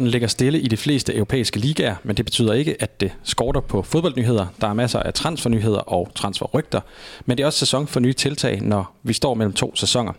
Bolden 0.00 0.10
ligger 0.10 0.28
stille 0.28 0.60
i 0.60 0.68
de 0.68 0.76
fleste 0.76 1.14
europæiske 1.14 1.58
ligaer, 1.58 1.94
men 2.04 2.16
det 2.16 2.24
betyder 2.24 2.52
ikke, 2.52 2.82
at 2.82 3.00
det 3.00 3.12
skorter 3.22 3.60
på 3.60 3.82
fodboldnyheder. 3.82 4.46
Der 4.60 4.66
er 4.66 4.72
masser 4.72 4.98
af 4.98 5.14
transfernyheder 5.14 5.78
og 5.78 6.10
transferrygter, 6.14 6.80
men 7.26 7.36
det 7.36 7.42
er 7.42 7.46
også 7.46 7.58
sæson 7.58 7.86
for 7.86 8.00
nye 8.00 8.12
tiltag, 8.12 8.60
når 8.62 8.96
vi 9.02 9.12
står 9.12 9.34
mellem 9.34 9.52
to 9.52 9.76
sæsoner. 9.76 10.12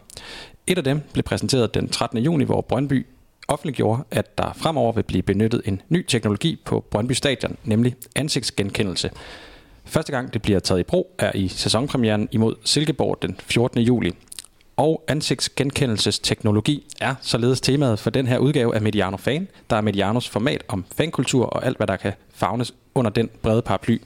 Et 0.67 0.77
af 0.77 0.84
dem 0.84 1.02
blev 1.13 1.23
præsenteret 1.23 1.73
den 1.73 1.90
13. 1.90 2.20
juni, 2.20 2.44
hvor 2.44 2.62
Brøndby 2.62 3.05
offentliggjorde, 3.48 4.04
at 4.12 4.38
der 4.38 4.54
fremover 4.54 4.91
vil 4.91 5.04
blive 5.04 5.23
benyttet 5.23 5.62
en 5.66 5.82
ny 5.90 6.05
teknologi 6.07 6.59
på 6.66 6.85
Brøndby 6.91 7.12
Stadion, 7.12 7.57
nemlig 7.63 7.95
ansigtsgenkendelse. 8.16 9.09
Første 9.85 10.12
gang 10.12 10.34
det 10.34 10.41
bliver 10.41 10.59
taget 10.59 10.79
i 10.79 10.84
brug 10.84 11.16
er 11.20 11.32
i 11.35 11.48
sæsonpremieren 11.48 12.29
imod 12.32 12.55
Silkeborg 12.63 13.18
den 13.21 13.35
14. 13.43 13.82
juli 13.82 14.13
og 14.81 15.03
ansigtsgenkendelsesteknologi 15.08 16.88
er 17.02 17.16
således 17.21 17.62
temaet 17.62 17.99
for 17.99 18.09
den 18.09 18.27
her 18.27 18.38
udgave 18.38 18.76
af 18.76 18.81
Mediano 18.81 19.17
Fan, 19.17 19.48
der 19.70 19.76
er 19.76 19.81
Medianos 19.81 20.30
format 20.30 20.63
om 20.67 20.85
fankultur 20.98 21.45
og 21.45 21.66
alt, 21.66 21.77
hvad 21.77 21.88
der 21.88 21.95
kan 21.95 22.13
fagnes 22.34 22.73
under 22.95 23.12
den 23.12 23.30
brede 23.41 23.62
paraply. 23.62 24.02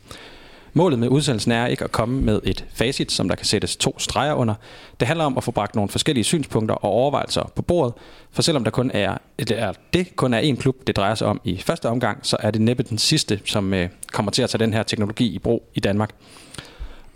Målet 0.73 0.99
med 0.99 1.07
udsendelsen 1.07 1.51
er 1.51 1.67
ikke 1.67 1.84
at 1.84 1.91
komme 1.91 2.21
med 2.21 2.41
et 2.43 2.65
facit, 2.73 3.11
som 3.11 3.29
der 3.29 3.35
kan 3.35 3.45
sættes 3.45 3.75
to 3.75 3.99
streger 3.99 4.34
under. 4.34 4.53
Det 4.99 5.07
handler 5.07 5.26
om 5.26 5.37
at 5.37 5.43
få 5.43 5.51
bragt 5.51 5.76
nogle 5.76 5.90
forskellige 5.90 6.23
synspunkter 6.23 6.76
og 6.76 6.91
overvejelser 6.91 7.51
på 7.55 7.62
bordet, 7.62 7.93
for 8.31 8.41
selvom 8.41 8.63
der 8.63 8.71
kun 8.71 8.91
er, 8.93 9.18
er 9.49 9.73
det 9.93 10.15
kun 10.15 10.34
er 10.34 10.53
én 10.53 10.55
klub, 10.55 10.76
det 10.87 10.96
drejer 10.96 11.15
sig 11.15 11.27
om 11.27 11.41
i 11.43 11.57
første 11.57 11.90
omgang, 11.90 12.20
så 12.23 12.37
er 12.40 12.51
det 12.51 12.62
næppe 12.62 12.84
den 12.84 12.98
sidste, 12.98 13.40
som 13.46 13.73
øh, 13.73 13.90
kommer 14.12 14.31
til 14.31 14.41
at 14.41 14.49
tage 14.49 14.59
den 14.59 14.73
her 14.73 14.84
teknologi 14.84 15.35
i 15.35 15.40
brug 15.40 15.70
i 15.73 15.79
Danmark. 15.79 16.09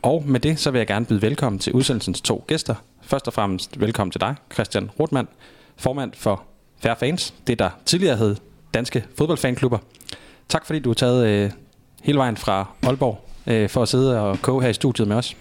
Og 0.01 0.23
med 0.27 0.39
det, 0.39 0.59
så 0.59 0.71
vil 0.71 0.79
jeg 0.79 0.87
gerne 0.87 1.05
byde 1.05 1.21
velkommen 1.21 1.59
til 1.59 1.73
udsendelsens 1.73 2.21
to 2.21 2.43
gæster. 2.47 2.75
Først 3.09 3.27
og 3.27 3.33
fremmest 3.33 3.79
velkommen 3.79 4.11
til 4.11 4.21
dig, 4.21 4.35
Christian 4.53 4.89
Rothmann, 4.99 5.27
formand 5.77 6.11
for 6.15 6.43
Fair 6.81 6.95
Fans, 6.99 7.33
det 7.47 7.59
der 7.59 7.69
tidligere 7.85 8.17
hed 8.17 8.35
Danske 8.73 9.05
Fodboldfanklubber. 9.17 9.77
Tak 10.49 10.65
fordi 10.65 10.79
du 10.79 10.89
har 10.89 10.93
taget 10.93 11.27
øh, 11.27 11.51
hele 12.03 12.17
vejen 12.17 12.37
fra 12.37 12.67
Aalborg 12.83 13.29
øh, 13.47 13.69
for 13.69 13.81
at 13.81 13.87
sidde 13.87 14.21
og 14.21 14.41
koge 14.41 14.61
her 14.61 14.69
i 14.69 14.73
studiet 14.73 15.07
med 15.07 15.15
os. 15.15 15.37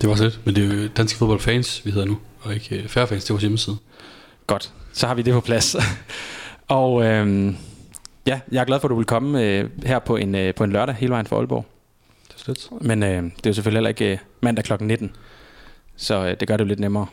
Det 0.00 0.08
var 0.08 0.16
lidt, 0.16 0.40
men 0.44 0.56
det 0.56 0.64
er 0.64 0.82
jo 0.82 0.88
Danske 0.88 1.18
Fodboldfans, 1.18 1.86
vi 1.86 1.90
hedder 1.90 2.06
nu, 2.06 2.18
og 2.40 2.54
ikke 2.54 2.76
øh, 2.76 2.88
Fair 2.88 3.06
Fans, 3.06 3.24
det 3.24 3.30
er 3.30 3.34
vores 3.34 3.42
hjemmeside. 3.42 3.76
Godt, 4.46 4.72
så 4.92 5.06
har 5.06 5.14
vi 5.14 5.22
det 5.22 5.34
på 5.34 5.40
plads. 5.40 5.76
og 6.68 7.04
øh, 7.04 7.54
ja, 8.26 8.40
jeg 8.52 8.60
er 8.60 8.64
glad 8.64 8.80
for, 8.80 8.88
at 8.88 8.90
du 8.90 8.96
vil 8.96 9.06
komme 9.06 9.42
øh, 9.42 9.70
her 9.84 9.98
på 9.98 10.16
en, 10.16 10.34
øh, 10.34 10.54
på 10.54 10.64
en 10.64 10.72
lørdag 10.72 10.94
hele 10.94 11.12
vejen 11.12 11.26
fra 11.26 11.36
Aalborg. 11.36 11.66
Det 12.28 12.34
er 12.34 12.38
slet. 12.38 12.68
Men 12.80 13.02
øh, 13.02 13.22
det 13.22 13.46
er 13.46 13.50
jo 13.50 13.52
selvfølgelig 13.52 13.78
heller 13.78 13.88
ikke 13.88 14.12
øh, 14.12 14.18
mandag 14.40 14.64
kl. 14.64 14.72
19. 14.80 15.12
Så 15.96 16.26
øh, 16.26 16.36
det 16.40 16.48
gør 16.48 16.56
det 16.56 16.64
jo 16.64 16.68
lidt 16.68 16.80
nemmere. 16.80 17.06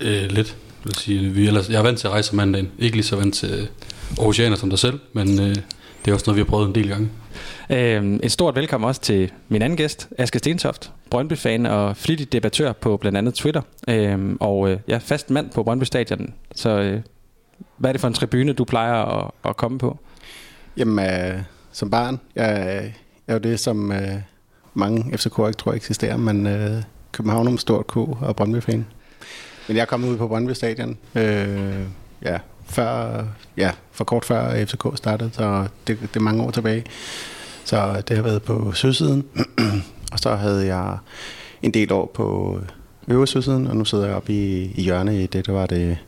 Øh, 0.00 0.30
lidt. 0.30 0.56
Vil 0.84 0.94
sige, 0.94 1.30
vi 1.30 1.46
ellers, 1.46 1.70
jeg 1.70 1.78
er 1.78 1.82
vant 1.82 1.98
til 1.98 2.06
at 2.06 2.12
rejse 2.12 2.36
mandagen. 2.36 2.72
Ikke 2.78 2.96
lige 2.96 3.06
så 3.06 3.16
vant 3.16 3.34
til 3.34 3.68
oceaner 4.18 4.56
som 4.56 4.70
dig 4.70 4.78
selv, 4.78 5.00
men 5.12 5.40
øh, 5.40 5.56
det 6.04 6.10
er 6.10 6.12
også 6.12 6.24
noget, 6.26 6.36
vi 6.36 6.40
har 6.40 6.50
prøvet 6.50 6.68
en 6.68 6.74
del 6.74 6.88
gange. 6.88 7.10
Øh, 7.70 8.20
et 8.22 8.32
stort 8.32 8.56
velkommen 8.56 8.88
også 8.88 9.00
til 9.00 9.32
min 9.48 9.62
anden 9.62 9.76
gæst, 9.76 10.08
Aske 10.18 10.38
Stentoft, 10.38 10.92
Brøndby-fan 11.10 11.66
og 11.66 11.96
flittig 11.96 12.32
debattør 12.32 12.72
på 12.72 12.96
blandt 12.96 13.18
andet 13.18 13.34
Twitter. 13.34 13.62
Øh, 13.88 14.36
og 14.40 14.70
øh, 14.70 14.78
ja, 14.88 14.98
fast 14.98 15.30
mand 15.30 15.50
på 15.50 15.62
Brøndby 15.62 15.84
Stadion. 15.84 16.34
Så 16.54 16.70
øh, 16.70 17.00
hvad 17.76 17.90
er 17.90 17.92
det 17.92 18.00
for 18.00 18.08
en 18.08 18.14
tribune, 18.14 18.52
du 18.52 18.64
plejer 18.64 18.94
at, 18.94 19.30
at 19.44 19.56
komme 19.56 19.78
på? 19.78 19.98
Jamen, 20.76 21.06
øh, 21.06 21.42
som 21.72 21.90
barn, 21.90 22.20
jeg, 22.36 22.46
jeg 23.26 23.32
er 23.32 23.32
jo 23.32 23.38
det, 23.38 23.60
som 23.60 23.92
øh, 23.92 24.14
mange 24.74 25.18
FCK 25.18 25.38
ikke 25.38 25.52
tror 25.52 25.72
eksisterer, 25.72 26.16
men 26.16 26.46
øh, 26.46 26.82
København 27.12 27.48
om 27.48 27.58
stort 27.58 27.86
K 27.86 27.96
og 27.96 28.36
Brøndby-fan. 28.36 28.86
Men 29.68 29.76
jeg 29.76 29.82
er 29.82 29.86
kommet 29.86 30.08
ud 30.08 30.16
på 30.16 30.28
Brøndby 30.28 30.52
Stadion, 30.52 30.98
øh, 31.14 31.84
ja, 32.22 32.38
før, 32.64 33.24
ja, 33.56 33.70
for 33.92 34.04
kort 34.04 34.24
før 34.24 34.64
FCK 34.64 34.86
startede, 34.94 35.30
så 35.32 35.66
det, 35.86 36.00
det 36.00 36.16
er 36.16 36.20
mange 36.20 36.42
år 36.42 36.50
tilbage. 36.50 36.84
Så 37.64 38.02
det 38.08 38.16
har 38.16 38.22
været 38.22 38.42
på 38.42 38.72
sydsiden, 38.72 39.26
og 40.12 40.18
så 40.18 40.34
havde 40.34 40.66
jeg 40.66 40.98
en 41.62 41.74
del 41.74 41.92
år 41.92 42.10
på 42.14 42.58
øvre 43.08 43.26
sydsiden, 43.26 43.66
og 43.66 43.76
nu 43.76 43.84
sidder 43.84 44.06
jeg 44.06 44.14
oppe 44.14 44.32
i, 44.32 44.72
i 44.74 44.82
hjørnet 44.82 45.14
i 45.14 45.26
det, 45.26 45.46
der 45.46 45.52
var 45.52 45.66
det, 45.66 45.98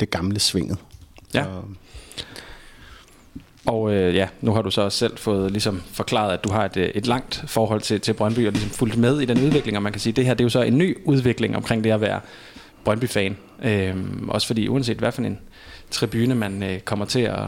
det 0.00 0.10
gamle 0.10 0.40
svinget. 0.40 0.78
Ja. 1.34 1.44
Så, 1.44 1.48
og 3.66 3.94
øh, 3.94 4.14
ja, 4.14 4.28
nu 4.40 4.52
har 4.52 4.62
du 4.62 4.70
så 4.70 4.82
også 4.82 4.98
selv 4.98 5.16
fået 5.16 5.50
ligesom 5.50 5.82
forklaret, 5.92 6.32
at 6.32 6.44
du 6.44 6.52
har 6.52 6.64
et, 6.64 6.76
øh, 6.76 6.88
et 6.94 7.06
langt 7.06 7.44
forhold 7.46 7.80
til, 7.80 8.00
til 8.00 8.12
Brøndby, 8.12 8.46
og 8.46 8.52
ligesom 8.52 8.70
fulgt 8.70 8.96
med 8.96 9.20
i 9.20 9.24
den 9.24 9.38
udvikling, 9.44 9.76
og 9.76 9.82
man 9.82 9.92
kan 9.92 10.00
sige, 10.00 10.12
at 10.12 10.16
det 10.16 10.26
her 10.26 10.34
det 10.34 10.40
er 10.40 10.44
jo 10.44 10.48
så 10.48 10.62
en 10.62 10.78
ny 10.78 10.98
udvikling 11.04 11.56
omkring 11.56 11.84
det 11.84 11.90
at 11.90 12.00
være 12.00 12.20
Brøndby-fan. 12.84 13.36
Øh, 13.62 13.94
også 14.28 14.46
fordi 14.46 14.68
uanset 14.68 14.96
hvad 14.96 15.12
for 15.12 15.22
en 15.22 15.38
tribune 15.90 16.34
man 16.34 16.62
øh, 16.62 16.80
kommer 16.80 17.04
til 17.04 17.20
at, 17.20 17.40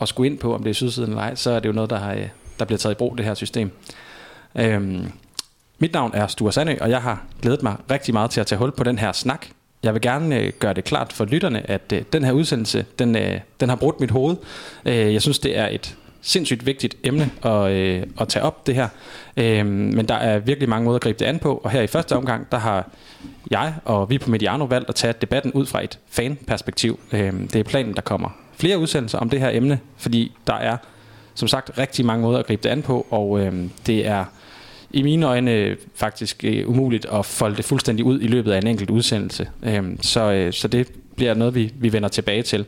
at 0.00 0.08
skulle 0.08 0.30
ind 0.30 0.38
på, 0.38 0.54
om 0.54 0.62
det 0.62 0.70
er 0.70 0.74
sydsiden 0.74 1.10
eller 1.10 1.22
ej, 1.22 1.34
så 1.34 1.50
er 1.50 1.60
det 1.60 1.68
jo 1.68 1.72
noget, 1.72 1.90
der, 1.90 1.98
har, 1.98 2.14
øh, 2.14 2.28
der 2.58 2.64
bliver 2.64 2.78
taget 2.78 2.94
i 2.94 2.98
brug, 2.98 3.18
det 3.18 3.26
her 3.26 3.34
system. 3.34 3.70
Øh, 4.58 5.00
mit 5.78 5.92
navn 5.92 6.10
er 6.14 6.26
Sture 6.26 6.52
Sandø, 6.52 6.74
og 6.80 6.90
jeg 6.90 7.02
har 7.02 7.24
glædet 7.42 7.62
mig 7.62 7.76
rigtig 7.90 8.14
meget 8.14 8.30
til 8.30 8.40
at 8.40 8.46
tage 8.46 8.58
hul 8.58 8.72
på 8.72 8.84
den 8.84 8.98
her 8.98 9.12
snak, 9.12 9.46
jeg 9.84 9.94
vil 9.94 10.02
gerne 10.02 10.40
øh, 10.40 10.52
gøre 10.58 10.74
det 10.74 10.84
klart 10.84 11.12
for 11.12 11.24
lytterne, 11.24 11.70
at 11.70 11.92
øh, 11.92 12.02
den 12.12 12.24
her 12.24 12.32
udsendelse, 12.32 12.84
den, 12.98 13.16
øh, 13.16 13.40
den 13.60 13.68
har 13.68 13.76
brudt 13.76 14.00
mit 14.00 14.10
hoved. 14.10 14.36
Øh, 14.84 15.12
jeg 15.12 15.22
synes, 15.22 15.38
det 15.38 15.58
er 15.58 15.68
et 15.68 15.96
sindssygt 16.22 16.66
vigtigt 16.66 16.96
emne 17.04 17.30
at, 17.42 17.70
øh, 17.70 18.02
at 18.20 18.28
tage 18.28 18.42
op 18.42 18.66
det 18.66 18.74
her. 18.74 18.88
Øh, 19.36 19.66
men 19.66 20.08
der 20.08 20.14
er 20.14 20.38
virkelig 20.38 20.68
mange 20.68 20.84
måder 20.84 20.96
at 20.96 21.02
gribe 21.02 21.18
det 21.18 21.24
an 21.24 21.38
på, 21.38 21.60
og 21.64 21.70
her 21.70 21.82
i 21.82 21.86
første 21.86 22.16
omgang, 22.16 22.46
der 22.52 22.58
har 22.58 22.88
jeg 23.50 23.74
og 23.84 24.10
vi 24.10 24.18
på 24.18 24.30
Mediano 24.30 24.64
valgt 24.64 24.88
at 24.88 24.94
tage 24.94 25.14
debatten 25.20 25.52
ud 25.52 25.66
fra 25.66 25.84
et 25.84 25.98
fanperspektiv. 26.10 27.00
Øh, 27.12 27.32
det 27.32 27.56
er 27.56 27.62
planen, 27.62 27.94
der 27.94 28.00
kommer 28.00 28.28
flere 28.56 28.78
udsendelser 28.78 29.18
om 29.18 29.30
det 29.30 29.40
her 29.40 29.50
emne, 29.52 29.80
fordi 29.96 30.32
der 30.46 30.54
er 30.54 30.76
som 31.34 31.48
sagt 31.48 31.78
rigtig 31.78 32.06
mange 32.06 32.22
måder 32.22 32.38
at 32.38 32.46
gribe 32.46 32.62
det 32.62 32.68
an 32.68 32.82
på, 32.82 33.06
og 33.10 33.40
øh, 33.40 33.52
det 33.86 34.06
er 34.06 34.24
i 34.94 35.02
mine 35.02 35.26
øjne 35.26 35.52
øh, 35.52 35.76
faktisk 35.94 36.44
øh, 36.44 36.68
umuligt 36.68 37.06
at 37.12 37.26
folde 37.26 37.56
det 37.56 37.64
fuldstændig 37.64 38.04
ud 38.04 38.20
i 38.20 38.26
løbet 38.26 38.52
af 38.52 38.58
en 38.58 38.66
enkelt 38.66 38.90
udsendelse. 38.90 39.48
Øh, 39.62 39.84
så, 40.00 40.32
øh, 40.32 40.52
så 40.52 40.68
det 40.68 40.88
bliver 41.16 41.34
noget, 41.34 41.54
vi, 41.54 41.72
vi 41.76 41.92
vender 41.92 42.08
tilbage 42.08 42.42
til. 42.42 42.64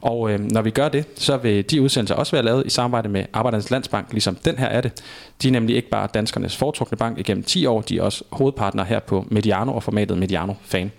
Og 0.00 0.30
øh, 0.30 0.40
når 0.40 0.62
vi 0.62 0.70
gør 0.70 0.88
det, 0.88 1.04
så 1.14 1.36
vil 1.36 1.70
de 1.70 1.82
udsendelser 1.82 2.14
også 2.14 2.32
være 2.32 2.44
lavet 2.44 2.66
i 2.66 2.70
samarbejde 2.70 3.08
med 3.08 3.24
Arbejdernes 3.32 3.70
Landsbank, 3.70 4.12
ligesom 4.12 4.34
den 4.34 4.58
her 4.58 4.66
er 4.66 4.80
det. 4.80 5.02
De 5.42 5.48
er 5.48 5.52
nemlig 5.52 5.76
ikke 5.76 5.88
bare 5.88 6.08
danskernes 6.14 6.56
foretrukne 6.56 6.98
bank 6.98 7.18
igennem 7.18 7.42
10 7.44 7.66
år, 7.66 7.80
de 7.80 7.98
er 7.98 8.02
også 8.02 8.24
hovedpartner 8.30 8.84
her 8.84 8.98
på 8.98 9.26
Mediano 9.30 9.74
og 9.74 9.82
formatet 9.82 10.18
Mediano 10.18 10.54
Fan. 10.62 10.92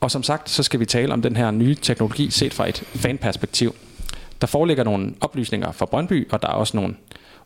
Og 0.00 0.10
som 0.10 0.22
sagt, 0.22 0.50
så 0.50 0.62
skal 0.62 0.80
vi 0.80 0.86
tale 0.86 1.12
om 1.12 1.22
den 1.22 1.36
her 1.36 1.50
nye 1.50 1.74
teknologi 1.74 2.30
set 2.30 2.54
fra 2.54 2.68
et 2.68 2.76
fanperspektiv. 2.76 3.74
Der 4.40 4.46
foreligger 4.46 4.84
nogle 4.84 5.14
oplysninger 5.20 5.72
fra 5.72 5.86
Brøndby, 5.86 6.28
og 6.30 6.42
der 6.42 6.48
er 6.48 6.52
også 6.52 6.76
nogle 6.76 6.94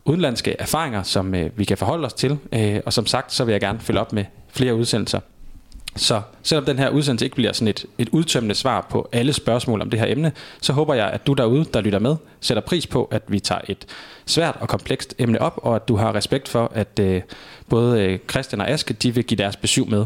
udenlandske 0.05 0.55
erfaringer, 0.59 1.03
som 1.03 1.35
øh, 1.35 1.49
vi 1.55 1.63
kan 1.63 1.77
forholde 1.77 2.05
os 2.05 2.13
til. 2.13 2.37
Øh, 2.53 2.79
og 2.85 2.93
som 2.93 3.05
sagt, 3.05 3.33
så 3.33 3.43
vil 3.43 3.51
jeg 3.51 3.61
gerne 3.61 3.79
følge 3.79 3.99
op 3.99 4.13
med 4.13 4.25
flere 4.49 4.75
udsendelser. 4.75 5.19
Så 5.95 6.21
selvom 6.43 6.65
den 6.65 6.79
her 6.79 6.89
udsendelse 6.89 7.25
ikke 7.25 7.35
bliver 7.35 7.53
sådan 7.53 7.67
et, 7.67 7.85
et 7.97 8.09
udtømmende 8.09 8.55
svar 8.55 8.87
på 8.89 9.09
alle 9.11 9.33
spørgsmål 9.33 9.81
om 9.81 9.89
det 9.89 9.99
her 9.99 10.07
emne, 10.07 10.31
så 10.61 10.73
håber 10.73 10.93
jeg, 10.93 11.09
at 11.09 11.27
du 11.27 11.33
derude, 11.33 11.65
der 11.73 11.81
lytter 11.81 11.99
med, 11.99 12.15
sætter 12.41 12.61
pris 12.61 12.87
på, 12.87 13.05
at 13.11 13.23
vi 13.27 13.39
tager 13.39 13.61
et 13.67 13.85
svært 14.25 14.57
og 14.59 14.67
komplekst 14.67 15.15
emne 15.19 15.41
op, 15.41 15.59
og 15.63 15.75
at 15.75 15.87
du 15.87 15.95
har 15.95 16.15
respekt 16.15 16.47
for, 16.47 16.71
at 16.75 16.99
øh, 16.99 17.21
både 17.69 18.01
øh, 18.01 18.19
Christian 18.29 18.61
og 18.61 18.69
Aske, 18.69 18.93
de 18.93 19.15
vil 19.15 19.23
give 19.23 19.37
deres 19.37 19.55
besøg 19.55 19.89
med. 19.89 20.05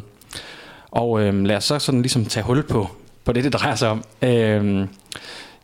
Og 0.92 1.22
øh, 1.22 1.44
lad 1.44 1.56
os 1.56 1.64
så 1.64 1.80
sådan 1.80 2.02
ligesom 2.02 2.26
tage 2.26 2.44
hul 2.44 2.64
på, 2.64 2.90
på 3.26 3.32
det, 3.32 3.44
det 3.44 3.54
drejer 3.54 3.76
sig 3.76 3.90
om. 3.90 4.04
Øh, 4.22 4.88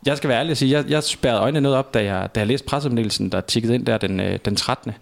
jeg 0.06 0.16
skal 0.16 0.28
være 0.28 0.38
ærlig 0.38 0.50
og 0.50 0.56
sige, 0.56 0.70
jeg, 0.70 0.90
jeg 0.90 1.02
spærrede 1.02 1.40
øjnene 1.40 1.60
noget 1.60 1.78
op, 1.78 1.94
da 1.94 2.04
jeg, 2.04 2.28
da 2.34 2.40
jeg 2.40 2.46
læste 2.46 2.66
pressemeddelelsen, 2.66 3.28
der 3.28 3.40
tikkede 3.40 3.74
ind 3.74 3.86
der 3.86 3.98
den, 3.98 4.20
øh, 4.20 4.38
den 4.44 4.56
13. 4.56 4.92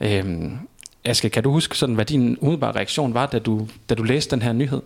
Øhm, 0.00 0.58
Aske, 1.04 1.30
kan 1.30 1.42
du 1.42 1.50
huske, 1.50 1.78
sådan, 1.78 1.94
hvad 1.94 2.04
din 2.04 2.38
umiddelbare 2.40 2.72
reaktion 2.72 3.14
var, 3.14 3.26
da 3.26 3.38
du, 3.38 3.68
da 3.88 3.94
du 3.94 4.02
læste 4.02 4.30
den 4.30 4.42
her 4.42 4.52
nyhed? 4.52 4.80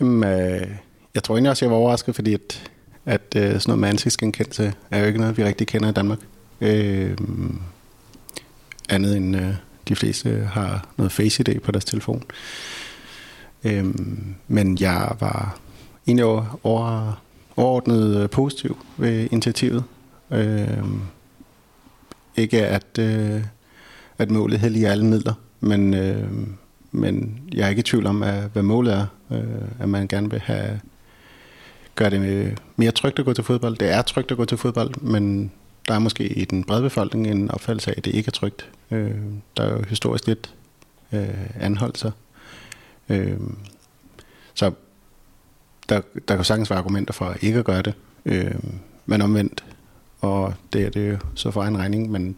Jamen, 0.00 0.30
øh, 0.30 0.66
jeg 1.14 1.22
tror 1.22 1.34
egentlig 1.34 1.50
også, 1.50 1.64
jeg 1.64 1.70
var 1.70 1.78
overrasket, 1.78 2.14
fordi 2.14 2.34
at, 2.34 2.70
at 3.06 3.36
øh, 3.36 3.42
sådan 3.42 3.62
noget 3.66 3.78
med 3.78 3.88
ansigtsgenkendelse 3.88 4.74
er 4.90 5.00
jo 5.00 5.06
ikke 5.06 5.18
noget, 5.18 5.38
vi 5.38 5.44
rigtig 5.44 5.66
kender 5.66 5.88
i 5.88 5.92
Danmark. 5.92 6.18
Øh, 6.60 7.16
andet 8.88 9.16
end 9.16 9.36
øh, 9.36 9.54
de 9.88 9.96
fleste 9.96 10.48
har 10.52 10.88
noget 10.96 11.12
Face 11.12 11.40
ID 11.40 11.60
på 11.60 11.72
deres 11.72 11.84
telefon. 11.84 12.24
Øh, 13.64 13.94
men 14.48 14.78
jeg 14.80 15.16
var 15.20 15.58
egentlig 16.06 16.24
over, 16.24 16.58
over 16.62 17.20
overordnet 17.58 18.22
øh, 18.22 18.30
positiv 18.30 18.76
ved 18.96 19.28
initiativet. 19.30 19.84
Øh, 20.30 20.84
ikke 22.36 22.66
at, 22.66 22.98
øh, 22.98 23.42
at 24.18 24.30
målet 24.30 24.60
helliger 24.60 24.90
alle 24.90 25.06
midler, 25.06 25.34
men, 25.60 25.94
øh, 25.94 26.28
men 26.92 27.40
jeg 27.54 27.64
er 27.64 27.68
ikke 27.68 27.80
i 27.80 27.82
tvivl 27.82 28.06
om, 28.06 28.22
at, 28.22 28.44
hvad 28.52 28.62
målet 28.62 28.94
er. 28.94 29.06
Øh, 29.30 29.68
at 29.80 29.88
man 29.88 30.08
gerne 30.08 30.30
vil 30.30 30.40
have 30.40 30.80
gøre 31.94 32.10
det 32.10 32.58
mere 32.76 32.90
trygt 32.90 33.18
at 33.18 33.24
gå 33.24 33.32
til 33.32 33.44
fodbold. 33.44 33.76
Det 33.76 33.92
er 33.92 34.02
trygt 34.02 34.30
at 34.30 34.36
gå 34.36 34.44
til 34.44 34.58
fodbold, 34.58 35.00
men 35.00 35.52
der 35.88 35.94
er 35.94 35.98
måske 35.98 36.28
i 36.28 36.44
den 36.44 36.64
brede 36.64 36.82
befolkning 36.82 37.26
en 37.26 37.50
opfattelse 37.50 37.90
af, 37.90 37.94
at 37.96 38.04
det 38.04 38.14
ikke 38.14 38.28
er 38.28 38.32
trygt. 38.32 38.68
Øh, 38.90 39.14
der 39.56 39.62
er 39.62 39.72
jo 39.72 39.82
historisk 39.88 40.26
lidt 40.26 40.54
øh, 41.12 41.28
anholdelser. 41.60 42.10
Øh, 43.08 43.38
så 44.54 44.72
der, 45.88 46.00
der 46.28 46.36
kan 46.36 46.44
sagtens 46.44 46.70
være 46.70 46.78
argumenter 46.78 47.12
for 47.12 47.34
ikke 47.40 47.58
at 47.58 47.64
gøre 47.64 47.82
det. 47.82 47.94
Øh, 48.24 48.54
men 49.06 49.22
omvendt, 49.22 49.64
og 50.20 50.54
det 50.72 50.86
er 50.86 50.90
det 50.90 51.10
jo 51.10 51.16
så 51.34 51.50
for 51.50 51.62
en 51.62 51.78
regning, 51.78 52.10
men, 52.10 52.36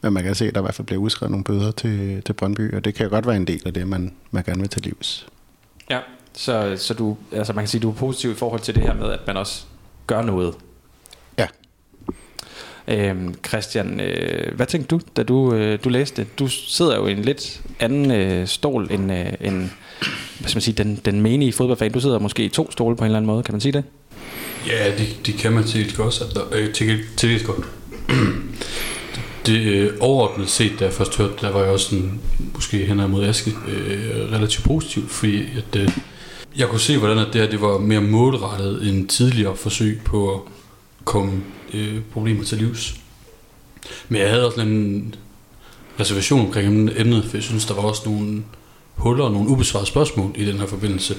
men 0.00 0.12
man 0.12 0.22
kan 0.22 0.34
se, 0.34 0.48
at 0.48 0.54
der 0.54 0.60
i 0.60 0.62
hvert 0.62 0.74
fald 0.74 0.86
bliver 0.86 1.00
udskrevet 1.00 1.30
nogle 1.30 1.44
bøder 1.44 1.70
til, 1.70 2.22
til 2.22 2.32
Brøndby, 2.32 2.74
og 2.74 2.84
det 2.84 2.94
kan 2.94 3.04
jo 3.04 3.10
godt 3.10 3.26
være 3.26 3.36
en 3.36 3.46
del 3.46 3.62
af 3.66 3.74
det, 3.74 3.88
man, 3.88 4.14
man 4.30 4.44
gerne 4.44 4.60
vil 4.60 4.68
til 4.68 4.82
livs. 4.82 5.26
Ja, 5.90 5.98
så, 6.32 6.76
så 6.78 6.94
du, 6.94 7.16
altså 7.32 7.52
man 7.52 7.64
kan 7.64 7.68
sige, 7.68 7.78
at 7.78 7.82
du 7.82 7.90
er 7.90 7.94
positiv 7.94 8.30
i 8.30 8.34
forhold 8.34 8.60
til 8.60 8.74
det 8.74 8.82
her 8.82 8.94
med, 8.94 9.10
at 9.10 9.26
man 9.26 9.36
også 9.36 9.64
gør 10.06 10.22
noget. 10.22 10.54
Ja. 11.38 11.46
Øhm, 12.88 13.34
Christian, 13.48 14.00
øh, 14.00 14.54
hvad 14.56 14.66
tænkte 14.66 14.88
du, 14.96 15.00
da 15.16 15.22
du, 15.22 15.54
øh, 15.54 15.78
du 15.84 15.88
læste 15.88 16.22
det? 16.22 16.38
Du 16.38 16.48
sidder 16.48 16.96
jo 16.96 17.06
i 17.06 17.12
en 17.12 17.22
lidt 17.22 17.62
anden 17.80 18.10
øh, 18.10 18.46
stol 18.46 18.88
end, 18.90 19.12
øh, 19.12 19.32
end 19.40 19.70
hvad 20.38 20.48
skal 20.48 20.56
man 20.56 20.62
sige, 20.62 20.74
den, 20.74 21.00
den 21.04 21.20
menige 21.20 21.52
fodboldfan. 21.52 21.92
Du 21.92 22.00
sidder 22.00 22.18
måske 22.18 22.44
i 22.44 22.48
to 22.48 22.70
stole 22.70 22.96
på 22.96 23.04
en 23.04 23.06
eller 23.06 23.16
anden 23.16 23.26
måde, 23.26 23.42
kan 23.42 23.54
man 23.54 23.60
sige 23.60 23.72
det? 23.72 23.84
Ja, 24.66 24.96
det, 24.98 25.26
det 25.26 25.34
kan 25.34 25.52
man 25.52 25.64
til 25.64 25.96
godt. 25.96 26.22
Øh, 26.52 26.72
til, 26.72 27.00
til 27.16 27.44
godt. 27.44 27.66
det 29.46 29.60
øh, 29.60 29.90
overordnet 30.00 30.48
set, 30.48 30.72
da 30.80 30.84
jeg 30.84 30.92
først 30.92 31.16
hørte, 31.16 31.34
der 31.40 31.52
var 31.52 31.60
jeg 31.60 31.70
også 31.70 31.86
sådan, 31.90 32.20
måske 32.54 32.86
hen 32.86 33.10
mod 33.10 33.24
Aske, 33.24 33.50
øh, 33.68 34.32
relativt 34.32 34.64
positiv, 34.64 35.08
fordi 35.08 35.42
at, 35.42 35.80
øh, 35.80 35.88
jeg 36.56 36.68
kunne 36.68 36.80
se, 36.80 36.98
hvordan 36.98 37.18
at 37.18 37.26
det 37.32 37.40
her 37.40 37.50
det 37.50 37.60
var 37.60 37.78
mere 37.78 38.00
målrettet 38.00 38.88
end 38.88 39.08
tidligere 39.08 39.56
forsøg 39.56 40.00
på 40.04 40.34
at 40.34 40.40
komme 41.04 41.42
øh, 41.74 42.00
problemer 42.12 42.44
til 42.44 42.58
livs. 42.58 42.96
Men 44.08 44.20
jeg 44.20 44.30
havde 44.30 44.46
også 44.46 44.60
en 44.60 45.14
reservation 46.00 46.40
omkring 46.40 46.90
emnet, 46.96 47.24
for 47.24 47.36
jeg 47.36 47.44
synes, 47.44 47.66
der 47.66 47.74
var 47.74 47.82
også 47.82 48.02
nogle 48.06 48.42
huller 49.02 49.24
og 49.24 49.32
nogle 49.32 49.48
ubesvarede 49.48 49.86
spørgsmål 49.86 50.30
i 50.34 50.44
den 50.44 50.58
her 50.58 50.66
forbindelse. 50.66 51.16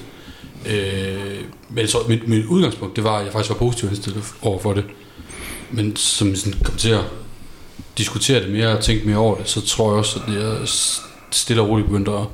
Øh, 0.66 1.44
men 1.68 1.88
så 1.88 1.98
mit, 2.08 2.28
mit 2.28 2.44
udgangspunkt, 2.44 2.96
det 2.96 3.04
var, 3.04 3.18
at 3.18 3.24
jeg 3.24 3.32
faktisk 3.32 3.50
var 3.50 3.56
positiv 3.56 3.88
indstillet 3.88 4.24
over 4.42 4.58
for 4.58 4.72
det. 4.72 4.84
Men 5.70 5.96
som 5.96 6.28
jeg 6.28 6.38
sådan 6.38 6.60
kom 6.64 6.76
til 6.76 6.90
at 6.90 7.04
diskutere 7.98 8.42
det 8.42 8.50
mere 8.50 8.68
og 8.76 8.84
tænke 8.84 9.06
mere 9.06 9.16
over 9.16 9.36
det, 9.36 9.48
så 9.48 9.60
tror 9.60 9.90
jeg 9.90 9.98
også, 9.98 10.20
at 10.26 10.34
jeg 10.34 10.68
stille 11.30 11.62
og 11.62 11.68
roligt 11.68 11.88
begyndte 11.88 12.12
at 12.12 12.26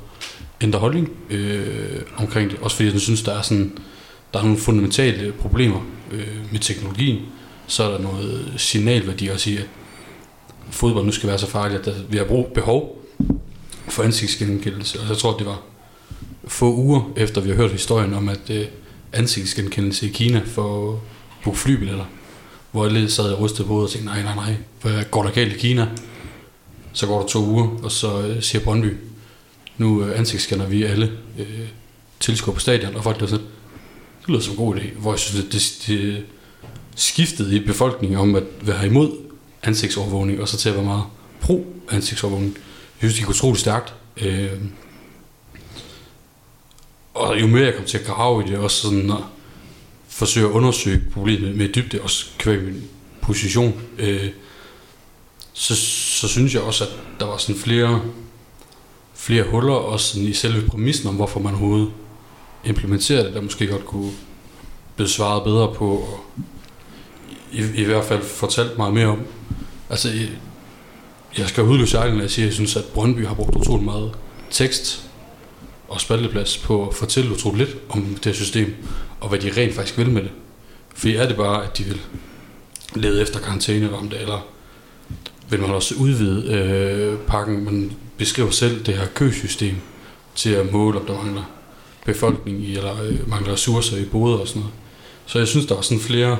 ændre 0.61 0.79
holdning 0.79 1.09
øh, 1.29 2.01
omkring 2.17 2.51
det. 2.51 2.59
Også 2.61 2.75
fordi 2.75 2.91
jeg 2.91 3.01
synes, 3.01 3.21
der 3.21 3.37
er, 3.37 3.41
sådan, 3.41 3.77
der 4.33 4.39
er 4.39 4.43
nogle 4.43 4.57
fundamentale 4.57 5.31
problemer 5.31 5.79
øh, 6.11 6.27
med 6.51 6.59
teknologien. 6.59 7.19
Så 7.67 7.83
er 7.83 7.91
der 7.91 7.99
noget 7.99 8.53
signalværdi 8.57 9.27
at 9.27 9.39
sige, 9.39 9.59
at 9.59 9.65
fodbold 10.69 11.05
nu 11.05 11.11
skal 11.11 11.29
være 11.29 11.37
så 11.37 11.47
farligt, 11.47 11.87
at 11.87 11.95
vi 12.09 12.17
har 12.17 12.25
brug, 12.25 12.51
behov 12.53 13.01
for 13.91 14.03
ansigtsgenkendelse. 14.03 14.99
Og 14.99 15.07
jeg 15.09 15.17
tror, 15.17 15.37
det 15.37 15.47
var 15.47 15.61
få 16.47 16.75
uger 16.75 17.11
efter, 17.15 17.41
vi 17.41 17.49
har 17.49 17.55
hørt 17.55 17.71
historien 17.71 18.13
om, 18.13 18.29
at 18.29 18.49
øh, 18.49 18.65
ansigtsgenkendelse 19.13 20.07
i 20.07 20.09
Kina 20.09 20.41
for 20.45 20.99
at 21.47 21.57
flybilletter, 21.57 22.05
hvor 22.71 22.85
alle 22.85 23.09
sad 23.09 23.31
og 23.33 23.41
rystede 23.41 23.67
på 23.67 23.73
hovedet 23.73 23.87
og 23.87 23.91
tænkte, 23.91 24.13
nej, 24.13 24.23
nej, 24.23 24.35
nej, 24.35 24.55
hvad 24.81 25.03
går 25.11 25.23
der 25.23 25.31
galt 25.31 25.53
i 25.53 25.57
Kina? 25.57 25.87
Så 26.93 27.07
går 27.07 27.19
der 27.19 27.27
to 27.27 27.45
uger, 27.45 27.67
og 27.83 27.91
så 27.91 28.21
øh, 28.21 28.41
siger 28.41 28.63
Brøndby, 28.63 28.97
nu 29.77 30.03
øh, 30.03 30.19
ansigtsscanner 30.19 30.67
vi 30.67 30.83
alle 30.83 31.11
øh, 31.39 31.67
tilskuere 32.19 32.53
på 32.53 32.59
stadion, 32.59 32.95
og 32.95 33.03
folk 33.03 33.19
der 33.19 33.25
sådan, 33.25 33.45
det 34.21 34.29
lyder 34.29 34.39
som 34.39 34.51
en 34.51 34.57
god 34.57 34.75
idé, 34.75 34.99
hvor 34.99 35.11
jeg 35.11 35.19
synes, 35.19 35.45
at 35.45 35.53
det, 35.53 35.83
det 35.87 36.25
skiftede 36.95 37.55
i 37.55 37.59
befolkningen 37.59 38.19
om 38.19 38.35
at 38.35 38.43
være 38.61 38.85
imod 38.85 39.11
ansigtsovervågning, 39.63 40.41
og 40.41 40.47
så 40.47 40.57
til 40.57 40.69
at 40.69 40.75
være 40.75 40.85
meget 40.85 41.03
pro 41.41 41.65
ansigtsovervågning 41.91 42.57
synes, 43.09 43.13
det 43.13 43.21
gik 43.21 43.29
utroligt 43.29 43.61
stærkt. 43.61 43.93
Øh, 44.17 44.61
og 47.13 47.41
jo 47.41 47.47
mere 47.47 47.65
jeg 47.65 47.75
kom 47.75 47.85
til 47.85 47.97
at 47.97 48.05
grave 48.05 48.45
i 48.45 48.49
det, 48.49 48.57
også 48.57 48.81
sådan 48.81 49.11
at 49.11 49.17
forsøge 50.07 50.47
at 50.47 50.51
undersøge 50.51 51.01
problemet 51.13 51.55
med 51.55 51.69
dybde, 51.69 52.01
også 52.01 52.25
kvæg 52.37 52.63
min 52.63 52.83
position, 53.21 53.81
øh, 53.97 54.29
så, 55.53 55.75
så 56.19 56.27
synes 56.27 56.53
jeg 56.53 56.61
også, 56.61 56.83
at 56.83 56.89
der 57.19 57.25
var 57.25 57.37
sådan 57.37 57.61
flere, 57.61 58.01
flere 59.13 59.43
huller, 59.43 59.73
også 59.73 60.07
sådan 60.07 60.27
i 60.27 60.33
selve 60.33 60.67
præmissen 60.67 61.09
om, 61.09 61.15
hvorfor 61.15 61.39
man 61.39 61.53
overhovedet 61.53 61.91
implementerede 62.65 63.25
det, 63.25 63.33
der 63.33 63.41
måske 63.41 63.67
godt 63.67 63.85
kunne 63.85 64.11
blive 64.95 65.09
svaret 65.09 65.43
bedre 65.43 65.73
på, 65.73 65.89
og 65.89 66.25
i, 67.51 67.81
i 67.81 67.83
hvert 67.83 68.05
fald 68.05 68.23
fortalt 68.23 68.77
meget 68.77 68.93
mere 68.93 69.07
om. 69.07 69.19
Altså, 69.89 70.09
jeg 71.37 71.49
skal 71.49 71.63
udløse 71.63 71.97
ærligt, 71.97 72.15
når 72.15 72.23
jeg 72.23 72.31
siger, 72.31 72.45
at 72.45 72.47
jeg 72.47 72.53
synes, 72.53 72.75
at 72.75 72.83
Brøndby 72.85 73.27
har 73.27 73.33
brugt 73.33 73.55
utrolig 73.55 73.85
meget 73.85 74.11
tekst 74.49 75.09
og 75.87 76.01
spalteplads 76.01 76.57
på 76.57 76.87
at 76.87 76.95
fortælle 76.95 77.31
utroligt 77.31 77.69
lidt 77.69 77.79
om 77.89 78.05
det 78.05 78.25
her 78.25 78.33
system, 78.33 78.75
og 79.19 79.29
hvad 79.29 79.39
de 79.39 79.61
rent 79.61 79.75
faktisk 79.75 79.97
vil 79.97 80.09
med 80.09 80.21
det. 80.21 80.31
For 80.95 81.07
er 81.07 81.27
det 81.27 81.37
bare, 81.37 81.63
at 81.63 81.77
de 81.77 81.83
vil 81.83 82.01
lede 82.95 83.21
efter 83.21 83.39
karantæneramte, 83.39 84.17
eller 84.17 84.47
vil 85.49 85.61
man 85.61 85.71
også 85.71 85.95
udvide 85.95 86.53
øh, 86.53 87.17
pakken, 87.27 87.65
man 87.65 87.93
beskriver 88.17 88.49
selv 88.49 88.85
det 88.85 88.93
her 88.93 89.05
køsystem 89.05 89.75
til 90.35 90.49
at 90.49 90.71
måle, 90.71 90.99
om 90.99 91.05
der 91.05 91.23
mangler 91.23 91.43
befolkning 92.05 92.63
i, 92.63 92.77
eller 92.77 93.03
øh, 93.03 93.29
mangler 93.29 93.53
ressourcer 93.53 93.97
i 93.97 94.05
boder 94.05 94.37
og 94.37 94.47
sådan 94.47 94.59
noget. 94.59 94.75
Så 95.25 95.39
jeg 95.39 95.47
synes, 95.47 95.65
der 95.65 95.77
er 95.77 95.81
sådan 95.81 95.99
flere, 95.99 96.37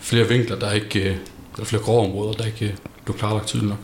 flere 0.00 0.28
vinkler, 0.28 0.58
der 0.58 0.72
ikke, 0.72 1.00
øh, 1.00 1.16
eller 1.54 1.64
flere 1.64 1.82
grove 1.82 2.06
områder, 2.06 2.32
der 2.32 2.44
ikke 2.44 2.66
øh, 2.66 2.72
blev 3.08 3.18
klarlagt 3.18 3.46
tydeligt 3.46 3.68
nok. 3.68 3.78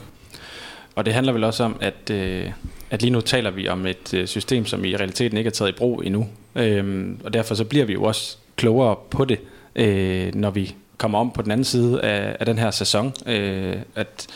Og 0.95 1.07
det 1.07 1.15
handler 1.15 1.33
vel 1.33 1.45
også 1.45 1.65
om, 1.65 1.77
at, 1.81 2.11
øh, 2.11 2.51
at 2.91 3.03
lige 3.03 3.11
nu 3.11 3.21
taler 3.21 3.51
vi 3.51 3.69
om 3.69 3.87
et 3.87 4.15
øh, 4.15 4.27
system, 4.27 4.67
som 4.67 4.85
i 4.85 4.97
realiteten 4.97 5.39
ikke 5.39 5.49
er 5.49 5.53
taget 5.53 5.71
i 5.71 5.75
brug 5.75 6.03
endnu. 6.05 6.29
Øhm, 6.57 7.21
og 7.25 7.33
derfor 7.33 7.55
så 7.55 7.65
bliver 7.65 7.85
vi 7.85 7.93
jo 7.93 8.03
også 8.03 8.37
klogere 8.57 8.97
på 9.11 9.25
det, 9.25 9.41
øh, 9.77 10.35
når 10.35 10.51
vi 10.51 10.75
kommer 10.99 11.19
om 11.19 11.31
på 11.31 11.43
den 11.43 11.51
anden 11.51 11.65
side 11.65 12.01
af, 12.01 12.37
af 12.41 12.47
den 12.47 12.59
her 12.59 12.71
sæson. 12.71 13.13
Øh, 13.27 13.77
at 13.95 14.27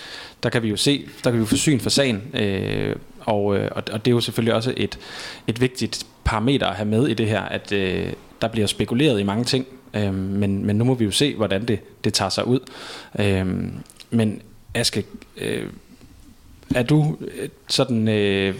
der 0.43 0.49
kan 0.49 0.62
vi 0.62 0.69
jo 0.69 0.76
se, 0.76 1.05
der 1.25 1.31
kan 1.31 1.34
vi 1.34 1.38
jo 1.38 1.46
få 1.46 1.56
syn 1.56 1.81
for 1.81 1.91
sagen. 1.91 2.23
Øh, 2.34 2.96
og, 3.20 3.56
øh, 3.56 3.70
og 3.75 4.05
det 4.05 4.11
er 4.11 4.14
jo 4.14 4.20
selvfølgelig 4.20 4.55
også 4.55 4.74
et, 4.77 4.98
et 5.46 5.60
vigtigt 5.60 6.06
parameter 6.24 6.67
at 6.67 6.77
have 6.77 6.89
med 6.89 7.08
i 7.08 7.15
det 7.15 7.29
her, 7.29 7.43
at 7.43 7.72
øh, 7.72 8.13
der 8.43 8.48
bliver 8.48 8.67
spekuleret 8.67 9.20
i 9.20 9.22
mange 9.22 9.44
ting, 9.44 9.67
øh, 9.94 10.15
men, 10.15 10.67
men 10.67 10.77
nu 10.77 10.84
må 10.84 10.94
vi 10.94 11.05
jo 11.05 11.10
se, 11.10 11.34
hvordan 11.34 11.69
det, 11.69 12.05
det 12.05 12.15
tager 12.15 12.29
sig 12.29 12.46
ud. 12.46 12.60
Øh, 13.19 13.46
men 14.10 14.43
Aske, 14.79 15.05
øh, 15.37 15.67
er 16.75 16.82
du 16.82 17.17
øh, 17.20 17.49
sådan... 17.69 18.08
Øh, 18.08 18.55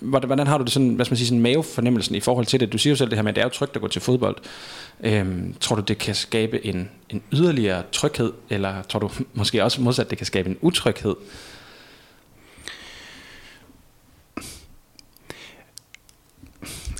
hvordan 0.00 0.46
har 0.46 0.58
du 0.58 0.64
det 0.64 0.72
sådan, 0.72 0.94
hvad 0.94 1.04
skal 1.04 1.12
man 1.12 1.16
sige, 1.16 1.26
sådan 1.26 1.40
mavefornemmelsen 1.40 2.14
i 2.14 2.20
forhold 2.20 2.46
til 2.46 2.60
det? 2.60 2.72
Du 2.72 2.78
siger 2.78 2.92
jo 2.92 2.96
selv 2.96 3.10
det 3.10 3.18
her 3.18 3.22
med, 3.22 3.30
at 3.30 3.36
det 3.36 3.40
er 3.40 3.46
jo 3.46 3.50
trygt 3.50 3.76
at 3.76 3.82
gå 3.82 3.88
til 3.88 4.02
fodbold. 4.02 4.36
Øhm, 5.00 5.54
tror 5.60 5.76
du, 5.76 5.82
det 5.82 5.98
kan 5.98 6.14
skabe 6.14 6.66
en, 6.66 6.90
en 7.08 7.22
yderligere 7.32 7.82
tryghed, 7.92 8.32
eller 8.50 8.82
tror 8.82 9.00
du 9.00 9.10
måske 9.34 9.64
også 9.64 9.80
modsat, 9.80 10.10
det 10.10 10.18
kan 10.18 10.26
skabe 10.26 10.50
en 10.50 10.58
utryghed? 10.60 11.14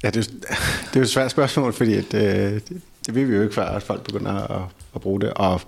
Ja, 0.03 0.11
det, 0.11 0.29
er, 0.29 0.31
det 0.31 0.97
er 0.97 1.01
jo 1.01 1.03
et 1.03 1.11
svært 1.11 1.31
spørgsmål, 1.31 1.73
fordi 1.73 1.95
at, 1.95 2.15
øh, 2.15 2.53
det, 2.55 2.83
det 3.07 3.15
ved 3.15 3.25
vi 3.25 3.37
jo 3.37 3.43
ikke, 3.43 3.55
før 3.55 3.65
at 3.67 3.83
folk 3.83 4.03
begynder 4.03 4.33
at, 4.33 4.63
at 4.95 5.01
bruge 5.01 5.21
det, 5.21 5.33
og, 5.33 5.61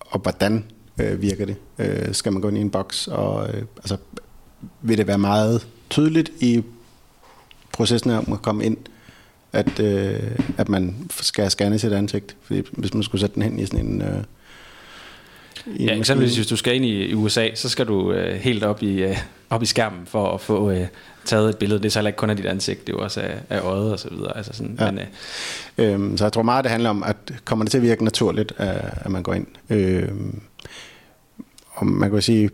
og 0.00 0.20
hvordan 0.20 0.64
øh, 1.00 1.22
virker 1.22 1.46
det? 1.46 1.56
Øh, 1.78 2.14
skal 2.14 2.32
man 2.32 2.42
gå 2.42 2.48
ind 2.48 2.58
i 2.58 2.60
en 2.60 2.70
boks, 2.70 3.06
og 3.06 3.48
øh, 3.48 3.62
altså, 3.76 3.96
vil 4.82 4.98
det 4.98 5.06
være 5.06 5.18
meget 5.18 5.66
tydeligt 5.90 6.30
i 6.40 6.62
processen 7.72 8.10
om 8.10 8.32
at 8.32 8.42
komme 8.42 8.64
ind, 8.64 8.76
at, 9.52 9.80
øh, 9.80 10.38
at 10.58 10.68
man 10.68 11.10
skal 11.10 11.50
scanne 11.50 11.78
sit 11.78 11.92
ansigt? 11.92 12.36
Fordi 12.42 12.62
hvis 12.72 12.94
man 12.94 13.02
skulle 13.02 13.20
sætte 13.20 13.34
den 13.34 13.42
hen 13.42 13.58
i 13.58 13.66
sådan 13.66 13.86
en... 13.86 14.02
Øh, 14.02 14.24
ja, 15.80 15.98
eksempelvis 15.98 16.36
hvis 16.36 16.46
du 16.46 16.56
skal 16.56 16.74
ind 16.74 16.84
i, 16.84 17.04
i 17.04 17.14
USA, 17.14 17.48
så 17.54 17.68
skal 17.68 17.86
du 17.86 18.12
øh, 18.12 18.34
helt 18.34 18.64
op 18.64 18.82
i, 18.82 19.02
øh, 19.02 19.16
op 19.50 19.62
i 19.62 19.66
skærmen 19.66 20.06
for 20.06 20.34
at 20.34 20.40
få 20.40 20.70
øh, 20.70 20.86
taget 21.24 21.48
et 21.48 21.56
billede. 21.56 21.78
Det 21.78 21.86
er 21.86 21.90
så 21.90 21.98
heller 21.98 22.08
ikke 22.08 22.16
kun 22.16 22.30
af 22.30 22.36
dit 22.36 22.46
ansigt, 22.46 22.86
det 22.86 22.92
er 22.92 22.96
jo 22.96 23.04
også 23.04 23.20
af, 23.20 23.40
af 23.50 23.60
øjet 23.60 23.92
og 23.92 23.98
så 23.98 24.08
videre. 24.10 24.36
Altså 24.36 24.52
sådan, 24.52 24.76
ja. 24.80 24.90
men, 24.90 25.00
øh, 25.78 25.92
øhm, 25.92 26.16
så 26.16 26.24
jeg 26.24 26.32
tror 26.32 26.42
meget, 26.42 26.64
det 26.64 26.70
handler 26.70 26.90
om, 26.90 27.02
at 27.02 27.16
kommer 27.44 27.64
det 27.64 27.70
til 27.70 27.78
at 27.78 27.84
virke 27.84 28.04
naturligt, 28.04 28.52
at, 28.56 28.76
at 28.96 29.10
man 29.10 29.22
går 29.22 29.34
ind. 29.34 29.46
Øh, 29.70 30.08
og 31.70 31.86
man 31.86 32.10
kan 32.10 32.22
sige, 32.22 32.50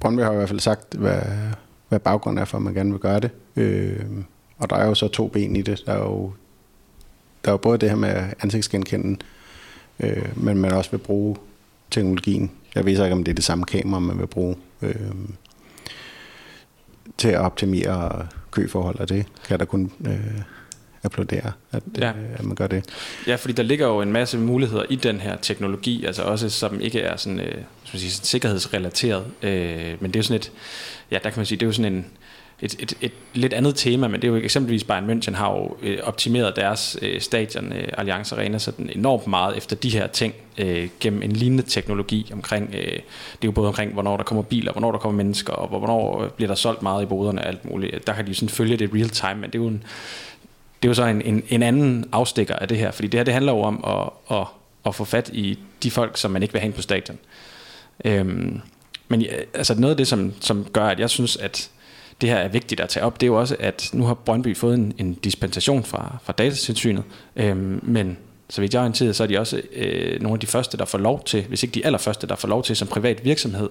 Brøndby 0.00 0.20
har 0.20 0.32
i 0.32 0.36
hvert 0.36 0.48
fald 0.48 0.60
sagt, 0.60 0.94
hvad, 0.94 1.22
hvad 1.88 2.00
baggrunden 2.00 2.38
er 2.38 2.44
for, 2.44 2.56
at 2.56 2.62
man 2.62 2.74
gerne 2.74 2.90
vil 2.90 3.00
gøre 3.00 3.20
det. 3.20 3.30
Øh, 3.56 4.06
og 4.58 4.70
der 4.70 4.76
er 4.76 4.86
jo 4.86 4.94
så 4.94 5.08
to 5.08 5.28
ben 5.28 5.56
i 5.56 5.62
det. 5.62 5.82
Der 5.86 5.92
er 5.92 5.98
jo, 5.98 6.32
der 7.44 7.50
er 7.50 7.52
jo 7.52 7.56
både 7.56 7.78
det 7.78 7.88
her 7.88 7.96
med 7.96 8.24
ansigtsgenkenden, 8.40 9.22
øh, 10.00 10.28
men 10.36 10.58
man 10.58 10.72
også 10.72 10.90
vil 10.90 10.98
bruge 10.98 11.36
teknologien. 11.90 12.50
Jeg 12.74 12.84
ved 12.84 12.92
ikke, 12.92 13.12
om 13.12 13.24
det 13.24 13.32
er 13.32 13.34
det 13.34 13.44
samme 13.44 13.64
kamera, 13.64 14.00
man 14.00 14.18
vil 14.18 14.26
bruge 14.26 14.56
øh, 14.82 15.12
til 17.18 17.28
at 17.28 17.40
optimere 17.40 18.26
køforhold, 18.50 19.00
og 19.00 19.08
det 19.08 19.26
kan 19.48 19.58
der 19.58 19.64
kun 19.64 19.92
øh, 20.06 20.40
applaudere, 21.04 21.52
at, 21.72 21.82
ja. 21.98 22.08
øh, 22.08 22.14
at 22.34 22.44
man 22.44 22.54
gør 22.54 22.66
det. 22.66 22.84
Ja, 23.26 23.34
fordi 23.34 23.52
der 23.52 23.62
ligger 23.62 23.86
jo 23.86 24.00
en 24.00 24.12
masse 24.12 24.38
muligheder 24.38 24.84
i 24.90 24.96
den 24.96 25.20
her 25.20 25.36
teknologi, 25.36 26.04
altså 26.04 26.22
også 26.22 26.50
som 26.50 26.80
ikke 26.80 27.00
er 27.00 27.16
sådan, 27.16 27.40
øh, 27.40 27.54
sige, 27.84 28.10
sådan 28.10 28.24
sikkerhedsrelateret, 28.24 29.24
øh, 29.42 29.96
men 30.00 30.10
det 30.10 30.16
er 30.16 30.18
jo 30.18 30.22
sådan 30.22 30.40
et, 30.40 30.52
ja, 31.10 31.18
der 31.24 31.30
kan 31.30 31.38
man 31.38 31.46
sige, 31.46 31.58
det 31.58 31.66
er 31.66 31.68
jo 31.68 31.72
sådan 31.72 31.92
en, 31.92 32.06
et, 32.62 32.76
et, 32.78 32.94
et 33.00 33.12
lidt 33.34 33.52
andet 33.52 33.76
tema, 33.76 34.08
men 34.08 34.22
det 34.22 34.28
er 34.28 34.32
jo 34.32 34.38
eksempelvis 34.38 34.84
Bayern 34.84 35.10
München 35.10 35.34
har 35.34 35.52
jo 35.52 35.76
øh, 35.82 35.98
optimeret 36.02 36.56
deres 36.56 36.98
øh, 37.02 37.20
stadion, 37.20 37.72
øh, 37.72 37.88
Allianz 37.98 38.32
Arena, 38.32 38.58
sådan 38.58 38.90
enormt 38.94 39.26
meget 39.26 39.56
efter 39.56 39.76
de 39.76 39.90
her 39.90 40.06
ting, 40.06 40.34
øh, 40.58 40.88
gennem 41.00 41.22
en 41.22 41.32
lignende 41.32 41.62
teknologi 41.62 42.30
omkring, 42.32 42.70
øh, 42.74 42.80
det 42.82 42.94
er 42.94 43.44
jo 43.44 43.50
både 43.50 43.68
omkring, 43.68 43.92
hvornår 43.92 44.16
der 44.16 44.24
kommer 44.24 44.42
biler, 44.42 44.72
hvornår 44.72 44.92
der 44.92 44.98
kommer 44.98 45.16
mennesker, 45.16 45.52
og 45.52 45.68
hvornår 45.68 46.28
bliver 46.36 46.48
der 46.48 46.54
solgt 46.54 46.82
meget 46.82 47.02
i 47.02 47.06
boderne 47.06 47.40
og 47.40 47.46
alt 47.46 47.64
muligt. 47.64 48.06
Der 48.06 48.12
kan 48.12 48.24
de 48.24 48.30
jo 48.30 48.34
sådan 48.34 48.48
følge 48.48 48.76
det 48.76 48.90
real 48.94 49.08
time, 49.08 49.34
men 49.34 49.50
det 49.50 49.58
er 49.58 49.62
jo 49.62 49.68
en, 49.68 49.84
det 50.82 50.88
er 50.88 50.90
jo 50.90 50.94
så 50.94 51.04
en, 51.04 51.22
en, 51.22 51.42
en 51.48 51.62
anden 51.62 52.04
afstikker 52.12 52.54
af 52.54 52.68
det 52.68 52.78
her, 52.78 52.90
fordi 52.90 53.08
det 53.08 53.18
her 53.18 53.24
det 53.24 53.34
handler 53.34 53.52
jo 53.52 53.60
om 53.60 53.84
at, 53.86 54.36
at, 54.38 54.46
at 54.86 54.94
få 54.94 55.04
fat 55.04 55.30
i 55.32 55.58
de 55.82 55.90
folk, 55.90 56.16
som 56.16 56.30
man 56.30 56.42
ikke 56.42 56.52
vil 56.52 56.60
have 56.60 56.72
på 56.72 56.82
stadion. 56.82 57.18
Øhm, 58.04 58.60
men 59.08 59.24
altså 59.54 59.74
noget 59.74 59.90
af 59.90 59.96
det, 59.96 60.08
som, 60.08 60.32
som 60.40 60.64
gør, 60.72 60.84
at 60.84 61.00
jeg 61.00 61.10
synes, 61.10 61.36
at 61.36 61.70
det 62.20 62.28
her 62.28 62.36
er 62.36 62.48
vigtigt 62.48 62.80
at 62.80 62.88
tage 62.88 63.04
op, 63.04 63.20
det 63.20 63.26
er 63.26 63.28
jo 63.28 63.40
også, 63.40 63.56
at 63.60 63.90
nu 63.92 64.04
har 64.04 64.14
Brøndby 64.14 64.56
fået 64.56 64.74
en, 64.74 64.92
en 64.98 65.14
dispensation 65.14 65.84
fra, 65.84 66.16
fra 66.24 66.32
datatilsynet, 66.32 67.04
øhm, 67.36 67.80
men 67.82 68.16
så 68.48 68.60
vidt 68.60 68.74
jeg 68.74 68.78
er 68.78 68.82
orienteret, 68.82 69.16
så 69.16 69.22
er 69.22 69.26
de 69.26 69.38
også 69.38 69.62
øh, 69.72 70.22
nogle 70.22 70.34
af 70.36 70.40
de 70.40 70.46
første, 70.46 70.78
der 70.78 70.84
får 70.84 70.98
lov 70.98 71.24
til, 71.24 71.44
hvis 71.48 71.62
ikke 71.62 71.74
de 71.74 71.86
allerførste, 71.86 72.26
der 72.26 72.36
får 72.36 72.48
lov 72.48 72.62
til 72.62 72.76
som 72.76 72.88
privat 72.88 73.24
virksomhed, 73.24 73.70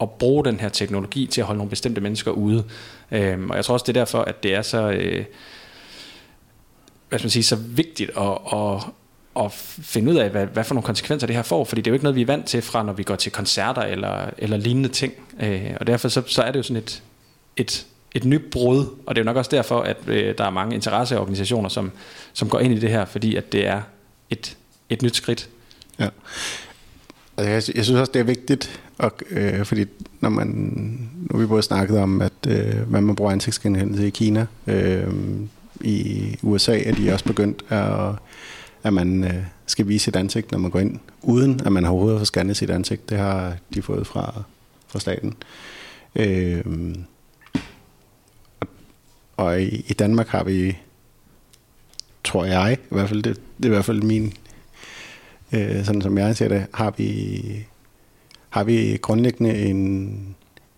at 0.00 0.10
bruge 0.10 0.44
den 0.44 0.60
her 0.60 0.68
teknologi 0.68 1.26
til 1.26 1.40
at 1.40 1.46
holde 1.46 1.58
nogle 1.58 1.70
bestemte 1.70 2.00
mennesker 2.00 2.30
ude. 2.30 2.64
Øhm, 3.10 3.50
og 3.50 3.56
jeg 3.56 3.64
tror 3.64 3.72
også, 3.72 3.84
det 3.84 3.96
er 3.96 4.00
derfor, 4.00 4.18
at 4.18 4.42
det 4.42 4.54
er 4.54 4.62
så, 4.62 4.90
øh, 4.90 5.24
hvad 7.10 7.18
skal 7.18 7.26
man 7.26 7.30
sige, 7.30 7.42
så 7.42 7.56
vigtigt 7.56 8.10
at, 8.18 8.38
at, 8.52 8.82
at 9.44 9.52
finde 9.82 10.12
ud 10.12 10.16
af, 10.16 10.30
hvad, 10.30 10.46
hvad 10.46 10.64
for 10.64 10.74
nogle 10.74 10.86
konsekvenser 10.86 11.26
det 11.26 11.36
her 11.36 11.42
får, 11.42 11.64
fordi 11.64 11.80
det 11.80 11.86
er 11.86 11.90
jo 11.90 11.94
ikke 11.94 12.04
noget, 12.04 12.16
vi 12.16 12.22
er 12.22 12.26
vant 12.26 12.46
til 12.46 12.62
fra, 12.62 12.82
når 12.82 12.92
vi 12.92 13.02
går 13.02 13.16
til 13.16 13.32
koncerter 13.32 13.82
eller, 13.82 14.30
eller 14.38 14.56
lignende 14.56 14.88
ting. 14.88 15.12
Øh, 15.40 15.70
og 15.80 15.86
derfor 15.86 16.08
så, 16.08 16.22
så 16.26 16.42
er 16.42 16.52
det 16.52 16.58
jo 16.58 16.62
sådan 16.62 16.82
et, 16.82 17.02
et, 17.56 17.86
et 18.14 18.24
nyt 18.24 18.42
brud, 18.50 18.86
og 19.06 19.14
det 19.14 19.20
er 19.20 19.24
jo 19.24 19.24
nok 19.24 19.36
også 19.36 19.50
derfor, 19.50 19.80
at 19.80 19.96
øh, 20.06 20.34
der 20.38 20.44
er 20.44 20.50
mange 20.50 20.74
interesseorganisationer, 20.74 21.68
som, 21.68 21.90
som 22.32 22.48
går 22.48 22.58
ind 22.58 22.74
i 22.74 22.78
det 22.78 22.90
her, 22.90 23.04
fordi 23.04 23.36
at 23.36 23.52
det 23.52 23.66
er 23.66 23.82
et, 24.30 24.56
et 24.88 25.02
nyt 25.02 25.16
skridt. 25.16 25.48
Ja. 25.98 26.08
Altså, 27.36 27.50
jeg, 27.50 27.76
jeg 27.76 27.84
synes 27.84 28.00
også, 28.00 28.12
det 28.12 28.20
er 28.20 28.24
vigtigt, 28.24 28.80
og, 28.98 29.12
øh, 29.30 29.64
fordi 29.64 29.84
når 30.20 30.28
man, 30.28 30.46
nu 31.16 31.28
har 31.30 31.38
vi 31.38 31.46
både 31.46 31.62
snakket 31.62 31.98
om, 31.98 32.22
at 32.22 32.32
øh, 32.48 32.88
hvad 32.88 33.00
man 33.00 33.16
bruger 33.16 33.32
ansigtsgenkendelse 33.32 34.06
i 34.06 34.10
Kina, 34.10 34.46
øh, 34.66 35.08
i 35.80 36.36
USA 36.42 36.82
er 36.82 36.94
de 36.94 37.12
også 37.12 37.24
begyndt 37.24 37.64
at, 37.68 38.14
at 38.82 38.92
man 38.92 39.24
øh, 39.24 39.44
skal 39.66 39.88
vise 39.88 40.04
sit 40.04 40.16
ansigt, 40.16 40.52
når 40.52 40.58
man 40.58 40.70
går 40.70 40.78
ind, 40.78 40.98
uden 41.22 41.60
at 41.66 41.72
man 41.72 41.84
har 41.84 41.90
overhovedet 41.90 42.20
har 42.20 42.24
scannet 42.24 42.56
sit 42.56 42.70
ansigt. 42.70 43.10
Det 43.10 43.18
har 43.18 43.56
de 43.74 43.82
fået 43.82 44.06
fra, 44.06 44.42
fra 44.88 45.00
staten. 45.00 45.34
Øh, 46.16 46.64
og 49.36 49.62
i, 49.62 49.84
i 49.88 49.92
Danmark 49.92 50.28
har 50.28 50.44
vi, 50.44 50.76
tror 52.24 52.44
jeg, 52.44 52.78
i 52.90 52.94
hvert 52.94 53.08
fald 53.08 53.22
det, 53.22 53.40
det 53.56 53.64
er 53.64 53.68
i 53.68 53.74
hvert 53.74 53.84
fald 53.84 54.02
min, 54.02 54.32
øh, 55.52 55.84
sådan 55.84 56.02
som 56.02 56.18
jeg 56.18 56.36
ser 56.36 56.48
det, 56.48 56.66
har 56.74 56.94
vi, 56.96 57.42
har 58.48 58.64
vi 58.64 58.98
grundlæggende 59.02 59.54
en, 59.58 59.76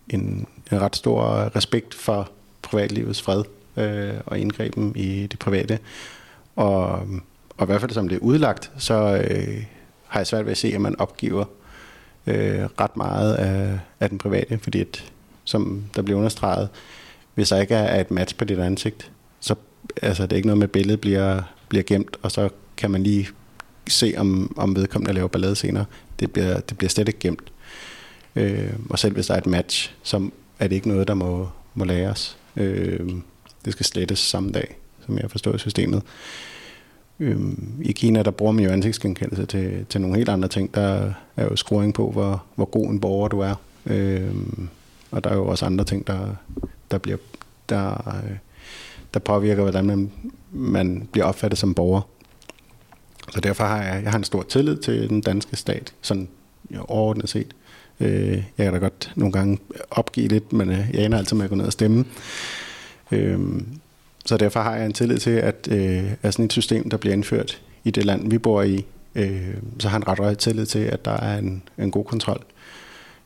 en, 0.09 0.47
en 0.71 0.81
ret 0.81 0.95
stor 0.95 1.55
respekt 1.55 1.93
for 1.93 2.31
privatlivets 2.61 3.21
fred 3.21 3.43
øh, 3.77 4.13
og 4.25 4.39
indgreben 4.39 4.93
i 4.95 5.27
det 5.27 5.39
private. 5.39 5.79
Og, 6.55 6.89
og 7.57 7.63
i 7.63 7.65
hvert 7.65 7.81
fald 7.81 7.91
som 7.91 8.09
det 8.09 8.15
er 8.15 8.19
udlagt, 8.19 8.71
så 8.77 9.23
øh, 9.29 9.63
har 10.07 10.19
jeg 10.19 10.27
svært 10.27 10.45
ved 10.45 10.51
at 10.51 10.57
se, 10.57 10.67
at 10.67 10.81
man 10.81 10.99
opgiver 10.99 11.45
øh, 12.27 12.65
ret 12.79 12.97
meget 12.97 13.35
af, 13.35 13.79
af 13.99 14.09
den 14.09 14.17
private, 14.17 14.57
fordi 14.57 14.81
at, 14.81 15.11
som 15.43 15.83
der 15.95 16.01
bliver 16.01 16.17
understreget, 16.17 16.69
hvis 17.35 17.49
der 17.49 17.61
ikke 17.61 17.75
er 17.75 18.01
et 18.01 18.11
match 18.11 18.35
på 18.35 18.45
dit 18.45 18.59
ansigt, 18.59 19.11
så 19.39 19.55
altså, 20.01 20.23
det 20.23 20.31
er 20.31 20.35
ikke 20.35 20.47
noget 20.47 20.57
med, 20.57 20.67
at 20.67 20.71
billedet 20.71 21.01
bliver, 21.01 21.41
bliver 21.69 21.83
gemt, 21.83 22.17
og 22.21 22.31
så 22.31 22.49
kan 22.77 22.91
man 22.91 23.03
lige 23.03 23.27
se, 23.87 24.13
om, 24.17 24.53
om 24.57 24.75
vedkommende 24.75 25.13
laver 25.13 25.27
ballade 25.27 25.55
senere. 25.55 25.85
Det 26.19 26.31
bliver, 26.31 26.59
det 26.59 26.77
bliver 26.77 26.89
slet 26.89 27.07
ikke 27.07 27.19
gemt. 27.19 27.51
Øh, 28.35 28.73
og 28.89 28.99
selv 28.99 29.13
hvis 29.13 29.27
der 29.27 29.33
er 29.33 29.37
et 29.37 29.45
match, 29.45 29.93
så 30.03 30.29
er 30.59 30.67
det 30.67 30.75
ikke 30.75 30.87
noget, 30.87 31.07
der 31.07 31.13
må, 31.13 31.49
må 31.73 31.85
læres. 31.85 32.37
Øh, 32.55 33.09
det 33.65 33.73
skal 33.73 33.85
slettes 33.85 34.19
samme 34.19 34.51
dag, 34.51 34.75
som 35.05 35.17
jeg 35.17 35.31
forstår 35.31 35.57
systemet. 35.57 36.03
Øhm, 37.19 37.81
I 37.81 37.91
Kina, 37.91 38.23
der 38.23 38.31
bruger 38.31 38.51
man 38.51 38.63
jo 38.63 38.69
ansigtsgenkendelse 38.69 39.45
til, 39.45 39.85
til 39.89 40.01
nogle 40.01 40.17
helt 40.17 40.29
andre 40.29 40.47
ting. 40.47 40.75
Der 40.75 41.13
er 41.37 41.43
jo 41.43 41.55
scoring 41.55 41.93
på, 41.93 42.11
hvor, 42.11 42.43
hvor 42.55 42.65
god 42.65 42.89
en 42.89 42.99
borger 42.99 43.27
du 43.27 43.39
er. 43.39 43.55
Øhm, 43.85 44.69
og 45.11 45.23
der 45.23 45.29
er 45.29 45.35
jo 45.35 45.47
også 45.47 45.65
andre 45.65 45.85
ting, 45.85 46.07
der, 46.07 46.35
der, 46.91 46.97
bliver, 46.97 47.17
der, 47.69 48.07
øh, 48.07 48.37
der 49.13 49.19
påvirker, 49.19 49.61
hvordan 49.61 49.85
man, 49.85 50.11
man 50.51 51.07
bliver 51.11 51.25
opfattet 51.25 51.59
som 51.59 51.73
borger. 51.73 52.01
Så 53.31 53.39
derfor 53.39 53.63
har 53.63 53.83
jeg, 53.83 54.03
jeg 54.03 54.11
har 54.11 54.17
en 54.17 54.23
stor 54.23 54.43
tillid 54.43 54.77
til 54.77 55.09
den 55.09 55.21
danske 55.21 55.55
stat, 55.55 55.93
sådan 56.01 56.27
jo, 56.69 56.85
overordnet 56.87 57.29
set. 57.29 57.53
Øh, 57.99 58.43
jeg 58.57 58.65
kan 58.65 58.73
da 58.73 58.79
godt 58.79 59.11
nogle 59.15 59.31
gange 59.31 59.59
opgive 59.91 60.27
lidt, 60.27 60.53
men 60.53 60.69
øh, 60.69 60.89
jeg 60.93 61.05
ender 61.05 61.17
altid 61.17 61.37
med 61.37 61.43
at 61.43 61.49
gå 61.49 61.55
ned 61.55 61.65
og 61.65 61.71
stemme. 61.71 62.05
Øhm, 63.11 63.65
så 64.25 64.37
derfor 64.37 64.59
har 64.59 64.75
jeg 64.75 64.85
en 64.85 64.93
tillid 64.93 65.17
til, 65.17 65.31
at, 65.31 65.67
øh, 65.71 66.11
at 66.21 66.33
sådan 66.33 66.45
et 66.45 66.51
system, 66.51 66.89
der 66.89 66.97
bliver 66.97 67.13
indført 67.13 67.61
i 67.83 67.91
det 67.91 68.05
land, 68.05 68.29
vi 68.29 68.37
bor 68.37 68.61
i, 68.61 68.85
øh, 69.15 69.53
så 69.79 69.89
har 69.89 69.97
en 69.97 70.07
ret 70.07 70.19
høj 70.19 70.35
tillid 70.35 70.65
til, 70.65 70.79
at 70.79 71.05
der 71.05 71.11
er 71.11 71.37
en, 71.37 71.63
en 71.77 71.91
god 71.91 72.05
kontrol. 72.05 72.43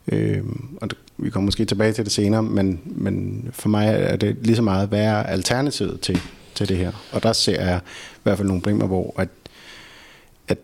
Øh, 0.07 0.43
og 0.81 0.89
det, 0.89 0.97
vi 1.17 1.29
kommer 1.29 1.45
måske 1.45 1.65
tilbage 1.65 1.93
til 1.93 2.05
det 2.05 2.13
senere, 2.13 2.43
men, 2.43 2.81
men 2.85 3.45
for 3.51 3.69
mig 3.69 3.87
er 3.87 4.15
det 4.15 4.37
lige 4.41 4.55
så 4.55 4.61
meget, 4.61 4.89
hvad 4.89 5.01
er 5.01 5.23
alternativet 5.23 6.01
til, 6.01 6.19
til 6.55 6.69
det 6.69 6.77
her? 6.77 6.91
Og 7.11 7.23
der 7.23 7.33
ser 7.33 7.63
jeg 7.65 7.79
i 8.15 8.19
hvert 8.23 8.37
fald 8.37 8.47
nogle 8.47 8.61
problemer, 8.61 8.87
hvor 8.87 9.13
at, 9.17 9.29
at 10.47 10.57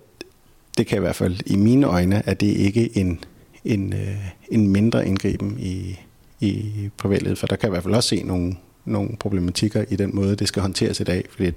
det 0.77 0.87
kan 0.87 0.97
i 0.97 1.01
hvert 1.01 1.15
fald 1.15 1.39
i 1.45 1.55
mine 1.55 1.87
øjne, 1.87 2.27
at 2.29 2.41
det 2.41 2.47
ikke 2.47 2.97
en, 2.97 3.23
en, 3.65 3.93
øh, 3.93 4.25
en 4.51 4.67
mindre 4.67 5.07
indgriben 5.07 5.57
i, 5.59 5.99
i 6.39 6.71
privatlivet, 6.97 7.37
for 7.37 7.47
der 7.47 7.55
kan 7.55 7.67
jeg 7.67 7.69
i 7.69 7.73
hvert 7.73 7.83
fald 7.83 7.95
også 7.95 8.09
se 8.09 8.23
nogle, 8.23 8.55
nogle 8.85 9.09
problematikker 9.19 9.85
i 9.89 9.95
den 9.95 10.15
måde, 10.15 10.35
det 10.35 10.47
skal 10.47 10.61
håndteres 10.61 10.99
i 10.99 11.03
dag. 11.03 11.25
Fordi 11.29 11.51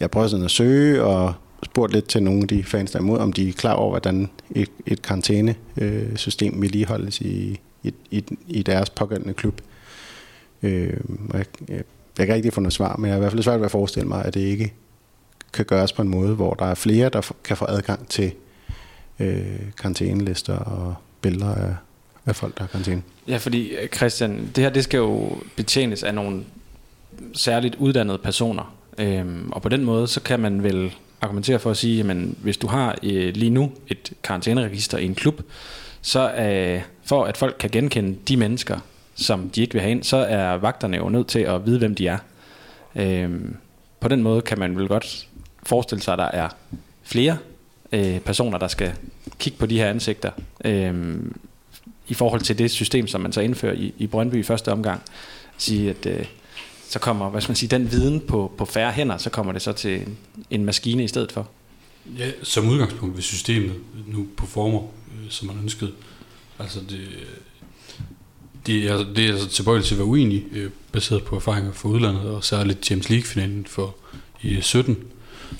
jeg 0.00 0.10
prøver 0.10 0.26
sådan 0.28 0.44
at 0.44 0.50
søge 0.50 1.02
og 1.02 1.34
spurgt 1.64 1.92
lidt 1.92 2.08
til 2.08 2.22
nogle 2.22 2.42
af 2.42 2.48
de 2.48 2.64
fans, 2.64 2.90
der 2.90 2.98
er 2.98 3.02
imod, 3.02 3.18
om 3.18 3.32
de 3.32 3.48
er 3.48 3.52
klar 3.52 3.72
over, 3.72 3.90
hvordan 3.90 4.30
et, 4.50 4.70
et 4.86 5.02
karantænesystem 5.02 6.62
vedligeholdes 6.62 7.20
i, 7.20 7.60
i, 7.82 7.94
i, 8.10 8.24
i 8.48 8.62
deres 8.62 8.90
pågældende 8.90 9.34
klub. 9.34 9.60
Øh, 10.62 11.00
og 11.30 11.38
jeg, 11.38 11.46
jeg, 11.68 11.76
jeg 11.76 11.84
kan 12.16 12.22
ikke 12.22 12.34
rigtig 12.34 12.52
få 12.52 12.60
noget 12.60 12.72
svar, 12.72 12.96
men 12.96 13.04
jeg 13.06 13.12
har 13.12 13.16
i 13.16 13.20
hvert 13.20 13.32
fald 13.32 13.42
svært 13.42 13.60
ved 13.60 13.64
at 13.64 13.70
forestille 13.70 14.08
mig, 14.08 14.24
at 14.24 14.34
det 14.34 14.40
ikke 14.40 14.72
kan 15.52 15.64
gøres 15.64 15.92
på 15.92 16.02
en 16.02 16.08
måde, 16.08 16.34
hvor 16.34 16.54
der 16.54 16.66
er 16.66 16.74
flere, 16.74 17.08
der 17.08 17.32
kan 17.44 17.56
få 17.56 17.66
adgang 17.68 18.08
til 18.08 18.32
øh, 19.20 19.60
karantænelister 19.78 20.56
og 20.56 20.94
billeder 21.20 21.54
af, 21.54 21.74
af 22.26 22.36
folk, 22.36 22.54
der 22.54 22.62
har 22.62 22.68
karantæne. 22.68 23.02
Ja, 23.28 23.36
fordi 23.36 23.72
Christian, 23.96 24.50
det 24.56 24.64
her 24.64 24.70
det 24.70 24.84
skal 24.84 24.98
jo 24.98 25.38
betjenes 25.56 26.02
af 26.02 26.14
nogle 26.14 26.44
særligt 27.34 27.74
uddannede 27.74 28.18
personer. 28.18 28.74
Øhm, 28.98 29.52
og 29.52 29.62
på 29.62 29.68
den 29.68 29.84
måde, 29.84 30.08
så 30.08 30.20
kan 30.20 30.40
man 30.40 30.62
vel 30.62 30.94
argumentere 31.20 31.58
for 31.58 31.70
at 31.70 31.76
sige, 31.76 32.10
at 32.10 32.16
hvis 32.16 32.56
du 32.56 32.66
har 32.66 32.98
øh, 33.02 33.34
lige 33.34 33.50
nu 33.50 33.72
et 33.88 34.12
karantæneregister 34.22 34.98
i 34.98 35.04
en 35.04 35.14
klub, 35.14 35.42
så 36.02 36.32
øh, 36.34 36.82
for 37.04 37.24
at 37.24 37.36
folk 37.36 37.56
kan 37.58 37.70
genkende 37.70 38.18
de 38.28 38.36
mennesker, 38.36 38.78
som 39.14 39.50
de 39.50 39.60
ikke 39.60 39.72
vil 39.72 39.82
have 39.82 39.90
ind, 39.90 40.02
så 40.02 40.16
er 40.16 40.54
vagterne 40.54 40.96
jo 40.96 41.08
nødt 41.08 41.26
til 41.26 41.38
at 41.38 41.66
vide, 41.66 41.78
hvem 41.78 41.94
de 41.94 42.06
er. 42.06 42.18
Øhm, 42.96 43.56
på 44.00 44.08
den 44.08 44.22
måde 44.22 44.42
kan 44.42 44.58
man 44.58 44.76
vel 44.76 44.88
godt 44.88 45.28
forestille 45.62 46.02
sig, 46.02 46.12
at 46.12 46.18
der 46.18 46.24
er 46.24 46.48
flere 47.02 47.38
øh, 47.92 48.20
personer, 48.20 48.58
der 48.58 48.68
skal 48.68 48.92
kigge 49.38 49.58
på 49.58 49.66
de 49.66 49.78
her 49.78 49.88
ansigter. 49.88 50.30
Øhm, 50.64 51.36
i 52.12 52.14
forhold 52.14 52.40
til 52.40 52.58
det 52.58 52.70
system, 52.70 53.06
som 53.06 53.20
man 53.20 53.32
så 53.32 53.40
indfører 53.40 53.74
i, 53.74 53.94
i 53.98 54.06
Brøndby 54.06 54.34
i 54.34 54.42
første 54.42 54.72
omgang, 54.72 55.02
sige, 55.58 55.90
at 55.90 56.06
øh, 56.06 56.24
så 56.88 56.98
kommer 56.98 57.30
hvad 57.30 57.40
skal 57.40 57.50
man 57.50 57.56
sige, 57.56 57.70
den 57.70 57.90
viden 57.90 58.20
på, 58.20 58.52
på 58.58 58.64
færre 58.64 58.92
hænder, 58.92 59.16
så 59.18 59.30
kommer 59.30 59.52
det 59.52 59.62
så 59.62 59.72
til 59.72 60.00
en, 60.00 60.18
en 60.50 60.64
maskine 60.64 61.04
i 61.04 61.08
stedet 61.08 61.32
for. 61.32 61.48
Ja, 62.18 62.30
som 62.42 62.68
udgangspunkt 62.68 63.14
hvis 63.14 63.24
systemet 63.24 63.74
nu 64.06 64.26
performer, 64.36 64.80
øh, 64.80 65.30
som 65.30 65.48
man 65.48 65.56
ønskede. 65.62 65.92
Altså 66.58 66.80
det, 66.80 67.00
det, 68.66 68.84
er, 68.90 68.96
det 69.14 69.24
er 69.24 69.32
altså 69.32 69.48
tilbøjeligt 69.48 69.86
til 69.86 69.94
at 69.94 69.98
være 69.98 70.06
uenig, 70.06 70.44
øh, 70.52 70.70
baseret 70.92 71.24
på 71.24 71.36
erfaringer 71.36 71.72
fra 71.72 71.88
udlandet, 71.88 72.22
og 72.22 72.44
særligt 72.44 72.90
James 72.90 73.10
League-finalen 73.10 73.66
for 73.66 73.96
i 74.42 74.56
øh, 74.56 74.62
17, 74.62 74.98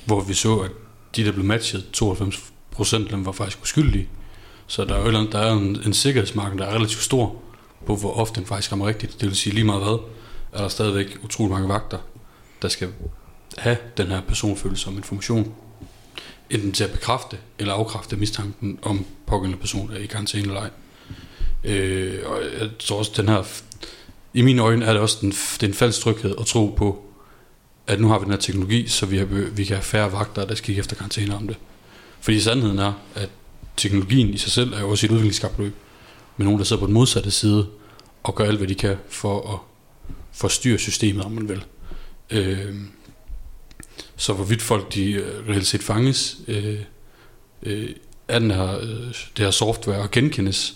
hvor 0.05 0.25
vi 0.25 0.35
så, 0.35 0.57
at 0.59 0.71
de, 1.17 1.25
der 1.25 1.33
blev 1.33 1.45
matchet, 1.45 1.85
92 1.93 2.53
procent 2.71 3.05
af 3.05 3.11
dem 3.11 3.27
var 3.27 3.33
faktisk 3.33 3.63
uskyldige. 3.63 4.09
Så 4.67 4.85
der 4.85 4.95
er 4.95 5.11
jo 5.11 5.27
der 5.27 5.39
er 5.39 5.53
en, 5.53 5.83
en 5.87 5.95
sikkerhedsmarked, 5.95 6.59
der 6.59 6.67
er 6.67 6.75
relativt 6.75 7.03
stor 7.03 7.37
på, 7.87 7.97
hvor 7.97 8.13
ofte 8.13 8.41
den 8.41 8.47
faktisk 8.47 8.73
rammer 8.73 8.87
rigtigt. 8.87 9.21
Det 9.21 9.29
vil 9.29 9.37
sige 9.37 9.55
lige 9.55 9.65
meget 9.65 9.83
hvad, 9.83 9.99
er 10.53 10.63
der 10.63 10.69
stadigvæk 10.69 11.19
utrolig 11.25 11.53
mange 11.53 11.69
vagter, 11.69 11.99
der 12.63 12.69
skal 12.69 12.89
have 13.59 13.77
den 13.97 14.07
her 14.07 14.21
personfølelse 14.21 14.85
som 14.85 14.97
information. 14.97 15.55
Enten 16.51 16.73
til 16.73 16.85
at 16.85 16.91
bekræfte 16.91 17.39
eller 17.59 17.75
afkræfte 17.75 18.17
mistanken 18.17 18.79
om 18.83 19.05
pågældende 19.27 19.61
person 19.61 19.93
er 19.93 19.97
i 19.97 20.07
karantæne 20.07 20.47
eller 20.47 20.61
ej. 20.61 20.71
Øh, 21.65 22.19
og 22.27 22.41
jeg 22.61 22.71
tror 22.79 22.99
også, 22.99 23.13
den 23.17 23.29
her 23.29 23.63
i 24.35 24.43
mine 24.43 24.63
øjne 24.63 24.85
er 24.85 24.93
det 24.93 25.03
også 25.03 25.19
den, 25.21 25.31
det 25.31 25.63
er 25.63 25.67
en 25.67 25.75
falsk 25.75 26.01
tryghed 26.01 26.35
at 26.41 26.47
tro 26.47 26.75
på, 26.77 27.05
at 27.87 28.01
nu 28.01 28.09
har 28.09 28.19
vi 28.19 28.25
den 28.25 28.33
her 28.33 28.39
teknologi, 28.39 28.89
så 28.89 29.07
vi, 29.07 29.19
har, 29.19 29.25
vi 29.25 29.65
kan 29.65 29.77
have 29.77 29.85
færre 29.85 30.13
vagter, 30.13 30.45
der 30.45 30.55
skal 30.55 30.67
kigge 30.67 30.81
efter 30.81 30.97
karantæne 30.97 31.37
om 31.37 31.47
det. 31.47 31.57
Fordi 32.21 32.41
sandheden 32.41 32.79
er, 32.79 32.93
at 33.15 33.29
teknologien 33.77 34.29
i 34.29 34.39
sig 34.39 34.53
selv 34.53 34.73
er 34.73 34.81
jo 34.81 34.91
også 34.91 35.07
et 35.07 35.11
udviklingskapløb 35.11 35.75
med 36.37 36.45
nogen, 36.45 36.59
der 36.59 36.65
sidder 36.65 36.81
på 36.81 36.87
den 36.87 36.95
modsatte 36.95 37.31
side 37.31 37.67
og 38.23 38.35
gør 38.35 38.45
alt, 38.45 38.59
hvad 38.59 38.69
de 38.69 38.75
kan 38.75 38.97
for 39.09 39.55
at 39.55 39.59
forstyrre 40.33 40.79
systemet, 40.79 41.25
om 41.25 41.33
man 41.33 41.49
vil. 41.49 41.65
Øh, 42.31 42.75
så 44.17 44.33
hvorvidt 44.33 44.63
folk 44.63 44.95
de 44.95 45.13
øh, 45.13 45.49
reelt 45.49 45.67
set 45.67 45.83
fanges 45.83 46.37
øh, 46.49 46.79
øh, 47.63 47.91
af 48.29 48.41
den 48.41 48.51
her, 48.51 48.79
øh, 48.79 49.07
det 49.37 49.39
her 49.39 49.51
software 49.51 49.99
og 49.99 50.11
genkendes 50.11 50.75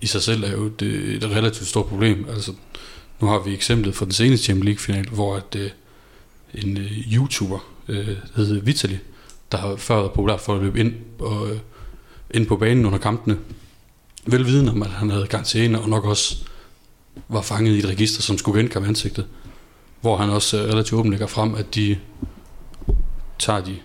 i 0.00 0.06
sig 0.06 0.22
selv 0.22 0.44
er 0.44 0.52
jo 0.52 0.68
det, 0.68 0.86
øh, 0.86 1.14
et 1.14 1.24
relativt 1.24 1.68
stort 1.68 1.86
problem. 1.86 2.26
Altså, 2.28 2.52
nu 3.20 3.26
har 3.26 3.38
vi 3.38 3.54
eksemplet 3.54 3.94
fra 3.94 4.04
den 4.04 4.12
seneste 4.12 4.44
Champions 4.44 4.64
League-final, 4.64 5.08
hvor 5.08 5.36
at, 5.36 5.56
øh, 5.56 5.70
en 6.54 6.76
øh, 6.76 7.12
YouTuber, 7.12 7.58
øh, 7.88 8.06
der 8.06 8.36
hedder 8.36 8.60
Vitali, 8.60 8.98
der 9.52 9.58
har 9.58 9.76
før 9.76 9.96
været 9.96 10.12
populær 10.12 10.36
for 10.36 10.54
at 10.54 10.62
løbe 10.62 10.80
ind, 10.80 10.94
og, 11.18 11.50
øh, 11.50 11.58
ind 12.34 12.46
på 12.46 12.56
banen 12.56 12.86
under 12.86 12.98
kampene, 12.98 13.38
velviden 14.26 14.68
om, 14.68 14.82
at 14.82 14.90
han 14.90 15.10
havde 15.10 15.26
karantæne, 15.26 15.80
og 15.80 15.88
nok 15.88 16.04
også 16.04 16.36
var 17.28 17.42
fanget 17.42 17.74
i 17.74 17.78
et 17.78 17.88
register, 17.88 18.22
som 18.22 18.38
skulle 18.38 18.60
genkamme 18.60 18.88
ansigtet. 18.88 19.26
Hvor 20.00 20.16
han 20.16 20.30
også 20.30 20.62
øh, 20.62 20.68
relativt 20.72 20.98
åbent 20.98 21.10
lægger 21.10 21.26
frem, 21.26 21.54
at 21.54 21.74
de 21.74 21.98
tager 23.38 23.60
de 23.60 23.76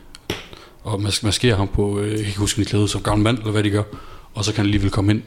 og 0.83 1.01
mas- 1.01 1.25
maskerer 1.25 1.55
ham 1.55 1.67
på, 1.67 1.99
øh, 1.99 2.09
jeg 2.09 2.17
kan 2.17 2.27
ikke 2.27 2.39
huske, 2.39 2.65
klæde 2.65 2.87
som 2.87 3.03
gammel 3.03 3.23
mand, 3.23 3.37
eller 3.37 3.51
hvad 3.51 3.63
de 3.63 3.69
gør, 3.69 3.83
og 4.33 4.45
så 4.45 4.51
kan 4.51 4.57
han 4.57 4.65
alligevel 4.65 4.91
komme 4.91 5.11
ind 5.11 5.21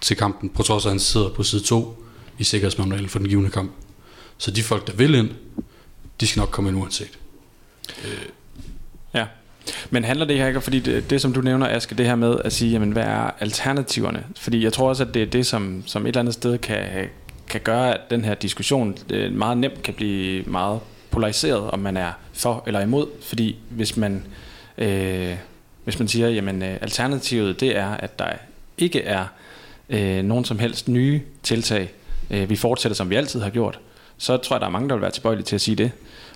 til 0.00 0.16
kampen, 0.16 0.48
på 0.50 0.62
trods 0.62 0.84
af, 0.84 0.88
at 0.88 0.92
han 0.92 1.00
sidder 1.00 1.30
på 1.30 1.42
side 1.42 1.62
2 1.62 2.04
i 2.38 2.44
sikkerhedsmanualen 2.44 3.08
for 3.08 3.18
den 3.18 3.28
givende 3.28 3.50
kamp. 3.50 3.72
Så 4.38 4.50
de 4.50 4.62
folk, 4.62 4.86
der 4.86 4.92
vil 4.92 5.14
ind, 5.14 5.30
de 6.20 6.26
skal 6.26 6.40
nok 6.40 6.50
komme 6.50 6.70
ind 6.70 6.78
uanset. 6.78 7.18
Øh. 8.04 8.24
Ja. 9.14 9.26
Men 9.90 10.04
handler 10.04 10.26
det 10.26 10.38
her 10.38 10.46
ikke, 10.46 10.60
fordi 10.60 10.80
det, 10.80 11.10
det 11.10 11.20
som 11.20 11.32
du 11.32 11.40
nævner, 11.40 11.68
Aske, 11.68 11.94
det 11.94 12.06
her 12.06 12.14
med 12.14 12.36
at 12.44 12.52
sige, 12.52 12.70
jamen 12.70 12.92
hvad 12.92 13.02
er 13.02 13.30
alternativerne? 13.40 14.24
Fordi 14.36 14.64
jeg 14.64 14.72
tror 14.72 14.88
også, 14.88 15.04
at 15.04 15.14
det 15.14 15.22
er 15.22 15.26
det, 15.26 15.46
som, 15.46 15.82
som 15.86 16.02
et 16.02 16.08
eller 16.08 16.20
andet 16.20 16.34
sted 16.34 16.58
kan, 16.58 17.08
kan 17.48 17.60
gøre, 17.60 17.94
at 17.94 18.00
den 18.10 18.24
her 18.24 18.34
diskussion 18.34 18.98
øh, 19.10 19.32
meget 19.32 19.58
nemt 19.58 19.82
kan 19.82 19.94
blive 19.94 20.42
meget 20.42 20.80
polariseret, 21.10 21.70
om 21.70 21.78
man 21.78 21.96
er 21.96 22.12
for 22.32 22.62
eller 22.66 22.80
imod. 22.80 23.06
Fordi 23.22 23.56
hvis 23.70 23.96
man, 23.96 24.26
øh, 24.78 25.34
hvis 25.84 25.98
man 25.98 26.08
siger, 26.08 26.28
jamen 26.28 26.62
øh, 26.62 26.76
alternativet 26.80 27.60
det 27.60 27.76
er, 27.76 27.88
at 27.88 28.18
der 28.18 28.26
ikke 28.78 29.02
er 29.02 29.24
øh, 29.88 30.24
nogen 30.24 30.44
som 30.44 30.58
helst 30.58 30.88
nye 30.88 31.20
tiltag, 31.42 31.92
øh, 32.30 32.50
vi 32.50 32.56
fortsætter 32.56 32.96
som 32.96 33.10
vi 33.10 33.14
altid 33.14 33.40
har 33.40 33.50
gjort, 33.50 33.78
så 34.18 34.36
tror 34.36 34.56
jeg, 34.56 34.60
der 34.60 34.66
er 34.66 34.70
mange, 34.70 34.88
der 34.88 34.94
vil 34.94 35.02
være 35.02 35.10
tilbøjelige 35.10 35.44
til 35.44 35.54
at 35.54 35.60
sige 35.60 35.76
det. 35.76 35.90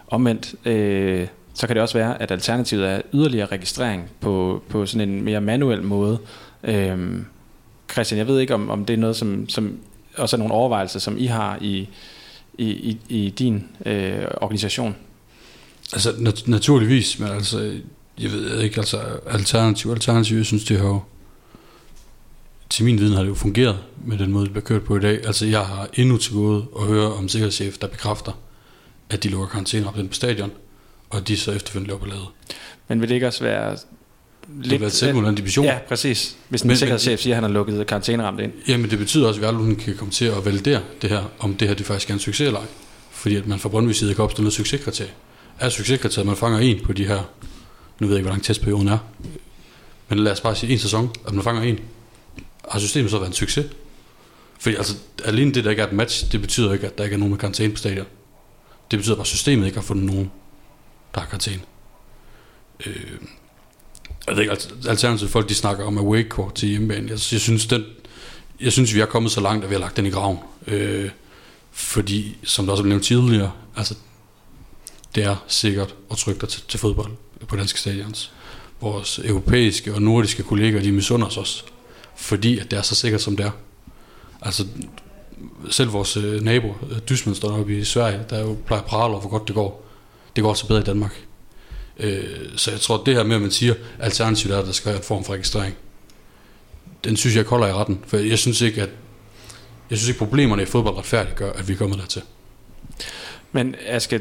Omvendt, 0.08 0.54
øh, 0.64 1.26
så 1.58 1.66
kan 1.66 1.76
det 1.76 1.82
også 1.82 1.98
være, 1.98 2.22
at 2.22 2.30
alternativet 2.30 2.88
er 2.88 3.00
yderligere 3.14 3.46
registrering 3.46 4.10
på, 4.20 4.62
på 4.68 4.86
sådan 4.86 5.08
en 5.08 5.24
mere 5.24 5.40
manuel 5.40 5.82
måde. 5.82 6.18
Øhm, 6.64 7.24
Christian, 7.92 8.18
jeg 8.18 8.26
ved 8.26 8.40
ikke, 8.40 8.54
om, 8.54 8.70
om 8.70 8.84
det 8.84 8.94
er 8.94 8.98
noget, 8.98 9.16
som, 9.16 9.48
som 9.48 9.78
også 10.16 10.36
er 10.36 10.38
nogle 10.38 10.54
overvejelser, 10.54 11.00
som 11.00 11.18
I 11.18 11.26
har 11.26 11.58
i, 11.60 11.88
i, 12.58 12.68
i, 12.68 12.98
i 13.08 13.30
din 13.30 13.64
øh, 13.86 14.24
organisation. 14.40 14.96
Altså 15.92 16.12
nat- 16.18 16.48
naturligvis, 16.48 17.18
men 17.18 17.28
altså, 17.28 17.58
jeg 18.20 18.32
ved 18.32 18.60
ikke, 18.60 18.78
altså 18.78 19.00
alternativ, 19.26 19.90
alternativ, 19.90 20.36
jeg 20.36 20.46
synes, 20.46 20.64
det 20.64 20.80
har 20.80 21.00
til 22.70 22.84
min 22.84 22.98
viden 22.98 23.12
har 23.12 23.22
det 23.22 23.28
jo 23.28 23.34
fungeret 23.34 23.78
med 24.04 24.18
den 24.18 24.32
måde, 24.32 24.44
det 24.44 24.52
bliver 24.52 24.64
kørt 24.64 24.84
på 24.84 24.96
i 24.96 25.00
dag. 25.00 25.26
Altså 25.26 25.46
jeg 25.46 25.60
har 25.60 25.88
endnu 25.94 26.16
til 26.16 26.32
gode 26.32 26.64
at 26.80 26.86
høre 26.86 27.12
om 27.12 27.28
sikkerhedschef, 27.28 27.78
der 27.78 27.86
bekræfter, 27.86 28.32
at 29.10 29.22
de 29.22 29.28
lukker 29.28 29.48
karantæne 29.48 29.88
op 29.88 29.94
på 29.94 30.00
stadion, 30.10 30.50
og 31.10 31.28
de 31.28 31.36
så 31.36 31.52
efterfølgende 31.52 31.94
løber 31.94 32.06
lavet. 32.06 32.26
Men 32.88 33.00
vil 33.00 33.08
det 33.08 33.14
ikke 33.14 33.26
også 33.26 33.44
være 33.44 33.76
lidt... 34.48 34.70
Det 34.70 34.80
vil 34.80 34.90
selvmoderne 34.90 35.36
division. 35.36 35.64
Ja, 35.64 35.78
præcis. 35.88 36.36
Hvis 36.48 36.62
en 36.62 36.76
sikkerhedschef 36.76 37.20
siger, 37.20 37.34
at 37.34 37.36
han 37.36 37.44
har 37.44 37.50
lukket 37.50 37.86
karantæneramt 37.86 38.40
ind. 38.40 38.52
Jamen 38.68 38.90
det 38.90 38.98
betyder 38.98 39.28
også, 39.28 39.38
at 39.38 39.42
vi 39.42 39.46
aldrig 39.46 39.78
kan 39.78 39.96
komme 39.96 40.12
til 40.12 40.24
at 40.24 40.44
validere 40.44 40.82
det 41.02 41.10
her, 41.10 41.24
om 41.38 41.54
det 41.54 41.68
her 41.68 41.74
det 41.74 41.86
faktisk 41.86 42.10
er 42.10 42.14
en 42.14 42.20
succes 42.20 42.46
eller 42.46 42.60
ej. 42.60 42.66
Fordi 43.10 43.36
at 43.36 43.46
man 43.46 43.58
fra 43.58 43.68
Brøndby 43.68 43.92
side 43.92 44.14
kan 44.14 44.24
opstille 44.24 44.44
noget 44.44 44.54
succeskriterie. 44.54 45.10
Er 45.58 45.68
succeskriterie, 45.68 46.22
at 46.22 46.26
man 46.26 46.36
fanger 46.36 46.58
en 46.58 46.84
på 46.84 46.92
de 46.92 47.06
her, 47.06 47.30
nu 48.00 48.06
ved 48.06 48.14
jeg 48.14 48.18
ikke, 48.18 48.26
hvor 48.26 48.32
lang 48.32 48.44
testperioden 48.44 48.88
er, 48.88 48.98
men 50.08 50.18
lad 50.18 50.32
os 50.32 50.40
bare 50.40 50.56
sige 50.56 50.72
en 50.72 50.78
sæson, 50.78 51.10
at 51.26 51.34
man 51.34 51.44
fanger 51.44 51.62
en, 51.62 51.78
har 52.68 52.78
systemet 52.78 53.10
så 53.10 53.18
været 53.18 53.28
en 53.28 53.34
succes? 53.34 53.66
Fordi 54.60 54.76
altså, 54.76 54.96
alene 55.24 55.54
det, 55.54 55.64
der 55.64 55.70
ikke 55.70 55.82
er 55.82 55.86
et 55.86 55.92
match, 55.92 56.32
det 56.32 56.40
betyder 56.40 56.72
ikke, 56.72 56.86
at 56.86 56.98
der 56.98 57.04
ikke 57.04 57.14
er 57.14 57.18
nogen 57.18 57.30
med 57.30 57.38
karantæne 57.38 57.72
på 57.72 57.78
stadion. 57.78 58.06
Det 58.90 58.98
betyder 58.98 59.14
bare, 59.14 59.22
at 59.22 59.26
systemet 59.26 59.66
ikke 59.66 59.78
har 59.78 59.82
fundet 59.82 60.04
nogen, 60.06 60.30
der 61.14 61.20
er 61.20 61.24
karantæne. 61.24 61.62
Øh, 62.86 63.18
jeg 64.26 64.36
ved 64.36 64.42
ikke, 64.42 64.56
alternativt 64.88 65.30
folk, 65.30 65.48
de 65.48 65.54
snakker 65.54 65.84
om 65.84 65.98
away 65.98 66.28
court 66.28 66.54
til 66.54 66.68
hjemmebane. 66.68 67.02
Jeg, 67.02 67.18
jeg, 67.32 67.40
synes, 67.40 67.66
den, 67.66 67.84
jeg 68.60 68.72
synes, 68.72 68.94
vi 68.94 69.00
er 69.00 69.06
kommet 69.06 69.32
så 69.32 69.40
langt, 69.40 69.64
at 69.64 69.70
vi 69.70 69.74
har 69.74 69.80
lagt 69.80 69.96
den 69.96 70.06
i 70.06 70.10
graven. 70.10 70.38
Øh, 70.66 71.10
fordi, 71.70 72.36
som 72.44 72.66
der 72.66 72.72
også 72.72 72.82
blev 72.82 72.88
nævnt 72.88 73.04
tidligere, 73.04 73.52
altså, 73.76 73.94
det 75.14 75.24
er 75.24 75.36
sikkert 75.48 75.94
og 76.08 76.18
trygt 76.18 76.48
til, 76.48 76.62
til 76.68 76.80
fodbold 76.80 77.12
på 77.48 77.56
danske 77.56 77.80
stadions. 77.80 78.32
Vores 78.80 79.18
europæiske 79.24 79.94
og 79.94 80.02
nordiske 80.02 80.42
kolleger, 80.42 80.80
de 80.80 80.92
misunder 80.92 81.26
os 81.26 81.36
også 81.36 81.64
fordi 82.18 82.58
at 82.58 82.70
det 82.70 82.78
er 82.78 82.82
så 82.82 82.94
sikkert, 82.94 83.20
som 83.20 83.36
det 83.36 83.46
er. 83.46 83.50
Altså, 84.42 84.66
selv 85.70 85.92
vores 85.92 86.16
øh, 86.16 86.42
nabo, 86.42 86.74
Dysmønster 87.08 87.48
oppe 87.48 87.78
i 87.78 87.84
Sverige, 87.84 88.20
der 88.30 88.40
jo 88.40 88.56
plejer 88.66 88.82
at 88.82 88.88
prale 88.88 89.12
over, 89.12 89.20
hvor 89.20 89.30
godt 89.30 89.48
det 89.48 89.54
går. 89.54 89.87
Det 90.38 90.42
går 90.42 90.50
altså 90.50 90.66
bedre 90.66 90.80
i 90.80 90.84
Danmark. 90.84 91.24
Øh, 91.98 92.22
så 92.56 92.70
jeg 92.70 92.80
tror, 92.80 92.98
at 92.98 93.06
det 93.06 93.14
her 93.14 93.22
med, 93.22 93.36
at 93.36 93.42
man 93.42 93.50
siger, 93.50 93.74
alternativet 93.98 94.54
er, 94.54 94.60
at 94.60 94.66
der 94.66 94.72
skal 94.72 94.88
være 94.88 94.96
en 94.96 95.04
form 95.04 95.24
for 95.24 95.32
registrering, 95.32 95.74
den 97.04 97.16
synes 97.16 97.36
jeg 97.36 97.44
holder 97.44 97.66
i 97.66 97.72
retten. 97.72 98.00
For 98.06 98.16
jeg 98.16 98.38
synes 98.38 98.60
ikke, 98.60 98.82
at 98.82 98.88
jeg 99.90 99.98
synes 99.98 100.08
ikke, 100.08 100.18
problemerne 100.18 100.62
i 100.62 100.66
fodbold 100.66 100.96
retfærdiggør, 100.96 101.52
at 101.52 101.68
vi 101.68 101.72
er 101.72 101.76
kommet 101.76 101.98
dertil. 101.98 102.22
Men 103.52 103.74
Aske, 103.86 104.20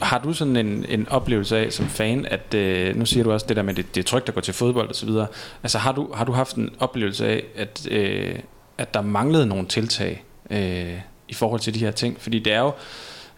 har 0.00 0.18
du 0.18 0.32
sådan 0.32 0.56
en, 0.56 0.84
en 0.88 1.08
oplevelse 1.08 1.58
af 1.58 1.72
som 1.72 1.88
fan, 1.88 2.26
at 2.26 2.54
øh, 2.54 2.96
nu 2.96 3.06
siger 3.06 3.24
du 3.24 3.32
også 3.32 3.46
det 3.48 3.56
der 3.56 3.62
med, 3.62 3.74
det, 3.74 3.94
det 3.94 4.00
er 4.00 4.04
trygt 4.04 4.28
at 4.28 4.34
gå 4.34 4.40
til 4.40 4.54
fodbold 4.54 4.88
og 4.88 4.94
så 4.94 5.06
videre. 5.06 5.26
Altså 5.62 5.78
har 5.78 5.92
du, 5.92 6.12
har 6.14 6.24
du 6.24 6.32
haft 6.32 6.56
en 6.56 6.70
oplevelse 6.78 7.26
af, 7.26 7.44
at, 7.56 7.88
øh, 7.90 8.38
at 8.78 8.94
der 8.94 9.02
manglede 9.02 9.46
nogle 9.46 9.68
tiltag 9.68 10.24
øh, 10.50 10.98
i 11.28 11.34
forhold 11.34 11.60
til 11.60 11.74
de 11.74 11.78
her 11.78 11.90
ting? 11.90 12.20
Fordi 12.20 12.38
det 12.38 12.52
er 12.52 12.60
jo, 12.60 12.72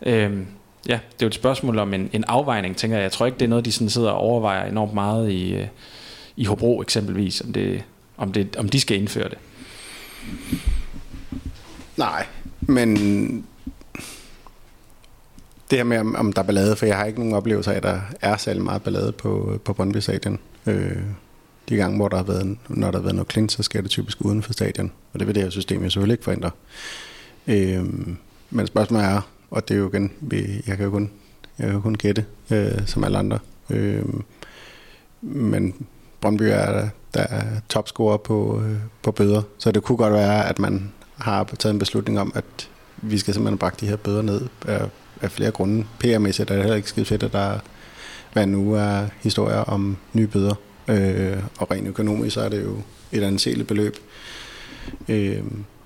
øh, 0.07 0.47
ja, 0.89 0.93
det 0.93 1.23
er 1.23 1.27
jo 1.27 1.27
et 1.27 1.35
spørgsmål 1.35 1.79
om 1.79 1.95
en, 1.95 2.11
en 2.13 2.25
afvejning, 2.25 2.77
tænker 2.77 2.97
jeg. 2.97 3.03
Jeg 3.03 3.13
tror 3.13 3.27
ikke, 3.27 3.39
det 3.39 3.45
er 3.45 3.49
noget, 3.49 3.65
de 3.65 3.73
sådan 3.73 3.91
sidder 3.91 4.11
og 4.11 4.19
overvejer 4.19 4.71
enormt 4.71 4.95
meget 4.95 5.31
i, 5.31 5.55
øh, 5.55 5.67
i 6.37 6.45
Hobro 6.45 6.83
eksempelvis, 6.83 7.41
om, 7.41 7.53
det, 7.53 7.83
om, 8.17 8.33
det, 8.33 8.57
om 8.57 8.69
de 8.69 8.81
skal 8.81 8.97
indføre 8.97 9.29
det. 9.29 9.39
Nej, 11.97 12.27
men 12.61 12.97
det 15.71 15.79
her 15.79 15.85
med, 15.85 15.99
om, 15.99 16.15
om 16.17 16.33
der 16.33 16.43
er 16.43 16.47
ballade, 16.47 16.77
for 16.77 16.87
jeg 16.87 16.97
har 16.97 17.05
ikke 17.05 17.19
nogen 17.19 17.35
oplevelse 17.35 17.73
af, 17.73 17.77
at 17.77 17.83
der 17.83 18.01
er 18.21 18.37
særlig 18.37 18.63
meget 18.63 18.83
ballade 18.83 19.13
på, 19.13 19.61
på 19.65 19.73
Brøndby 19.73 19.97
Stadion. 19.97 20.39
Øh, 20.67 21.03
de 21.69 21.77
gange, 21.77 21.97
hvor 21.97 22.09
der 22.09 22.17
har 22.17 22.25
været, 22.25 22.59
når 22.69 22.91
der 22.91 22.99
har 22.99 23.03
været 23.03 23.15
noget 23.15 23.29
klint, 23.29 23.53
så 23.53 23.63
sker 23.63 23.81
det 23.81 23.91
typisk 23.91 24.21
uden 24.21 24.43
for 24.43 24.53
stadion. 24.53 24.93
Og 25.13 25.19
det 25.19 25.27
vil 25.27 25.35
det 25.35 25.43
her 25.43 25.51
system 25.51 25.83
jo 25.83 25.91
selvfølgelig 25.91 26.15
ikke 26.15 26.25
forhindre. 26.25 26.51
Øh, 27.47 27.85
men 28.51 28.67
spørgsmålet 28.67 29.07
er, 29.07 29.21
og 29.55 29.69
det 29.69 29.75
er 29.75 29.79
jo 29.79 29.89
igen, 29.89 30.13
jeg 30.67 30.77
kan 30.77 30.85
jo 30.85 30.91
kun, 30.91 31.11
jeg 31.59 31.67
kan 31.67 31.75
jo 31.75 31.81
kun 31.81 31.95
gætte, 31.95 32.25
øh, 32.51 32.87
som 32.87 33.05
alle 33.05 33.19
andre. 33.19 33.39
Øh, 33.71 34.05
men 35.23 35.75
Brøndby 36.21 36.43
er 36.43 36.89
der 37.15 37.21
er 37.21 37.61
topscorer 37.69 38.17
på, 38.17 38.63
øh, 38.67 38.77
på 39.03 39.13
bøder, 39.13 39.43
så 39.59 39.73
det 39.73 39.83
kunne 39.83 39.99
godt 39.99 40.13
være, 40.13 40.49
at 40.49 40.59
man 40.59 40.93
har 41.19 41.45
taget 41.45 41.73
en 41.73 41.79
beslutning 41.79 42.21
om, 42.21 42.33
at 42.35 42.69
vi 42.97 43.19
skal 43.19 43.35
simpelthen 43.35 43.59
brække 43.59 43.77
de 43.81 43.87
her 43.87 43.97
bøder 43.97 44.23
ned 44.23 44.41
af 45.21 45.31
flere 45.31 45.51
grunde. 45.51 45.87
PR-mæssigt 46.05 46.51
er 46.51 46.55
det 46.55 46.63
heller 46.63 46.77
ikke 46.77 46.89
skide 46.89 47.07
fedt, 47.07 47.23
at 47.23 47.33
der 47.33 47.59
hver 48.33 48.45
nu 48.45 48.73
er 48.73 49.07
historier 49.23 49.59
om 49.59 49.97
nye 50.13 50.27
bøder. 50.27 50.55
Øh, 50.89 51.43
og 51.59 51.71
rent 51.71 51.89
økonomisk 51.89 52.35
så 52.35 52.41
er 52.41 52.49
det 52.49 52.65
jo 52.65 52.77
et 53.13 53.23
anseligt 53.23 53.69
beløb. 53.69 53.97
Øh, 55.09 55.43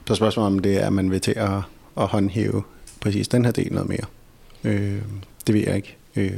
så 0.06 0.14
spørgsmålet 0.14 0.46
om 0.46 0.58
det 0.58 0.82
er, 0.82 0.86
at 0.86 0.92
man 0.92 1.10
vil 1.10 1.20
til 1.20 1.34
at, 1.36 1.50
at 1.96 2.06
håndhæve 2.06 2.62
præcis 3.00 3.28
den 3.28 3.44
her 3.44 3.52
del 3.52 3.72
noget 3.72 3.88
mere. 3.88 4.04
Øh, 4.64 5.02
det 5.46 5.54
ved 5.54 5.60
jeg 5.66 5.76
ikke. 5.76 5.96
Øh, 6.16 6.32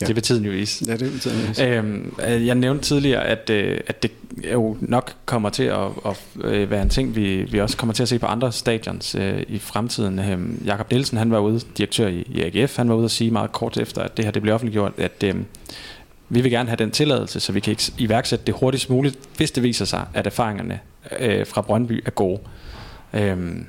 Ja. 0.00 0.06
Det 0.06 0.14
vil 0.14 0.22
tiden 0.22 0.44
jo 0.44 0.50
vise. 0.50 0.84
Ja, 0.88 0.92
det 0.92 1.12
vil 1.12 1.20
tiden 1.20 1.48
vise. 1.48 1.64
Øhm, 1.64 2.14
jeg 2.18 2.54
nævnte 2.54 2.84
tidligere, 2.84 3.24
at, 3.24 3.50
øh, 3.50 3.80
at 3.86 4.02
det 4.02 4.10
jo 4.52 4.76
nok 4.80 5.12
kommer 5.26 5.50
til 5.50 5.62
at, 5.62 5.86
at 6.06 6.26
øh, 6.40 6.70
være 6.70 6.82
en 6.82 6.88
ting, 6.88 7.16
vi, 7.16 7.42
vi 7.42 7.60
også 7.60 7.76
kommer 7.76 7.92
til 7.92 8.02
at 8.02 8.08
se 8.08 8.18
på 8.18 8.26
andre 8.26 8.52
stadions 8.52 9.14
øh, 9.14 9.42
i 9.48 9.58
fremtiden. 9.58 10.18
Øhm, 10.18 10.62
Jakob 10.64 10.90
Nielsen, 10.90 11.18
han 11.18 11.30
var 11.30 11.38
ude, 11.38 11.60
direktør 11.78 12.08
i, 12.08 12.26
i 12.28 12.42
AGF, 12.42 12.76
han 12.76 12.88
var 12.88 12.94
ude 12.94 13.04
at 13.04 13.10
sige 13.10 13.30
meget 13.30 13.52
kort 13.52 13.76
efter, 13.76 14.02
at 14.02 14.16
det 14.16 14.24
her 14.24 14.32
det 14.32 14.42
blev 14.42 14.54
offentliggjort, 14.54 14.92
at 14.98 15.22
øh, 15.24 15.34
vi 16.28 16.40
vil 16.40 16.50
gerne 16.50 16.68
have 16.68 16.76
den 16.76 16.90
tilladelse, 16.90 17.40
så 17.40 17.52
vi 17.52 17.60
kan 17.60 17.76
iværksætte 17.98 18.44
det 18.44 18.54
hurtigst 18.54 18.90
muligt, 18.90 19.18
hvis 19.36 19.50
det 19.50 19.62
viser 19.62 19.84
sig, 19.84 20.06
at 20.14 20.26
erfaringerne 20.26 20.80
øh, 21.20 21.46
fra 21.46 21.60
Brøndby 21.60 22.02
er 22.06 22.10
gode. 22.10 22.38
Øhm, 23.12 23.66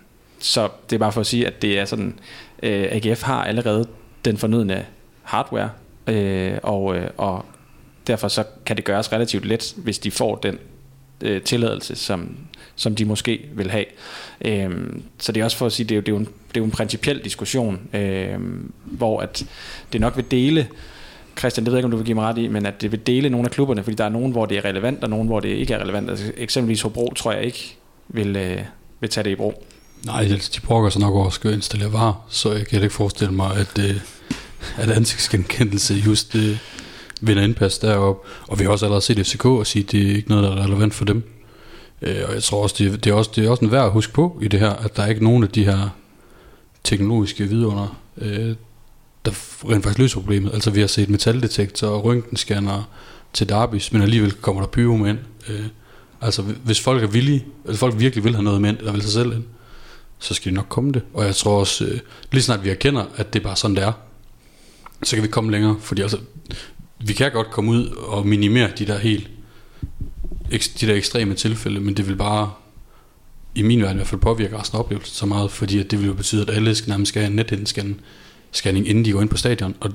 så 0.48 0.70
det 0.90 0.96
er 0.96 1.00
bare 1.00 1.12
for 1.12 1.22
at 1.22 1.28
sige, 1.28 1.48
at 1.48 1.62
det 1.62 1.80
er 1.80 1.86
sådan, 1.86 2.20
øh, 2.64 2.88
AGF 2.92 3.22
har 3.22 3.44
allerede 3.44 3.88
den 4.26 4.38
fornødne 4.38 4.86
hardware, 5.24 5.70
øh, 6.08 6.58
og, 6.64 6.98
øh, 6.98 7.10
og 7.18 7.46
derfor 8.08 8.28
så 8.28 8.44
kan 8.66 8.78
det 8.78 8.86
gøres 8.86 9.12
relativt 9.12 9.46
let, 9.46 9.74
hvis 9.78 10.00
de 10.00 10.12
får 10.12 10.36
den 10.36 10.60
øh, 11.22 11.42
tilladelse, 11.42 11.96
som, 11.96 12.38
som 12.76 12.96
de 12.96 13.06
måske 13.06 13.46
vil 13.54 13.72
have. 13.72 13.86
Øh, 14.42 14.72
så 15.18 15.32
det 15.32 15.42
er 15.42 15.46
også 15.46 15.58
for 15.58 15.66
at 15.66 15.72
sige, 15.72 15.90
det 15.90 15.92
er 15.92 15.96
jo, 15.96 16.02
det 16.02 16.08
er 16.08 16.14
jo, 16.14 16.18
en, 16.18 16.26
det 16.26 16.58
er 16.58 16.62
jo 16.62 16.66
en 16.66 16.72
principiel 16.72 17.24
diskussion, 17.24 17.80
øh, 17.94 18.40
hvor 18.84 19.20
at 19.20 19.46
det 19.94 20.02
nok 20.02 20.16
vil 20.16 20.32
dele 20.32 20.68
Christian, 21.40 21.66
det 21.66 21.72
ved 21.72 21.78
jeg 21.78 21.80
ikke, 21.80 21.86
om 21.86 21.92
du 21.92 21.98
vil 21.98 22.06
give 22.06 22.16
mig 22.16 22.24
ret 22.24 22.38
i, 22.38 22.48
men 22.48 22.66
at 22.66 22.82
det 22.82 22.92
vil 22.92 23.08
dele 23.08 23.30
nogle 23.30 23.46
af 23.46 23.52
klubberne, 23.52 23.84
fordi 23.84 23.96
der 23.96 24.06
er 24.06 24.10
nogen, 24.10 24.32
hvor 24.32 24.46
det 24.46 24.58
er 24.58 24.66
relevant, 24.66 25.04
og 25.04 25.10
nogen, 25.10 25.28
hvor 25.28 25.40
det 25.40 25.50
ikke 25.50 25.74
er 25.74 25.80
relevant. 25.80 26.10
Altså, 26.10 26.32
eksempelvis 26.38 26.82
Hobro 26.82 27.14
tror 27.14 27.32
jeg 27.32 27.44
ikke 27.44 27.78
vil, 28.08 28.36
øh, 28.36 28.60
vil 29.00 29.10
tage 29.10 29.24
det 29.24 29.30
i 29.32 29.36
brug. 29.36 29.64
Nej, 30.06 30.28
altså, 30.32 30.52
de 30.56 30.62
brokker 30.62 30.90
sig 30.90 31.02
nok 31.02 31.14
over 31.14 31.46
at 31.46 31.54
installere 31.54 31.94
var, 31.94 32.22
så 32.30 32.52
jeg 32.52 32.68
kan 32.68 32.84
ikke 32.84 32.96
forestille 32.96 33.34
mig, 33.34 33.56
at, 33.56 33.80
øh, 33.80 33.96
at 34.78 34.90
ansigtsgenkendelse 34.90 35.94
just 35.94 36.36
øh, 36.36 36.58
vinder 37.22 37.44
indpas 37.44 37.78
derop. 37.78 38.26
Og 38.48 38.60
vi 38.60 38.64
har 38.64 38.72
også 38.72 38.86
allerede 38.86 39.02
set 39.02 39.28
FCK 39.28 39.46
og 39.46 39.68
sige, 39.68 39.84
at 39.84 39.92
det 39.92 40.12
er 40.12 40.16
ikke 40.16 40.30
noget, 40.30 40.44
der 40.44 40.52
er 40.52 40.64
relevant 40.66 40.94
for 40.94 41.06
dem. 41.06 41.24
Øh, 42.02 42.24
og 42.28 42.34
jeg 42.34 42.44
tror 42.44 42.64
også 42.64 42.76
det, 42.80 43.04
det, 43.04 43.10
er 43.10 43.14
også, 43.14 43.32
det 43.36 43.46
er 43.46 43.50
også 43.50 43.66
en 43.66 43.72
værd 43.72 43.86
at 43.86 43.92
huske 43.92 44.14
på 44.14 44.40
i 44.42 44.48
det 44.48 44.60
her, 44.60 44.70
at 44.70 44.98
der 44.98 45.04
er 45.04 45.08
ikke 45.08 45.24
nogen 45.24 45.44
af 45.44 45.50
de 45.50 45.64
her 45.64 45.90
teknologiske 46.84 47.44
vidunder, 47.44 47.98
øh, 48.18 48.56
der 49.26 49.32
rent 49.72 49.84
faktisk 49.84 50.00
løser 50.00 50.20
problemet. 50.20 50.54
Altså 50.54 50.72
vi 50.72 50.80
har 50.80 50.88
set 50.88 51.10
metaldetektorer 51.10 51.92
og 51.92 52.06
røntgenscanner 52.06 52.90
til 53.34 53.50
Darbys, 53.50 53.94
men 53.94 54.02
alligevel 54.02 54.32
kommer 54.32 54.62
der 54.62 54.70
pyro 54.70 54.96
med 54.96 55.10
ind. 55.10 55.20
Øh, 55.50 55.66
altså 56.22 56.42
hvis 56.42 56.80
folk 56.80 57.04
er 57.04 57.08
villige, 57.08 57.46
eller 57.66 57.78
folk 57.78 58.00
virkelig 58.00 58.24
vil 58.24 58.36
have 58.36 58.44
noget 58.44 58.62
med 58.62 58.70
ind, 58.70 58.78
eller 58.78 58.92
vil 58.92 59.02
sig 59.02 59.12
selv 59.12 59.34
ind, 59.34 59.44
så 60.20 60.34
skal 60.34 60.52
de 60.52 60.56
nok 60.56 60.66
komme 60.70 60.92
det. 60.92 61.02
Og 61.14 61.26
jeg 61.26 61.36
tror 61.36 61.60
også, 61.60 61.86
øh, 61.86 62.00
lige 62.32 62.44
snart 62.44 62.64
vi 62.64 62.70
erkender, 62.70 63.06
at 63.16 63.34
det 63.34 63.40
er 63.40 63.44
bare 63.44 63.56
sådan, 63.56 63.76
det 63.76 63.84
er, 63.84 63.92
så 65.04 65.16
kan 65.16 65.24
vi 65.24 65.28
komme 65.28 65.52
længere. 65.52 65.76
Fordi 65.80 66.02
altså, 66.02 66.18
vi 67.00 67.14
kan 67.14 67.32
godt 67.32 67.52
komme 67.52 67.72
ud 67.72 67.88
og 67.88 68.28
minimere 68.28 68.72
de 68.78 68.86
der 68.86 68.98
helt 68.98 69.30
de 70.52 70.88
der 70.88 70.96
ekstreme 70.96 71.34
tilfælde, 71.34 71.80
men 71.80 71.98
det 71.98 72.08
vil 72.08 72.16
bare 72.16 72.52
i 73.56 73.62
min 73.62 73.82
verden 73.82 73.96
i 73.96 73.98
hvert 73.98 74.08
fald 74.08 74.22
påvirke 74.22 74.60
resten 74.60 74.76
af 74.76 74.80
oplevelsen 74.80 75.14
så 75.14 75.26
meget, 75.26 75.52
fordi 75.52 75.80
at 75.80 75.92
det 75.92 76.00
vil 76.00 76.08
jo 76.08 76.14
betyde, 76.14 76.42
at 76.42 76.50
alle 76.50 76.76
skal 76.76 76.90
nærmest 76.90 77.10
skal 77.10 77.22
have 77.22 77.30
en 77.30 77.36
nethindescanning, 77.36 78.02
scanning, 78.52 78.88
inden 78.88 79.06
de 79.06 79.12
går 79.12 79.22
ind 79.22 79.30
på 79.30 79.38
stadion, 79.38 79.76
og 79.80 79.92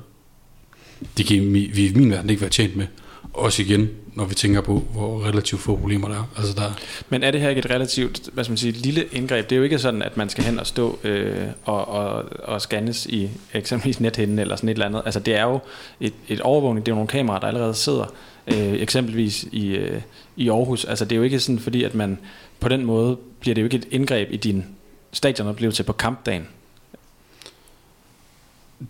det 1.17 1.27
kan 1.27 1.53
vi 1.55 1.87
i 1.87 1.95
min 1.95 2.11
verden 2.11 2.31
ikke 2.31 2.41
være 2.41 2.51
tjent 2.51 2.77
med. 2.77 2.87
Også 3.33 3.63
igen, 3.63 3.91
når 4.15 4.25
vi 4.25 4.35
tænker 4.35 4.61
på, 4.61 4.83
hvor 4.93 5.25
relativt 5.25 5.61
få 5.61 5.77
problemer 5.77 6.09
der 6.09 6.15
er. 6.15 6.25
Altså 6.37 6.55
der 6.55 6.73
Men 7.09 7.23
er 7.23 7.31
det 7.31 7.41
her 7.41 7.49
ikke 7.49 7.59
et 7.59 7.71
relativt 7.71 8.31
hvad 8.33 8.45
skal 8.45 8.51
man 8.53 8.59
sige, 8.59 8.73
lille 8.73 9.05
indgreb? 9.13 9.51
Det 9.51 9.57
er 9.57 9.59
jo 9.59 9.63
ikke 9.63 9.79
sådan, 9.79 10.03
at 10.03 10.17
man 10.17 10.29
skal 10.29 10.45
hen 10.45 10.59
og 10.59 10.67
stå 10.67 10.99
øh, 11.05 11.47
og, 11.65 11.89
og, 11.89 12.25
og 12.45 12.61
scannes 12.61 13.07
i 13.07 13.31
eksempelvis 13.53 14.01
nethinden 14.01 14.39
eller 14.39 14.57
sådan 14.57 14.69
et 14.69 14.73
eller 14.73 14.87
andet. 14.87 15.03
Altså 15.05 15.21
det 15.21 15.35
er 15.35 15.43
jo 15.43 15.59
et, 16.01 16.13
et 16.29 16.41
overvågning, 16.41 16.87
det 16.87 16.93
er 16.93 16.95
jo 16.95 16.97
nogle 16.97 17.09
kameraer, 17.09 17.41
der 17.41 17.47
allerede 17.47 17.75
sidder 17.75 18.15
øh, 18.47 18.73
eksempelvis 18.73 19.47
i, 19.53 19.67
øh, 19.67 20.01
i 20.37 20.49
Aarhus. 20.49 20.85
Altså 20.85 21.05
det 21.05 21.13
er 21.13 21.17
jo 21.17 21.23
ikke 21.23 21.41
sådan, 21.41 21.59
fordi 21.59 21.85
at 21.85 21.95
man 21.95 22.19
på 22.61 22.69
den 22.69 22.85
måde 22.85 23.17
bliver 23.41 23.55
det 23.55 23.63
jo 23.63 23.67
ikke 23.67 23.77
et 23.77 23.89
indgreb 23.91 24.29
i 24.31 24.37
din 24.37 24.65
stadionoplevelse 25.13 25.85
på 25.85 25.93
kampdagen. 25.93 26.49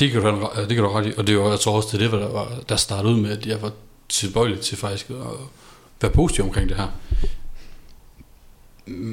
Det 0.01 0.11
kan 0.11 0.23
du, 0.23 0.49
det 0.57 0.69
kan 0.69 0.85
du 0.85 0.89
ret 0.89 1.07
i, 1.07 1.13
og 1.17 1.27
det 1.27 1.33
er 1.33 1.37
jo, 1.37 1.51
jeg 1.51 1.61
tror 1.61 1.77
også, 1.77 1.89
det 1.93 2.05
er 2.05 2.11
det, 2.11 2.21
der, 2.21 2.33
var, 2.33 2.49
der 2.69 2.77
startede 2.77 3.15
ud 3.15 3.21
med, 3.21 3.31
at 3.31 3.47
jeg 3.47 3.63
var 3.63 3.73
tilbøjelig 4.13 4.61
til 4.61 4.77
faktisk 4.77 5.11
at 5.11 5.17
være 6.01 6.13
positiv 6.13 6.45
omkring 6.45 6.69
det 6.69 6.77
her. 6.77 6.89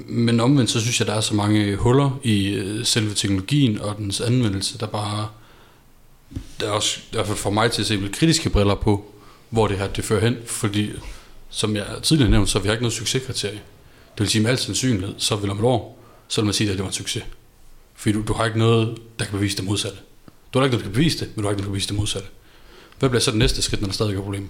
Men 0.07 0.39
omvendt, 0.39 0.71
så 0.71 0.81
synes 0.81 0.99
jeg, 0.99 1.07
der 1.07 1.13
er 1.13 1.21
så 1.21 1.35
mange 1.35 1.75
huller 1.75 2.19
i 2.23 2.47
øh, 2.47 2.85
selve 2.85 3.13
teknologien 3.13 3.81
og 3.81 3.97
dens 3.97 4.21
anvendelse, 4.21 4.77
der 4.77 4.87
bare, 4.87 5.29
der 6.59 6.67
er 6.67 6.71
også, 6.71 6.99
i 6.99 7.13
hvert 7.13 7.27
fald 7.27 7.37
for 7.37 7.49
mig 7.49 7.71
til 7.71 7.81
at 7.81 7.87
se 7.87 7.97
med 7.97 8.09
kritiske 8.09 8.49
briller 8.49 8.75
på, 8.75 9.11
hvor 9.49 9.67
det 9.67 9.77
her 9.77 9.87
det 9.87 10.05
fører 10.05 10.21
hen, 10.21 10.37
fordi 10.45 10.91
som 11.49 11.75
jeg 11.75 11.85
tidligere 12.03 12.31
nævnte, 12.31 12.51
så 12.51 12.59
har 12.59 12.63
vi 12.63 12.71
ikke 12.71 12.83
noget 12.83 12.93
succeskriterie. 12.93 13.61
Det 14.13 14.19
vil 14.19 14.29
sige 14.29 14.41
med 14.41 14.51
al 14.51 14.57
sandsynlighed, 14.57 15.15
så 15.17 15.35
vil 15.35 15.49
om 15.49 15.59
et 15.59 15.65
år, 15.65 16.03
så 16.27 16.41
vil 16.41 16.45
man 16.45 16.53
sige, 16.53 16.69
at 16.69 16.77
det 16.77 16.83
var 16.83 16.89
en 16.89 16.93
succes. 16.93 17.23
Fordi 17.95 18.13
du, 18.13 18.23
du 18.27 18.33
har 18.33 18.45
ikke 18.45 18.59
noget, 18.59 18.97
der 19.19 19.25
kan 19.25 19.31
bevise 19.31 19.57
det 19.57 19.65
modsatte. 19.65 19.97
Du 20.53 20.59
har 20.59 20.65
ikke 20.65 20.75
noget, 20.75 20.85
der 20.85 20.91
kan 20.91 21.01
bevise 21.01 21.19
det, 21.19 21.27
men 21.35 21.43
du 21.43 21.47
har 21.47 21.51
ikke 21.51 21.57
noget, 21.57 21.57
der 21.57 21.63
kan 21.63 21.71
bevise 21.71 21.87
det 21.87 21.95
modsatte. 21.95 22.27
Hvad 22.99 23.09
bliver 23.09 23.21
så 23.21 23.31
det 23.31 23.39
næste 23.39 23.61
skridt, 23.61 23.81
når 23.81 23.87
der 23.87 23.93
stadig 23.93 24.15
er 24.15 24.21
problemer? 24.21 24.49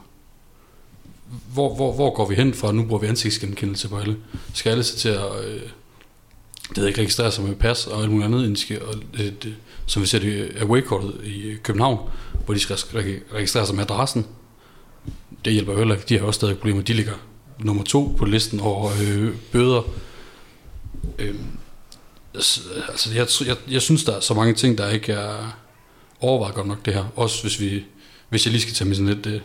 Hvor, 1.53 1.75
hvor, 1.75 1.93
hvor 1.93 2.13
går 2.13 2.29
vi 2.29 2.35
hen 2.35 2.53
fra, 2.53 2.71
nu 2.71 2.85
bruger 2.85 3.01
vi 3.01 3.07
ansigtsgenkendelse 3.07 3.89
på 3.89 3.97
alle? 3.97 4.17
Skal 4.53 4.69
alle 4.69 4.83
så 4.83 4.97
til 4.97 5.09
at 5.09 5.45
øh, 5.45 5.61
det 6.69 6.77
ved 6.77 6.87
ikke, 6.87 6.99
registrere 6.99 7.31
sig 7.31 7.43
med 7.43 7.55
pas 7.55 7.87
og 7.87 8.01
alt 8.01 8.11
muligt 8.11 8.25
andet, 8.25 8.45
end 8.45 8.55
skal, 8.55 8.81
og, 8.81 8.95
øh, 9.13 9.31
det, 9.43 9.55
som 9.85 10.01
vi 10.01 10.07
ser 10.07 10.19
det 10.19 10.27
øh, 10.27 10.49
er 10.55 10.65
away 10.65 10.83
i 11.23 11.41
øh, 11.41 11.57
København, 11.57 12.09
hvor 12.45 12.53
de 12.53 12.59
skal 12.59 12.77
registrere 13.33 13.65
sig 13.65 13.75
med 13.75 13.83
adressen. 13.83 14.25
Det 15.45 15.53
hjælper 15.53 15.77
heller 15.77 15.95
ikke. 15.95 16.05
De 16.09 16.19
har 16.19 16.25
også 16.25 16.37
stadig 16.37 16.57
problemer. 16.57 16.81
De 16.81 16.93
ligger 16.93 17.13
nummer 17.59 17.83
to 17.83 18.15
på 18.17 18.25
listen 18.25 18.59
over 18.59 18.91
øh, 19.01 19.35
bøder. 19.51 19.81
Øh, 21.19 21.35
altså, 22.33 23.13
jeg, 23.15 23.27
jeg, 23.47 23.55
jeg 23.69 23.81
synes, 23.81 24.03
der 24.03 24.15
er 24.15 24.19
så 24.19 24.33
mange 24.33 24.53
ting, 24.53 24.77
der 24.77 24.89
ikke 24.89 25.13
er 25.13 25.57
overvejet 26.19 26.55
godt 26.55 26.67
nok 26.67 26.85
det 26.85 26.93
her. 26.93 27.05
Også 27.15 27.41
hvis 27.41 27.59
vi 27.59 27.83
hvis 28.29 28.45
jeg 28.45 28.51
lige 28.51 28.61
skal 28.61 28.73
tage 28.73 28.87
med 28.87 28.95
sådan 28.95 29.13
lidt 29.13 29.25
øh, 29.25 29.41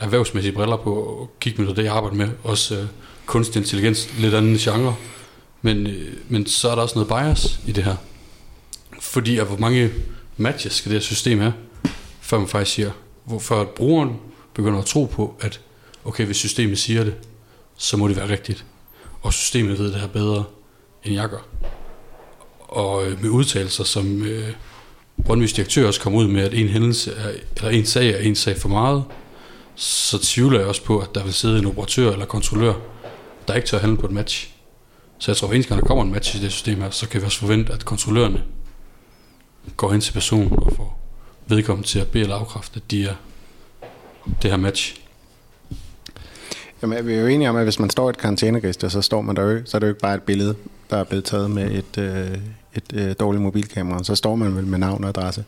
erhvervsmæssige 0.00 0.52
briller 0.52 0.76
på 0.76 0.94
og 0.94 1.30
kigge 1.40 1.62
med 1.62 1.74
det, 1.74 1.84
jeg 1.84 1.92
arbejder 1.92 2.16
med, 2.16 2.28
også 2.44 2.76
øh, 2.76 2.86
kunstig 3.26 3.60
intelligens, 3.60 4.18
lidt 4.18 4.34
anden 4.34 4.56
genre. 4.56 4.94
Men, 5.62 5.86
øh, 5.86 6.12
men 6.28 6.46
så 6.46 6.70
er 6.70 6.74
der 6.74 6.82
også 6.82 7.04
noget 7.04 7.08
bias 7.08 7.60
i 7.66 7.72
det 7.72 7.84
her. 7.84 7.96
Fordi 9.00 9.38
at 9.38 9.46
hvor 9.46 9.56
mange 9.56 9.90
matches 10.36 10.72
skal 10.72 10.92
det 10.92 10.96
her 11.00 11.04
system 11.04 11.38
have, 11.40 11.52
før 12.20 12.38
man 12.38 12.48
faktisk 12.48 12.74
siger, 12.74 12.90
hvor, 13.24 13.38
før 13.38 13.60
at 13.60 13.68
brugeren 13.68 14.16
begynder 14.54 14.78
at 14.78 14.86
tro 14.86 15.04
på, 15.04 15.34
at 15.40 15.60
okay, 16.04 16.24
hvis 16.26 16.36
systemet 16.36 16.78
siger 16.78 17.04
det, 17.04 17.14
så 17.76 17.96
må 17.96 18.08
det 18.08 18.16
være 18.16 18.28
rigtigt. 18.28 18.64
Og 19.22 19.32
systemet 19.32 19.78
ved 19.78 19.92
det 19.92 20.00
her 20.00 20.08
bedre, 20.08 20.44
end 21.04 21.14
jeg 21.14 21.28
gør. 21.28 21.46
Og 22.58 23.06
øh, 23.06 23.22
med 23.22 23.30
udtalelser 23.30 23.84
som 23.84 24.22
øh, 24.22 24.48
Brøndby's 25.28 25.56
direktør 25.56 25.86
også 25.86 26.00
kom 26.00 26.14
ud 26.14 26.28
med, 26.28 26.42
at 26.42 26.54
en 26.54 26.68
hændelse 26.68 27.12
er, 27.12 27.32
eller 27.56 27.70
en 27.70 27.86
sag 27.86 28.10
er 28.10 28.18
en 28.18 28.34
sag 28.34 28.56
for 28.56 28.68
meget, 28.68 29.04
så 29.78 30.18
tvivler 30.18 30.58
jeg 30.58 30.68
også 30.68 30.84
på, 30.84 30.98
at 30.98 31.14
der 31.14 31.24
vil 31.24 31.34
sidde 31.34 31.58
en 31.58 31.66
operatør 31.66 32.12
eller 32.12 32.26
kontrollør, 32.26 32.74
der 33.48 33.54
ikke 33.54 33.68
tør 33.68 33.78
handle 33.78 33.98
på 33.98 34.06
et 34.06 34.12
match. 34.12 34.50
Så 35.18 35.30
jeg 35.30 35.36
tror, 35.36 35.48
at 35.48 35.54
eneste 35.54 35.68
gang 35.68 35.82
der 35.82 35.86
kommer 35.86 36.04
en 36.04 36.12
match 36.12 36.36
i 36.36 36.40
det 36.40 36.52
system 36.52 36.80
her, 36.80 36.90
så 36.90 37.08
kan 37.08 37.20
vi 37.20 37.26
også 37.26 37.38
forvente, 37.38 37.72
at 37.72 37.84
kontrollørerne 37.84 38.42
går 39.76 39.92
ind 39.92 40.02
til 40.02 40.12
personen 40.12 40.52
og 40.52 40.72
får 40.76 41.00
vedkommende 41.46 41.88
til 41.88 41.98
at 41.98 42.08
bede 42.08 42.22
eller 42.22 42.36
afkræfte, 42.36 42.76
at 42.76 42.90
de 42.90 43.04
er 43.04 43.14
det 44.42 44.50
her 44.50 44.56
match. 44.56 45.00
Jamen, 46.82 47.06
vi 47.06 47.14
er 47.14 47.20
jo 47.20 47.26
enige 47.26 47.50
om, 47.50 47.56
at 47.56 47.64
hvis 47.64 47.78
man 47.78 47.90
står 47.90 48.08
i 48.08 48.10
et 48.10 48.18
karantæneregister, 48.18 48.88
så 48.88 49.02
står 49.02 49.20
man 49.20 49.36
der 49.36 49.42
jo, 49.42 49.62
så 49.64 49.76
er 49.76 49.78
det 49.78 49.86
jo 49.86 49.90
ikke 49.90 50.00
bare 50.00 50.14
et 50.14 50.22
billede, 50.22 50.54
der 50.90 50.96
er 50.96 51.04
blevet 51.04 51.24
taget 51.24 51.50
med 51.50 51.70
et, 51.70 51.98
øh, 51.98 52.38
et 52.74 52.92
øh, 52.94 53.14
dårligt 53.20 53.42
mobilkamera. 53.42 54.04
Så 54.04 54.14
står 54.14 54.36
man 54.36 54.56
vel 54.56 54.66
med 54.66 54.78
navn 54.78 55.04
og 55.04 55.08
adresse. 55.10 55.44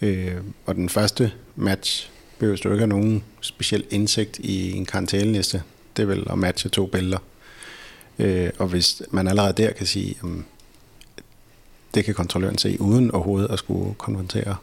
Øh, 0.00 0.36
og 0.66 0.74
den 0.74 0.88
første 0.88 1.32
match 1.56 2.10
behøver 2.40 2.56
du 2.56 2.68
ikke 2.68 2.80
have 2.80 2.88
nogen 2.88 3.22
speciel 3.40 3.84
indsigt 3.90 4.38
i 4.38 4.72
en 4.72 4.86
karantæneliste. 4.86 5.62
Det 5.96 6.02
er 6.02 6.06
vel 6.06 6.26
at 6.30 6.38
matche 6.38 6.70
to 6.70 6.86
billeder. 6.86 7.18
Øh, 8.18 8.50
og 8.58 8.68
hvis 8.68 9.02
man 9.10 9.28
allerede 9.28 9.62
der 9.62 9.72
kan 9.72 9.86
sige, 9.86 10.16
at 10.22 10.28
det 11.94 12.04
kan 12.04 12.14
kontrolløren 12.14 12.58
se, 12.58 12.80
uden 12.80 13.10
overhovedet 13.10 13.50
at 13.50 13.58
skulle 13.58 13.94
konfrontere 13.94 14.56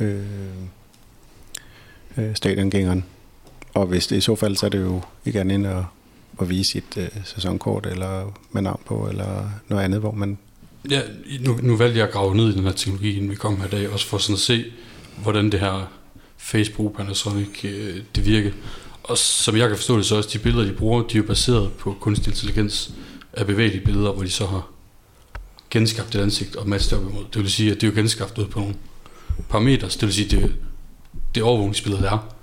øh, 0.00 0.24
øh, 2.16 2.34
stadiongængeren. 2.34 3.04
Og 3.74 3.86
hvis 3.86 4.06
det 4.06 4.16
i 4.16 4.20
så 4.20 4.34
fald, 4.34 4.56
så 4.56 4.66
er 4.66 4.70
det 4.70 4.80
jo 4.80 5.00
ikke 5.26 5.40
andet 5.40 5.54
end 5.54 5.66
at, 5.66 5.84
at 6.40 6.50
vise 6.50 6.70
sit 6.70 6.96
øh, 6.96 7.08
sæsonkort 7.24 7.86
eller 7.86 8.38
med 8.52 8.62
navn 8.62 8.80
på, 8.86 9.08
eller 9.08 9.50
noget 9.68 9.84
andet, 9.84 10.00
hvor 10.00 10.12
man... 10.12 10.38
Ja, 10.90 11.00
nu, 11.40 11.58
nu 11.62 11.76
valgte 11.76 11.98
jeg 11.98 12.06
at 12.06 12.12
grave 12.12 12.36
ned 12.36 12.48
i 12.48 12.56
den 12.56 12.64
her 12.64 12.72
teknologi, 12.72 13.16
inden 13.16 13.30
vi 13.30 13.34
kom 13.34 13.60
her 13.60 13.66
i 13.66 13.70
dag, 13.70 13.88
også 13.88 14.06
for 14.06 14.18
sådan 14.18 14.34
at 14.34 14.40
se, 14.40 14.64
hvordan 15.22 15.52
det 15.52 15.60
her 15.60 15.99
Facebook 16.40 16.96
Panasonic, 16.96 17.64
øh, 17.64 18.02
det 18.14 18.26
virker. 18.26 18.50
Og 19.02 19.18
som 19.18 19.56
jeg 19.56 19.68
kan 19.68 19.76
forstå 19.76 19.96
det, 19.96 20.06
så 20.06 20.16
også 20.16 20.30
de 20.32 20.38
billeder, 20.38 20.64
de 20.64 20.72
bruger, 20.72 21.02
de 21.02 21.14
er 21.14 21.22
jo 21.22 21.26
baseret 21.26 21.72
på 21.72 21.96
kunstig 22.00 22.30
intelligens 22.30 22.92
af 23.32 23.46
bevægelige 23.46 23.84
billeder, 23.84 24.12
hvor 24.12 24.22
de 24.22 24.30
så 24.30 24.46
har 24.46 24.70
genskabt 25.70 26.14
et 26.14 26.20
ansigt 26.20 26.56
og 26.56 26.68
matchet 26.68 26.98
op 26.98 27.10
imod. 27.10 27.24
Det 27.34 27.42
vil 27.42 27.50
sige, 27.50 27.70
at 27.70 27.80
det 27.80 27.86
er 27.86 27.90
jo 27.90 27.96
genskabt 27.96 28.38
ud 28.38 28.46
på 28.46 28.60
nogle 28.60 28.74
parametre, 29.48 29.88
det 29.88 30.02
vil 30.02 30.14
sige, 30.14 30.24
at 30.24 30.30
det, 30.30 30.54
det 31.34 31.42
overvågningsbillede, 31.42 32.02
der 32.02 32.10
er, 32.10 32.34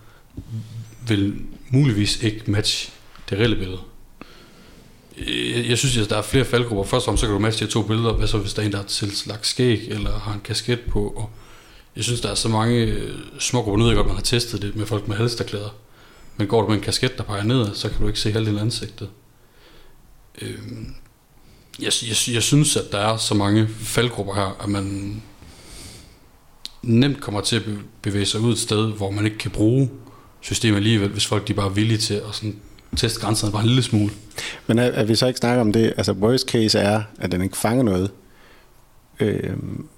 vil 1.07 1.35
muligvis 1.69 2.23
ikke 2.23 2.51
matche 2.51 2.91
det 3.29 3.37
reelle 3.37 3.55
billede. 3.55 3.79
Jeg, 5.17 5.69
jeg 5.69 5.77
synes, 5.77 5.97
at 5.97 6.09
der 6.09 6.17
er 6.17 6.21
flere 6.21 6.45
faldgrupper. 6.45 6.83
Først 6.83 7.01
og 7.01 7.05
fremmest, 7.05 7.21
så 7.21 7.27
kan 7.27 7.33
du 7.33 7.39
matche 7.39 7.65
de 7.65 7.71
to 7.71 7.81
billeder. 7.81 8.13
Hvad 8.13 8.27
så, 8.27 8.37
hvis 8.37 8.53
der 8.53 8.61
er 8.61 8.65
en, 8.65 8.71
der 8.71 8.77
har 8.77 8.85
tilslagt 8.85 9.47
skæg, 9.47 9.87
eller 9.87 10.19
har 10.19 10.33
en 10.33 10.41
kasket 10.43 10.79
på, 10.79 11.07
og 11.07 11.29
jeg 11.97 12.03
synes, 12.03 12.21
der 12.21 12.29
er 12.29 12.35
så 12.35 12.49
mange 12.49 12.75
øh, 12.75 13.15
små 13.39 13.61
grupper. 13.61 13.85
Nu 13.85 13.95
godt, 13.95 14.07
man 14.07 14.15
har 14.15 14.23
testet 14.23 14.61
det 14.61 14.75
med 14.75 14.85
folk 14.85 15.07
med 15.07 15.15
halsterklæder. 15.15 15.75
Men 16.37 16.47
går 16.47 16.61
du 16.61 16.67
med 16.67 16.75
en 16.75 16.83
kasket, 16.83 17.17
der 17.17 17.23
peger 17.23 17.43
ned, 17.43 17.75
så 17.75 17.89
kan 17.89 18.01
du 18.01 18.07
ikke 18.07 18.19
se 18.19 18.31
halvdelen 18.31 18.57
af 18.57 18.61
ansigtet. 18.61 19.09
Øhm, 20.41 20.93
Jeg, 21.79 21.91
jeg, 22.07 22.33
jeg 22.33 22.43
synes, 22.43 22.75
at 22.77 22.83
der 22.91 22.97
er 22.97 23.17
så 23.17 23.33
mange 23.33 23.67
faldgrupper 23.67 24.33
her, 24.33 24.57
at 24.63 24.69
man 24.69 25.21
nemt 26.83 27.21
kommer 27.21 27.41
til 27.41 27.55
at 27.55 27.63
bevæge 28.01 28.25
sig 28.25 28.39
ud 28.39 28.53
et 28.53 28.59
sted, 28.59 28.91
hvor 28.91 29.11
man 29.11 29.25
ikke 29.25 29.37
kan 29.37 29.51
bruge 29.51 29.89
systemet 30.41 30.77
alligevel, 30.77 31.09
hvis 31.09 31.25
folk 31.25 31.47
de 31.47 31.53
bare 31.53 31.65
er 31.65 31.69
villige 31.73 31.97
til 31.97 32.13
at 32.13 32.23
sådan 32.35 32.55
teste 32.95 33.19
grænserne 33.19 33.51
bare 33.51 33.61
en 33.61 33.67
lille 33.67 33.83
smule. 33.83 34.13
Men 34.67 34.79
at, 34.79 34.93
at 34.93 35.07
vi 35.07 35.15
så 35.15 35.27
ikke 35.27 35.37
snakker 35.37 35.61
om 35.61 35.73
det, 35.73 35.93
altså 35.97 36.11
worst 36.11 36.49
case 36.49 36.79
er, 36.79 37.03
at 37.19 37.31
den 37.31 37.41
ikke 37.41 37.57
fanger 37.57 37.83
noget. 37.83 38.11
Øh, 39.19 39.57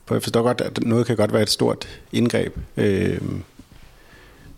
for 0.10 0.16
jeg 0.16 0.24
forstår 0.24 0.42
godt, 0.42 0.62
at 0.62 0.84
noget 0.84 1.08
kan 1.08 1.16
godt 1.16 1.34
være 1.34 1.42
et 1.42 1.50
stort 1.50 1.88
indgreb. 2.12 2.58
Øh, 2.78 3.22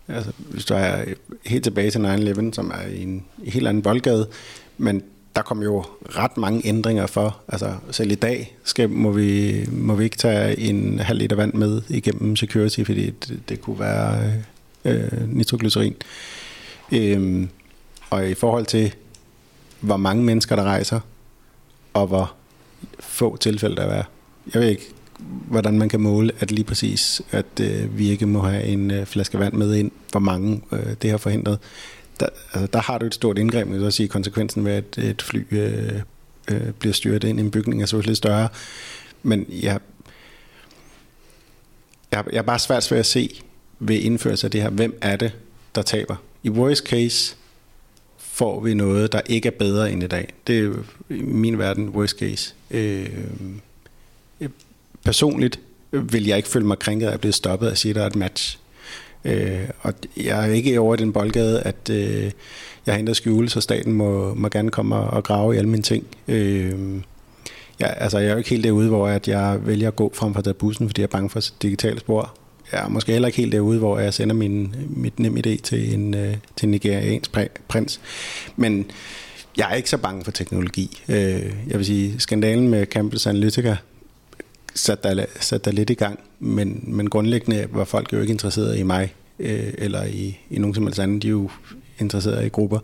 altså, 0.08 0.32
hvis 0.38 0.64
du 0.64 0.74
er 0.74 1.04
helt 1.46 1.64
tilbage 1.64 1.90
til 1.90 1.98
9-11, 1.98 2.52
som 2.52 2.70
er 2.70 2.88
i 2.88 3.02
en 3.02 3.24
helt 3.44 3.68
anden 3.68 3.82
boldgade, 3.82 4.28
men 4.78 5.02
der 5.36 5.42
kom 5.42 5.62
jo 5.62 5.84
ret 6.16 6.36
mange 6.36 6.66
ændringer 6.66 7.06
for. 7.06 7.40
Altså 7.48 7.74
selv 7.90 8.10
i 8.10 8.14
dag 8.14 8.56
skal, 8.64 8.90
må, 8.90 9.10
vi, 9.10 9.64
må 9.72 9.94
vi 9.94 10.04
ikke 10.04 10.16
tage 10.16 10.58
en 10.58 10.98
halv 10.98 11.18
liter 11.18 11.36
vand 11.36 11.54
med 11.54 11.82
igennem 11.88 12.36
security, 12.36 12.82
fordi 12.84 13.10
det, 13.10 13.40
det 13.48 13.60
kunne 13.60 13.80
være 13.80 14.32
øh, 14.84 15.28
nitroglycerin. 15.28 15.96
Øh, 16.92 17.46
og 18.10 18.30
i 18.30 18.34
forhold 18.34 18.66
til, 18.66 18.94
hvor 19.80 19.96
mange 19.96 20.24
mennesker 20.24 20.56
der 20.56 20.62
rejser, 20.62 21.00
og 21.94 22.06
hvor 22.06 22.32
få 23.00 23.36
tilfælde 23.36 23.76
der 23.76 23.82
er. 23.82 24.04
Jeg 24.54 24.62
ved 24.62 24.68
ikke, 24.68 24.92
hvordan 25.48 25.78
man 25.78 25.88
kan 25.88 26.00
måle, 26.00 26.32
at 26.40 26.50
lige 26.50 26.64
præcis, 26.64 27.22
at 27.30 27.60
øh, 27.60 27.98
vi 27.98 28.08
ikke 28.10 28.26
må 28.26 28.40
have 28.40 28.64
en 28.64 28.90
øh, 28.90 29.06
flaske 29.06 29.38
vand 29.38 29.54
med 29.54 29.74
ind, 29.74 29.90
hvor 30.10 30.20
mange 30.20 30.62
øh, 30.72 30.94
det 31.02 31.10
har 31.10 31.18
forhindret. 31.18 31.58
Der, 32.20 32.26
altså, 32.52 32.66
der 32.72 32.78
har 32.78 32.98
du 32.98 33.06
et 33.06 33.14
stort 33.14 33.38
indgreb, 33.38 33.68
man 33.68 33.80
så 33.80 33.90
sige, 33.90 34.08
konsekvensen 34.08 34.64
ved, 34.64 34.72
at 34.72 34.98
et 34.98 35.22
fly 35.22 35.44
øh, 35.50 36.00
øh, 36.50 36.70
bliver 36.78 36.92
styret 36.92 37.24
ind 37.24 37.38
i 37.38 37.42
en 37.42 37.50
bygning 37.50 37.82
er 37.82 37.86
så 37.86 38.00
lidt 38.00 38.16
større. 38.16 38.48
Men 39.22 39.46
jeg, 39.48 39.78
jeg, 42.12 42.24
jeg 42.32 42.38
er 42.38 42.42
bare 42.42 42.58
svært 42.58 42.90
ved 42.90 42.98
at 42.98 43.06
se 43.06 43.42
ved 43.78 43.96
indførelse 43.96 44.46
af 44.46 44.50
det 44.50 44.62
her, 44.62 44.70
hvem 44.70 44.98
er 45.00 45.16
det, 45.16 45.32
der 45.74 45.82
taber. 45.82 46.16
I 46.42 46.50
worst 46.50 46.86
case, 46.86 47.36
får 48.18 48.60
vi 48.60 48.74
noget, 48.74 49.12
der 49.12 49.20
ikke 49.26 49.46
er 49.46 49.52
bedre 49.58 49.92
end 49.92 50.02
i 50.02 50.06
dag. 50.06 50.32
Det 50.46 50.58
er 50.58 50.72
i 51.10 51.22
min 51.22 51.58
verden 51.58 51.88
worst 51.88 52.18
case. 52.18 52.54
Øh, 52.70 53.08
personligt 55.04 55.60
øh, 55.92 56.12
vil 56.12 56.26
jeg 56.26 56.36
ikke 56.36 56.48
føle 56.48 56.66
mig 56.66 56.78
krænket 56.78 57.06
af 57.06 57.12
at 57.12 57.20
blive 57.20 57.32
stoppet 57.32 57.70
og 57.70 57.78
sige, 57.78 57.90
at 57.90 57.96
der 57.96 58.02
er 58.02 58.06
et 58.06 58.16
match. 58.16 58.58
Øh, 59.24 59.68
og 59.80 59.94
jeg 60.16 60.48
er 60.48 60.52
ikke 60.52 60.80
over 60.80 60.96
den 60.96 61.12
boldgade, 61.12 61.62
at 61.62 61.90
øh, 61.90 62.30
jeg 62.86 62.94
har 62.94 62.96
henter 62.96 63.12
skjule, 63.12 63.48
så 63.48 63.60
staten 63.60 63.92
må, 63.92 64.34
må 64.34 64.48
gerne 64.48 64.70
komme 64.70 64.96
og 64.96 65.24
grave 65.24 65.54
i 65.54 65.58
alle 65.58 65.70
mine 65.70 65.82
ting. 65.82 66.06
Øh, 66.28 67.00
jeg, 67.80 67.94
altså, 67.96 68.18
jeg 68.18 68.28
er 68.28 68.32
jo 68.32 68.38
ikke 68.38 68.50
helt 68.50 68.64
derude, 68.64 68.88
hvor 68.88 69.08
at 69.08 69.28
jeg 69.28 69.58
vælger 69.66 69.88
at 69.88 69.96
gå 69.96 70.12
frem 70.14 70.34
for 70.34 70.52
bussen, 70.52 70.88
fordi 70.88 71.00
jeg 71.00 71.06
er 71.06 71.10
bange 71.10 71.30
for 71.30 71.40
digitale 71.62 72.00
spor 72.00 72.38
jeg 72.72 72.84
er 72.84 72.88
måske 72.88 73.12
heller 73.12 73.28
ikke 73.28 73.38
helt 73.38 73.52
derude, 73.52 73.78
hvor 73.78 73.98
jeg 73.98 74.14
sender 74.14 74.34
min, 74.34 74.74
mit 74.88 75.18
nem 75.18 75.36
idé 75.36 75.56
til 75.62 75.94
en, 75.94 76.14
øh, 76.14 76.36
til 76.56 76.66
en 76.66 76.70
nigeriansk 76.70 77.30
prins. 77.68 78.00
Men 78.56 78.90
jeg 79.56 79.70
er 79.70 79.74
ikke 79.74 79.90
så 79.90 79.96
bange 79.96 80.24
for 80.24 80.30
teknologi. 80.30 81.02
Øh, 81.08 81.52
jeg 81.68 81.78
vil 81.78 81.86
sige, 81.86 82.20
skandalen 82.20 82.68
med 82.68 82.86
Cambridge 82.86 83.28
Analytica 83.28 83.76
satte 84.74 85.08
der, 85.08 85.24
sat 85.40 85.64
der 85.64 85.70
lidt 85.70 85.90
i 85.90 85.94
gang, 85.94 86.18
men, 86.38 86.84
men 86.86 87.10
grundlæggende 87.10 87.66
var 87.72 87.84
folk 87.84 88.12
jo 88.12 88.20
ikke 88.20 88.32
interesseret 88.32 88.78
i 88.78 88.82
mig, 88.82 89.14
øh, 89.38 89.72
eller 89.78 90.04
i, 90.04 90.38
i 90.50 90.58
nogen 90.58 90.74
som 90.74 90.84
helst 90.84 91.00
anden. 91.00 91.18
De 91.18 91.26
er 91.26 91.30
jo 91.30 91.50
interesseret 91.98 92.46
i 92.46 92.48
grupper. 92.48 92.78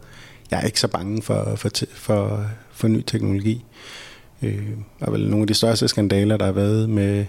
Jeg 0.51 0.61
er 0.61 0.67
ikke 0.67 0.81
så 0.81 0.89
bange 0.89 1.23
for, 1.23 1.53
for, 1.57 1.71
for, 1.93 2.47
for 2.73 2.89
ny 2.89 3.03
teknologi. 3.07 3.65
Øh, 4.43 4.69
og 5.01 5.13
vel 5.13 5.29
nogle 5.29 5.43
af 5.43 5.47
de 5.47 5.55
største 5.55 5.89
skandaler, 5.89 6.37
der 6.37 6.45
har 6.45 6.53
været 6.53 6.91
med 6.91 7.25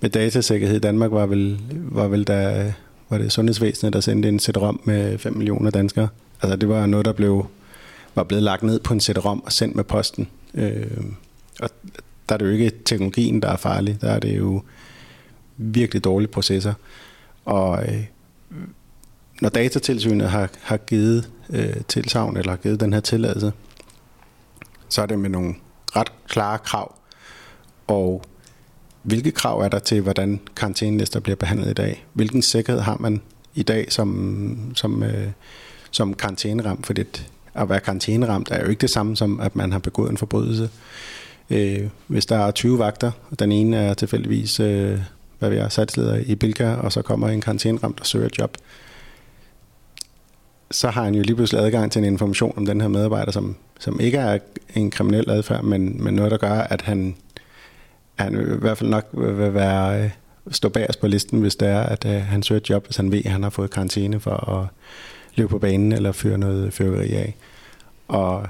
med 0.00 0.10
datasikkerhed 0.10 0.76
i 0.76 0.80
Danmark 0.80 1.10
var 1.10 1.26
vel, 1.26 1.60
var 1.72 2.08
vel 2.08 2.26
der, 2.26 2.72
var 3.08 3.18
det 3.18 3.32
sundhedsvæsenet, 3.32 3.92
der 3.92 4.00
sendte 4.00 4.28
en 4.28 4.40
CD-ROM 4.40 4.80
med 4.84 5.18
5 5.18 5.36
millioner 5.36 5.70
danskere. 5.70 6.08
Altså 6.42 6.56
det 6.56 6.68
var 6.68 6.86
noget, 6.86 7.06
der 7.06 7.12
blev, 7.12 7.46
var 8.14 8.22
blevet 8.22 8.42
lagt 8.42 8.62
ned 8.62 8.80
på 8.80 8.94
en 8.94 9.00
CD-ROM 9.00 9.42
og 9.46 9.52
sendt 9.52 9.76
med 9.76 9.84
posten. 9.84 10.28
Øh, 10.54 10.86
og 11.60 11.70
der 12.30 12.34
er 12.34 12.38
det 12.38 12.46
jo 12.46 12.50
ikke 12.50 12.72
teknologien, 12.84 13.42
der 13.42 13.48
er 13.48 13.56
farlig. 13.56 14.00
Der 14.00 14.10
er 14.10 14.18
det 14.18 14.38
jo 14.38 14.62
virkelig 15.56 16.04
dårlige 16.04 16.30
processer. 16.30 16.74
Og 17.44 17.84
øh, 17.84 18.04
når 19.40 19.48
datatilsynet 19.48 20.30
har, 20.30 20.48
har 20.60 20.76
givet 20.76 21.30
øh, 21.50 21.76
tilsavn 21.88 22.36
eller 22.36 22.52
har 22.52 22.56
givet 22.56 22.80
den 22.80 22.92
her 22.92 23.00
tilladelse, 23.00 23.52
så 24.88 25.02
er 25.02 25.06
det 25.06 25.18
med 25.18 25.30
nogle 25.30 25.54
ret 25.96 26.12
klare 26.28 26.58
krav. 26.58 26.94
Og 27.86 28.22
hvilke 29.02 29.30
krav 29.30 29.60
er 29.60 29.68
der 29.68 29.78
til, 29.78 30.00
hvordan 30.00 30.40
karantænelister 30.56 31.20
bliver 31.20 31.36
behandlet 31.36 31.70
i 31.70 31.74
dag? 31.74 32.04
Hvilken 32.12 32.42
sikkerhed 32.42 32.82
har 32.82 32.96
man 33.00 33.22
i 33.54 33.62
dag 33.62 33.92
som, 33.92 34.72
som, 34.74 35.02
øh, 35.02 35.28
som 35.90 36.14
karantæneramt? 36.14 36.86
For 36.86 36.92
det, 36.92 37.30
at 37.54 37.68
være 37.68 37.80
karantæneramt 37.80 38.48
er 38.50 38.62
jo 38.62 38.70
ikke 38.70 38.80
det 38.80 38.90
samme 38.90 39.16
som, 39.16 39.40
at 39.40 39.56
man 39.56 39.72
har 39.72 39.78
begået 39.78 40.10
en 40.10 40.16
forbrydelse. 40.16 40.70
Øh, 41.50 41.88
hvis 42.06 42.26
der 42.26 42.36
er 42.36 42.50
20 42.50 42.78
vagter, 42.78 43.10
og 43.30 43.38
den 43.38 43.52
ene 43.52 43.76
er 43.76 43.94
tilfældigvis 43.94 44.60
øh, 44.60 44.98
hvad 45.38 45.50
vi 45.50 45.56
er, 45.56 45.68
satsleder 45.68 46.16
i 46.26 46.34
Bilka, 46.34 46.74
og 46.74 46.92
så 46.92 47.02
kommer 47.02 47.28
en 47.28 47.40
karantæneramt 47.40 48.00
og 48.00 48.06
søger 48.06 48.26
et 48.26 48.38
job, 48.38 48.56
så 50.70 50.90
har 50.90 51.04
han 51.04 51.14
jo 51.14 51.22
lige 51.22 51.36
pludselig 51.36 51.62
adgang 51.62 51.92
til 51.92 51.98
en 51.98 52.12
information 52.12 52.54
om 52.56 52.66
den 52.66 52.80
her 52.80 52.88
medarbejder, 52.88 53.32
som, 53.32 53.56
som 53.80 54.00
ikke 54.00 54.18
er 54.18 54.38
en 54.74 54.90
kriminel 54.90 55.30
adfærd, 55.30 55.64
men, 55.64 56.04
men 56.04 56.14
noget, 56.14 56.30
der 56.30 56.36
gør, 56.36 56.52
at 56.52 56.82
han 56.82 57.16
han 58.20 58.34
i 58.34 58.58
hvert 58.58 58.78
fald 58.78 58.90
nok 58.90 59.08
vil 59.12 59.54
være, 59.54 60.04
øh, 60.04 60.10
stå 60.50 60.68
bagerst 60.68 61.00
på 61.00 61.06
listen, 61.06 61.40
hvis 61.40 61.56
det 61.56 61.68
er, 61.68 61.80
at 61.80 62.04
øh, 62.04 62.22
han 62.22 62.42
søger 62.42 62.60
et 62.60 62.70
job, 62.70 62.86
hvis 62.86 62.96
han 62.96 63.12
ved, 63.12 63.22
at 63.24 63.30
han 63.30 63.42
har 63.42 63.50
fået 63.50 63.70
karantæne 63.70 64.20
for 64.20 64.50
at 64.50 64.66
løbe 65.34 65.48
på 65.48 65.58
banen 65.58 65.92
eller 65.92 66.12
føre 66.12 66.38
noget 66.38 66.72
fyrværkeri 66.72 67.12
af. 67.12 67.36
Og 68.08 68.46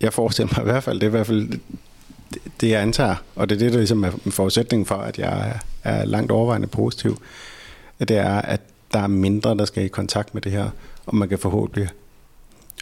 jeg 0.00 0.12
forestiller 0.12 0.52
mig 0.56 0.62
i 0.62 0.70
hvert 0.70 0.82
fald, 0.82 1.00
det 1.00 1.06
er 1.06 1.10
i 1.10 1.10
hvert 1.10 1.26
fald 1.26 1.48
det, 2.34 2.42
det 2.60 2.68
jeg 2.68 2.82
antager, 2.82 3.16
og 3.36 3.48
det 3.48 3.54
er 3.54 3.58
det, 3.58 3.72
der 3.72 3.78
ligesom 3.78 4.04
er 4.04 4.10
en 4.26 4.32
forudsætning 4.32 4.86
for, 4.86 4.94
at 4.94 5.18
jeg 5.18 5.60
er, 5.84 6.04
langt 6.04 6.32
overvejende 6.32 6.66
positiv, 6.66 7.22
at 7.98 8.08
det 8.08 8.16
er, 8.16 8.34
at 8.42 8.60
der 8.92 8.98
er 8.98 9.06
mindre, 9.06 9.56
der 9.56 9.64
skal 9.64 9.84
i 9.84 9.88
kontakt 9.88 10.34
med 10.34 10.42
det 10.42 10.52
her, 10.52 10.70
og 11.06 11.16
man 11.16 11.28
kan 11.28 11.38
forhåbentlig 11.38 11.88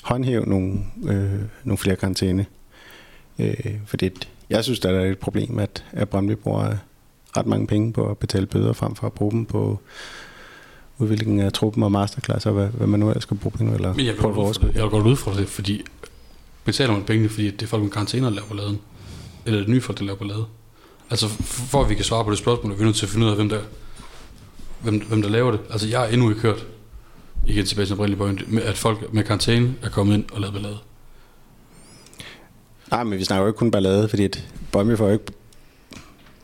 håndhæve 0.02 0.46
nogle, 0.46 0.78
øh, 1.04 1.40
nogle 1.64 1.78
flere 1.78 1.96
karantæne. 1.96 2.46
Øh, 3.38 3.74
for 3.86 3.96
det, 3.96 4.28
jeg 4.50 4.64
synes, 4.64 4.80
der 4.80 4.90
er 4.90 5.10
et 5.10 5.18
problem, 5.18 5.58
at, 5.58 5.84
at 5.92 6.08
Brøndby 6.08 6.32
bruger 6.32 6.76
ret 7.36 7.46
mange 7.46 7.66
penge 7.66 7.92
på 7.92 8.10
at 8.10 8.18
betale 8.18 8.46
bøder 8.46 8.72
frem 8.72 8.94
for 8.94 9.06
at 9.06 9.12
bruge 9.12 9.32
dem 9.32 9.44
på 9.44 9.80
udviklingen 10.98 11.40
af 11.40 11.52
truppen 11.52 11.82
og 11.82 11.92
masterclass, 11.92 12.46
og 12.46 12.52
hvad, 12.52 12.66
hvad 12.66 12.86
man 12.86 13.00
nu 13.00 13.08
ellers 13.08 13.22
skal 13.22 13.36
bruge 13.36 13.52
penge 13.52 13.74
eller 13.74 13.94
Men 13.94 14.06
jeg 14.06 14.16
godt 14.16 14.36
ud, 14.36 14.70
jeg 14.74 14.90
godt 14.90 15.06
ud 15.06 15.16
fra 15.16 15.40
det, 15.40 15.48
fordi 15.48 15.82
betaler 16.64 16.92
man 16.92 17.04
pengene, 17.04 17.28
fordi 17.28 17.50
det 17.50 17.62
er 17.62 17.66
folk 17.66 17.82
med 17.82 17.90
karantæner, 17.90 18.28
der 18.28 18.34
laver 18.34 18.48
balladen. 18.48 18.80
Eller 19.46 19.58
det 19.58 19.68
nye 19.68 19.80
folk, 19.80 19.98
der 19.98 20.04
laver 20.04 20.18
ballade. 20.18 20.44
Altså, 21.10 21.28
for 21.44 21.82
at 21.82 21.88
vi 21.88 21.94
kan 21.94 22.04
svare 22.04 22.24
på 22.24 22.30
det 22.30 22.38
spørgsmål, 22.38 22.72
er 22.72 22.76
vi 22.76 22.84
nødt 22.84 22.96
til 22.96 23.06
at 23.06 23.10
finde 23.10 23.26
ud 23.26 23.30
af, 23.30 23.36
hvem 23.36 23.48
der, 23.48 23.60
hvem, 24.82 25.06
hvem 25.08 25.22
der 25.22 25.28
laver 25.28 25.50
det. 25.50 25.60
Altså, 25.70 25.88
jeg 25.88 25.98
har 25.98 26.06
endnu 26.06 26.28
ikke 26.28 26.42
hørt, 26.42 26.66
igen 27.46 27.66
tilbage 27.66 27.86
til 27.86 27.92
oprindelige 27.92 28.18
point, 28.18 28.62
at 28.62 28.78
folk 28.78 29.12
med 29.12 29.24
karantæne 29.24 29.74
er 29.82 29.88
kommet 29.88 30.14
ind 30.14 30.24
og 30.32 30.40
lavet 30.40 30.54
ballade. 30.54 30.78
Nej, 32.90 33.04
men 33.04 33.18
vi 33.18 33.24
snakker 33.24 33.42
jo 33.42 33.48
ikke 33.48 33.58
kun 33.58 33.70
ballade, 33.70 34.08
fordi 34.08 34.24
et 34.24 34.48
Bøjme 34.72 34.96
får 34.96 35.06
jo 35.06 35.12
ikke... 35.12 35.24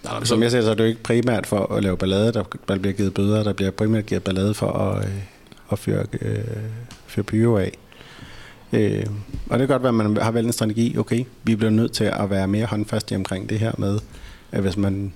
Nej, 0.04 0.14
nej, 0.14 0.24
som 0.24 0.42
jeg 0.42 0.50
siger, 0.50 0.62
så 0.62 0.70
er 0.70 0.74
det 0.74 0.84
jo 0.84 0.88
ikke 0.88 1.02
primært 1.02 1.46
for 1.46 1.72
at 1.72 1.82
lave 1.82 1.96
ballade, 1.96 2.32
der, 2.32 2.42
der 2.68 2.78
bliver 2.78 2.94
givet 2.94 3.14
bøder, 3.14 3.42
der 3.42 3.52
bliver 3.52 3.70
primært 3.70 4.06
givet 4.06 4.22
ballade 4.22 4.54
for 4.54 4.72
at, 4.72 5.04
øh, 5.04 5.14
at 5.72 5.78
fyre, 5.78 6.06
øh, 6.20 6.44
fyre 7.06 7.24
pyro 7.24 7.56
af. 7.56 7.78
Øh, 8.72 9.06
og 9.50 9.58
det 9.58 9.68
kan 9.68 9.74
godt 9.74 9.82
være, 9.82 9.88
at 9.88 9.94
man 9.94 10.16
har 10.16 10.30
valgt 10.30 10.46
en 10.46 10.52
strategi, 10.52 10.98
okay, 10.98 11.24
vi 11.44 11.56
bliver 11.56 11.70
nødt 11.70 11.92
til 11.92 12.04
at 12.04 12.30
være 12.30 12.48
mere 12.48 12.66
håndfaste 12.66 13.16
omkring 13.16 13.48
det 13.48 13.58
her 13.58 13.72
med, 13.78 13.98
at 14.52 14.62
hvis 14.62 14.76
man, 14.76 15.12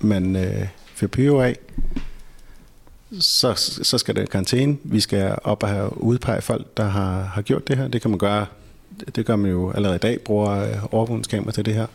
man 0.00 0.36
øh, 0.36 0.66
fyrer 0.94 1.08
pyro 1.08 1.40
af, 1.40 1.56
så, 3.20 3.54
så 3.82 3.98
skal 3.98 4.16
det 4.16 4.30
karantæne. 4.30 4.76
Vi 4.84 5.00
skal 5.00 5.38
op 5.44 5.62
og 5.62 5.68
have 5.68 6.02
udpeget 6.02 6.42
folk, 6.42 6.76
der 6.76 6.84
har, 6.84 7.22
har 7.22 7.42
gjort 7.42 7.68
det 7.68 7.76
her. 7.76 7.88
Det 7.88 8.02
kan 8.02 8.10
man 8.10 8.18
gøre 8.18 8.46
det 9.16 9.26
gør 9.26 9.36
man 9.36 9.50
jo 9.50 9.72
allerede 9.72 9.96
i 9.96 9.98
dag, 9.98 10.20
bruger 10.20 10.50
øh, 10.50 10.94
overvågningskamera 10.94 11.52
til 11.52 11.64
det 11.64 11.74
her. 11.74 11.86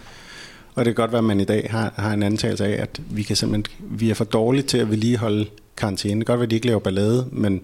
Og 0.75 0.85
det 0.85 0.95
kan 0.95 1.03
godt 1.03 1.11
være, 1.11 1.19
at 1.19 1.23
man 1.23 1.39
i 1.39 1.45
dag 1.45 1.67
har, 1.71 1.93
har 1.95 2.13
en 2.13 2.23
antagelse 2.23 2.65
af, 2.65 2.81
at 2.81 3.01
vi, 3.09 3.23
kan 3.23 3.35
simpelthen, 3.35 3.77
vi 3.79 4.09
er 4.09 4.13
for 4.13 4.23
dårlige 4.23 4.63
til 4.63 4.77
at 4.77 4.89
vedligeholde 4.89 5.45
karantæne. 5.77 6.19
Det 6.19 6.27
kan 6.27 6.33
godt 6.33 6.39
være, 6.39 6.45
at 6.45 6.49
de 6.49 6.55
ikke 6.55 6.67
laver 6.67 6.79
ballade, 6.79 7.27
men 7.31 7.61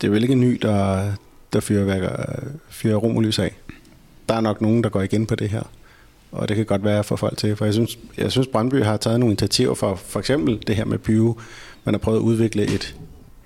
det 0.00 0.06
er 0.06 0.12
jo 0.12 0.14
ikke 0.14 0.34
ny, 0.34 0.58
der, 0.62 1.12
der 1.52 1.60
fyrer, 1.60 2.26
fyrer 2.68 2.96
romerlys 2.96 3.38
af. 3.38 3.56
Der 4.28 4.34
er 4.34 4.40
nok 4.40 4.60
nogen, 4.60 4.84
der 4.84 4.90
går 4.90 5.02
igen 5.02 5.26
på 5.26 5.34
det 5.34 5.48
her. 5.48 5.62
Og 6.32 6.48
det 6.48 6.56
kan 6.56 6.66
godt 6.66 6.84
være 6.84 7.04
for 7.04 7.16
folk 7.16 7.38
til. 7.38 7.56
For 7.56 7.64
jeg 7.64 7.74
synes, 7.74 7.98
jeg 8.18 8.32
synes 8.32 8.46
Brøndby 8.46 8.82
har 8.82 8.96
taget 8.96 9.20
nogle 9.20 9.32
initiativer 9.32 9.74
for 9.74 9.94
for 9.94 10.20
eksempel 10.20 10.62
det 10.66 10.76
her 10.76 10.84
med 10.84 10.98
pyro. 10.98 11.40
Man 11.84 11.94
har 11.94 11.98
prøvet 11.98 12.18
at 12.18 12.22
udvikle 12.22 12.62
et, 12.62 12.96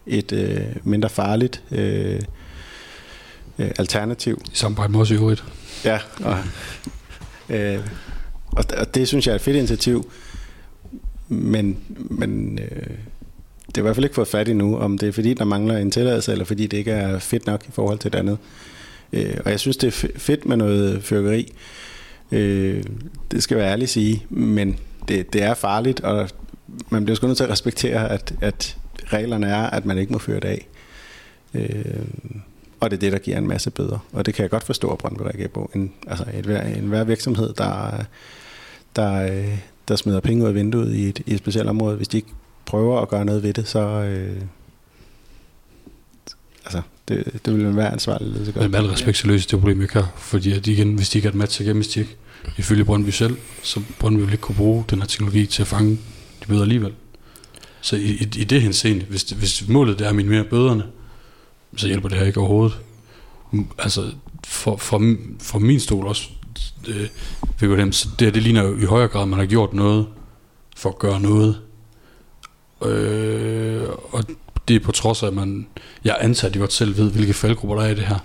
et 0.06 0.32
øh, 0.32 0.60
mindre 0.82 1.08
farligt 1.08 1.62
øh, 1.70 2.20
øh, 3.58 3.70
alternativ. 3.78 4.42
I 4.52 4.56
samarbejde 4.56 4.92
med 4.92 5.00
os 5.00 5.10
i 5.10 5.14
øvrigt. 5.14 5.44
Ja, 5.84 5.98
og 6.24 6.38
Øh, 7.48 7.78
og, 8.46 8.64
og 8.78 8.94
det 8.94 9.08
synes 9.08 9.26
jeg 9.26 9.32
er 9.32 9.36
et 9.36 9.42
fedt 9.42 9.56
initiativ, 9.56 10.10
men, 11.28 11.78
men 11.96 12.58
øh, 12.58 12.96
det 13.74 13.80
er 13.80 13.82
i 13.82 13.86
hvert 13.86 13.96
fald 13.96 14.04
ikke 14.04 14.14
fået 14.14 14.28
fat 14.28 14.48
i 14.48 14.52
nu, 14.52 14.78
om 14.78 14.98
det 14.98 15.08
er 15.08 15.12
fordi, 15.12 15.34
der 15.34 15.44
mangler 15.44 15.76
en 15.76 15.90
tilladelse, 15.90 16.32
eller 16.32 16.44
fordi 16.44 16.66
det 16.66 16.76
ikke 16.76 16.90
er 16.90 17.18
fedt 17.18 17.46
nok 17.46 17.64
i 17.68 17.70
forhold 17.72 17.98
til 17.98 18.12
det 18.12 18.18
andet. 18.18 18.38
Øh, 19.12 19.36
og 19.44 19.50
jeg 19.50 19.60
synes, 19.60 19.76
det 19.76 19.86
er 19.86 20.08
fedt 20.16 20.46
med 20.46 20.56
noget 20.56 21.04
fyrkeri. 21.04 21.52
Øh, 22.32 22.84
det 23.30 23.42
skal 23.42 23.56
jeg 23.56 23.66
ærligt 23.66 23.90
sige, 23.90 24.26
men 24.30 24.78
det, 25.08 25.32
det 25.32 25.42
er 25.42 25.54
farligt, 25.54 26.00
og 26.00 26.28
man 26.90 27.04
bliver 27.04 27.16
sgu 27.16 27.26
nødt 27.26 27.36
til 27.36 27.44
at 27.44 27.50
respektere, 27.50 28.10
at, 28.10 28.34
at 28.40 28.76
reglerne 29.06 29.46
er, 29.46 29.70
at 29.70 29.86
man 29.86 29.98
ikke 29.98 30.12
må 30.12 30.18
føre 30.18 30.40
det 30.40 30.48
af. 30.48 30.68
Øh, 31.54 31.84
og 32.80 32.90
det 32.90 32.96
er 32.96 33.00
det, 33.00 33.12
der 33.12 33.18
giver 33.18 33.38
en 33.38 33.48
masse 33.48 33.70
bøder. 33.70 33.98
Og 34.12 34.26
det 34.26 34.34
kan 34.34 34.42
jeg 34.42 34.50
godt 34.50 34.64
forstå, 34.64 34.90
at 34.90 34.98
Brøndby 34.98 35.22
reagerer 35.22 35.48
på. 35.48 35.70
En, 35.74 35.92
altså 36.06 36.24
en, 36.34 36.50
en 36.50 36.88
hver 36.88 37.04
virksomhed, 37.04 37.52
der, 37.52 38.04
der, 38.96 39.12
øh, 39.12 39.58
der 39.88 39.96
smider 39.96 40.20
penge 40.20 40.42
ud 40.42 40.48
af 40.48 40.54
vinduet 40.54 40.94
i 40.94 41.08
et, 41.08 41.22
i 41.26 41.32
et 41.32 41.38
specielt 41.38 41.68
område, 41.68 41.96
hvis 41.96 42.08
de 42.08 42.16
ikke 42.16 42.28
prøver 42.66 43.00
at 43.00 43.08
gøre 43.08 43.24
noget 43.24 43.42
ved 43.42 43.52
det, 43.52 43.68
så... 43.68 43.80
Øh, 43.80 44.42
altså, 46.64 46.82
det, 47.08 47.40
det 47.44 47.56
vil 47.58 47.76
være 47.76 47.92
ansvarlig 47.92 48.28
ledelse 48.28 48.60
Men 48.60 48.70
med 48.70 48.78
al 48.78 48.86
respekt, 48.86 49.16
så 49.16 49.26
løser 49.26 49.48
det 49.50 49.58
problem 49.58 49.82
ikke 49.82 49.94
her. 49.94 50.06
Fordi 50.16 50.52
at 50.52 50.66
igen, 50.66 50.94
hvis 50.94 51.08
de 51.08 51.18
ikke 51.18 51.26
har 51.26 51.32
et 51.32 51.38
match, 51.38 51.64
så 51.64 51.72
hvis 51.72 51.88
de 51.88 52.00
ikke, 52.00 52.16
ifølge 52.56 52.84
Brøndby 52.84 53.10
selv, 53.10 53.36
så 53.62 53.80
Brøndby 53.98 54.20
vil 54.20 54.32
ikke 54.32 54.42
kunne 54.42 54.56
bruge 54.56 54.84
den 54.90 54.98
her 54.98 55.06
teknologi 55.06 55.46
til 55.46 55.62
at 55.62 55.68
fange 55.68 55.90
de 56.42 56.46
bøder 56.48 56.62
alligevel. 56.62 56.92
Så 57.80 57.96
i, 57.96 58.00
i, 58.00 58.22
i 58.22 58.44
det 58.44 58.62
henseende, 58.62 59.04
hvis, 59.04 59.22
hvis 59.22 59.68
målet 59.68 59.98
det 59.98 60.04
er 60.04 60.08
at 60.08 60.16
minimere 60.16 60.44
bøderne, 60.44 60.84
så 61.76 61.86
hjælper 61.86 62.08
det 62.08 62.18
her 62.18 62.26
ikke 62.26 62.40
overhovedet. 62.40 62.78
Altså, 63.78 64.10
for, 64.46 64.76
for, 64.76 65.16
for 65.40 65.58
min 65.58 65.80
stol 65.80 66.06
også, 66.06 66.28
øh, 66.88 67.08
det, 67.60 67.94
så 67.94 68.08
det, 68.18 68.34
det 68.34 68.42
ligner 68.42 68.62
jo 68.62 68.78
i 68.78 68.84
højere 68.84 69.08
grad, 69.08 69.22
at 69.22 69.28
man 69.28 69.38
har 69.38 69.46
gjort 69.46 69.72
noget 69.72 70.06
for 70.76 70.88
at 70.88 70.98
gøre 70.98 71.20
noget. 71.20 71.60
Øh, 72.84 73.82
og 74.12 74.24
det 74.68 74.76
er 74.76 74.80
på 74.80 74.92
trods 74.92 75.22
af, 75.22 75.26
at 75.26 75.34
man, 75.34 75.66
jeg 76.04 76.16
antager, 76.20 76.48
at 76.48 76.54
de 76.54 76.58
godt 76.58 76.72
selv 76.72 76.96
ved, 76.96 77.10
hvilke 77.10 77.34
faldgrupper 77.34 77.76
der 77.76 77.82
er 77.82 77.90
i 77.90 77.94
det 77.94 78.06
her. 78.06 78.18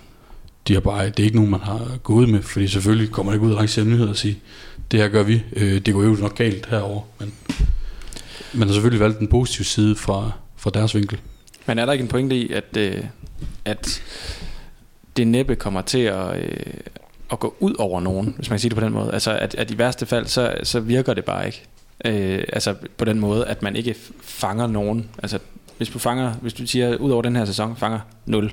De 0.68 0.74
har 0.74 0.80
bare, 0.80 1.06
det 1.06 1.18
er 1.20 1.24
ikke 1.24 1.36
nogen, 1.36 1.50
man 1.50 1.60
har 1.60 1.98
gået 2.02 2.28
med, 2.28 2.42
fordi 2.42 2.68
selvfølgelig 2.68 3.10
kommer 3.10 3.32
man 3.32 3.36
ikke 3.36 3.46
ud 3.46 3.52
og 3.52 3.58
lancerer 3.58 3.86
nyheder 3.86 4.10
og 4.10 4.16
sige, 4.16 4.38
det 4.90 5.00
her 5.00 5.08
gør 5.08 5.22
vi, 5.22 5.42
øh, 5.52 5.80
det 5.80 5.94
går 5.94 6.02
jo 6.02 6.16
nok 6.20 6.36
galt 6.36 6.66
herover, 6.66 7.02
men 7.18 7.34
man 8.52 8.68
har 8.68 8.74
selvfølgelig 8.74 9.00
valgt 9.00 9.18
den 9.18 9.28
positive 9.28 9.64
side 9.64 9.96
fra, 9.96 10.30
fra 10.56 10.70
deres 10.70 10.94
vinkel. 10.94 11.18
Men 11.66 11.78
er 11.78 11.86
der 11.86 11.92
ikke 11.92 12.02
en 12.02 12.08
pointe 12.08 12.36
i, 12.36 12.52
at, 12.52 12.76
øh, 12.76 13.04
at 13.64 14.02
det 15.16 15.26
næppe 15.26 15.56
kommer 15.56 15.82
til 15.82 15.98
at, 15.98 16.36
øh, 16.36 16.56
at 17.32 17.40
gå 17.40 17.54
ud 17.60 17.74
over 17.78 18.00
nogen, 18.00 18.34
hvis 18.36 18.50
man 18.50 18.54
kan 18.54 18.60
sige 18.60 18.70
det 18.70 18.78
på 18.78 18.84
den 18.84 18.92
måde? 18.92 19.12
Altså, 19.12 19.38
at, 19.38 19.54
at 19.54 19.70
i 19.70 19.78
værste 19.78 20.06
fald, 20.06 20.26
så, 20.26 20.54
så 20.62 20.80
virker 20.80 21.14
det 21.14 21.24
bare 21.24 21.46
ikke. 21.46 21.62
Øh, 22.04 22.44
altså 22.52 22.74
på 22.96 23.04
den 23.04 23.20
måde, 23.20 23.46
at 23.46 23.62
man 23.62 23.76
ikke 23.76 23.94
fanger 24.20 24.66
nogen. 24.66 25.08
Altså 25.22 25.38
hvis 25.76 25.88
du 25.88 25.98
fanger, 25.98 26.32
hvis 26.32 26.54
du 26.54 26.66
siger, 26.66 26.96
ud 26.96 27.10
over 27.10 27.22
den 27.22 27.36
her 27.36 27.44
sæson, 27.44 27.76
fanger 27.76 28.00
0, 28.26 28.52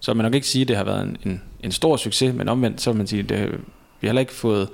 så 0.00 0.10
vil 0.12 0.16
man 0.16 0.24
nok 0.24 0.34
ikke 0.34 0.46
sige, 0.46 0.62
at 0.62 0.68
det 0.68 0.76
har 0.76 0.84
været 0.84 1.02
en, 1.02 1.16
en, 1.24 1.42
en 1.60 1.72
stor 1.72 1.96
succes, 1.96 2.34
men 2.34 2.48
omvendt, 2.48 2.80
så 2.80 2.90
vil 2.90 2.96
man 2.96 3.06
sige, 3.06 3.22
at 3.22 3.28
det, 3.28 3.50
vi 4.00 4.06
har 4.06 4.08
heller 4.08 4.20
ikke 4.20 4.32
fået, 4.32 4.68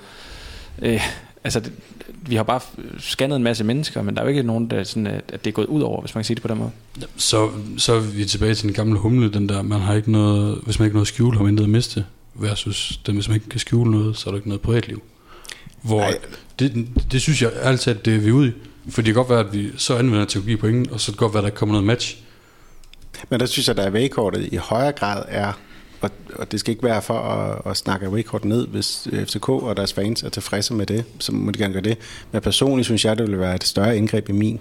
øh, 0.82 1.00
altså 1.44 1.60
det, 1.60 1.72
vi 2.22 2.36
har 2.36 2.42
bare 2.42 2.60
scannet 2.98 3.36
en 3.36 3.42
masse 3.42 3.64
mennesker, 3.64 4.02
men 4.02 4.14
der 4.14 4.20
er 4.20 4.24
jo 4.24 4.28
ikke 4.28 4.42
nogen, 4.42 4.70
der 4.70 4.84
sådan, 4.84 5.06
øh, 5.06 5.20
at 5.28 5.44
det 5.44 5.50
er 5.50 5.52
gået 5.52 5.66
ud 5.66 5.82
over, 5.82 6.00
hvis 6.00 6.14
man 6.14 6.20
kan 6.20 6.26
sige 6.26 6.34
det 6.34 6.42
på 6.42 6.48
den 6.48 6.58
måde. 6.58 6.70
Så, 7.16 7.50
så 7.76 7.94
er 7.94 8.00
vi 8.00 8.24
tilbage 8.24 8.54
til 8.54 8.66
den 8.66 8.74
gamle 8.74 8.98
humle, 8.98 9.32
den 9.32 9.48
der, 9.48 9.62
man 9.62 9.80
har 9.80 9.94
ikke 9.94 10.12
noget, 10.12 10.60
hvis 10.64 10.78
man 10.78 10.86
ikke 10.86 10.92
har 10.92 10.96
noget 10.96 11.06
at 11.06 11.14
skjule, 11.14 11.36
har 11.36 11.42
man 11.42 11.52
intet 11.52 11.64
at 11.64 11.70
miste, 11.70 12.04
versus 12.34 13.00
den, 13.06 13.14
hvis 13.14 13.28
man 13.28 13.34
ikke 13.34 13.48
kan 13.48 13.60
skjule 13.60 13.90
noget, 13.90 14.16
så 14.16 14.28
er 14.28 14.32
der 14.32 14.38
ikke 14.38 14.48
noget 14.48 14.60
privatliv. 14.60 15.02
Hvor 15.82 16.10
det, 16.58 16.88
det, 17.12 17.20
synes 17.22 17.42
jeg 17.42 17.50
altid, 17.62 17.96
at 17.96 18.04
det 18.04 18.14
er 18.14 18.20
vi 18.20 18.32
ude 18.32 18.48
i. 18.48 18.52
For 18.90 19.02
det 19.02 19.14
kan 19.14 19.14
godt 19.14 19.30
være, 19.30 19.40
at 19.40 19.52
vi 19.52 19.70
så 19.76 19.96
anvender 19.96 20.24
teknologi 20.24 20.56
på 20.56 20.66
ingen, 20.66 20.90
og 20.90 21.00
så 21.00 21.06
kan 21.06 21.12
det 21.12 21.18
godt 21.18 21.34
være, 21.34 21.46
at 21.46 21.52
der 21.52 21.58
kommer 21.58 21.72
noget 21.72 21.86
match. 21.86 22.18
Men 23.28 23.40
der 23.40 23.46
synes 23.46 23.68
jeg, 23.68 23.78
at 23.78 23.84
der 23.84 23.90
vægkortet 23.90 24.48
i 24.52 24.56
højere 24.56 24.92
grad 24.92 25.24
er, 25.28 25.52
og, 26.00 26.10
og 26.34 26.52
det 26.52 26.60
skal 26.60 26.70
ikke 26.72 26.82
være 26.84 27.02
for 27.02 27.18
at, 27.18 27.70
at 27.70 27.76
snakke 27.76 28.12
vægkortet 28.12 28.48
ned, 28.48 28.66
hvis 28.66 29.08
FCK 29.26 29.48
og 29.48 29.76
deres 29.76 29.92
fans 29.92 30.22
er 30.22 30.28
tilfredse 30.28 30.74
med 30.74 30.86
det, 30.86 31.04
så 31.18 31.32
må 31.32 31.50
de 31.50 31.58
gerne 31.58 31.72
gøre 31.72 31.82
det. 31.82 31.98
Men 32.32 32.40
personligt 32.40 32.86
synes 32.86 33.04
jeg, 33.04 33.18
det 33.18 33.30
vil 33.30 33.38
være 33.38 33.54
et 33.54 33.64
større 33.64 33.96
indgreb 33.96 34.28
i 34.28 34.32
min 34.32 34.60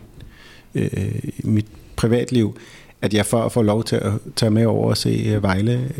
øh, 0.75 1.11
mit 1.43 1.65
privatliv, 1.95 2.57
at 3.01 3.13
jeg 3.13 3.25
får, 3.25 3.49
får 3.49 3.63
lov 3.63 3.83
til 3.83 3.95
at 3.95 4.11
tage 4.35 4.51
med 4.51 4.65
over 4.65 4.89
og 4.89 4.97
se 4.97 5.09
øh, 5.09 5.43
Vejle. 5.43 5.91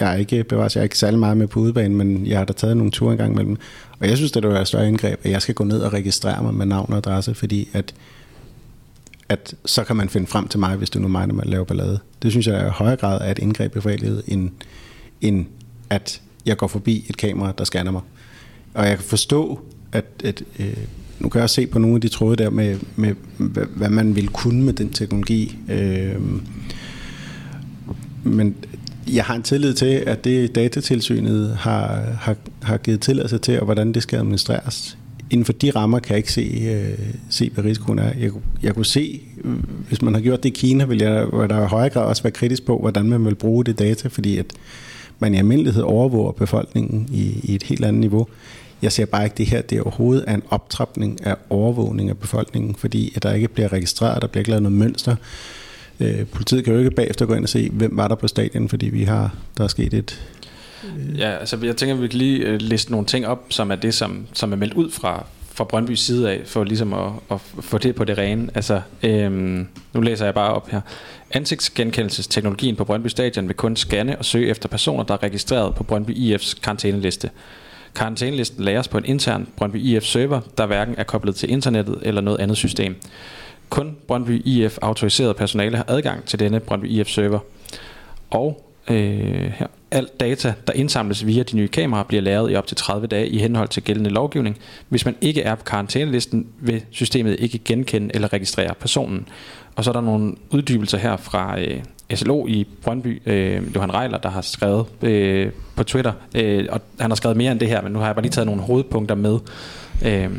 Jeg 0.00 0.12
er 0.12 0.16
ikke 0.16 0.44
bevares, 0.44 0.76
jeg 0.76 0.80
er 0.80 0.84
ikke 0.84 0.98
særlig 0.98 1.20
meget 1.20 1.36
med 1.36 1.46
på 1.46 1.60
udebane, 1.60 1.94
men 1.94 2.26
jeg 2.26 2.38
har 2.38 2.44
da 2.44 2.52
taget 2.52 2.76
nogle 2.76 2.92
ture 2.92 3.12
engang 3.12 3.34
mellem. 3.34 3.56
Og 4.00 4.08
jeg 4.08 4.16
synes, 4.16 4.32
det 4.32 4.44
er 4.44 4.60
et 4.60 4.68
større 4.68 4.88
indgreb, 4.88 5.20
at 5.22 5.30
jeg 5.30 5.42
skal 5.42 5.54
gå 5.54 5.64
ned 5.64 5.80
og 5.80 5.92
registrere 5.92 6.42
mig 6.42 6.54
med 6.54 6.66
navn 6.66 6.92
og 6.92 6.96
adresse, 6.96 7.34
fordi 7.34 7.68
at, 7.72 7.94
at 9.28 9.54
så 9.64 9.84
kan 9.84 9.96
man 9.96 10.08
finde 10.08 10.26
frem 10.26 10.48
til 10.48 10.60
mig, 10.60 10.76
hvis 10.76 10.90
det 10.90 11.00
nu 11.00 11.06
er 11.06 11.10
mig, 11.10 11.28
der 11.28 11.34
man 11.34 11.46
laver 11.46 11.64
ballade. 11.64 11.98
Det 12.22 12.30
synes 12.30 12.46
jeg 12.46 12.56
er 12.56 12.66
i 12.66 12.70
højere 12.70 12.96
grad 12.96 13.20
er 13.20 13.30
et 13.30 13.38
indgreb 13.38 13.76
i 13.76 13.80
forældlighed, 13.80 14.22
end, 14.26 14.50
end 15.20 15.46
at 15.90 16.20
jeg 16.46 16.56
går 16.56 16.66
forbi 16.66 17.06
et 17.08 17.16
kamera, 17.16 17.52
der 17.58 17.64
scanner 17.64 17.92
mig. 17.92 18.02
Og 18.74 18.86
jeg 18.86 18.96
kan 18.96 19.04
forstå, 19.04 19.60
at, 19.92 20.04
at 20.24 20.42
øh, 20.58 20.76
nu 21.20 21.28
kan 21.28 21.40
jeg 21.40 21.50
se 21.50 21.66
på 21.66 21.78
nogle 21.78 21.94
af 21.94 22.00
de 22.00 22.08
tråde 22.08 22.36
der 22.36 22.50
med, 22.50 22.76
med 22.96 23.14
hvad, 23.36 23.64
hvad 23.76 23.90
man 23.90 24.16
vil 24.16 24.28
kunne 24.28 24.62
med 24.62 24.72
den 24.72 24.88
teknologi. 24.88 25.58
Øh, 25.70 26.14
men 28.22 28.54
jeg 29.12 29.24
har 29.24 29.34
en 29.34 29.42
tillid 29.42 29.74
til, 29.74 29.86
at 29.86 30.24
det 30.24 30.54
datatilsynet 30.54 31.56
har, 31.56 32.00
har, 32.20 32.36
har 32.62 32.76
givet 32.76 33.00
tilladelse 33.00 33.38
til, 33.38 33.58
og 33.58 33.64
hvordan 33.64 33.92
det 33.92 34.02
skal 34.02 34.18
administreres. 34.18 34.98
Inden 35.30 35.44
for 35.44 35.52
de 35.52 35.70
rammer 35.70 35.98
kan 35.98 36.10
jeg 36.10 36.16
ikke 36.16 36.32
se, 36.32 36.62
øh, 36.68 36.98
se 37.30 37.50
hvad 37.54 37.64
risikoen 37.64 37.98
er. 37.98 38.12
Jeg, 38.18 38.30
jeg 38.62 38.74
kunne 38.74 38.86
se, 38.86 39.20
hvis 39.88 40.02
man 40.02 40.14
har 40.14 40.20
gjort 40.20 40.42
det 40.42 40.48
i 40.48 40.52
Kina, 40.52 40.84
vil 40.84 40.98
jeg 40.98 41.26
vil 41.32 41.48
der 41.48 41.64
i 41.64 41.68
højere 41.68 41.90
grad 41.90 42.02
også 42.02 42.22
være 42.22 42.30
kritisk 42.30 42.66
på, 42.66 42.78
hvordan 42.78 43.08
man 43.08 43.24
vil 43.24 43.34
bruge 43.34 43.64
det 43.64 43.78
data, 43.78 44.08
fordi 44.08 44.38
at 44.38 44.46
man 45.18 45.34
i 45.34 45.38
almindelighed 45.38 45.82
overvåger 45.82 46.32
befolkningen 46.32 47.08
i, 47.12 47.40
i 47.42 47.54
et 47.54 47.62
helt 47.62 47.84
andet 47.84 48.00
niveau. 48.00 48.26
Jeg 48.82 48.92
ser 48.92 49.06
bare 49.06 49.24
ikke 49.24 49.36
det 49.36 49.46
her, 49.46 49.62
det 49.62 49.80
overhovedet 49.80 50.24
er 50.26 50.34
en 50.34 50.42
optrapning 50.50 51.26
af 51.26 51.36
overvågning 51.50 52.10
af 52.10 52.18
befolkningen, 52.18 52.74
fordi 52.74 53.12
at 53.16 53.22
der 53.22 53.32
ikke 53.32 53.48
bliver 53.48 53.72
registreret, 53.72 54.22
der 54.22 54.28
bliver 54.28 54.40
ikke 54.40 54.50
lavet 54.50 54.62
noget 54.62 54.78
mønster. 54.78 55.16
Øh, 56.00 56.26
politiet 56.26 56.64
kan 56.64 56.72
jo 56.72 56.78
ikke 56.78 56.90
bagefter 56.90 57.26
gå 57.26 57.34
ind 57.34 57.44
og 57.44 57.48
se, 57.48 57.70
hvem 57.70 57.96
var 57.96 58.08
der 58.08 58.14
på 58.14 58.28
stadion, 58.28 58.68
fordi 58.68 58.88
vi 58.88 59.04
har, 59.04 59.34
der 59.58 59.64
er 59.64 59.68
sket 59.68 59.94
et... 59.94 60.20
Øh. 60.84 61.18
Ja, 61.18 61.30
altså 61.30 61.58
jeg 61.62 61.76
tænker, 61.76 61.94
at 61.94 62.02
vi 62.02 62.08
kan 62.08 62.18
lige 62.18 62.38
øh, 62.38 62.60
liste 62.60 62.90
nogle 62.90 63.06
ting 63.06 63.26
op, 63.26 63.44
som 63.48 63.70
er 63.70 63.76
det, 63.76 63.94
som, 63.94 64.26
som 64.32 64.52
er 64.52 64.56
meldt 64.56 64.74
ud 64.74 64.90
fra, 64.90 65.26
fra 65.52 65.64
Brøndbys 65.64 66.00
side 66.00 66.30
af, 66.30 66.40
for 66.46 66.64
ligesom 66.64 66.92
at, 66.92 67.12
at 67.30 67.40
få 67.60 67.78
det 67.78 67.94
på 67.94 68.04
det 68.04 68.18
rene. 68.18 68.48
Altså, 68.54 68.80
øhm, 69.02 69.66
nu 69.92 70.00
læser 70.00 70.24
jeg 70.24 70.34
bare 70.34 70.54
op 70.54 70.70
her. 70.70 70.80
Ansigtsgenkendelsesteknologien 71.30 72.76
på 72.76 72.84
Brøndby 72.84 73.06
Stadion 73.06 73.48
vil 73.48 73.56
kun 73.56 73.76
scanne 73.76 74.18
og 74.18 74.24
søge 74.24 74.48
efter 74.48 74.68
personer, 74.68 75.04
der 75.04 75.14
er 75.14 75.22
registreret 75.22 75.74
på 75.74 75.84
Brøndby 75.84 76.10
IF's 76.10 76.60
karantæneliste. 76.62 77.30
Karantænelisten 77.94 78.64
lagres 78.64 78.88
på 78.88 78.98
en 78.98 79.04
intern 79.04 79.48
Brøndby 79.56 79.76
IF 79.76 80.02
server, 80.02 80.40
der 80.58 80.66
hverken 80.66 80.94
er 80.98 81.04
koblet 81.04 81.34
til 81.34 81.50
internettet 81.50 81.98
eller 82.02 82.20
noget 82.20 82.40
andet 82.40 82.56
system. 82.56 82.96
Kun 83.68 83.96
Brøndby 84.06 84.42
IF 84.46 84.78
autoriseret 84.82 85.36
personale 85.36 85.76
har 85.76 85.84
adgang 85.88 86.24
til 86.24 86.38
denne 86.38 86.60
Brøndby 86.60 86.86
IF 86.90 87.08
server. 87.08 87.38
Og 88.30 88.64
øh, 88.90 89.52
her, 89.56 89.66
alt 89.90 90.20
data, 90.20 90.54
der 90.66 90.72
indsamles 90.72 91.26
via 91.26 91.42
de 91.42 91.56
nye 91.56 91.68
kameraer, 91.68 92.04
bliver 92.04 92.22
lagret 92.22 92.52
i 92.52 92.54
op 92.54 92.66
til 92.66 92.76
30 92.76 93.06
dage 93.06 93.28
i 93.28 93.38
henhold 93.38 93.68
til 93.68 93.82
gældende 93.82 94.10
lovgivning. 94.10 94.58
Hvis 94.88 95.04
man 95.04 95.16
ikke 95.20 95.42
er 95.42 95.54
på 95.54 95.64
karantænelisten, 95.64 96.46
vil 96.60 96.84
systemet 96.90 97.36
ikke 97.40 97.58
genkende 97.58 98.14
eller 98.14 98.32
registrere 98.32 98.74
personen. 98.74 99.28
Og 99.76 99.84
så 99.84 99.90
er 99.90 99.92
der 99.92 100.00
nogle 100.00 100.34
uddybelser 100.50 100.98
her 100.98 101.16
fra 101.16 101.60
øh, 101.60 101.82
SLO 102.14 102.46
i 102.46 102.66
Brøndby, 102.82 103.22
øh, 103.26 103.74
Johan 103.74 103.94
Reiler, 103.94 104.18
der 104.18 104.28
har 104.28 104.40
skrevet 104.40 104.86
øh, 105.02 105.52
på 105.76 105.84
Twitter, 105.84 106.12
øh, 106.34 106.66
og 106.70 106.80
han 107.00 107.10
har 107.10 107.16
skrevet 107.16 107.36
mere 107.36 107.52
end 107.52 107.60
det 107.60 107.68
her, 107.68 107.82
men 107.82 107.92
nu 107.92 107.98
har 107.98 108.06
jeg 108.06 108.14
bare 108.14 108.22
lige 108.22 108.32
taget 108.32 108.46
nogle 108.46 108.62
hovedpunkter 108.62 109.14
med. 109.14 109.38
Øh, 110.04 110.30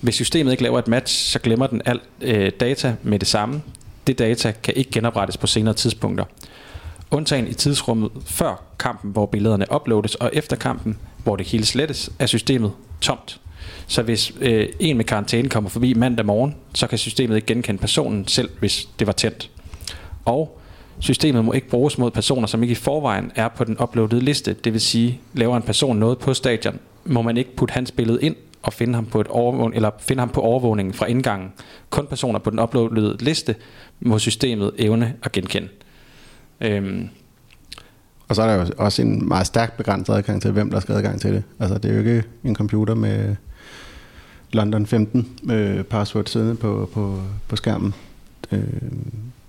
hvis 0.00 0.14
systemet 0.14 0.50
ikke 0.50 0.62
laver 0.62 0.78
et 0.78 0.88
match, 0.88 1.30
så 1.32 1.38
glemmer 1.38 1.66
den 1.66 1.82
alt 1.84 2.02
øh, 2.20 2.52
data 2.60 2.96
med 3.02 3.18
det 3.18 3.28
samme. 3.28 3.62
Det 4.06 4.18
data 4.18 4.52
kan 4.62 4.74
ikke 4.76 4.90
genoprettes 4.90 5.36
på 5.36 5.46
senere 5.46 5.74
tidspunkter. 5.74 6.24
Undtagen 7.10 7.48
i 7.48 7.54
tidsrummet 7.54 8.10
før 8.26 8.62
kampen, 8.78 9.10
hvor 9.10 9.26
billederne 9.26 9.66
uploades, 9.74 10.14
og 10.14 10.30
efter 10.32 10.56
kampen, 10.56 10.98
hvor 11.22 11.36
det 11.36 11.46
hele 11.46 11.64
slettes, 11.64 12.10
er 12.18 12.26
systemet 12.26 12.72
tomt. 13.00 13.40
Så 13.86 14.02
hvis 14.02 14.32
øh, 14.40 14.68
en 14.80 14.96
med 14.96 15.04
karantæne 15.04 15.48
kommer 15.48 15.70
forbi 15.70 15.94
mandag 15.94 16.26
morgen, 16.26 16.56
så 16.74 16.86
kan 16.86 16.98
systemet 16.98 17.36
ikke 17.36 17.46
genkende 17.46 17.80
personen 17.80 18.28
selv, 18.28 18.50
hvis 18.58 18.88
det 18.98 19.06
var 19.06 19.12
tændt. 19.12 19.50
Og 20.24 20.60
systemet 20.98 21.44
må 21.44 21.52
ikke 21.52 21.68
bruges 21.68 21.98
mod 21.98 22.10
personer, 22.10 22.46
som 22.46 22.62
ikke 22.62 22.72
i 22.72 22.74
forvejen 22.74 23.32
er 23.34 23.48
på 23.48 23.64
den 23.64 23.76
uploadede 23.82 24.20
liste. 24.24 24.52
Det 24.64 24.72
vil 24.72 24.80
sige, 24.80 25.20
laver 25.34 25.56
en 25.56 25.62
person 25.62 25.96
noget 25.96 26.18
på 26.18 26.34
stadion, 26.34 26.78
må 27.04 27.22
man 27.22 27.36
ikke 27.36 27.56
putte 27.56 27.72
hans 27.72 27.90
billede 27.90 28.18
ind 28.22 28.36
og 28.62 28.72
finde 28.72 28.94
ham 28.94 29.06
på 29.06 29.20
et 29.20 29.26
overvåg- 29.26 29.74
eller 29.74 29.90
finde 29.98 30.20
ham 30.20 30.28
på 30.28 30.40
overvågningen 30.40 30.94
fra 30.94 31.06
indgangen. 31.06 31.52
Kun 31.90 32.06
personer 32.06 32.38
på 32.38 32.50
den 32.50 32.58
uploadede 32.58 33.24
liste 33.24 33.54
må 34.00 34.18
systemet 34.18 34.72
evne 34.78 35.14
at 35.22 35.32
genkende. 35.32 35.68
Øhm, 36.60 37.08
Og 38.28 38.36
så 38.36 38.42
er 38.42 38.46
der 38.46 38.64
jo 38.64 38.66
også 38.78 39.02
en 39.02 39.28
meget 39.28 39.46
stærkt 39.46 39.76
begrænset 39.76 40.14
adgang 40.14 40.42
til, 40.42 40.50
hvem 40.50 40.70
der 40.70 40.80
skal 40.80 40.94
adgang 40.94 41.20
til 41.20 41.32
det. 41.32 41.42
Altså 41.58 41.78
det 41.78 41.90
er 41.90 41.94
jo 41.94 41.98
ikke 41.98 42.22
en 42.44 42.56
computer 42.56 42.94
med 42.94 43.36
London 44.52 44.86
15 44.86 45.28
øh, 45.50 45.82
password 45.84 46.26
siddende 46.26 46.54
på, 46.56 46.90
på, 46.94 47.20
på 47.48 47.56
skærmen. 47.56 47.94
Øh, 48.52 48.62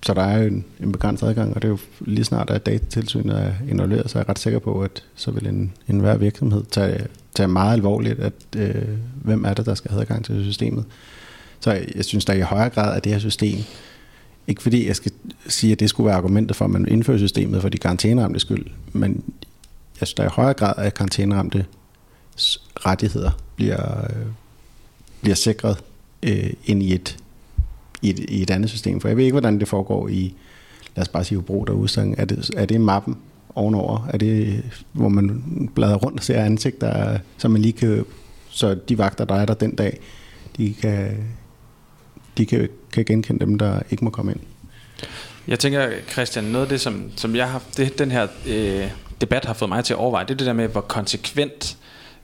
så 0.05 0.13
der 0.13 0.21
er 0.21 0.37
jo 0.37 0.47
en, 0.47 0.65
en 0.79 0.91
begrænset 0.91 1.27
adgang, 1.27 1.55
og 1.55 1.61
det 1.61 1.67
er 1.67 1.71
jo 1.71 1.77
lige 1.99 2.25
snart, 2.25 2.49
at 2.49 2.65
datatilsynet 2.65 3.39
er 3.39 3.53
involveret, 3.69 4.11
så 4.11 4.17
er 4.17 4.21
jeg 4.21 4.29
ret 4.29 4.39
sikker 4.39 4.59
på, 4.59 4.81
at 4.81 5.03
så 5.15 5.31
vil 5.31 5.47
en, 5.47 5.73
en 5.87 5.99
hver 5.99 6.17
virksomhed 6.17 6.63
tage, 6.71 7.07
tage 7.35 7.47
meget 7.47 7.73
alvorligt, 7.73 8.19
at 8.19 8.33
øh, 8.55 8.83
hvem 9.23 9.45
er 9.45 9.53
det, 9.53 9.65
der 9.65 9.75
skal 9.75 9.91
have 9.91 10.01
adgang 10.01 10.25
til 10.25 10.43
systemet. 10.43 10.85
Så 11.59 11.71
jeg, 11.71 11.87
jeg 11.95 12.05
synes, 12.05 12.25
der 12.25 12.33
i 12.33 12.41
højere 12.41 12.69
grad, 12.69 12.97
at 12.97 13.03
det 13.03 13.11
her 13.11 13.19
system, 13.19 13.57
ikke 14.47 14.61
fordi 14.61 14.87
jeg 14.87 14.95
skal 14.95 15.11
sige, 15.47 15.71
at 15.71 15.79
det 15.79 15.89
skulle 15.89 16.07
være 16.07 16.17
argumentet 16.17 16.55
for, 16.55 16.65
at 16.65 16.71
man 16.71 16.87
indfører 16.87 17.17
systemet 17.17 17.61
for 17.61 17.69
de 17.69 17.77
karantæneramte 17.77 18.39
skyld, 18.39 18.65
men 18.93 19.23
jeg 19.99 20.07
synes, 20.07 20.13
der 20.13 20.23
i 20.23 20.29
højere 20.31 20.53
grad, 20.53 20.73
at 20.77 20.93
karantæneramte 20.93 21.65
rettigheder 22.85 23.31
bliver, 23.55 24.03
øh, 24.03 24.25
bliver 25.21 25.35
sikret 25.35 25.77
øh, 26.23 26.53
ind 26.65 26.83
i 26.83 26.93
et, 26.93 27.17
i, 28.05 28.09
et, 28.09 28.19
i 28.19 28.41
et 28.41 28.49
andet 28.49 28.69
system. 28.69 29.01
For 29.01 29.07
jeg 29.07 29.17
ved 29.17 29.23
ikke, 29.23 29.33
hvordan 29.33 29.59
det 29.59 29.67
foregår 29.67 30.07
i, 30.07 30.33
lad 30.95 31.01
os 31.01 31.07
bare 31.07 31.23
sige, 31.23 31.37
Hobro 31.37 31.63
derude. 31.63 32.15
Er 32.17 32.25
det, 32.25 32.51
er 32.57 32.65
det 32.65 32.81
mappen 32.81 33.17
ovenover? 33.55 34.07
Er 34.13 34.17
det, 34.17 34.63
hvor 34.93 35.09
man 35.09 35.69
bladrer 35.75 35.95
rundt 35.95 36.19
og 36.19 36.23
ser 36.23 36.43
ansigter, 36.43 37.17
så 37.37 37.47
man 37.47 37.61
lige 37.61 37.73
kan, 37.73 38.05
så 38.49 38.73
de 38.89 38.97
vagter, 38.97 39.25
der 39.25 39.35
er 39.35 39.45
der 39.45 39.53
den 39.53 39.75
dag, 39.75 39.99
de 40.57 40.73
kan, 40.73 41.17
de 42.37 42.45
kan, 42.45 42.69
kan 42.93 43.05
genkende 43.05 43.45
dem, 43.45 43.57
der 43.57 43.79
ikke 43.89 44.03
må 44.03 44.09
komme 44.09 44.31
ind. 44.31 44.39
Jeg 45.47 45.59
tænker, 45.59 45.89
Christian, 46.11 46.43
noget 46.43 46.65
af 46.65 46.69
det, 46.69 46.81
som, 46.81 47.03
som 47.15 47.35
jeg 47.35 47.49
har, 47.49 47.63
det, 47.77 47.99
den 47.99 48.11
her 48.11 48.27
øh, 48.47 48.91
debat 49.21 49.45
har 49.45 49.53
fået 49.53 49.69
mig 49.69 49.83
til 49.83 49.93
at 49.93 49.97
overveje, 49.99 50.25
det 50.25 50.31
er 50.31 50.37
det 50.37 50.47
der 50.47 50.53
med, 50.53 50.67
hvor 50.67 50.81
konsekvent 50.81 51.77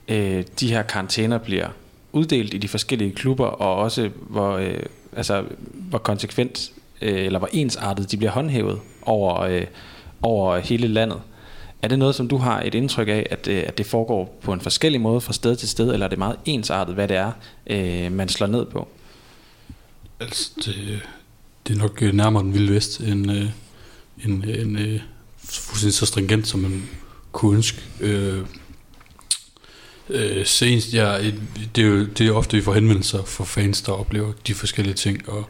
øh, 0.08 0.44
de 0.60 0.68
her 0.68 0.82
karantæner 0.82 1.38
bliver 1.38 1.68
uddelt 2.12 2.54
i 2.54 2.58
de 2.58 2.68
forskellige 2.68 3.10
klubber, 3.10 3.46
og 3.46 3.76
også 3.76 4.10
hvor, 4.28 4.56
øh, 4.56 4.78
altså, 5.16 5.44
hvor 5.72 5.98
konsekvent 5.98 6.72
øh, 7.02 7.26
eller 7.26 7.38
hvor 7.38 7.48
ensartet 7.52 8.10
de 8.10 8.16
bliver 8.16 8.30
håndhævet 8.30 8.80
over, 9.02 9.40
øh, 9.40 9.66
over 10.22 10.58
hele 10.58 10.88
landet. 10.88 11.20
Er 11.82 11.88
det 11.88 11.98
noget, 11.98 12.14
som 12.14 12.28
du 12.28 12.36
har 12.36 12.62
et 12.62 12.74
indtryk 12.74 13.08
af, 13.08 13.26
at, 13.30 13.48
øh, 13.48 13.64
at 13.66 13.78
det 13.78 13.86
foregår 13.86 14.38
på 14.42 14.52
en 14.52 14.60
forskellig 14.60 15.00
måde 15.00 15.20
fra 15.20 15.32
sted 15.32 15.56
til 15.56 15.68
sted, 15.68 15.92
eller 15.92 16.06
er 16.06 16.10
det 16.10 16.18
meget 16.18 16.36
ensartet, 16.44 16.94
hvad 16.94 17.08
det 17.08 17.16
er, 17.16 17.32
øh, 17.66 18.12
man 18.12 18.28
slår 18.28 18.46
ned 18.46 18.64
på? 18.64 18.88
Altså, 20.20 20.50
det, 20.56 21.00
det 21.68 21.74
er 21.74 21.78
nok 21.78 22.02
øh, 22.02 22.14
nærmere 22.14 22.42
den 22.42 22.54
vilde 22.54 22.74
vest, 22.74 23.00
end, 23.00 23.32
øh, 23.32 23.46
end, 24.24 24.46
øh, 24.46 24.60
end 24.60 24.78
øh, 24.78 25.00
fuldstændig 25.44 25.94
så 25.94 26.06
stringent, 26.06 26.46
som 26.46 26.60
man 26.60 26.88
kunne 27.32 27.56
ønske. 27.56 27.82
Øh, 28.00 28.40
øh, 30.12 30.46
senest, 30.46 30.94
ja, 30.94 31.18
det, 31.76 31.84
er 31.84 31.88
jo, 31.88 32.04
det 32.04 32.26
er 32.26 32.32
ofte, 32.32 32.56
vi 32.56 32.62
får 32.62 32.74
henvendelser 32.74 33.24
fra 33.24 33.44
fans, 33.44 33.82
der 33.82 33.92
oplever 33.92 34.32
de 34.46 34.54
forskellige 34.54 34.94
ting, 34.94 35.28
og, 35.28 35.44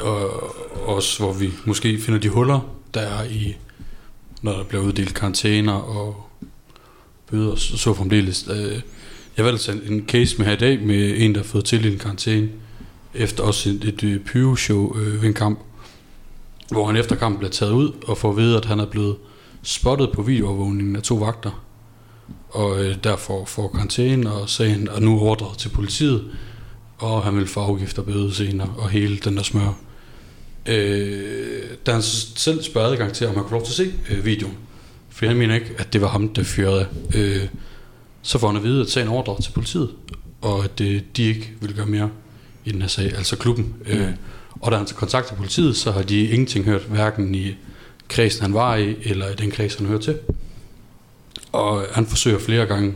og 0.00 0.30
også 0.86 1.22
hvor 1.22 1.32
vi 1.32 1.50
måske 1.64 1.98
finder 1.98 2.20
de 2.20 2.28
huller, 2.28 2.60
der 2.94 3.00
er 3.00 3.24
i, 3.24 3.56
når 4.42 4.52
der 4.52 4.64
bliver 4.64 4.84
uddelt 4.84 5.14
karantæner 5.14 5.72
og 5.72 6.28
bøder, 7.30 7.56
så, 7.56 7.76
så 7.76 7.94
fremdeles. 7.94 8.48
Øh, 8.50 8.80
jeg 9.36 9.44
valgte 9.44 9.80
en 9.88 10.04
case 10.08 10.38
med 10.38 10.46
her 10.46 10.52
i 10.52 10.56
dag 10.56 10.80
med 10.80 11.14
en, 11.16 11.34
der 11.34 11.40
har 11.40 11.44
fået 11.44 11.64
til 11.64 11.92
en 11.92 11.98
karantæne, 11.98 12.48
efter 13.14 13.42
også 13.42 13.70
et, 13.70 13.84
et, 13.84 14.02
et 14.02 14.24
pyro-show 14.24 14.98
øh, 14.98 15.22
ved 15.22 15.28
en 15.28 15.34
kamp, 15.34 15.58
hvor 16.70 16.86
han 16.86 16.96
efter 16.96 17.16
kampen 17.16 17.38
bliver 17.38 17.50
taget 17.50 17.72
ud 17.72 17.92
og 18.06 18.18
får 18.18 18.30
at 18.30 18.36
vide, 18.36 18.56
at 18.56 18.64
han 18.64 18.80
er 18.80 18.86
blevet 18.86 19.16
spottet 19.62 20.10
på 20.14 20.22
videoovervågningen 20.22 20.96
af 20.96 21.02
to 21.02 21.14
vagter, 21.14 21.64
og 22.50 22.84
øh, 22.84 22.96
derfor 23.04 23.44
får 23.44 23.68
karantæne 23.68 24.32
og 24.32 24.48
sagen 24.48 24.88
er 24.88 25.00
nu 25.00 25.20
ordret 25.20 25.58
til 25.58 25.68
politiet, 25.68 26.24
og 26.98 27.22
han 27.22 27.36
vil 27.36 27.46
få 27.46 27.60
afgift 27.60 27.98
og 27.98 28.04
bøde 28.04 28.34
senere, 28.34 28.74
og 28.78 28.88
hele 28.88 29.16
den 29.16 29.36
der 29.36 29.42
smør. 29.42 29.72
Øh, 30.66 31.62
da 31.86 31.92
han 31.92 32.02
selv 32.02 32.62
spørger 32.62 32.88
adgang 32.88 33.12
til, 33.12 33.26
om 33.26 33.34
han 33.34 33.42
kunne 33.42 33.58
lov 33.58 33.66
til 33.66 33.82
at 33.82 33.88
se 33.88 33.94
øh, 34.10 34.24
videoen, 34.24 34.56
for 35.10 35.26
han 35.26 35.36
mener 35.36 35.54
ikke, 35.54 35.74
at 35.78 35.92
det 35.92 36.00
var 36.00 36.08
ham, 36.08 36.28
der 36.28 36.42
fyrede 36.42 36.86
øh, 37.14 37.48
så 38.22 38.38
får 38.38 38.46
han 38.46 38.56
at 38.56 38.62
vide, 38.62 38.80
at 38.80 38.90
sagen 38.90 39.08
er 39.08 39.12
ordret 39.12 39.44
til 39.44 39.52
politiet, 39.52 39.90
og 40.40 40.64
at 40.64 40.80
øh, 40.80 41.00
de 41.16 41.22
ikke 41.22 41.52
vil 41.60 41.74
gøre 41.74 41.86
mere 41.86 42.10
i 42.64 42.72
den 42.72 42.80
her 42.80 42.88
sag, 42.88 43.04
altså 43.16 43.36
klubben. 43.36 43.74
Mm. 43.86 43.92
Øh, 43.92 44.10
og 44.60 44.72
da 44.72 44.76
han 44.76 44.86
kontakter 44.86 45.34
politiet, 45.34 45.76
så 45.76 45.90
har 45.90 46.02
de 46.02 46.28
ingenting 46.28 46.64
hørt, 46.64 46.82
hverken 46.82 47.34
i 47.34 47.54
kredsen, 48.08 48.42
han 48.42 48.54
var 48.54 48.76
i, 48.76 48.96
eller 49.02 49.28
i 49.28 49.34
den 49.34 49.50
kreds, 49.50 49.74
han 49.74 49.86
hører 49.86 50.00
til. 50.00 50.18
Og 51.52 51.86
han 51.92 52.06
forsøger 52.06 52.38
flere 52.38 52.66
gange, 52.66 52.94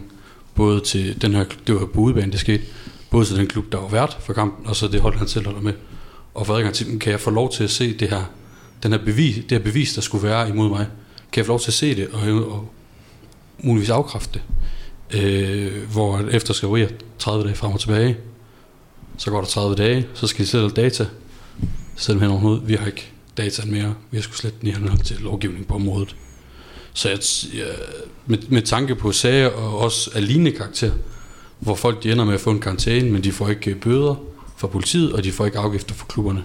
både 0.55 0.81
til 0.81 1.23
den 1.23 1.35
her, 1.35 1.45
det 1.67 1.75
var 1.75 1.87
på 1.87 2.01
udebane, 2.01 2.33
det 2.33 2.41
skete, 2.41 2.63
både 3.11 3.25
til 3.25 3.37
den 3.37 3.47
klub, 3.47 3.73
der 3.73 3.79
var 3.79 3.89
vært 3.89 4.19
for 4.21 4.33
kampen, 4.33 4.67
og 4.67 4.77
så 4.77 4.89
det 4.89 5.01
hold, 5.01 5.17
han 5.17 5.29
selv 5.29 5.47
holder 5.47 5.61
med. 5.61 5.73
Og 6.35 6.47
for 6.47 6.55
adgang 6.55 6.75
til 6.75 6.99
kan 6.99 7.13
jeg 7.13 7.21
få 7.21 7.31
lov 7.31 7.53
til 7.53 7.65
at 7.65 7.71
se 7.71 7.99
det 7.99 8.11
her, 8.11 8.25
den 8.83 8.93
her 8.93 8.99
bevis, 8.99 9.35
det 9.35 9.53
her 9.53 9.59
bevis, 9.59 9.95
der 9.95 10.01
skulle 10.01 10.29
være 10.29 10.49
imod 10.49 10.69
mig? 10.69 10.87
Kan 11.33 11.41
jeg 11.41 11.47
få 11.47 11.53
lov 11.53 11.61
til 11.61 11.71
at 11.71 11.75
se 11.75 11.97
det, 11.97 12.09
og, 12.13 12.53
og 12.53 12.71
muligvis 13.59 13.91
afkræfte 13.91 14.33
det? 14.35 14.43
Øh, 15.23 15.91
hvor 15.93 16.19
efter 16.19 16.55
skriverier 16.55 16.89
30 17.19 17.45
dage 17.45 17.55
frem 17.55 17.73
og 17.73 17.81
tilbage, 17.81 18.17
så 19.19 19.31
går 19.31 19.41
der 19.41 19.49
30 19.49 19.77
dage, 19.77 20.07
så 20.15 20.27
skal 20.27 20.45
de 20.45 20.51
sætte 20.51 20.69
data, 20.69 21.07
selvom 21.97 22.23
hen 22.23 22.31
overhovedet, 22.31 22.69
vi 22.69 22.75
har 22.75 22.87
ikke 22.87 23.11
data 23.37 23.63
mere, 23.67 23.95
vi 24.11 24.17
har 24.17 24.23
skulle 24.23 24.39
slet 24.39 24.61
den 24.61 24.69
i 24.69 24.73
henhold 24.73 24.99
til 24.99 25.17
lovgivning 25.21 25.67
på 25.67 25.75
området. 25.75 26.17
Så 26.95 27.09
jeg, 27.09 27.19
jeg, 27.59 27.75
med, 28.27 28.39
med 28.49 28.63
tanke 28.63 28.95
på 28.95 29.13
sager 29.13 29.49
og 29.49 29.79
også 29.79 30.11
af 30.15 30.27
lignende 30.27 30.53
karakter, 30.53 30.91
hvor 31.59 31.75
folk 31.75 32.03
de 32.03 32.13
ender 32.13 32.25
med 32.25 32.35
at 32.35 32.41
få 32.41 32.51
en 32.51 32.61
karantæne, 32.61 33.11
men 33.11 33.25
de 33.25 33.33
får 33.33 33.49
ikke 33.49 33.71
øh, 33.71 33.81
bøder 33.81 34.15
fra 34.57 34.69
politiet, 34.69 35.13
og 35.13 35.25
de 35.25 35.33
får 35.33 35.47
ikke 35.47 35.59
afgifter 35.59 35.95
fra 35.95 36.07
klubberne, 36.09 36.45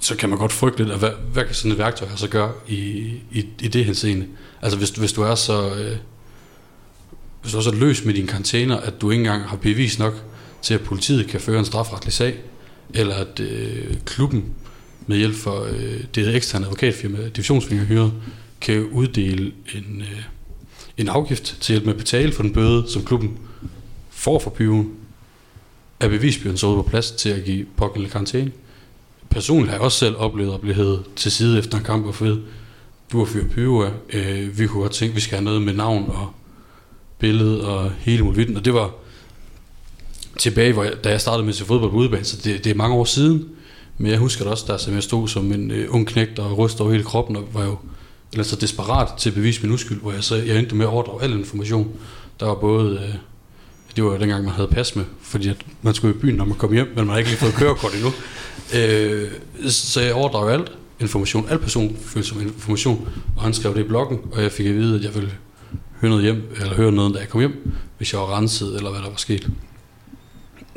så 0.00 0.16
kan 0.16 0.28
man 0.28 0.38
godt 0.38 0.52
frygte 0.52 0.78
lidt, 0.78 0.92
at 0.92 0.98
hvad, 0.98 1.10
hvad 1.32 1.44
kan 1.44 1.54
sådan 1.54 1.72
et 1.72 1.78
værktøj 1.78 2.08
så 2.16 2.28
gøre 2.28 2.52
i, 2.68 2.76
i, 3.32 3.46
i 3.60 3.68
det 3.68 3.84
her 3.84 3.92
scene? 3.92 4.26
Altså 4.62 4.78
hvis, 4.78 4.90
hvis 4.90 5.12
du 5.12 5.22
er 5.22 5.34
så... 5.34 5.74
Øh, 5.74 5.96
hvis 7.42 7.52
du 7.52 7.58
er 7.58 7.62
så 7.62 7.74
løs 7.74 8.04
med 8.04 8.14
dine 8.14 8.28
karantæner, 8.28 8.76
at 8.76 9.00
du 9.00 9.10
ikke 9.10 9.20
engang 9.20 9.42
har 9.44 9.56
bevis 9.56 9.98
nok 9.98 10.14
til, 10.62 10.74
at 10.74 10.80
politiet 10.80 11.26
kan 11.26 11.40
føre 11.40 11.58
en 11.58 11.64
strafretlig 11.64 12.12
sag, 12.12 12.38
eller 12.94 13.14
at 13.14 13.40
øh, 13.40 13.96
klubben 14.04 14.44
med 15.06 15.16
hjælp 15.16 15.34
for 15.34 15.64
øh, 15.64 16.04
det 16.14 16.36
eksterne 16.36 16.66
advokatfirma, 16.66 17.28
divisionsfinger 17.28 17.84
hyret, 17.84 18.12
kan 18.62 18.84
uddele 18.84 19.52
en, 19.74 20.00
øh, 20.00 20.22
en 20.96 21.08
afgift 21.08 21.56
til 21.60 21.72
hjælp 21.72 21.84
med 21.84 21.92
at 21.92 21.98
betale 21.98 22.32
for 22.32 22.42
den 22.42 22.52
bøde, 22.52 22.84
som 22.88 23.04
klubben 23.04 23.38
får 24.10 24.38
for 24.38 24.50
byen, 24.50 24.94
er 26.00 26.08
bevisbyrden 26.08 26.58
så 26.58 26.74
på 26.74 26.82
plads 26.82 27.10
til 27.10 27.28
at 27.28 27.44
give 27.44 27.66
pågældende 27.76 28.10
karantæne. 28.10 28.52
Personligt 29.30 29.68
har 29.68 29.76
jeg 29.76 29.84
også 29.84 29.98
selv 29.98 30.16
oplevet 30.16 30.54
at 30.54 30.60
blive 30.60 30.74
hævet 30.74 31.04
til 31.16 31.32
side 31.32 31.58
efter 31.58 31.78
en 31.78 31.84
kamp 31.84 32.06
og 32.06 32.14
få 32.14 32.36
du 33.12 33.18
har 33.18 33.24
fyret 33.24 33.50
pyve 33.50 33.86
af, 33.86 33.92
øh, 34.12 34.58
vi 34.58 34.66
kunne 34.66 34.82
godt 34.82 34.92
tænke, 34.92 35.12
at 35.12 35.16
vi 35.16 35.20
skal 35.20 35.36
have 35.38 35.44
noget 35.44 35.62
med 35.62 35.72
navn 35.72 36.04
og 36.08 36.30
billede 37.18 37.68
og 37.68 37.92
hele 37.98 38.24
muligheden, 38.24 38.56
og 38.56 38.64
det 38.64 38.74
var 38.74 38.90
tilbage, 40.38 40.72
hvor 40.72 40.84
jeg, 40.84 41.04
da 41.04 41.10
jeg 41.10 41.20
startede 41.20 41.42
med 41.42 41.52
at 41.52 41.56
se 41.56 41.64
fodbold 41.64 41.90
på 41.90 41.96
udebane, 41.96 42.24
så 42.24 42.36
det, 42.44 42.64
det 42.64 42.70
er 42.70 42.74
mange 42.74 42.94
år 42.94 43.04
siden, 43.04 43.48
men 43.98 44.10
jeg 44.10 44.18
husker 44.18 44.44
det 44.44 44.52
også, 44.52 44.64
der 44.66 44.76
som 44.76 44.94
jeg 44.94 45.02
stod 45.02 45.28
som 45.28 45.52
en 45.52 45.70
øh, 45.70 45.94
ung 45.94 46.06
knægt 46.06 46.38
og 46.38 46.58
rystede 46.58 46.82
over 46.82 46.92
hele 46.92 47.04
kroppen, 47.04 47.36
og 47.36 47.48
var 47.52 47.64
jo 47.64 47.76
eller 48.32 48.44
så 48.44 48.56
desperat 48.56 49.18
til 49.18 49.30
at 49.30 49.34
bevise 49.34 49.62
min 49.62 49.72
uskyld, 49.72 50.00
hvor 50.00 50.12
jeg 50.12 50.24
så 50.24 50.36
jeg 50.36 50.58
endte 50.58 50.74
med 50.74 50.86
at 50.86 50.90
overdrage 50.90 51.22
al 51.22 51.32
information. 51.32 51.88
Der 52.40 52.46
var 52.46 52.54
både, 52.54 52.96
øh, 52.96 53.14
det 53.96 54.04
var 54.04 54.18
dengang 54.18 54.44
man 54.44 54.52
havde 54.52 54.68
pas 54.68 54.96
med, 54.96 55.04
fordi 55.20 55.48
at 55.48 55.56
man 55.82 55.94
skulle 55.94 56.14
i 56.14 56.18
byen, 56.18 56.34
når 56.34 56.44
man 56.44 56.56
kom 56.56 56.72
hjem, 56.72 56.86
men 56.86 56.96
man 56.96 57.08
har 57.08 57.18
ikke 57.18 57.30
lige 57.30 57.38
fået 57.38 57.54
kørekort 57.54 57.94
endnu. 57.94 58.10
Øh, 58.74 59.30
så 59.68 60.00
jeg 60.00 60.14
overdrog 60.14 60.52
alt 60.52 60.72
information, 61.00 61.48
al 61.48 61.58
personfølsom 61.58 62.40
information, 62.40 63.08
og 63.36 63.42
han 63.42 63.54
skrev 63.54 63.74
det 63.74 63.80
i 63.80 63.88
bloggen, 63.88 64.18
og 64.32 64.42
jeg 64.42 64.52
fik 64.52 64.66
at 64.66 64.74
vide, 64.74 64.98
at 64.98 65.04
jeg 65.04 65.14
ville 65.14 65.30
høre 66.00 66.10
noget 66.10 66.24
hjem, 66.24 66.42
eller 66.60 66.74
høre 66.74 66.92
noget, 66.92 67.14
da 67.14 67.18
jeg 67.18 67.28
kom 67.28 67.40
hjem, 67.40 67.72
hvis 67.98 68.12
jeg 68.12 68.20
var 68.20 68.36
renset, 68.36 68.76
eller 68.76 68.90
hvad 68.90 69.00
der 69.00 69.08
var 69.08 69.16
sket. 69.16 69.50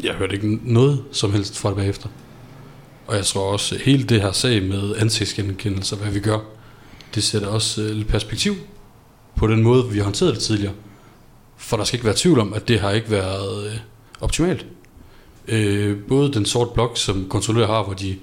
Jeg 0.03 0.13
hørte 0.13 0.35
ikke 0.35 0.59
noget 0.63 1.03
som 1.11 1.31
helst 1.31 1.57
fra 1.57 1.69
det 1.69 1.77
bagefter. 1.77 2.09
Og 3.07 3.15
jeg 3.15 3.25
tror 3.25 3.51
også, 3.51 3.77
hele 3.77 4.03
det 4.03 4.21
her 4.21 4.31
sag 4.31 4.63
med 4.63 4.95
ansigtsgenkendelse, 4.95 5.95
hvad 5.95 6.11
vi 6.11 6.19
gør, 6.19 6.39
det 7.15 7.23
sætter 7.23 7.47
også 7.47 7.81
øh, 7.81 7.89
lidt 7.89 8.07
perspektiv 8.07 8.55
på 9.35 9.47
den 9.47 9.63
måde, 9.63 9.89
vi 9.89 9.97
har 9.97 10.03
håndteret 10.03 10.35
det 10.35 10.43
tidligere. 10.43 10.73
For 11.57 11.77
der 11.77 11.83
skal 11.83 11.97
ikke 11.97 12.05
være 12.05 12.15
tvivl 12.17 12.39
om, 12.39 12.53
at 12.53 12.67
det 12.67 12.79
har 12.79 12.91
ikke 12.91 13.11
været 13.11 13.67
øh, 13.67 13.77
optimalt. 14.21 14.65
Øh, 15.47 15.97
både 16.07 16.33
den 16.33 16.45
sorte 16.45 16.71
blok, 16.73 16.97
som 16.97 17.29
kontrollører 17.29 17.67
har, 17.67 17.83
hvor 17.83 17.93
de, 17.93 18.15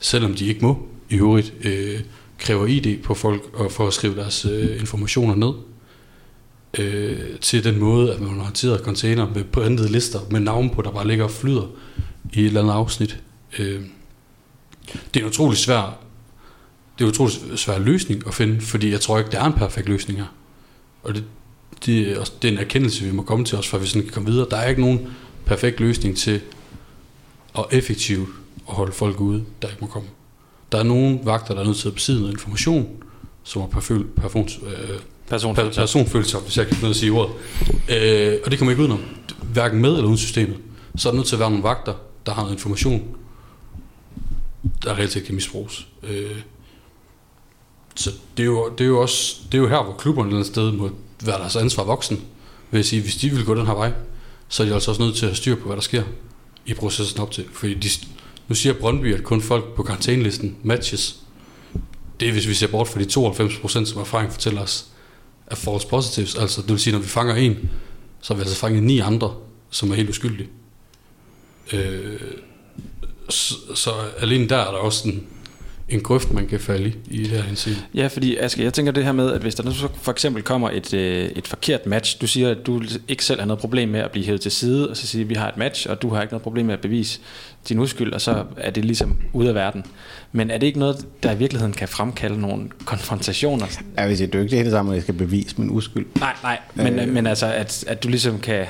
selvom 0.00 0.34
de 0.34 0.46
ikke 0.46 0.64
må 0.64 0.88
i 1.08 1.16
øvrigt, 1.16 1.54
øh, 1.64 2.00
kræver 2.38 2.66
ID 2.66 3.02
på 3.02 3.14
folk 3.14 3.42
og 3.54 3.72
for 3.72 3.86
at 3.86 3.92
skrive 3.92 4.16
deres 4.16 4.44
øh, 4.44 4.80
informationer 4.80 5.34
ned, 5.34 5.52
øh, 6.78 7.38
til 7.40 7.64
den 7.64 7.78
måde, 7.78 8.14
at 8.14 8.20
man 8.20 8.28
har 8.28 8.42
håndteret 8.42 8.80
container 8.80 9.28
med 9.34 9.44
printede 9.44 9.92
lister 9.92 10.20
med 10.30 10.40
navn 10.40 10.70
på, 10.70 10.82
der 10.82 10.90
bare 10.90 11.06
ligger 11.06 11.24
og 11.24 11.30
flyder 11.30 11.66
i 12.32 12.40
et 12.40 12.46
eller 12.46 12.60
andet 12.60 12.72
afsnit. 12.72 13.20
Øh, 13.58 13.80
det 15.14 15.20
er 15.20 15.24
en 15.24 15.30
utrolig 15.30 15.58
svær 15.58 15.98
det 16.98 17.04
er 17.04 17.08
utroligt 17.08 17.40
svær 17.56 17.78
løsning 17.78 18.26
at 18.26 18.34
finde, 18.34 18.60
fordi 18.60 18.90
jeg 18.90 19.00
tror 19.00 19.18
ikke, 19.18 19.30
der 19.30 19.40
er 19.40 19.44
en 19.44 19.52
perfekt 19.52 19.88
løsning 19.88 20.18
her. 20.18 20.26
Og 21.02 21.14
det, 21.14 21.24
det, 21.86 22.12
er 22.12 22.20
også, 22.20 22.32
det 22.42 22.48
er 22.48 22.52
en 22.52 22.58
erkendelse, 22.58 23.04
vi 23.04 23.12
må 23.12 23.22
komme 23.22 23.44
til 23.44 23.58
os, 23.58 23.68
for 23.68 23.76
at 23.76 23.82
vi 23.82 23.88
sådan 23.88 24.02
kan 24.02 24.12
komme 24.12 24.30
videre. 24.30 24.46
Der 24.50 24.56
er 24.56 24.68
ikke 24.68 24.80
nogen 24.80 25.08
perfekt 25.44 25.80
løsning 25.80 26.16
til 26.16 26.40
at 27.58 27.64
effektivt 27.70 28.28
at 28.68 28.74
holde 28.74 28.92
folk 28.92 29.20
ude, 29.20 29.44
der 29.62 29.68
ikke 29.68 29.80
må 29.80 29.86
komme. 29.86 30.08
Der 30.72 30.78
er 30.78 30.82
nogle 30.82 31.20
vagter, 31.22 31.54
der 31.54 31.60
er 31.60 31.66
nødt 31.66 31.76
til 31.76 31.88
at 31.88 31.94
besidde 31.94 32.20
noget 32.20 32.32
information, 32.32 32.88
som 33.42 33.62
er 33.62 33.66
perfil, 33.66 34.04
perfon, 34.04 34.48
øh, 34.66 34.98
Personfølsomt. 35.28 35.74
personfølsomt, 35.74 36.44
hvis 36.44 36.56
jeg 36.58 36.66
kan 36.66 36.76
finde 36.76 36.90
at 36.90 36.96
sige 36.96 37.12
ordet. 37.12 37.34
Øh, 37.88 38.38
og 38.44 38.50
det 38.50 38.58
kommer 38.58 38.72
ikke 38.72 38.82
udenom, 38.82 39.00
hverken 39.52 39.80
med 39.80 39.90
eller 39.90 40.04
uden 40.04 40.18
systemet. 40.18 40.56
Så 40.96 41.08
er 41.08 41.12
der 41.12 41.16
nødt 41.16 41.26
til 41.28 41.36
at 41.36 41.40
være 41.40 41.50
nogle 41.50 41.64
vagter, 41.64 41.94
der 42.26 42.32
har 42.32 42.42
noget 42.42 42.54
information, 42.54 43.02
der 44.82 44.98
reelt 44.98 45.12
set 45.12 45.24
kan 45.24 45.34
misbruges. 45.34 45.88
Øh, 46.02 46.36
så 47.98 48.10
det 48.36 48.42
er, 48.42 48.46
jo, 48.46 48.68
det 48.78 48.84
er 48.84 48.88
jo 48.88 49.00
også 49.00 49.36
det 49.52 49.58
er 49.58 49.62
jo 49.62 49.68
her, 49.68 49.82
hvor 49.82 49.92
klubberne 49.92 50.28
et 50.28 50.30
eller 50.30 50.38
andet 50.38 50.52
sted 50.52 50.72
må 50.72 50.90
være 51.24 51.38
deres 51.38 51.56
ansvar 51.56 51.84
voksen. 51.84 52.20
Vil 52.70 52.84
sige, 52.84 53.02
hvis 53.02 53.16
de 53.16 53.30
vil 53.30 53.44
gå 53.44 53.54
den 53.54 53.66
her 53.66 53.74
vej, 53.74 53.92
så 54.48 54.62
er 54.62 54.66
de 54.66 54.74
altså 54.74 54.90
også 54.90 55.02
nødt 55.02 55.16
til 55.16 55.26
at 55.26 55.30
have 55.30 55.36
styr 55.36 55.54
på, 55.54 55.66
hvad 55.66 55.76
der 55.76 55.82
sker 55.82 56.02
i 56.66 56.74
processen 56.74 57.20
op 57.20 57.30
til. 57.30 57.44
Fordi 57.52 57.74
de, 57.74 57.88
nu 58.48 58.54
siger 58.54 58.72
Brøndby, 58.72 59.14
at 59.14 59.24
kun 59.24 59.42
folk 59.42 59.74
på 59.74 59.82
karantænelisten 59.82 60.56
matches. 60.62 61.20
Det 62.20 62.28
er, 62.28 62.32
hvis 62.32 62.48
vi 62.48 62.54
ser 62.54 62.66
bort 62.66 62.88
fra 62.88 63.00
de 63.00 63.04
92%, 63.04 63.84
som 63.84 64.00
erfaring 64.00 64.32
fortæller 64.32 64.62
os, 64.62 64.86
er 65.46 65.54
false 65.54 65.86
positives. 65.86 66.34
Altså, 66.34 66.62
det 66.62 66.70
vil 66.70 66.78
sige, 66.78 66.92
når 66.92 67.00
vi 67.00 67.08
fanger 67.08 67.34
en, 67.34 67.70
så 68.20 68.34
har 68.34 68.38
vi 68.38 68.42
altså 68.42 68.56
fanget 68.56 68.82
ni 68.82 68.98
andre, 68.98 69.34
som 69.70 69.90
er 69.90 69.94
helt 69.94 70.10
uskyldige. 70.10 70.48
Øh, 71.72 72.20
så, 73.28 73.54
så 73.74 73.90
alene 74.18 74.48
der 74.48 74.56
er 74.56 74.70
der 74.70 74.78
også 74.78 75.08
en, 75.08 75.26
en 75.88 76.00
grøft, 76.00 76.32
man 76.32 76.46
kan 76.46 76.60
falde 76.60 76.88
i, 76.88 76.94
i 77.10 77.18
det 77.18 77.28
her 77.28 77.42
henseende. 77.42 77.78
Ja, 77.94 78.06
fordi 78.06 78.36
Aske, 78.36 78.64
jeg 78.64 78.74
tænker 78.74 78.92
det 78.92 79.04
her 79.04 79.12
med, 79.12 79.32
at 79.32 79.40
hvis 79.40 79.54
der 79.54 79.62
nu 79.62 79.70
for 80.02 80.12
eksempel 80.12 80.42
kommer 80.42 80.70
et, 80.70 80.94
øh, 80.94 81.30
et 81.36 81.48
forkert 81.48 81.86
match, 81.86 82.20
du 82.20 82.26
siger, 82.26 82.50
at 82.50 82.66
du 82.66 82.82
ikke 83.08 83.24
selv 83.24 83.40
har 83.40 83.46
noget 83.46 83.60
problem 83.60 83.88
med 83.88 84.00
at 84.00 84.10
blive 84.10 84.26
hævet 84.26 84.40
til 84.40 84.50
side, 84.50 84.90
og 84.90 84.96
så 84.96 85.06
siger, 85.06 85.24
at 85.24 85.28
vi 85.28 85.34
har 85.34 85.48
et 85.48 85.56
match, 85.56 85.90
og 85.90 86.02
du 86.02 86.08
har 86.08 86.22
ikke 86.22 86.32
noget 86.32 86.42
problem 86.42 86.66
med 86.66 86.74
at 86.74 86.80
bevise 86.80 87.20
din 87.68 87.78
uskyld, 87.78 88.12
og 88.12 88.20
så 88.20 88.44
er 88.56 88.70
det 88.70 88.84
ligesom 88.84 89.16
ude 89.32 89.48
af 89.48 89.54
verden. 89.54 89.84
Men 90.32 90.50
er 90.50 90.58
det 90.58 90.66
ikke 90.66 90.78
noget, 90.78 91.06
der 91.22 91.32
i 91.32 91.38
virkeligheden 91.38 91.74
kan 91.74 91.88
fremkalde 91.88 92.40
nogle 92.40 92.68
konfrontationer? 92.84 93.66
Jeg 93.96 94.08
vil 94.08 94.16
sige, 94.16 94.26
det 94.26 94.52
er 94.52 94.64
det 94.64 94.74
at 94.74 94.94
jeg 94.94 95.02
skal 95.02 95.14
bevise 95.14 95.54
min 95.58 95.70
uskyld. 95.70 96.06
Nej, 96.20 96.34
nej, 96.42 96.58
men, 96.74 96.98
øh. 96.98 97.08
men 97.08 97.26
altså, 97.26 97.46
at, 97.46 97.84
at 97.86 98.02
du 98.02 98.08
ligesom 98.08 98.38
kan, 98.38 98.66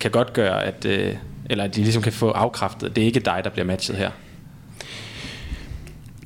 kan 0.00 0.10
godt 0.10 0.32
gøre, 0.32 0.64
at, 0.64 0.84
øh, 0.84 1.14
eller 1.50 1.64
at 1.64 1.76
de 1.76 1.82
ligesom 1.82 2.02
kan 2.02 2.12
få 2.12 2.30
afkræftet, 2.30 2.88
at 2.88 2.96
det 2.96 3.02
er 3.02 3.06
ikke 3.06 3.20
dig, 3.20 3.40
der 3.44 3.50
bliver 3.50 3.66
matchet 3.66 3.96
her. 3.96 4.10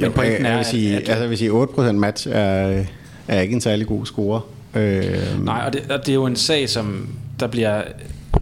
Men 0.00 0.12
pointen 0.12 0.46
er, 0.46 0.50
jeg, 0.50 0.58
vil 0.58 0.66
sige, 0.66 0.96
at, 0.96 1.02
at, 1.02 1.08
altså, 1.08 1.20
jeg 1.20 1.30
vil 1.30 1.38
sige 1.38 1.50
8% 1.50 1.92
match 1.92 2.28
er, 2.30 2.84
er 3.28 3.40
ikke 3.40 3.54
en 3.54 3.60
særlig 3.60 3.86
god 3.86 4.06
score. 4.06 4.40
Øh, 4.74 5.44
Nej, 5.44 5.62
og 5.66 5.72
det, 5.72 5.90
og 5.90 5.98
det 5.98 6.08
er 6.08 6.14
jo 6.14 6.26
en 6.26 6.36
sag, 6.36 6.68
som 6.68 7.08
der 7.40 7.46
bliver 7.46 7.82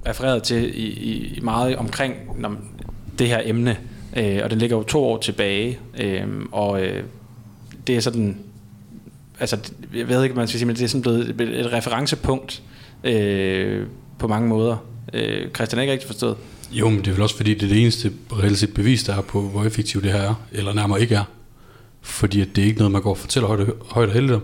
refereret 0.08 0.42
til 0.42 0.80
i, 0.80 0.86
i 1.36 1.40
meget 1.42 1.76
omkring 1.76 2.14
når, 2.38 2.56
det 3.18 3.28
her 3.28 3.40
emne, 3.44 3.76
øh, 4.16 4.40
og 4.44 4.50
den 4.50 4.58
ligger 4.58 4.76
jo 4.76 4.82
to 4.82 5.04
år 5.04 5.18
tilbage, 5.18 5.78
øh, 6.00 6.26
og 6.52 6.82
øh, 6.82 7.02
det 7.86 7.96
er 7.96 8.00
sådan, 8.00 8.36
altså 9.40 9.56
jeg 9.96 10.08
ved 10.08 10.22
ikke, 10.22 10.36
man 10.36 10.48
skal 10.48 10.58
sige, 10.58 10.66
men 10.66 10.76
det 10.76 10.82
er 10.82 10.88
sådan 10.88 11.02
blevet 11.02 11.58
et 11.60 11.72
referencepunkt 11.72 12.62
øh, 13.04 13.86
på 14.18 14.28
mange 14.28 14.48
måder. 14.48 14.76
Øh, 15.12 15.50
Christian 15.54 15.78
er 15.78 15.82
ikke 15.82 15.92
rigtig 15.92 16.06
forstået. 16.06 16.36
Jo, 16.72 16.88
men 16.88 16.98
det 16.98 17.06
er 17.06 17.12
vel 17.12 17.22
også 17.22 17.36
fordi, 17.36 17.54
det 17.54 17.62
er 17.62 17.68
det 17.68 17.82
eneste 17.82 18.12
reelt 18.32 18.58
set 18.58 18.74
bevis, 18.74 19.02
der 19.02 19.16
er 19.16 19.20
på, 19.20 19.40
hvor 19.40 19.64
effektivt 19.64 20.04
det 20.04 20.12
her 20.12 20.20
er, 20.20 20.34
eller 20.52 20.72
nærmere 20.74 21.00
ikke 21.00 21.14
er. 21.14 21.24
Fordi 22.04 22.40
at 22.40 22.48
det 22.56 22.62
er 22.62 22.66
ikke 22.66 22.78
noget, 22.78 22.92
man 22.92 23.02
går 23.02 23.10
og 23.10 23.18
fortæller 23.18 23.46
højt, 23.46 23.68
højt 23.90 24.08
og 24.08 24.14
heldigt 24.14 24.34
om. 24.34 24.42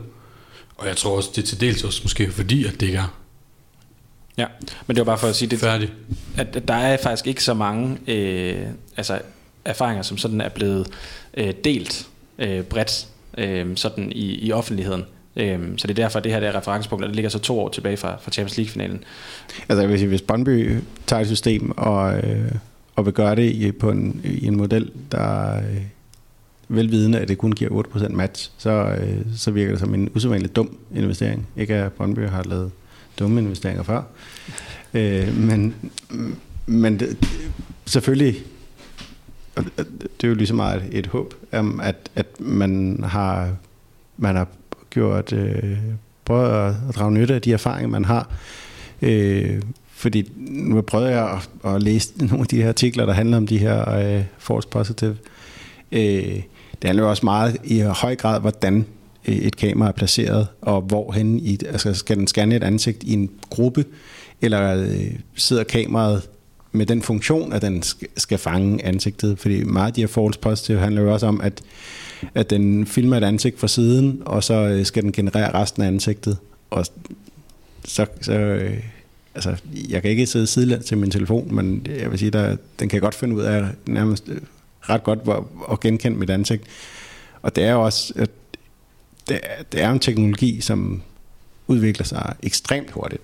Og 0.77 0.87
jeg 0.87 0.97
tror 0.97 1.17
også, 1.17 1.31
det 1.37 1.43
er 1.43 1.47
til 1.47 1.61
dels 1.61 1.85
også 1.85 2.01
måske 2.05 2.33
fordi, 2.33 2.65
at 2.65 2.73
det 2.73 2.83
ikke 2.83 2.99
er. 2.99 3.17
Ja, 4.39 4.47
men 4.87 4.97
det 4.97 5.01
var 5.01 5.05
bare 5.05 5.19
for 5.19 5.27
at 5.27 5.37
sige, 5.37 5.49
det, 5.49 5.59
Færdig. 5.59 5.93
at, 6.37 6.57
at 6.57 6.69
der 6.69 6.75
er 6.75 6.97
faktisk 7.03 7.27
ikke 7.27 7.45
så 7.45 7.55
mange 7.55 7.99
øh, 8.07 8.67
altså 8.97 9.21
erfaringer, 9.65 10.03
som 10.03 10.19
sådan 10.19 10.41
er 10.41 10.49
blevet 10.49 10.87
øh, 11.35 11.55
delt 11.65 12.09
øh, 12.39 12.63
bredt 12.63 13.07
øh, 13.39 13.77
sådan 13.77 14.13
i, 14.13 14.47
i 14.47 14.53
offentligheden. 14.53 15.05
Øh, 15.37 15.59
så 15.77 15.87
det 15.87 15.99
er 15.99 16.03
derfor, 16.03 16.19
at 16.19 16.25
det 16.25 16.33
her 16.33 16.41
der 16.41 16.57
referencepunkt, 16.57 17.07
det 17.07 17.15
ligger 17.15 17.29
så 17.29 17.39
to 17.39 17.61
år 17.61 17.69
tilbage 17.69 17.97
fra, 17.97 18.17
fra 18.21 18.31
Champions 18.31 18.57
League-finalen. 18.57 19.05
Altså 19.69 19.81
jeg 19.81 19.91
vil 19.91 19.99
sige, 19.99 20.09
hvis 20.09 20.23
Brøndby 20.23 20.81
tager 21.07 21.21
et 21.21 21.27
system 21.27 21.79
og, 21.79 22.19
øh, 22.19 22.53
og 22.97 23.07
vil 23.07 23.15
gøre 23.15 23.37
det 23.37 23.53
i, 23.53 23.73
på 23.73 23.91
en, 23.91 24.21
i 24.25 24.47
en 24.47 24.57
model, 24.57 24.91
der 25.13 25.57
øh, 25.57 25.77
velvidende, 26.71 27.19
at 27.19 27.29
det 27.29 27.39
kun 27.39 27.53
giver 27.53 27.85
8% 27.95 28.09
match, 28.09 28.51
så, 28.59 28.71
øh, 28.71 29.19
så 29.37 29.51
virker 29.51 29.71
det 29.73 29.81
som 29.81 29.95
en 29.95 30.11
usædvanligt 30.15 30.57
dum 30.57 30.77
investering. 30.95 31.47
Ikke 31.57 31.75
at 31.75 31.93
Brøndby 31.93 32.29
har 32.29 32.43
lavet 32.43 32.71
dumme 33.19 33.41
investeringer 33.41 33.83
før. 33.83 34.03
Øh, 34.95 35.37
men 35.37 35.75
men 36.67 37.01
det, 37.01 37.17
selvfølgelig, 37.87 38.37
det 39.57 40.25
er 40.25 40.29
jo 40.29 40.35
lige 40.35 40.47
så 40.47 40.55
meget 40.55 40.83
et, 40.93 41.07
håb, 41.07 41.35
om 41.53 41.81
at, 41.81 42.11
at 42.15 42.41
man 42.41 43.01
har 43.05 43.57
man 44.17 44.37
har 44.37 44.49
gjort 44.91 45.33
øh, 45.33 45.79
prøvet 46.25 46.51
at, 46.51 46.75
at 46.89 46.95
drage 46.95 47.13
nytte 47.13 47.35
af 47.35 47.43
de 47.43 47.53
erfaringer, 47.53 47.89
man 47.89 48.05
har. 48.05 48.31
Øh, 49.03 49.63
fordi 49.89 50.33
nu 50.39 50.81
prøvede 50.81 51.11
jeg 51.11 51.41
at, 51.65 51.75
at 51.75 51.83
læse 51.83 52.27
nogle 52.27 52.41
af 52.41 52.47
de 52.47 52.63
her 52.63 52.69
artikler, 52.69 53.07
der 53.07 53.13
handler 53.13 53.37
om 53.37 53.47
de 53.47 53.59
her 53.59 53.91
øh, 53.91 54.25
false 54.39 54.69
positive. 54.69 55.17
Øh, 55.93 56.43
det 56.83 56.89
handler 56.89 57.05
jo 57.05 57.11
også 57.11 57.27
meget 57.27 57.57
i 57.65 57.81
høj 57.81 58.17
grad, 58.17 58.41
hvordan 58.41 58.87
øh, 59.29 59.35
et 59.37 59.57
kamera 59.57 59.89
er 59.89 59.93
placeret, 59.93 60.47
og 60.61 60.81
hvorhen 60.81 61.41
i, 61.41 61.59
altså 61.69 61.95
skal 61.95 62.17
den 62.17 62.27
scanne 62.27 62.57
et 62.57 62.63
ansigt 62.63 63.03
i 63.03 63.13
en 63.13 63.31
gruppe, 63.51 63.85
eller 64.41 64.77
øh, 64.77 65.13
sidder 65.35 65.65
kameraet 65.65 66.29
med 66.73 66.87
den 66.87 67.03
funktion, 67.03 67.53
at 67.53 67.63
den 67.63 67.83
skal, 68.17 68.39
fange 68.39 68.85
ansigtet. 68.85 69.39
Fordi 69.39 69.65
meget 69.65 69.87
af 69.87 69.93
de 69.93 70.01
her 70.01 70.09
false 70.09 70.39
positive 70.39 70.79
handler 70.79 71.03
jo 71.03 71.13
også 71.13 71.27
om, 71.27 71.41
at, 71.41 71.63
at 72.35 72.51
den 72.51 72.87
filmer 72.87 73.17
et 73.17 73.25
ansigt 73.25 73.61
fra 73.61 73.69
siden, 73.69 74.23
og 74.27 74.45
så 74.45 74.55
øh, 74.55 74.85
skal 74.85 75.03
den 75.03 75.13
generere 75.13 75.55
resten 75.55 75.83
af 75.83 75.87
ansigtet. 75.87 76.37
Og 76.71 76.87
så, 77.85 78.07
så 78.21 78.33
øh, 78.33 78.77
altså, 79.35 79.57
jeg 79.89 80.03
kan 80.03 80.11
ikke 80.11 80.27
sidde 80.27 80.47
sidelæns 80.47 80.85
til 80.85 80.99
min 80.99 81.11
telefon, 81.11 81.55
men 81.55 81.87
jeg 82.01 82.11
vil 82.11 82.19
sige, 82.19 82.31
der, 82.31 82.57
den 82.79 82.89
kan 82.89 83.01
godt 83.01 83.15
finde 83.15 83.37
ud 83.37 83.43
af 83.43 83.65
nærmest 83.87 84.29
ret 84.81 85.03
godt 85.03 85.19
at 85.73 85.81
genkende 85.81 86.19
mit 86.19 86.31
ansigt. 86.31 86.63
Og 87.43 87.57
det 87.57 87.65
er 87.65 87.73
jo 87.73 87.83
også, 87.85 88.13
at 88.17 88.31
det, 89.29 89.41
er- 89.43 89.63
det 89.73 89.83
er 89.83 89.91
en 89.91 89.99
teknologi, 89.99 90.61
som 90.61 91.03
udvikler 91.67 92.05
sig 92.07 92.35
ekstremt 92.43 92.91
hurtigt. 92.91 93.23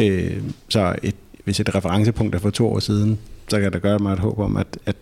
Øh, 0.00 0.42
så 0.68 0.96
et, 1.02 1.14
hvis 1.44 1.60
et 1.60 1.74
referencepunkt 1.74 2.34
er 2.34 2.38
for 2.38 2.50
to 2.50 2.72
år 2.72 2.78
siden, 2.78 3.18
så 3.48 3.60
kan 3.60 3.72
der 3.72 3.78
gøre 3.78 3.98
mig 3.98 4.12
et 4.12 4.18
håb 4.18 4.38
om, 4.38 4.56
at, 4.56 4.78
at 4.86 4.96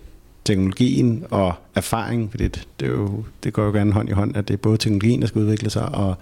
teknologien 0.45 1.25
og 1.31 1.53
erfaring, 1.75 2.31
fordi 2.31 2.45
det, 2.45 2.69
det, 2.81 2.87
er 2.87 2.91
jo, 2.93 3.25
det 3.45 3.53
går 3.53 3.65
jo 3.65 3.73
gerne 3.73 3.93
hånd 3.93 4.09
i 4.09 4.13
hånd, 4.13 4.37
at 4.37 4.49
det 4.49 4.55
er 4.55 4.59
både 4.59 4.77
teknologien, 4.79 5.21
der 5.21 5.27
skal 5.27 5.41
udvikle 5.41 5.71
sig, 5.71 5.89
og 5.89 6.15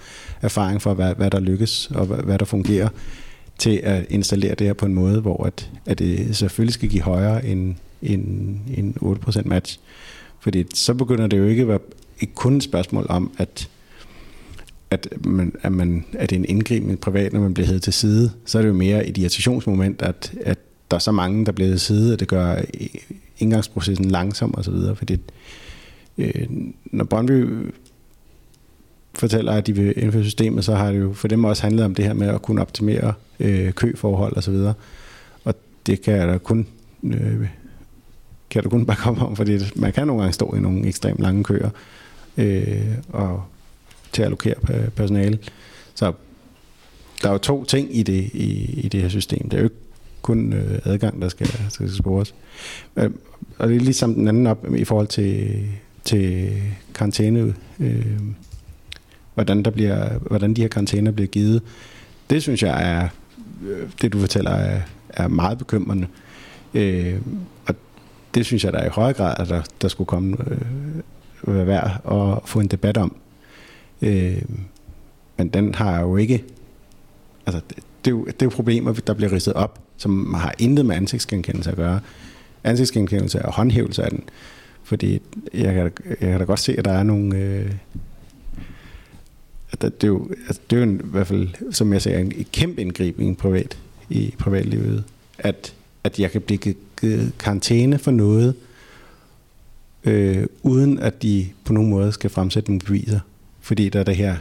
erfaring 0.43 0.83
for, 0.83 0.95
hvad, 0.95 1.15
hvad 1.15 1.31
der 1.31 1.41
lykkes, 1.41 1.91
og 1.95 2.07
hvad, 2.07 2.19
hvad 2.19 2.39
der 2.39 2.45
fungerer, 2.45 2.89
til 3.59 3.81
at 3.83 4.07
installere 4.11 4.55
det 4.55 4.67
her 4.67 4.75
på 4.75 4.87
en 4.87 4.95
måde, 4.95 5.21
hvor 5.21 5.47
at, 5.47 5.71
at 5.87 5.99
det 5.99 6.37
selvfølgelig 6.37 6.75
skal 6.75 6.89
give 6.89 7.03
højere 7.03 7.47
end, 7.47 7.75
en, 8.03 8.61
en 8.77 8.95
8% 9.03 9.43
match. 9.45 9.81
Fordi 10.41 10.65
så 10.75 10.95
begynder 10.95 11.27
det 11.27 11.39
jo 11.39 11.45
ikke 11.45 11.63
at 11.63 11.69
være 11.69 11.79
ikke 12.21 12.35
kun 12.35 12.57
et 12.57 12.63
spørgsmål 12.63 13.07
om, 13.09 13.31
at 13.39 13.69
at, 14.91 15.09
man, 15.25 15.53
at, 15.63 15.73
man, 15.73 16.05
at 16.13 16.31
det 16.31 16.37
er 16.37 16.41
en 16.41 16.47
indgriben 16.49 16.91
i 16.91 16.97
privat, 16.97 17.33
når 17.33 17.41
man 17.41 17.55
bliver 17.55 17.67
hævet 17.67 17.83
til 17.83 17.93
side, 17.93 18.33
så 18.45 18.59
er 18.59 18.63
det 18.63 18.69
jo 18.69 18.75
mere 18.75 19.07
et 19.07 19.19
irritationsmoment, 19.19 20.03
at, 20.03 20.33
at 20.41 20.59
der 20.91 20.95
er 20.95 20.99
så 21.01 21.13
mange, 21.13 21.47
der 21.47 21.53
bliver 21.53 21.71
til 21.71 21.81
side, 21.81 22.13
at 22.13 22.21
det 22.21 22.29
gør 22.29 22.57
indgangsprocessen 23.39 24.11
langsom 24.11 24.55
og 24.55 24.65
så 24.65 24.71
videre, 24.71 24.97
fordi 24.97 25.19
øh, 26.19 26.47
når 26.85 27.05
Brøndby 27.05 27.47
fortæller, 29.15 29.53
at 29.53 29.67
de 29.67 29.73
vil 29.73 29.95
indføre 29.97 30.23
systemet, 30.25 30.65
så 30.65 30.75
har 30.75 30.93
det 30.93 31.01
jo 31.01 31.13
for 31.13 31.29
dem 31.29 31.45
også 31.45 31.63
handlet 31.63 31.85
om 31.85 31.95
det 31.95 32.05
her 32.05 32.15
med 32.15 32.29
at 32.29 32.43
kunne 32.43 32.61
optimere 32.61 33.13
øh, 33.41 33.73
køforhold 33.73 34.37
og 34.37 34.43
så 34.43 34.51
videre. 34.51 34.75
Og 35.45 35.55
det 35.87 36.03
kan 36.03 36.29
da 36.29 36.39
kun 36.39 36.67
øh, 37.05 37.49
kan 38.57 38.63
du 38.63 38.71
kun 38.71 38.87
bare 38.87 38.97
komme 38.97 39.27
om, 39.27 39.37
fordi 39.37 39.59
man 39.75 39.93
kan 39.93 40.07
nogle 40.07 40.23
gange 40.23 40.33
stå 40.33 40.55
i 40.55 40.61
nogle 40.61 40.87
ekstremt 40.87 41.21
lange 41.21 41.45
køer 41.45 41.71
øh, 42.37 42.95
og 43.09 43.43
til 44.13 44.23
at 44.23 44.27
allokere 44.27 44.55
personale. 44.97 45.39
Så 45.95 46.13
der 47.23 47.29
er 47.29 47.33
jo 47.33 47.39
to 47.39 47.65
ting 47.65 47.97
i 47.97 48.03
det, 48.03 48.31
i, 48.33 48.81
i 48.81 48.89
det 48.89 49.03
her 49.03 49.09
system. 49.09 49.49
Det 49.49 49.55
er 49.55 49.59
jo 49.59 49.65
ikke 49.65 49.77
kun 50.23 50.53
øh, 50.53 50.79
adgang, 50.85 51.23
der 51.23 51.29
skal, 51.29 51.47
der 51.47 51.69
skal 51.69 51.95
spores. 51.95 52.35
Øh, 52.97 53.11
og 53.59 53.69
det 53.69 53.77
er 53.77 53.81
ligesom 53.81 54.15
den 54.15 54.29
anden 54.29 54.47
op 54.47 54.75
i 54.77 54.85
forhold 54.85 55.07
til, 55.07 55.63
til 56.05 56.53
karantæne, 56.95 57.55
øh, 57.81 58.07
hvordan, 59.35 59.63
der 59.63 59.71
bliver, 59.71 60.19
hvordan 60.19 60.55
de 60.55 60.61
her 60.61 60.69
karantæner 60.69 61.11
bliver 61.11 61.29
givet. 61.29 61.63
Det 62.31 62.43
synes 62.43 62.63
jeg 62.63 62.93
er, 62.93 63.09
øh, 63.69 63.89
det 64.03 64.13
du 64.13 64.21
fortæller, 64.21 64.51
er, 64.51 64.81
er 65.09 65.29
meget 65.29 65.59
bekymrende. 65.59 66.07
Øh, 66.75 67.15
det 68.35 68.47
synes 68.47 68.65
jeg, 68.65 68.73
der 68.73 68.79
er 68.79 68.87
i 68.87 68.91
højere 68.93 69.13
grad, 69.13 69.35
at 69.39 69.49
der, 69.49 69.63
der 69.83 69.89
skulle 69.89 70.09
komme 70.09 70.37
øh, 70.51 71.55
være 71.55 71.67
værd 71.67 72.01
at 72.11 72.49
få 72.49 72.61
en 72.61 72.67
debat 72.67 72.97
om. 72.97 73.17
Øh, 74.03 74.43
men 75.37 75.49
den 75.49 75.75
har 75.75 76.01
jo 76.01 76.17
ikke... 76.17 76.45
Altså, 77.47 77.61
det, 77.69 77.77
det, 78.05 78.11
er 78.11 78.17
jo, 78.17 78.25
det 78.25 78.43
er 78.43 78.47
jo 78.47 78.51
problemer, 78.51 78.93
der 78.93 79.15
bliver 79.15 79.33
ridset 79.33 79.55
op, 79.55 79.81
som 79.97 80.35
har 80.35 80.55
intet 80.59 80.87
med 80.87 80.97
ansigtsgenkendelse 80.97 81.71
at 81.71 81.77
gøre. 81.77 82.01
Ansigtsgenkendelse 82.65 83.45
og 83.45 83.53
håndhævelse 83.53 84.03
af 84.05 84.11
den. 84.11 84.25
Fordi 84.83 85.23
jeg 85.55 85.75
kan, 85.75 85.93
jeg 86.09 86.17
kan 86.19 86.39
da 86.39 86.45
godt 86.45 86.61
se, 86.61 86.79
at 86.79 86.85
der 86.85 86.93
er 86.93 87.03
nogle... 87.03 87.37
Øh, 87.37 87.73
at 89.73 89.83
det, 89.83 90.05
er 90.05 90.09
jo, 90.09 90.29
altså, 90.47 90.61
det 90.71 90.77
er 90.77 90.81
jo 90.81 90.91
en, 90.91 91.01
i 91.01 91.11
hvert 91.11 91.27
fald, 91.27 91.73
som 91.73 91.93
jeg 91.93 92.03
siger, 92.03 92.19
en, 92.19 92.33
en 92.37 92.47
kæmpe 92.53 92.81
indgriben 92.81 93.37
privat, 93.37 93.79
i 94.09 94.35
privatlivet. 94.39 95.05
At, 95.39 95.75
at 96.07 96.19
jeg 96.19 96.31
kan 96.31 96.41
blive 96.41 96.59
givet 97.01 97.33
karantæne 97.39 97.99
for 97.99 98.11
noget, 98.11 98.55
øh, 100.05 100.47
uden 100.63 100.99
at 100.99 101.23
de 101.23 101.47
på 101.65 101.73
nogen 101.73 101.91
måde 101.91 102.13
skal 102.13 102.31
fremsætte 102.31 102.71
nogle 102.71 102.81
beviser. 102.81 103.21
Fordi 103.61 103.89
der 103.89 104.01
er 104.01 104.05
det 104.05 104.17
her, 104.17 104.37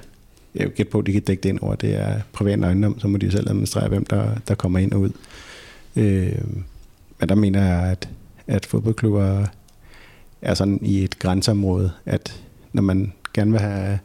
jeg 0.56 0.70
gæt 0.70 0.88
på, 0.88 1.00
at 1.00 1.06
de 1.06 1.14
kan 1.14 1.22
dække 1.22 1.44
det 1.44 1.50
ind 1.50 1.60
over, 1.62 1.76
det 1.76 1.96
er 1.96 2.22
privat 2.34 2.60
ejendom, 2.60 3.00
så 3.00 3.08
må 3.08 3.18
de 3.18 3.32
selv 3.32 3.50
administrere, 3.50 3.88
hvem 3.88 4.06
der, 4.06 4.36
der 4.48 4.56
kommer 4.56 4.80
ind 4.80 4.94
og 4.94 5.00
ud. 5.00 5.12
Øh, 5.96 6.42
men 7.20 7.30
der 7.30 7.36
mener 7.36 7.64
jeg, 7.64 7.92
at, 7.92 8.10
at 8.48 8.66
fodboldklubber 8.66 9.46
er 10.42 10.54
sådan 10.54 10.80
i 10.82 11.04
et 11.04 11.20
grænseområde, 11.20 11.92
at 12.06 12.42
når 12.74 12.82
man 12.82 13.14
gerne 13.34 13.52
vil 13.52 13.60
have, 13.60 14.00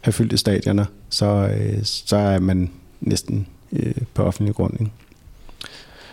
have 0.00 0.12
fyldt 0.12 0.32
i 0.32 0.36
stadioner, 0.36 0.84
så, 1.08 1.26
øh, 1.26 1.78
så 1.82 2.16
er 2.16 2.38
man 2.38 2.70
næsten 3.00 3.46
øh, 3.72 3.94
på 4.14 4.22
offentlig 4.22 4.54
grund. 4.54 4.80
Ikke? 4.80 4.92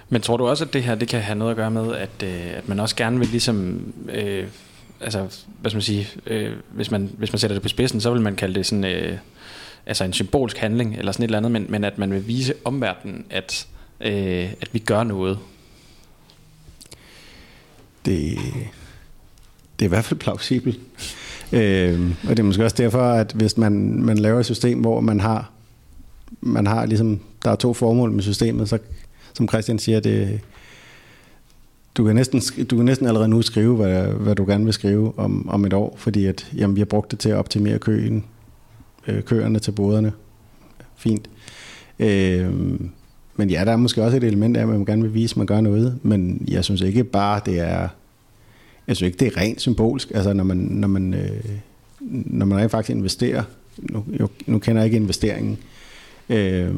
Men 0.10 0.22
tror 0.22 0.38
du 0.38 0.48
også, 0.48 0.66
at 0.66 0.74
det 0.74 0.84
her 0.84 0.96
det 0.96 1.08
kan 1.08 1.22
have 1.22 1.38
noget 1.38 1.52
at 1.52 1.58
gøre 1.58 1.72
med, 1.72 1.96
at, 1.96 2.24
øh, 2.24 2.58
at 2.58 2.70
man 2.70 2.80
også 2.80 2.96
gerne 2.96 3.20
vil 3.20 3.28
ligesom... 3.28 3.82
Øh, 4.10 4.48
altså, 5.02 5.20
hvad 5.62 5.72
skal 5.72 5.76
man 5.76 5.82
sige, 5.82 6.08
øh, 6.28 6.52
hvis, 6.72 6.92
man, 6.92 7.10
hvis 7.18 7.34
man 7.34 7.40
sætter 7.40 7.56
det 7.56 7.62
på 7.62 7.70
spidsen, 7.70 8.02
så 8.02 8.12
vil 8.12 8.22
man 8.22 8.36
kalde 8.36 8.56
det 8.56 8.66
sådan, 8.66 8.84
øh, 8.84 9.18
altså 9.86 10.04
en 10.04 10.14
symbolsk 10.14 10.58
handling, 10.58 10.96
eller 10.96 11.12
sådan 11.12 11.24
et 11.24 11.28
eller 11.28 11.38
andet, 11.38 11.52
men, 11.52 11.66
men 11.70 11.84
at 11.84 11.98
man 11.98 12.12
vil 12.12 12.28
vise 12.28 12.54
omverdenen, 12.66 13.26
at, 13.30 13.68
øh, 14.02 14.54
at 14.62 14.70
vi 14.72 14.80
gør 14.80 15.04
noget. 15.04 15.40
Det, 18.06 18.38
det 19.80 19.86
er 19.86 19.86
i 19.86 19.88
hvert 19.88 20.06
fald 20.06 20.20
plausibelt. 20.20 20.80
Øh, 21.52 22.12
og 22.24 22.30
det 22.30 22.40
er 22.40 22.44
måske 22.44 22.64
også 22.64 22.76
derfor, 22.78 23.02
at 23.02 23.32
hvis 23.32 23.58
man, 23.58 24.04
man 24.04 24.18
laver 24.18 24.40
et 24.40 24.46
system, 24.46 24.80
hvor 24.80 25.00
man 25.00 25.20
har, 25.20 25.52
man 26.42 26.68
har 26.68 26.86
ligesom, 26.86 27.20
der 27.46 27.52
er 27.52 27.56
to 27.56 27.74
formål 27.74 28.12
med 28.12 28.24
systemet, 28.24 28.70
så 28.70 28.80
som 29.34 29.48
Christian 29.48 29.80
siger, 29.80 30.00
det, 30.00 30.40
du 31.98 32.06
kan, 32.06 32.16
næsten, 32.16 32.66
du 32.66 32.76
kan 32.76 32.86
næsten 32.86 33.08
allerede 33.08 33.30
nu 33.30 33.42
skrive, 33.42 33.76
hvad, 33.76 34.04
hvad 34.04 34.36
du 34.36 34.46
gerne 34.46 34.64
vil 34.64 34.74
skrive 34.74 35.20
om, 35.20 35.50
om 35.50 35.66
et 35.66 35.74
år, 35.74 35.96
fordi 35.98 36.26
at, 36.26 36.52
jamen, 36.56 36.76
vi 36.76 36.82
har 36.82 36.86
brugt 36.86 37.12
det 37.12 37.20
til 37.20 37.30
at 37.30 37.36
optimere 37.36 37.80
køen, 37.80 38.26
øh, 39.08 39.24
køerne 39.24 39.60
til 39.60 39.72
boderne. 39.72 40.12
Fint. 40.96 41.30
Øh, 42.00 42.54
men 43.36 43.50
ja, 43.50 43.66
der 43.66 43.72
er 43.72 43.76
måske 43.76 44.04
også 44.04 44.18
et 44.18 44.24
element 44.24 44.58
af, 44.58 44.62
at 44.62 44.68
man 44.68 44.86
gerne 44.86 45.02
vil 45.02 45.14
vise, 45.14 45.34
at 45.34 45.38
man 45.38 45.48
gør 45.48 45.62
noget, 45.62 46.00
men 46.04 46.46
jeg 46.48 46.64
synes 46.64 46.82
ikke 46.82 47.04
bare, 47.04 47.42
det 47.46 47.60
er 47.60 47.88
jeg 48.88 48.96
synes 48.96 49.08
ikke, 49.08 49.20
det 49.20 49.28
er 49.28 49.42
rent 49.42 49.62
symbolsk. 49.62 50.12
Altså, 50.16 50.34
når 50.34 50.44
man, 50.44 50.58
når 50.58 50.88
man, 50.88 51.14
øh, 51.14 51.44
når 52.00 52.46
man 52.46 52.58
rent 52.58 52.72
faktisk 52.72 52.96
investerer, 52.96 53.44
nu, 53.78 54.06
jo, 54.20 54.28
nu 54.46 54.60
kender 54.60 54.82
jeg 54.82 54.86
ikke 54.86 54.98
investeringen, 54.98 55.58
øh, 56.30 56.72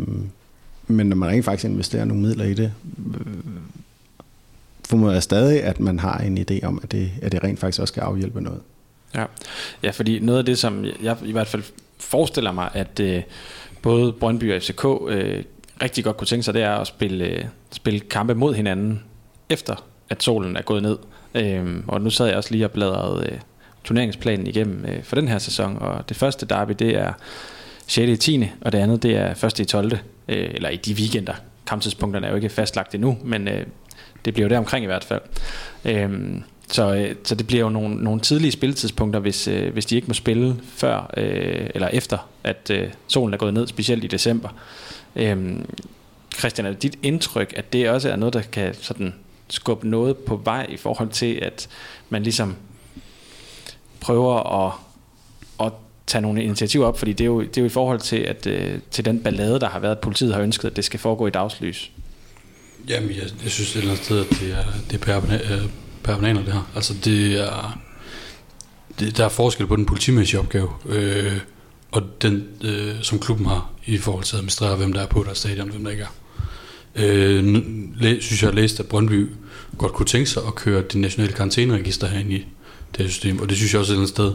men 0.88 1.07
når 1.07 1.15
man 1.15 1.29
rent 1.29 1.45
faktisk 1.45 1.65
investerer 1.65 2.05
nogle 2.05 2.23
midler 2.23 2.45
i 2.45 2.53
det, 2.53 2.73
øh, 3.13 3.25
formoder 4.89 5.13
jeg 5.13 5.23
stadig, 5.23 5.63
at 5.63 5.79
man 5.79 5.99
har 5.99 6.17
en 6.17 6.38
idé 6.38 6.65
om, 6.65 6.79
at 6.83 6.91
det, 6.91 7.11
at 7.21 7.31
det 7.31 7.43
rent 7.43 7.59
faktisk 7.59 7.81
også 7.81 7.91
skal 7.91 8.01
afhjælpe 8.01 8.41
noget. 8.41 8.61
Ja. 9.15 9.25
ja, 9.83 9.89
fordi 9.89 10.19
noget 10.19 10.39
af 10.39 10.45
det, 10.45 10.57
som 10.57 10.86
jeg 11.01 11.17
i 11.25 11.31
hvert 11.31 11.47
fald 11.47 11.63
forestiller 11.99 12.51
mig, 12.51 12.69
at 12.73 12.99
øh, 12.99 13.23
både 13.81 14.13
Brøndby 14.13 14.53
og 14.55 14.61
FCK 14.61 14.86
øh, 15.07 15.43
rigtig 15.81 16.03
godt 16.03 16.17
kunne 16.17 16.27
tænke 16.27 16.43
sig, 16.43 16.53
det 16.53 16.61
er 16.61 16.75
at 16.75 16.88
spille, 16.88 17.25
øh, 17.25 17.45
spille 17.71 17.99
kampe 17.99 18.36
mod 18.36 18.53
hinanden, 18.53 19.03
efter 19.49 19.86
at 20.09 20.23
solen 20.23 20.57
er 20.57 20.61
gået 20.61 20.81
ned. 20.83 20.97
Øh, 21.36 21.83
og 21.88 22.01
nu 22.01 22.09
sad 22.09 22.27
jeg 22.27 22.36
også 22.36 22.51
lige 22.51 22.65
og 22.65 22.71
bladrede 22.71 23.29
øh, 23.31 23.38
turneringsplanen 23.83 24.47
igennem 24.47 24.86
øh, 24.86 25.03
for 25.03 25.15
den 25.15 25.27
her 25.27 25.38
sæson, 25.38 25.77
og 25.81 26.09
det 26.09 26.17
første 26.17 26.45
derby, 26.45 26.71
det 26.79 26.97
er 26.97 27.13
6. 27.88 28.09
i 28.11 28.15
10. 28.17 28.49
og 28.61 28.71
det 28.71 28.77
andet, 28.77 29.03
det 29.03 29.17
er 29.17 29.43
1. 29.45 29.59
i 29.59 29.65
12. 29.65 29.97
Øh, 30.28 30.49
eller 30.53 30.69
i 30.69 30.76
de 30.76 30.93
weekender. 30.93 31.34
Kamptidspunkterne 31.67 32.28
er 32.28 32.30
jo 32.30 32.36
ikke 32.36 32.49
fastlagt 32.49 32.95
endnu, 32.95 33.17
men 33.23 33.47
øh, 33.47 33.65
det 34.26 34.34
bliver 34.34 34.47
jo 34.47 34.49
der 34.49 34.57
omkring 34.57 34.84
i 34.84 34.86
hvert 34.86 35.03
fald. 35.03 35.21
Øh, 35.86 36.41
så, 36.67 36.95
øh, 36.95 37.15
så 37.23 37.36
det 37.36 37.47
bliver 37.47 37.63
jo 37.63 37.69
nogle, 37.69 37.95
nogle 37.95 38.21
tidlige 38.21 38.51
spilletidspunkter, 38.51 39.19
hvis, 39.19 39.47
øh, 39.47 39.73
hvis 39.73 39.86
de 39.86 39.95
ikke 39.95 40.07
må 40.07 40.13
spille 40.13 40.55
før 40.76 41.13
øh, 41.17 41.69
eller 41.76 41.88
efter, 41.88 42.30
at 42.43 42.71
øh, 42.71 42.89
solen 43.07 43.34
er 43.34 43.38
gået 43.38 43.53
ned, 43.53 43.67
specielt 43.67 44.03
i 44.03 44.07
december. 44.07 44.49
Øh, 45.15 45.59
Christian, 46.38 46.65
er 46.65 46.71
det 46.71 46.84
dit 46.84 46.97
indtryk, 47.03 47.53
at 47.55 47.73
det 47.73 47.89
også 47.89 48.09
er 48.09 48.15
noget, 48.15 48.34
der 48.34 48.41
kan 48.41 48.73
sådan 48.73 49.13
skubbe 49.49 49.88
noget 49.88 50.17
på 50.17 50.36
vej 50.36 50.65
i 50.69 50.78
forhold 50.78 51.09
til, 51.09 51.39
at 51.41 51.69
man 52.09 52.23
ligesom 52.23 52.55
prøver 53.99 54.65
at 54.65 54.71
tage 56.08 56.22
nogle 56.22 56.43
initiativer 56.43 56.86
op, 56.86 56.99
fordi 56.99 57.14
det 57.14 57.22
er 57.22 57.26
jo, 57.26 57.41
det 57.41 57.58
er 57.58 57.62
jo 57.62 57.66
i 57.66 57.70
forhold 57.70 57.99
til, 57.99 58.18
at, 58.18 58.47
øh, 58.47 58.80
til 58.91 59.06
den 59.06 59.20
ballade, 59.20 59.60
der 59.60 59.70
har 59.70 59.80
været, 59.80 59.91
at 59.91 59.99
politiet 59.99 60.34
har 60.34 60.41
ønsket, 60.41 60.70
at 60.70 60.76
det 60.76 60.86
skal 60.86 60.99
foregå 60.99 61.28
i 61.28 61.30
dagslys. 61.30 61.91
Jamen, 62.89 63.10
jeg, 63.10 63.24
jeg 63.43 63.51
synes 63.51 63.76
et 63.76 63.80
eller 63.80 63.91
andet 63.91 64.06
sted, 64.06 64.20
at 64.20 64.30
det 64.30 64.51
er, 64.51 64.64
det 64.89 64.93
er 64.93 65.06
per, 65.06 65.20
bananer, 66.03 66.39
øh, 66.39 66.45
det 66.45 66.53
her. 66.53 66.72
Altså, 66.76 66.93
det 67.06 67.41
er, 67.41 67.80
det, 68.99 69.18
der 69.18 69.26
er 69.26 69.30
forskel 69.30 69.68
på 69.68 69.76
den 69.76 69.86
politimæssige 69.86 70.39
opgave, 70.39 70.70
øh, 70.86 71.38
og 71.91 72.03
den, 72.22 72.43
øh, 72.64 72.95
som 73.01 73.20
klubben 73.20 73.45
har, 73.45 73.72
i 73.86 73.97
forhold 73.97 74.24
til 74.24 74.36
at 74.36 74.38
administrere, 74.38 74.76
hvem 74.76 74.93
der 74.93 75.01
er 75.01 75.08
på 75.08 75.24
deres 75.24 75.38
stadion, 75.38 75.70
hvem 75.70 75.84
der 75.84 75.91
ikke 75.91 76.03
er. 76.03 76.16
Øh, 76.95 77.56
læ, 78.01 78.20
synes 78.20 78.41
jeg, 78.41 78.49
har 78.49 78.56
læst, 78.56 78.80
at 78.80 78.86
Brøndby 78.86 79.30
godt 79.78 79.93
kunne 79.93 80.06
tænke 80.06 80.30
sig 80.30 80.43
at 80.47 80.56
køre 80.56 80.82
det 80.82 80.95
nationale 80.95 81.34
karantæneregister 81.34 82.08
herinde 82.08 82.36
i 82.36 82.45
det 82.97 83.01
her 83.06 83.08
system, 83.08 83.39
og 83.39 83.49
det 83.49 83.58
synes 83.58 83.74
jeg 83.74 83.80
også 83.80 83.93
et 83.93 83.95
eller 83.95 84.01
andet 84.01 84.16
sted. 84.16 84.34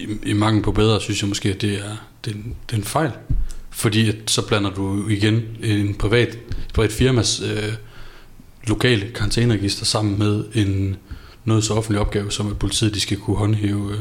I, 0.00 0.28
i 0.30 0.32
mangel 0.32 0.62
på 0.62 0.72
bedre, 0.72 1.00
synes 1.00 1.22
jeg 1.22 1.28
måske, 1.28 1.48
at 1.54 1.60
det 1.60 1.74
er, 1.74 1.96
det, 2.24 2.30
er 2.30 2.34
en, 2.34 2.54
det 2.66 2.72
er 2.72 2.76
en 2.76 2.84
fejl. 2.84 3.10
Fordi 3.70 4.08
at 4.08 4.16
så 4.26 4.46
blander 4.46 4.70
du 4.70 5.08
igen 5.08 5.42
en 5.62 5.94
privat, 5.94 6.38
privat 6.74 6.92
firmas 6.92 7.40
øh, 7.40 7.72
lokale 8.66 9.10
karantæneregister 9.14 9.84
sammen 9.84 10.18
med 10.18 10.44
en 10.54 10.96
noget 11.44 11.64
så 11.64 11.74
offentlig 11.74 12.00
opgave, 12.00 12.32
som 12.32 12.50
at 12.50 12.58
politiet 12.58 12.94
de 12.94 13.00
skal 13.00 13.16
kunne 13.16 13.36
håndhæve 13.36 13.92
øh, 13.92 14.00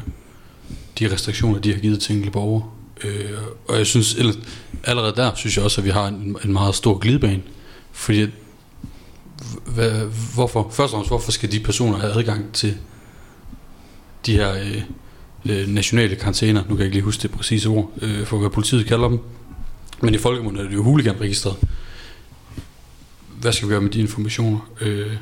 de 0.99 1.13
restriktioner, 1.13 1.59
de 1.59 1.73
har 1.73 1.79
givet 1.79 1.99
til 1.99 2.15
enkelte 2.15 2.31
borgere. 2.31 2.69
Øh, 3.03 3.37
og 3.67 3.77
jeg 3.77 3.87
synes, 3.87 4.15
eller, 4.15 4.33
allerede 4.83 5.15
der 5.15 5.35
synes 5.35 5.57
jeg 5.57 5.65
også, 5.65 5.81
at 5.81 5.85
vi 5.85 5.89
har 5.89 6.07
en, 6.07 6.37
en 6.45 6.53
meget 6.53 6.75
stor 6.75 6.97
glidebane. 6.97 7.41
Fordi, 7.91 8.27
hvad, 9.65 9.91
hvorfor, 10.33 10.69
først 10.71 10.79
og 10.79 10.89
fremmest, 10.89 11.09
hvorfor 11.09 11.31
skal 11.31 11.51
de 11.51 11.59
personer 11.59 11.97
have 11.97 12.13
adgang 12.13 12.53
til 12.53 12.77
de 14.25 14.33
her 14.33 14.53
øh, 14.53 14.81
øh, 15.45 15.67
nationale 15.67 16.15
karantæner, 16.15 16.61
nu 16.61 16.67
kan 16.67 16.77
jeg 16.77 16.85
ikke 16.85 16.95
lige 16.95 17.03
huske 17.03 17.21
det 17.21 17.31
præcise 17.31 17.69
ord, 17.69 17.91
øh, 18.01 18.25
for 18.25 18.37
hvad 18.37 18.49
politiet 18.49 18.85
kalder 18.85 19.07
dem. 19.07 19.19
Men 20.01 20.13
i 20.13 20.17
folkemunden 20.17 20.65
er 20.65 20.69
det 20.69 20.75
jo 20.75 20.83
huliganregistret. 20.83 21.55
Hvad 23.41 23.51
skal 23.51 23.67
vi 23.67 23.73
gøre 23.73 23.81
med 23.81 23.89
de 23.89 23.99
informationer? 23.99 24.69
Øh, 24.81 25.15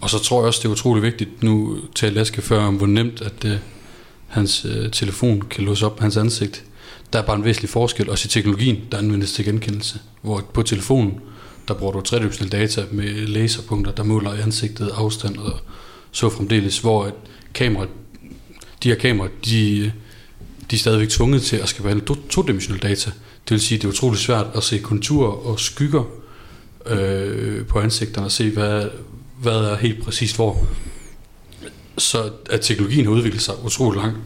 og 0.00 0.10
så 0.10 0.18
tror 0.18 0.40
jeg 0.40 0.46
også, 0.46 0.60
det 0.62 0.68
er 0.68 0.72
utrolig 0.72 1.02
vigtigt, 1.02 1.42
nu 1.42 1.78
talte 1.94 2.20
Aske 2.20 2.42
før 2.42 2.64
om, 2.64 2.74
hvor 2.74 2.86
nemt, 2.86 3.20
at 3.20 3.44
øh, 3.44 3.56
hans 4.26 4.64
øh, 4.64 4.90
telefon 4.90 5.40
kan 5.40 5.64
låse 5.64 5.86
op 5.86 6.00
hans 6.00 6.16
ansigt. 6.16 6.64
Der 7.12 7.18
er 7.18 7.26
bare 7.26 7.36
en 7.36 7.44
væsentlig 7.44 7.70
forskel, 7.70 8.10
også 8.10 8.26
i 8.26 8.28
teknologien, 8.28 8.80
der 8.92 8.98
anvendes 8.98 9.32
til 9.32 9.44
genkendelse. 9.44 10.00
Hvor 10.22 10.44
på 10.54 10.62
telefonen, 10.62 11.20
der 11.68 11.74
bruger 11.74 11.92
du 11.92 12.00
tredimensionelle 12.00 12.58
data 12.58 12.84
med 12.90 13.26
laserpunkter, 13.26 13.92
der 13.92 14.02
måler 14.02 14.42
ansigtet, 14.42 14.90
afstand 14.94 15.38
og 15.38 15.52
så 16.10 16.28
fremdeles, 16.28 16.78
hvor 16.78 17.06
et 17.06 17.14
kamera, 17.54 17.86
de 18.82 18.88
her 18.88 18.96
kameraer, 18.96 19.30
de, 19.44 19.92
de 20.70 20.76
er 20.76 20.80
stadigvæk 20.80 21.08
tvunget 21.08 21.42
til 21.42 21.56
at 21.56 21.68
skal 21.68 21.82
behandle 21.82 22.06
todimensionelle 22.30 22.88
data. 22.88 23.10
Det 23.44 23.50
vil 23.50 23.60
sige, 23.60 23.76
at 23.76 23.82
det 23.82 23.88
er 23.88 23.92
utroligt 23.92 24.22
svært 24.22 24.46
at 24.54 24.62
se 24.62 24.78
konturer 24.78 25.30
og 25.30 25.60
skygger 25.60 26.04
øh, 26.86 27.66
på 27.66 27.80
ansigterne 27.80 28.26
og 28.26 28.32
se, 28.32 28.50
hvad, 28.50 28.88
hvad 29.40 29.56
er 29.56 29.76
helt 29.76 30.04
præcist 30.04 30.36
hvor. 30.36 30.66
Så 31.98 32.30
at 32.50 32.60
teknologien 32.60 33.04
har 33.04 33.12
udviklet 33.12 33.42
sig 33.42 33.54
utrolig 33.64 34.02
langt 34.02 34.18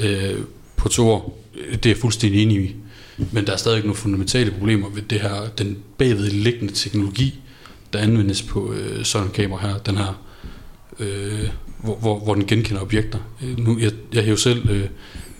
øh, 0.00 0.40
på 0.76 0.88
to 0.88 1.10
år, 1.10 1.44
det 1.72 1.86
er 1.86 1.90
jeg 1.90 1.96
fuldstændig 1.96 2.42
enig 2.42 2.64
i. 2.64 2.76
Men 3.32 3.46
der 3.46 3.52
er 3.52 3.56
stadig 3.56 3.80
nogle 3.80 3.94
fundamentale 3.94 4.50
problemer 4.50 4.88
ved 4.88 5.02
det 5.02 5.20
her, 5.20 5.48
den 5.58 5.78
bagvedliggende 5.98 6.72
teknologi, 6.72 7.40
der 7.92 7.98
anvendes 7.98 8.42
på 8.42 8.72
øh, 8.72 9.04
sådan 9.04 9.26
en 9.26 9.32
kamera 9.32 9.68
her, 9.68 9.78
den 9.78 9.96
her, 9.96 10.22
øh, 10.98 11.48
hvor, 11.78 11.96
hvor, 11.96 12.18
hvor 12.18 12.34
den 12.34 12.46
genkender 12.46 12.82
objekter. 12.82 13.18
Øh, 13.42 13.58
nu, 13.58 13.78
jeg, 13.78 13.92
jeg 14.12 14.22
har 14.22 14.30
jo 14.30 14.36
selv 14.36 14.70
øh, 14.70 14.84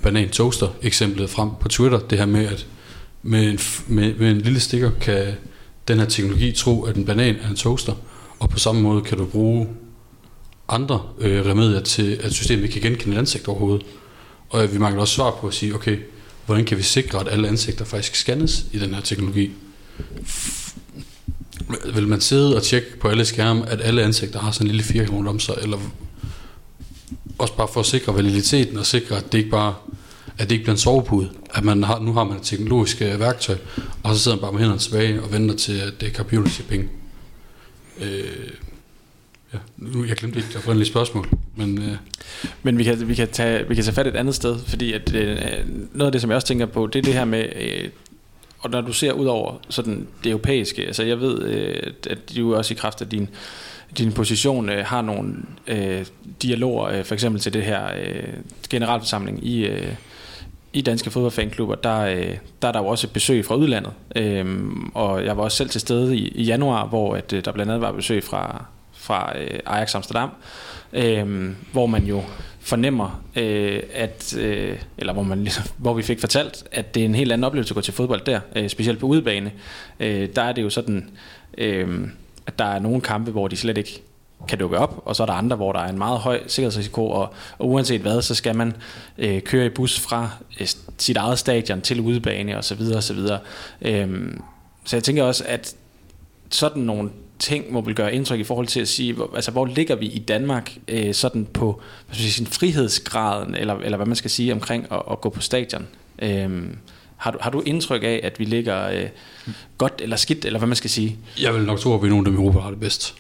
banan 0.03 0.29
toaster 0.29 0.69
eksemplet 0.83 1.31
frem 1.31 1.51
på 1.61 1.69
Twitter, 1.69 1.99
det 1.99 2.19
her 2.19 2.27
med, 2.27 2.47
at 2.47 2.67
med 3.23 3.51
en, 3.51 3.59
med, 3.87 4.15
med 4.15 4.31
en 4.31 4.41
lille 4.41 4.61
stikker 4.61 4.91
kan 5.01 5.35
den 5.89 5.99
her 5.99 6.07
teknologi 6.07 6.53
tro, 6.53 6.83
at 6.83 6.97
en 6.97 7.05
banan 7.05 7.37
er 7.43 7.49
en 7.49 7.57
toaster, 7.57 7.93
og 8.39 8.51
på 8.51 8.59
samme 8.59 8.83
måde 8.83 9.03
kan 9.03 9.19
du 9.19 9.25
bruge 9.25 9.69
andre 10.69 11.03
øh, 11.19 11.47
remedier 11.47 11.81
til, 11.81 12.21
at 12.23 12.33
systemet 12.33 12.63
ikke 12.63 12.81
kan 12.81 12.91
genkende 12.91 13.17
et 13.17 13.19
ansigt 13.19 13.49
overhovedet. 13.49 13.87
Og 14.51 14.73
vi 14.73 14.79
mangler 14.79 15.01
også 15.01 15.15
svar 15.15 15.31
på 15.41 15.47
at 15.47 15.55
sige, 15.55 15.75
okay, 15.75 15.99
hvordan 16.47 16.65
kan 16.65 16.79
vi 16.79 16.83
sikre, 16.83 17.21
at 17.21 17.29
alle 17.29 17.49
ansigter 17.49 17.85
faktisk 17.85 18.15
scannes 18.15 18.67
i 18.73 18.79
den 18.79 18.95
her 18.95 19.01
teknologi? 19.01 19.51
Vil 21.95 22.09
man 22.09 22.21
sidde 22.21 22.57
og 22.57 22.63
tjekke 22.63 22.99
på 23.01 23.09
alle 23.09 23.25
skærme, 23.25 23.69
at 23.69 23.81
alle 23.81 24.03
ansigter 24.03 24.39
har 24.39 24.51
sådan 24.51 24.67
en 24.67 24.71
lille 24.71 24.85
firkant 24.85 25.29
om 25.29 25.41
sig, 25.41 25.55
eller 25.63 25.79
også 27.39 27.55
bare 27.55 27.69
for 27.69 27.81
at 27.81 27.87
sikre 27.87 28.15
validiteten 28.15 28.79
og 28.79 28.87
sikre, 28.87 29.17
at 29.17 29.33
det 29.33 29.39
ikke 29.39 29.51
bare 29.51 29.75
at 30.39 30.49
det 30.49 30.53
ikke 30.53 30.65
bliver 30.65 30.75
en 30.75 30.79
sovepude, 30.79 31.31
at 31.55 31.65
man 31.65 31.83
har, 31.83 31.99
nu 31.99 32.13
har 32.13 32.25
man 32.25 32.37
et 32.37 32.43
teknologisk 32.43 33.03
øh, 33.03 33.21
værktøj, 33.21 33.57
og 34.03 34.15
så 34.15 34.23
sidder 34.23 34.37
man 34.37 34.41
bare 34.41 34.53
med 34.53 34.61
hænderne 34.61 34.81
tilbage 34.81 35.23
og 35.23 35.33
venter 35.33 35.57
til, 35.57 35.73
at 35.73 35.93
det 36.01 36.09
er 36.09 36.13
computer 36.13 36.51
siger 36.51 36.69
penge. 36.69 36.89
Øh, 38.01 38.51
ja, 39.55 39.59
nu, 39.77 40.05
jeg 40.05 40.17
glemte 40.17 40.39
ikke 40.39 40.49
det 40.49 40.57
oprindelige 40.57 40.89
spørgsmål, 40.89 41.29
men... 41.57 41.83
Øh. 41.83 41.97
Men 42.63 42.79
vi 42.79 42.85
kan, 42.85 43.09
vi, 43.09 43.15
kan 43.15 43.29
tage, 43.29 43.69
vi 43.69 43.75
kan 43.75 43.85
tage 43.85 43.95
fat 43.95 44.07
et 44.07 44.17
andet 44.17 44.35
sted, 44.35 44.59
fordi 44.67 44.93
at, 44.93 45.15
øh, 45.15 45.37
noget 45.93 46.07
af 46.07 46.13
det, 46.13 46.21
som 46.21 46.31
jeg 46.31 46.37
også 46.37 46.49
tænker 46.49 46.67
på, 46.67 46.87
det 46.87 46.99
er 46.99 47.03
det 47.03 47.15
her 47.15 47.25
med, 47.25 47.45
øh, 47.57 47.89
og 48.61 48.71
når 48.71 48.81
du 48.81 48.93
ser 48.93 49.13
ud 49.13 49.27
over 49.27 49.55
sådan 49.69 50.07
det 50.25 50.31
europæiske, 50.31 50.87
altså 50.87 51.03
jeg 51.03 51.21
ved, 51.21 51.43
øh, 51.43 51.93
at 52.11 52.19
du 52.37 52.57
også 52.57 52.75
i 52.75 52.77
kraft 52.77 53.01
af 53.01 53.09
din, 53.09 53.29
din 53.99 54.13
position 54.13 54.69
øh, 54.69 54.87
har 54.87 55.03
nogle 55.03 55.35
øh, 55.67 56.07
dialoger, 56.43 56.85
øh, 56.85 57.05
for 57.05 57.15
eksempel 57.15 57.41
til 57.41 57.53
det 57.53 57.63
her 57.63 57.87
øh, 58.03 58.33
generalforsamling 58.71 59.47
i, 59.47 59.67
øh, 59.67 59.93
i 60.73 60.81
danske 60.81 61.11
fodboldfanklubber, 61.11 61.75
der, 61.75 61.99
øh, 62.01 62.37
der 62.63 62.69
er 62.69 62.73
der 62.73 62.81
jo 62.81 62.87
også 62.87 63.07
et 63.07 63.13
besøg 63.13 63.45
fra 63.45 63.55
udlandet. 63.55 63.93
Øh, 64.17 64.47
og 64.95 65.25
jeg 65.25 65.37
var 65.37 65.43
også 65.43 65.57
selv 65.57 65.69
til 65.69 65.81
stede 65.81 66.17
i, 66.17 66.29
i 66.29 66.43
januar, 66.43 66.87
hvor 66.87 67.15
at, 67.15 67.33
øh, 67.33 67.45
der 67.45 67.53
blandt 67.53 67.73
andet 67.73 67.83
var 67.83 67.93
besøg 67.93 68.25
fra, 68.25 68.65
fra 68.93 69.39
øh, 69.39 69.61
Ajax 69.67 69.95
Amsterdam, 69.95 70.31
øh, 70.93 71.51
hvor 71.73 71.87
man 71.87 72.05
jo 72.05 72.23
fornemmer, 72.69 73.23
øh, 73.37 73.83
at, 73.93 74.37
øh, 74.37 74.79
eller 74.99 75.13
hvor, 75.13 75.23
man 75.23 75.43
ligesom, 75.43 75.65
hvor 75.77 75.95
vi 75.95 76.03
fik 76.03 76.21
fortalt, 76.21 76.65
at 76.73 76.95
det 76.95 77.01
er 77.01 77.05
en 77.05 77.15
helt 77.15 77.33
anden 77.33 77.45
oplevelse 77.45 77.73
at 77.73 77.75
gå 77.75 77.81
til 77.81 77.95
fodbold 77.95 78.21
der, 78.21 78.41
øh, 78.57 78.69
specielt 78.69 78.99
på 78.99 79.07
udebane. 79.07 79.53
Øh, 80.01 80.29
der 80.37 80.43
er 80.43 80.53
det 80.53 80.63
jo 80.63 80.71
sådan, 80.71 81.11
øh, 81.59 82.09
at 82.47 82.59
der 82.59 82.65
er 82.65 82.79
nogle 82.79 83.01
kampe, 83.01 83.31
hvor 83.31 83.49
de 83.49 83.57
slet 83.57 83.79
ikke 83.79 84.03
kan 84.49 84.59
dukke 84.59 84.79
op, 84.79 85.03
og 85.05 85.17
så 85.17 85.23
er 85.23 85.27
der 85.27 85.33
andre, 85.33 85.57
hvor 85.57 85.73
der 85.73 85.81
er 85.81 85.89
en 85.89 85.99
meget 85.99 86.19
høj 86.19 86.41
sikkerhedsrisiko, 86.47 87.11
og, 87.11 87.35
og 87.59 87.69
uanset 87.69 88.01
hvad, 88.01 88.23
så 88.23 88.35
skal 88.35 88.57
man 88.57 88.77
øh, 89.19 89.43
køre 89.43 89.67
i 89.67 89.69
bus 89.69 90.01
fra 90.01 90.31
øh, 90.61 90.67
sit 90.99 91.17
eget 91.17 91.39
stadion 91.39 91.81
til 91.81 92.01
udebane 92.01 92.57
og 92.57 92.65
så 92.65 92.75
videre 92.75 92.97
og 92.97 93.03
så 93.03 93.15
videre. 93.15 93.39
Øhm, 93.83 94.43
så 94.85 94.97
jeg 94.97 95.05
tænker 95.05 95.23
også, 95.23 95.45
at 95.47 95.75
sådan 96.51 96.83
nogle 96.83 97.11
ting 97.39 97.73
må 97.73 97.81
vel 97.81 97.95
gøre 97.95 98.15
indtryk 98.15 98.41
i 98.41 98.45
forhold 98.45 98.67
til 98.67 98.81
at 98.81 98.89
sige, 98.89 99.13
hvor, 99.13 99.31
altså 99.35 99.51
hvor 99.51 99.67
ligger 99.67 99.97
vi 99.97 100.07
i 100.07 100.19
Danmark 100.19 100.73
øh, 100.89 101.15
sådan 101.15 101.47
på 101.47 101.83
hvad 102.07 102.15
skal 102.15 102.23
sige, 102.23 102.33
sin 102.33 102.47
frihedsgraden, 102.47 103.55
eller, 103.55 103.75
eller 103.75 103.97
hvad 103.97 104.07
man 104.07 104.17
skal 104.17 104.31
sige 104.31 104.53
omkring 104.53 104.87
at, 104.93 105.03
at 105.11 105.21
gå 105.21 105.29
på 105.29 105.41
stadion. 105.41 105.87
Øh, 106.23 106.63
har 107.17 107.31
du, 107.31 107.39
har 107.41 107.51
du 107.51 107.63
indtryk 107.67 108.03
af, 108.03 108.21
at 108.23 108.39
vi 108.39 108.45
ligger 108.45 108.89
øh, 108.89 109.09
godt 109.79 110.01
eller 110.01 110.17
skidt, 110.17 110.45
eller 110.45 110.59
hvad 110.59 110.67
man 110.67 110.77
skal 110.77 110.91
sige? 110.91 111.17
Jeg 111.41 111.55
vil 111.55 111.63
nok 111.63 111.81
tro, 111.81 111.95
at 111.95 112.03
vi 112.03 112.07
er 112.07 112.11
nogle 112.11 112.27
af 112.27 112.33
dem 112.33 112.35
i 112.35 112.45
Europa 112.45 112.59
har 112.59 112.71
det 112.71 112.81
bedst. 112.81 113.15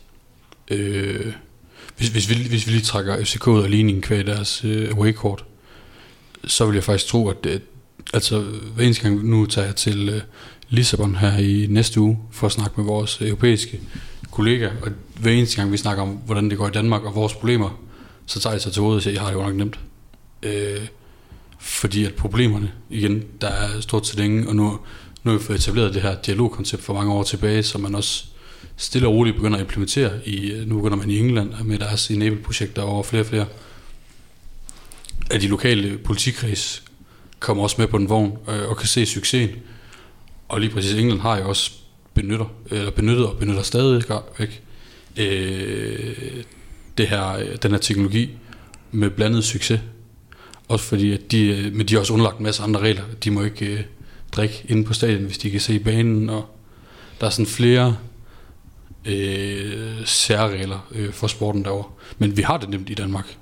Øh, 0.71 1.33
hvis, 1.97 2.09
hvis, 2.09 2.31
vi, 2.31 2.35
hvis 2.49 2.67
vi 2.67 2.73
lige 2.73 2.83
trækker 2.83 3.25
FCK 3.25 3.49
og 3.49 3.69
ligningen 3.69 4.03
kvæg 4.03 4.27
deres 4.27 4.65
øh, 4.65 4.91
away-kort, 4.91 5.45
så 6.47 6.67
vil 6.67 6.75
jeg 6.75 6.85
faktisk 6.85 7.11
tro, 7.11 7.29
at 7.29 7.45
det, 7.45 7.63
altså 8.15 8.41
hver 8.75 8.85
eneste 8.85 9.03
gang 9.03 9.29
nu 9.29 9.47
tager 9.47 9.67
jeg 9.67 9.77
til 9.77 10.09
øh, 10.09 10.21
Lissabon 10.71 11.15
her 11.15 11.39
i 11.39 11.67
næste 11.71 12.01
uge 12.01 12.19
for 12.31 12.47
at 12.47 12.53
snakke 12.53 12.75
med 12.77 12.85
vores 12.85 13.21
europæiske 13.21 13.81
kollegaer, 14.31 14.73
og 14.83 14.91
hver 15.21 15.33
eneste 15.33 15.57
gang 15.57 15.73
vi 15.73 15.77
snakker 15.77 16.03
om, 16.03 16.09
hvordan 16.09 16.51
det 16.51 16.59
går 16.59 16.69
i 16.69 16.71
Danmark 16.71 17.03
og 17.03 17.15
vores 17.15 17.35
problemer, 17.35 17.81
så 18.27 18.41
tager 18.41 18.55
jeg 18.55 18.61
sig 18.61 18.73
til 18.73 18.83
hovedet 18.83 18.97
og 18.97 19.03
siger, 19.03 19.13
at 19.13 19.15
jeg 19.15 19.23
har 19.23 19.31
det 19.31 19.37
jo 19.37 19.43
nok 19.43 19.57
nemt. 19.57 19.79
Øh, 20.43 20.87
fordi 21.59 22.05
at 22.05 22.15
problemerne, 22.15 22.73
igen, 22.91 23.25
der 23.41 23.49
er 23.49 23.81
stort 23.81 24.07
set 24.07 24.19
ingen, 24.19 24.49
og 24.49 24.57
nu, 24.57 24.79
nu 25.25 25.31
har 25.31 25.39
vi 25.39 25.45
fået 25.45 25.59
etableret 25.59 25.95
det 25.95 26.03
her 26.03 26.15
dialogkoncept 26.15 26.83
for 26.83 26.95
mange 26.95 27.13
år 27.13 27.23
tilbage, 27.23 27.63
som 27.63 27.81
man 27.81 27.95
også 27.95 28.25
stille 28.77 29.09
og 29.09 29.15
roligt 29.15 29.37
begynder 29.37 29.57
at 29.57 29.63
implementere. 29.63 30.13
I, 30.25 30.51
øh, 30.51 30.69
nu 30.69 30.77
begynder 30.77 30.97
man 30.97 31.11
i 31.11 31.19
England 31.19 31.51
med 31.65 31.79
deres 31.79 32.11
enable-projekter 32.11 32.83
over 32.83 33.03
flere 33.03 33.23
og 33.23 33.27
flere 33.27 33.47
at 35.31 35.41
de 35.41 35.49
lokale 35.49 35.99
politikreds 35.99 36.83
kommer 37.39 37.63
også 37.63 37.77
med 37.79 37.87
på 37.89 37.99
den 37.99 38.09
vogn 38.09 38.39
øh, 38.49 38.69
og 38.69 38.77
kan 38.77 38.87
se 38.87 39.07
succesen. 39.07 39.51
Og 40.49 40.61
lige 40.61 40.71
præcis 40.71 40.95
England 40.95 41.21
har 41.21 41.39
jo 41.39 41.49
også 41.49 41.73
benytter, 42.15 42.47
eller 42.71 42.91
benyttet 42.91 43.27
og 43.27 43.39
benytter 43.39 43.63
stadig 43.63 44.03
væk 44.39 44.63
øh, 45.17 46.45
det 46.99 47.09
her, 47.09 47.57
den 47.63 47.71
her 47.71 47.79
teknologi 47.79 48.31
med 48.93 49.11
blandet 49.11 49.45
succes. 49.45 49.81
Også 50.69 50.85
fordi, 50.85 51.13
at 51.13 51.31
de, 51.31 51.47
øh, 51.47 51.75
men 51.75 51.89
de 51.89 51.95
har 51.95 52.01
også 52.01 52.13
underlagt 52.13 52.39
en 52.39 52.43
masse 52.43 52.63
andre 52.63 52.81
regler. 52.81 53.03
De 53.25 53.31
må 53.31 53.43
ikke 53.43 53.67
øh, 53.67 53.81
drikke 54.33 54.65
inde 54.69 54.85
på 54.85 54.93
stadion, 54.95 55.25
hvis 55.25 55.39
de 55.39 55.51
kan 55.51 55.61
se 55.61 55.79
banen, 55.79 56.31
og 56.31 56.47
der 57.21 57.27
er 57.27 57.31
sådan 57.31 57.47
flere 57.47 57.97
øh, 59.05 60.07
særregler 60.07 60.89
øh, 60.93 61.13
for 61.13 61.27
sporten 61.27 61.65
derovre. 61.65 61.91
Men 62.19 62.37
vi 62.37 62.43
har 62.43 62.57
det 62.57 62.69
nemt 62.69 62.91
i 62.91 62.95
Danmark. 62.95 63.37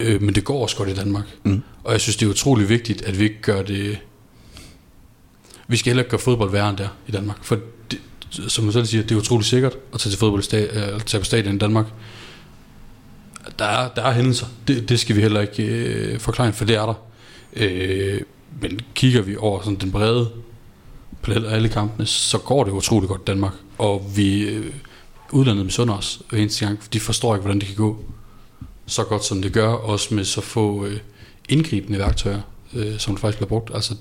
Øh, 0.00 0.22
men 0.22 0.34
det 0.34 0.44
går 0.44 0.62
også 0.62 0.76
godt 0.76 0.88
i 0.88 0.94
Danmark. 0.94 1.24
Mm. 1.44 1.62
Og 1.84 1.92
jeg 1.92 2.00
synes, 2.00 2.16
det 2.16 2.26
er 2.26 2.30
utrolig 2.30 2.68
vigtigt, 2.68 3.02
at 3.02 3.18
vi 3.18 3.24
ikke 3.24 3.42
gør 3.42 3.62
det... 3.62 3.98
Vi 5.68 5.76
skal 5.76 5.90
heller 5.90 6.02
ikke 6.02 6.10
gøre 6.10 6.20
fodbold 6.20 6.50
værre 6.50 6.70
end 6.70 6.76
der 6.76 6.88
i 7.06 7.12
Danmark. 7.12 7.44
For 7.44 7.58
det, 7.90 8.00
som 8.48 8.64
man 8.64 8.72
selv 8.72 8.86
siger, 8.86 9.02
det 9.02 9.12
er 9.12 9.18
utrolig 9.18 9.46
sikkert 9.46 9.72
at 9.94 10.00
tage 10.00 10.10
til 10.10 10.18
fodbold, 10.18 10.54
øh, 10.54 11.00
tage 11.00 11.20
på 11.20 11.24
stadion 11.24 11.54
i 11.54 11.58
Danmark. 11.58 11.86
Der 13.58 13.64
er, 13.64 13.88
der 13.88 14.02
er 14.02 14.12
hændelser. 14.12 14.46
Det, 14.68 14.88
det 14.88 15.00
skal 15.00 15.16
vi 15.16 15.20
heller 15.20 15.40
ikke 15.40 15.62
øh, 15.64 16.20
forklare, 16.20 16.52
for 16.52 16.64
det 16.64 16.76
er 16.76 16.86
der. 16.86 16.94
Øh, 17.56 18.20
men 18.60 18.80
kigger 18.94 19.22
vi 19.22 19.36
over 19.36 19.60
sådan 19.62 19.78
den 19.78 19.92
brede 19.92 20.30
palet 21.22 21.44
af 21.44 21.54
alle 21.54 21.68
kampene, 21.68 22.06
så 22.06 22.38
går 22.38 22.64
det 22.64 22.70
utrolig 22.70 23.08
godt 23.08 23.20
i 23.20 23.24
Danmark. 23.26 23.52
Og 23.78 24.12
vi, 24.16 24.42
øh, 24.42 24.72
udlandet 25.32 25.64
misunder 25.64 25.94
os 25.94 26.20
hver 26.30 26.38
eneste 26.38 26.66
gang. 26.66 26.78
De 26.92 27.00
forstår 27.00 27.34
ikke, 27.34 27.42
hvordan 27.42 27.60
det 27.60 27.68
kan 27.68 27.76
gå 27.76 28.04
så 28.86 29.04
godt, 29.04 29.24
som 29.24 29.42
det 29.42 29.52
gør, 29.52 29.68
også 29.68 30.14
med 30.14 30.24
så 30.24 30.40
få 30.40 30.84
øh, 30.86 30.98
indgribende 31.48 31.98
værktøjer, 31.98 32.40
øh, 32.74 32.98
som 32.98 33.14
det 33.14 33.20
faktisk 33.20 33.38
bliver 33.38 33.48
brugt. 33.48 33.70
Altså, 33.74 33.94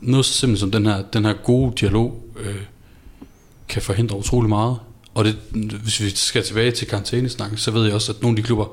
noget 0.00 0.26
så 0.26 0.32
simpelt 0.32 0.60
som 0.60 0.70
den 0.70 0.86
her, 0.86 1.02
den 1.02 1.24
her 1.24 1.32
gode 1.32 1.72
dialog 1.80 2.22
øh, 2.38 2.62
kan 3.68 3.82
forhindre 3.82 4.16
utrolig 4.16 4.48
meget. 4.48 4.76
Og 5.14 5.24
det, 5.24 5.36
hvis 5.82 6.00
vi 6.00 6.10
skal 6.10 6.42
tilbage 6.42 6.70
til 6.70 6.86
karantænesnakken, 6.88 7.58
så 7.58 7.70
ved 7.70 7.84
jeg 7.84 7.94
også, 7.94 8.12
at 8.12 8.22
nogle 8.22 8.38
af 8.38 8.42
de 8.42 8.46
klubber, 8.46 8.66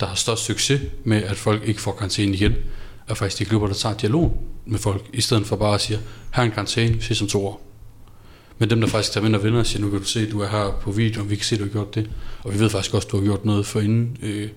der 0.00 0.06
har 0.06 0.14
størst 0.14 0.44
succes 0.44 0.80
med, 1.04 1.22
at 1.22 1.36
folk 1.36 1.62
ikke 1.68 1.80
får 1.80 1.92
karantæne 1.92 2.34
igen, 2.34 2.54
er 3.08 3.14
faktisk 3.14 3.38
de 3.38 3.44
klubber, 3.44 3.66
der 3.68 3.74
tager 3.74 3.94
dialog 3.96 4.42
med 4.66 4.78
folk, 4.78 5.10
i 5.12 5.20
stedet 5.20 5.46
for 5.46 5.56
bare 5.56 5.74
at 5.74 5.80
sige, 5.80 5.98
her 6.34 6.42
er 6.42 6.46
en 6.46 6.52
karantæne, 6.52 6.94
vi 6.94 7.02
ses 7.02 7.22
om 7.22 7.28
to 7.28 7.46
år. 7.46 7.64
Men 8.58 8.70
dem, 8.70 8.80
der 8.80 8.88
faktisk 8.88 9.12
tager 9.12 9.26
ind 9.26 9.36
og 9.36 9.44
vinder 9.44 9.58
og 9.58 9.66
siger, 9.66 9.82
nu 9.82 9.90
kan 9.90 9.98
du 9.98 10.04
se, 10.04 10.30
du 10.30 10.40
er 10.40 10.48
her 10.48 10.78
på 10.80 10.92
video, 10.92 11.22
og 11.22 11.30
vi 11.30 11.36
kan 11.36 11.44
se, 11.44 11.58
du 11.58 11.62
har 11.62 11.70
gjort 11.70 11.94
det. 11.94 12.10
Og 12.42 12.54
vi 12.54 12.58
ved 12.58 12.70
faktisk 12.70 12.94
også, 12.94 13.08
du 13.12 13.16
har 13.16 13.24
gjort 13.24 13.44
noget 13.44 13.66
for 13.66 13.80
inden. 13.80 14.16
Øh, 14.22 14.48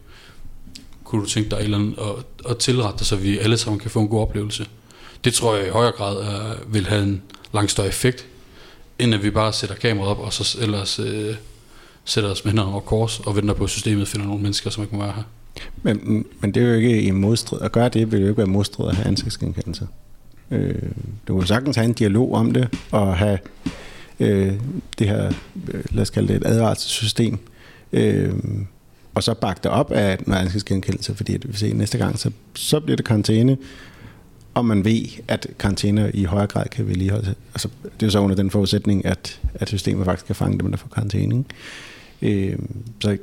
kunne 1.04 1.22
du 1.22 1.28
tænke 1.28 1.50
dig 1.50 1.56
et 1.56 1.64
eller 1.64 1.78
andet 1.78 1.96
at, 2.00 2.52
at 2.52 2.58
tilrette 2.58 3.00
dig, 3.00 3.08
så 3.08 3.16
vi 3.16 3.38
alle 3.38 3.58
sammen 3.58 3.80
kan 3.80 3.92
få 3.92 4.00
en 4.00 4.08
god 4.08 4.22
oplevelse. 4.22 4.68
Det 5.24 5.34
tror 5.34 5.56
jeg 5.56 5.68
i 5.68 5.70
højere 5.70 5.92
grad 5.92 6.16
er, 6.18 6.56
vil 6.68 6.88
have 6.88 7.04
en 7.04 7.22
langt 7.54 7.72
større 7.72 7.88
effekt, 7.88 8.26
end 9.00 9.14
at 9.14 9.24
vi 9.24 9.30
bare 9.30 9.54
sætter 9.54 9.76
kameraet 9.76 10.12
op, 10.12 10.20
og 10.20 10.34
så 10.34 10.58
ellers 10.62 11.00
øh, 11.00 11.36
sætter 12.06 12.30
os 12.30 12.46
med 12.46 12.52
hænderne 12.52 12.72
over 12.72 12.80
kors, 12.80 13.20
og 13.20 13.36
venter 13.36 13.54
på, 13.54 13.64
at 13.64 13.70
systemet 13.70 14.08
finder 14.08 14.28
nogle 14.28 14.42
mennesker, 14.44 14.70
som 14.70 14.84
ikke 14.84 14.96
må 14.96 15.02
være 15.02 15.14
her. 15.16 15.24
Men, 15.84 16.26
men 16.40 16.54
det 16.54 16.64
er 16.64 16.68
jo 16.68 16.74
ikke 16.74 17.02
i 17.02 17.12
modstrid. 17.12 17.62
At 17.62 17.72
gøre 17.72 17.90
det 17.90 18.12
vil 18.12 18.22
jo 18.22 18.28
ikke 18.28 18.38
være 18.38 18.48
modstrid 18.48 18.90
at 18.90 18.96
have 18.96 19.08
ansigtsgenkendelse. 19.08 19.88
Øh, 20.52 20.76
du 21.28 21.38
kan 21.38 21.48
sagtens 21.48 21.76
have 21.76 21.86
en 21.86 21.94
dialog 21.94 22.34
om 22.34 22.52
det, 22.52 22.70
og 22.92 23.18
have 23.18 23.40
øh, 24.20 24.54
det 25.00 25.08
her, 25.08 25.32
øh, 25.74 25.84
lad 25.90 26.02
os 26.02 26.10
kalde 26.10 26.28
det 26.28 26.36
et 26.36 26.48
advarselssystem, 26.48 27.40
øh, 27.94 28.34
og 29.16 29.24
så 29.24 29.34
bakke 29.34 29.60
det 29.64 29.72
op 29.72 29.92
af 29.92 30.18
en 30.28 30.34
ansigtsgenkendelse, 30.34 31.16
fordi 31.16 31.36
at 31.36 31.54
vi 31.54 31.58
ser 31.58 31.74
næste 31.74 31.98
gang, 31.98 32.20
så, 32.20 32.32
så 32.56 32.80
bliver 32.80 32.96
det 32.96 33.06
karantæne, 33.06 33.58
og 34.54 34.66
man 34.66 34.86
ved, 34.86 35.06
at 35.28 35.48
karantæner 35.60 36.12
i 36.14 36.24
højere 36.24 36.48
grad 36.48 36.66
kan 36.66 36.88
vedligeholdes. 36.88 37.30
Altså, 37.54 37.70
det 37.84 38.04
er 38.04 38.08
jo 38.08 38.10
så 38.10 38.20
under 38.20 38.36
den 38.36 38.52
forudsætning, 38.52 39.06
at, 39.06 39.40
at 39.54 39.68
systemet 39.68 40.06
faktisk 40.06 40.26
kan 40.26 40.36
fange 40.36 40.60
dem, 40.60 40.72
der 40.72 40.78
får 40.78 40.90
karantæne. 40.94 41.44
Øh, 42.22 42.58
så 43.00 43.18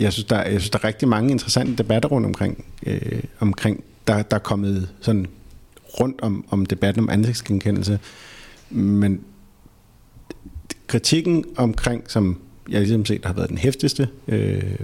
jeg 0.00 0.12
synes, 0.12 0.26
der, 0.26 0.42
jeg 0.42 0.60
synes, 0.60 0.70
der 0.70 0.78
er 0.78 0.84
rigtig 0.84 1.08
mange 1.08 1.30
interessante 1.30 1.76
debatter 1.76 2.08
rundt 2.08 2.26
omkring, 2.26 2.64
øh, 2.86 3.22
omkring 3.40 3.84
der, 4.06 4.22
der 4.22 4.36
er 4.36 4.40
kommet 4.40 4.88
sådan 5.00 5.26
rundt 6.00 6.20
om, 6.20 6.44
om 6.50 6.66
debatten 6.66 7.02
om 7.02 7.10
ansigtsgenkendelse. 7.10 7.98
Men 8.70 9.20
kritikken 10.86 11.44
omkring, 11.56 12.10
som 12.10 12.40
jeg 12.68 12.80
ligesom 12.80 13.04
set 13.04 13.24
har 13.24 13.32
været 13.32 13.48
den 13.48 13.58
hæftigste, 13.58 14.08
øh, 14.28 14.74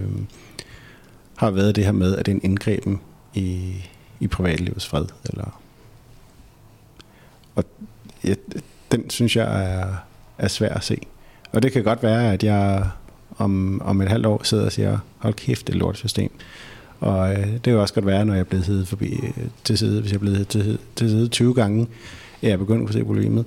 har 1.37 1.51
været 1.51 1.77
det 1.77 1.85
her 1.85 1.93
med, 1.93 2.17
at 2.17 2.27
det 2.27 2.33
er 2.33 2.37
en 2.37 2.45
indgreben 2.45 3.01
i, 3.35 3.75
i 4.21 4.27
privatlivets 4.27 4.87
fred. 4.87 5.05
Eller, 5.31 5.61
og 7.59 7.65
ja, 8.25 8.35
den 8.93 9.11
synes 9.11 9.37
jeg 9.37 9.73
er, 9.73 9.87
er 10.39 10.49
svær 10.49 10.75
at 10.75 10.85
se. 10.85 10.97
Og 11.53 11.63
det 11.63 11.73
kan 11.73 11.85
godt 11.85 12.03
være, 12.03 12.33
at 12.33 12.45
jeg 12.45 12.91
om, 13.39 13.83
om 13.85 14.01
et 14.01 14.09
halvt 14.09 14.27
år 14.27 14.43
sidder 14.45 14.65
og 14.65 14.73
siger, 14.73 14.99
hold 15.19 15.35
kæft, 15.35 15.67
det 15.67 15.75
lort 15.75 15.97
system. 15.97 16.31
Og 17.01 17.33
øh, 17.33 17.47
det 17.47 17.63
kan 17.63 17.77
også 17.77 17.95
godt 17.95 18.07
være, 18.07 18.25
når 18.25 18.33
jeg 18.33 18.41
er 18.41 18.45
blevet 18.45 18.67
siddet 18.67 18.89
forbi 18.89 19.13
øh, 19.13 19.45
til 19.65 19.79
side, 19.79 20.01
hvis 20.01 20.11
jeg 20.11 20.17
er 20.17 20.21
blevet 20.21 20.49
til, 20.49 20.79
til 20.97 21.09
side 21.09 21.29
20 21.29 21.55
gange, 21.55 21.87
at 22.43 22.49
jeg 22.49 22.59
begynder 22.59 22.87
at 22.87 22.93
se 22.93 23.05
problemet. 23.05 23.47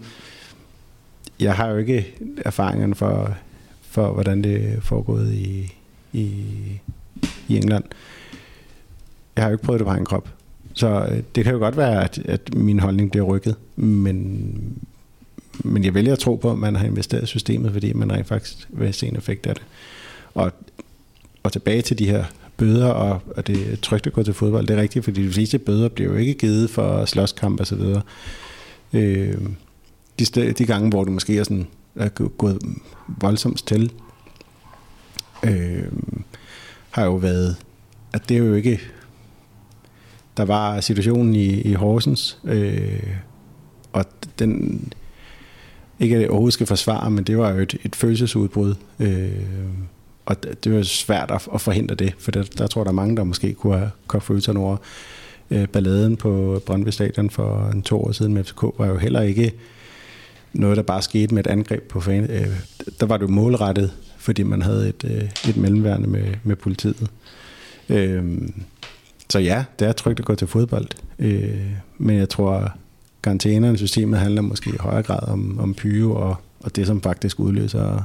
Jeg 1.39 1.55
har 1.55 1.68
jo 1.68 1.78
ikke 1.78 2.16
erfaringerne 2.45 2.95
for, 2.95 3.36
for 3.82 4.14
hvordan 4.14 4.43
det 4.43 4.74
er 4.74 4.82
foregået 4.82 5.34
i, 5.34 5.74
i, 6.14 6.28
i 7.47 7.57
England. 7.57 7.84
Jeg 9.36 9.43
har 9.43 9.49
jo 9.49 9.53
ikke 9.53 9.64
prøvet 9.64 9.80
det 9.80 9.88
på 9.88 9.93
en 9.93 10.05
krop. 10.05 10.30
Så 10.74 11.08
øh, 11.12 11.24
det 11.36 11.44
kan 11.44 11.54
jo 11.54 11.60
godt 11.60 11.78
være, 11.78 12.04
at, 12.04 12.20
at 12.26 12.56
min 12.56 12.80
holdning 12.80 13.12
bliver 13.12 13.26
rykket, 13.26 13.56
men, 13.76 14.78
men 15.60 15.84
jeg 15.84 15.94
vælger 15.94 16.14
at 16.14 16.20
tro 16.20 16.36
på, 16.36 16.52
at 16.52 16.58
man 16.58 16.76
har 16.76 16.86
investeret 16.86 17.24
i 17.24 17.26
systemet, 17.26 17.72
fordi 17.72 17.94
man 17.94 18.12
rent 18.12 18.28
faktisk 18.28 18.68
vil 18.70 18.94
se 18.94 19.08
en 19.08 19.16
effekt 19.16 19.48
af 19.48 19.56
det. 19.56 19.64
Og, 20.34 20.52
og 21.44 21.52
tilbage 21.52 21.82
til 21.82 22.00
de 22.00 22.10
her 22.10 22.24
bøder, 22.58 22.88
og, 22.88 23.22
og 23.36 23.48
det 23.48 23.80
trygte 23.82 24.08
at 24.08 24.14
gå 24.14 24.24
til 24.24 24.34
fodbold, 24.34 24.68
det 24.68 24.78
er 24.78 24.82
rigtigt, 24.82 25.06
fordi 25.06 25.28
de 25.28 25.32
fleste 25.32 25.60
bøder 25.60 25.90
bliver 25.90 26.12
jo 26.12 26.18
ikke 26.18 26.34
givet 26.34 26.70
for 26.70 27.06
slåskamp 27.06 27.60
og 27.60 27.68
så 27.68 27.76
videre. 27.76 28.02
Øh, 28.94 29.38
de, 30.20 30.26
sted, 30.26 30.54
de 30.54 30.66
gange, 30.66 30.90
hvor 30.90 31.04
du 31.04 31.12
måske 31.12 31.38
er, 31.38 31.44
sådan, 31.44 31.68
er 31.96 32.10
gået 32.10 32.62
voldsomt 33.08 33.68
til, 33.68 33.92
øh, 35.44 35.84
har 36.92 37.06
jo 37.06 37.16
været, 37.16 37.56
at 38.14 38.30
det 38.30 38.38
er 38.38 38.40
jo 38.40 38.54
ikke, 38.54 38.80
der 40.38 40.46
var 40.46 40.80
situationen 40.80 41.36
i, 41.36 41.62
i 41.62 41.74
Horsens, 41.74 42.38
øh, 42.44 43.04
og 43.94 44.06
den, 44.40 44.82
ikke 46.00 46.16
at 46.16 46.22
jeg 46.22 46.30
overhovedet 46.30 46.54
skal 46.54 46.68
forsvare, 46.68 47.12
men 47.12 47.24
det 47.24 47.38
var 47.38 47.52
jo 47.52 47.58
et, 47.58 47.76
et 47.86 47.96
følelsesudbrud, 47.96 48.76
øh, 49.00 49.32
og 50.26 50.44
det 50.64 50.74
var 50.74 50.84
svært 50.84 51.32
at, 51.32 51.48
at 51.54 51.62
forhindre 51.62 51.96
det, 51.96 52.14
for 52.20 52.32
der, 52.32 52.44
der 52.44 52.68
tror 52.68 52.84
der 52.84 52.92
er 52.92 52.96
mange, 52.96 53.16
der 53.16 53.24
måske 53.24 53.54
kunne 53.54 53.78
have 53.78 53.92
kogt 54.08 54.24
følelserne 54.24 54.60
over. 54.60 54.78
Øh, 55.52 55.68
balladen 55.68 56.18
på 56.18 56.62
Brøndby 56.66 56.90
Stadion 56.90 57.30
for 57.30 57.70
en 57.74 57.82
to 57.82 58.04
år 58.04 58.12
siden 58.12 58.34
med 58.34 58.44
FCK 58.44 58.62
var 58.78 58.88
jo 58.88 58.98
heller 58.98 59.22
ikke 59.22 59.54
noget, 60.54 60.78
der 60.78 60.84
bare 60.84 61.02
skete 61.02 61.36
med 61.36 61.46
et 61.46 61.52
angreb 61.52 61.84
på 61.84 62.02
fan. 62.02 62.24
Øh, 62.24 62.60
der 63.00 63.06
var 63.06 63.18
det 63.18 63.24
jo 63.24 63.32
målrettet, 63.32 63.92
fordi 64.18 64.44
man 64.44 64.62
havde 64.62 64.90
et, 64.90 65.04
øh, 65.04 65.50
et 65.50 65.58
mellemværende 65.58 66.10
med, 66.10 66.34
med 66.44 66.56
politiet. 66.56 67.10
Øh, 67.90 68.24
så 69.32 69.40
ja, 69.40 69.64
det 69.80 69.88
er 69.88 69.92
trygt 69.92 70.20
at 70.20 70.26
gå 70.26 70.36
til 70.36 70.48
fodbold. 70.48 70.88
Øh, 71.20 71.72
men 71.98 72.18
jeg 72.18 72.30
tror, 72.30 72.74
karantænerne 73.24 73.78
systemet 73.78 74.20
handler 74.20 74.42
måske 74.42 74.70
i 74.70 74.78
højere 74.80 75.04
grad 75.04 75.28
om, 75.28 75.60
om 75.60 75.74
pyre 75.74 76.16
og, 76.16 76.36
og 76.60 76.76
det, 76.76 76.88
som 76.88 77.02
faktisk 77.02 77.40
udløser 77.40 78.04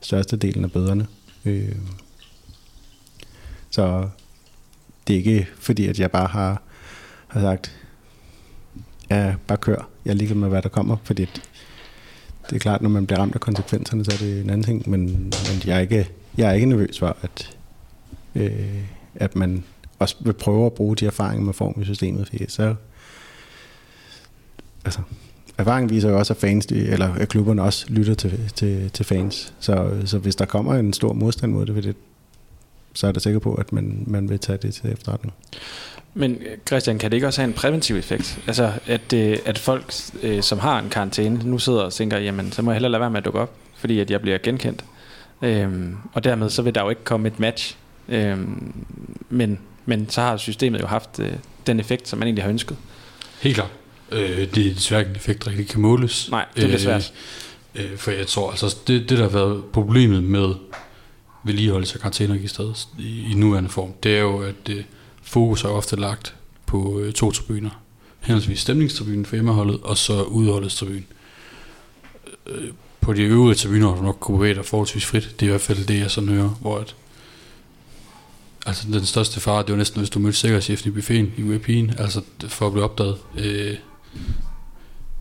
størstedelen 0.00 0.64
af 0.64 0.72
bøderne. 0.72 1.06
Øh, 1.44 1.74
så 3.70 4.08
det 5.06 5.14
er 5.14 5.18
ikke 5.18 5.46
fordi, 5.58 5.86
at 5.86 6.00
jeg 6.00 6.10
bare 6.10 6.26
har, 6.26 6.62
har 7.28 7.40
sagt, 7.40 7.76
ja, 9.10 9.34
bare 9.46 9.58
kør. 9.58 9.88
Jeg 10.04 10.10
er 10.10 10.14
ligeglad 10.14 10.38
med, 10.38 10.48
hvad 10.48 10.62
der 10.62 10.68
kommer, 10.68 10.96
fordi 11.04 11.24
det 12.50 12.56
er 12.56 12.58
klart, 12.58 12.82
når 12.82 12.90
man 12.90 13.06
bliver 13.06 13.20
ramt 13.20 13.34
af 13.34 13.40
konsekvenserne, 13.40 14.04
så 14.04 14.10
er 14.12 14.16
det 14.16 14.40
en 14.40 14.50
anden 14.50 14.64
ting, 14.64 14.90
men, 14.90 15.06
men 15.22 15.62
jeg, 15.66 15.76
er 15.76 15.80
ikke, 15.80 16.08
jeg 16.36 16.48
er 16.48 16.52
ikke 16.52 16.66
nervøs 16.66 16.98
for, 16.98 17.16
at, 17.22 17.56
øh, 18.34 18.82
at 19.14 19.36
man 19.36 19.64
også 19.98 20.16
vil 20.20 20.32
prøve 20.32 20.66
at 20.66 20.72
bruge 20.72 20.96
de 20.96 21.06
erfaringer, 21.06 21.44
man 21.44 21.54
får 21.54 21.72
med 21.76 21.84
systemet, 21.84 22.26
fordi 22.28 22.44
så 22.48 22.74
altså, 24.84 25.00
erfaringen 25.58 25.90
viser 25.90 26.10
jo 26.10 26.18
også, 26.18 26.32
at 26.32 26.36
fans, 26.36 26.66
eller 26.66 27.14
at 27.14 27.28
klubberne 27.28 27.62
også 27.62 27.86
lytter 27.88 28.14
til, 28.14 28.50
til, 28.54 28.90
til 28.90 29.04
fans. 29.04 29.54
Så, 29.60 29.90
så 30.04 30.18
hvis 30.18 30.36
der 30.36 30.44
kommer 30.44 30.74
en 30.74 30.92
stor 30.92 31.12
modstand 31.12 31.52
mod 31.52 31.66
det, 31.66 31.74
vil 31.74 31.84
det 31.84 31.96
så 32.98 33.06
er 33.06 33.12
det 33.12 33.22
sikker 33.22 33.40
på, 33.40 33.54
at 33.54 33.72
man, 33.72 34.04
man 34.06 34.28
vil 34.28 34.38
tage 34.38 34.58
det 34.62 34.74
til 34.74 34.92
efterretning. 34.92 35.34
Men 36.14 36.32
øh, 36.32 36.58
Christian, 36.66 36.98
kan 36.98 37.10
det 37.10 37.16
ikke 37.16 37.26
også 37.26 37.40
have 37.40 37.48
en 37.48 37.54
præventiv 37.54 37.96
effekt? 37.96 38.40
Altså, 38.46 38.72
at, 38.86 39.12
øh, 39.12 39.38
at 39.44 39.58
folk, 39.58 39.92
øh, 40.22 40.42
som 40.42 40.58
har 40.58 40.78
en 40.78 40.88
karantæne, 40.90 41.40
nu 41.44 41.58
sidder 41.58 41.80
og 41.80 41.92
tænker, 41.92 42.18
jamen, 42.18 42.52
så 42.52 42.62
må 42.62 42.70
jeg 42.70 42.74
hellere 42.74 42.92
lade 42.92 43.00
være 43.00 43.10
med 43.10 43.18
at 43.18 43.24
dukke 43.24 43.40
op, 43.40 43.52
fordi 43.76 44.00
at 44.00 44.10
jeg 44.10 44.20
bliver 44.20 44.38
genkendt. 44.38 44.84
Øhm, 45.42 45.96
og 46.12 46.24
dermed 46.24 46.50
så 46.50 46.62
vil 46.62 46.74
der 46.74 46.82
jo 46.82 46.90
ikke 46.90 47.04
komme 47.04 47.28
et 47.28 47.40
match. 47.40 47.76
Øhm, 48.08 48.72
men, 49.30 49.58
men 49.88 50.10
så 50.10 50.20
har 50.20 50.36
systemet 50.36 50.80
jo 50.80 50.86
haft 50.86 51.18
øh, 51.18 51.32
den 51.66 51.80
effekt, 51.80 52.08
som 52.08 52.18
man 52.18 52.28
egentlig 52.28 52.44
har 52.44 52.50
ønsket. 52.50 52.76
Helt 53.40 53.54
klart. 53.54 53.70
Øh, 54.12 54.54
det 54.54 54.66
er 54.66 54.74
desværre 54.74 55.00
ikke 55.00 55.10
en 55.10 55.16
effekt, 55.16 55.44
der 55.44 55.50
ikke 55.50 55.64
kan 55.64 55.80
måles. 55.80 56.30
Nej, 56.30 56.46
det 56.56 56.74
er 56.74 56.78
svært. 56.78 57.12
Øh, 57.74 57.96
for 57.96 58.10
jeg 58.10 58.26
tror, 58.26 58.50
altså 58.50 58.76
det, 58.86 59.08
det 59.08 59.18
der 59.18 59.22
har 59.24 59.30
været 59.30 59.64
problemet 59.72 60.24
med 60.24 60.54
vedligeholdelse 61.44 61.94
af 61.94 62.00
karantæneregisteret 62.00 62.88
i, 62.98 63.32
i 63.32 63.34
nuværende 63.34 63.70
form, 63.70 63.92
det 64.02 64.16
er 64.16 64.20
jo, 64.20 64.42
at 64.42 64.68
øh, 64.70 64.84
fokus 65.22 65.64
er 65.64 65.68
ofte 65.68 65.96
lagt 65.96 66.34
på 66.66 67.00
øh, 67.00 67.12
to 67.12 67.30
tribuner. 67.30 67.82
Henholdsvis 68.20 68.60
stemningstribunen 68.60 69.26
for 69.26 69.36
hjemmeholdet, 69.36 69.80
og 69.82 69.96
så 69.96 70.22
udholdets 70.22 70.76
tribune. 70.76 71.02
Øh, 72.46 72.68
på 73.00 73.12
de 73.12 73.22
øvrige 73.22 73.54
tribuner 73.56 73.88
har 73.88 73.96
du 73.96 74.02
nok 74.02 74.16
kunne 74.20 74.38
bevæge 74.38 74.54
dig 74.54 74.64
forholdsvis 74.64 75.04
frit. 75.06 75.34
Det 75.40 75.42
er 75.42 75.46
i 75.46 75.50
hvert 75.50 75.60
fald 75.60 75.86
det, 75.86 76.00
jeg 76.00 76.10
sådan 76.10 76.28
hører, 76.28 76.48
hvor 76.48 76.78
at, 76.78 76.94
altså 78.68 78.86
den 78.92 79.04
største 79.04 79.40
fare, 79.40 79.62
det 79.62 79.70
var 79.70 79.76
næsten, 79.76 80.00
hvis 80.00 80.10
du 80.10 80.18
mødte 80.18 80.38
sikkerhedschefen 80.38 80.88
i 80.90 80.94
buffeten 80.94 81.32
i 81.36 81.42
UAP'en, 81.42 82.02
altså 82.02 82.20
for 82.48 82.66
at 82.66 82.72
blive 82.72 82.84
opdaget. 82.84 83.16
Øh, 83.38 83.76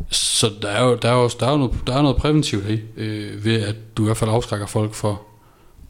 så 0.10 0.52
der 0.62 0.70
er 0.70 0.84
jo, 0.84 0.96
der 1.02 1.10
er 1.10 1.14
jo, 1.14 1.30
der 1.40 1.48
er 1.48 1.52
jo 1.52 1.58
noget, 1.58 1.76
der 1.88 1.96
er 1.96 2.02
noget 2.02 2.18
præventivt 2.18 2.70
i, 2.70 2.82
øh, 2.98 3.46
ved 3.46 3.62
at 3.62 3.76
du 3.98 4.04
i 4.04 4.06
hvert 4.06 4.18
fald 4.18 4.32
afskrækker 4.32 4.68
folk 4.68 4.94
for 4.94 5.22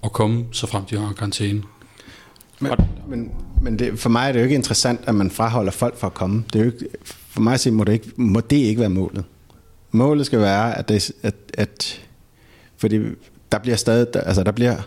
at 0.04 0.12
komme, 0.12 0.46
så 0.52 0.68
frem 0.68 0.86
de 0.86 0.98
har 0.98 1.14
karantæne. 1.14 1.64
Men, 2.60 2.72
men, 3.08 3.32
men 3.62 3.80
det, 3.80 4.00
for 4.00 4.10
mig 4.10 4.28
er 4.28 4.32
det 4.32 4.40
jo 4.40 4.44
ikke 4.44 4.56
interessant, 4.56 5.00
at 5.04 5.16
man 5.16 5.32
fraholder 5.32 5.72
folk 5.72 5.98
for 5.98 6.08
at 6.08 6.14
komme. 6.14 6.44
Det 6.54 6.60
er 6.60 6.66
jo 6.66 6.72
ikke, 6.72 6.88
for 7.06 7.42
mig 7.42 7.54
at 7.54 7.60
sige, 7.60 7.74
må 7.74 7.84
det, 7.84 7.94
ikke, 7.94 8.12
må 8.16 8.40
det 8.40 8.58
ikke 8.58 8.80
være 8.80 8.90
målet. 8.90 9.24
Målet 9.92 10.26
skal 10.26 10.40
være, 10.40 10.78
at, 10.78 10.90
det, 10.90 11.12
at, 11.22 11.36
at 11.54 12.02
fordi 12.78 13.00
der 13.52 13.58
bliver 13.58 13.78
stadig, 13.78 14.14
der, 14.14 14.22
altså 14.22 14.44
der 14.44 14.52
bliver 14.52 14.78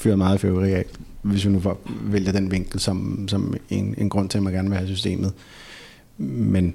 fyret 0.00 0.18
meget 0.18 0.40
fyrværkeri 0.40 0.72
af, 0.72 0.84
hvis 1.22 1.44
vi 1.44 1.50
nu 1.50 1.62
vælger 1.86 2.32
den 2.32 2.50
vinkel 2.50 2.80
som, 2.80 3.28
som 3.28 3.54
en, 3.68 3.94
en 3.98 4.08
grund 4.08 4.28
til, 4.28 4.38
at 4.38 4.44
man 4.44 4.52
gerne 4.52 4.68
vil 4.68 4.78
have 4.78 4.88
systemet. 4.88 5.32
Men 6.18 6.74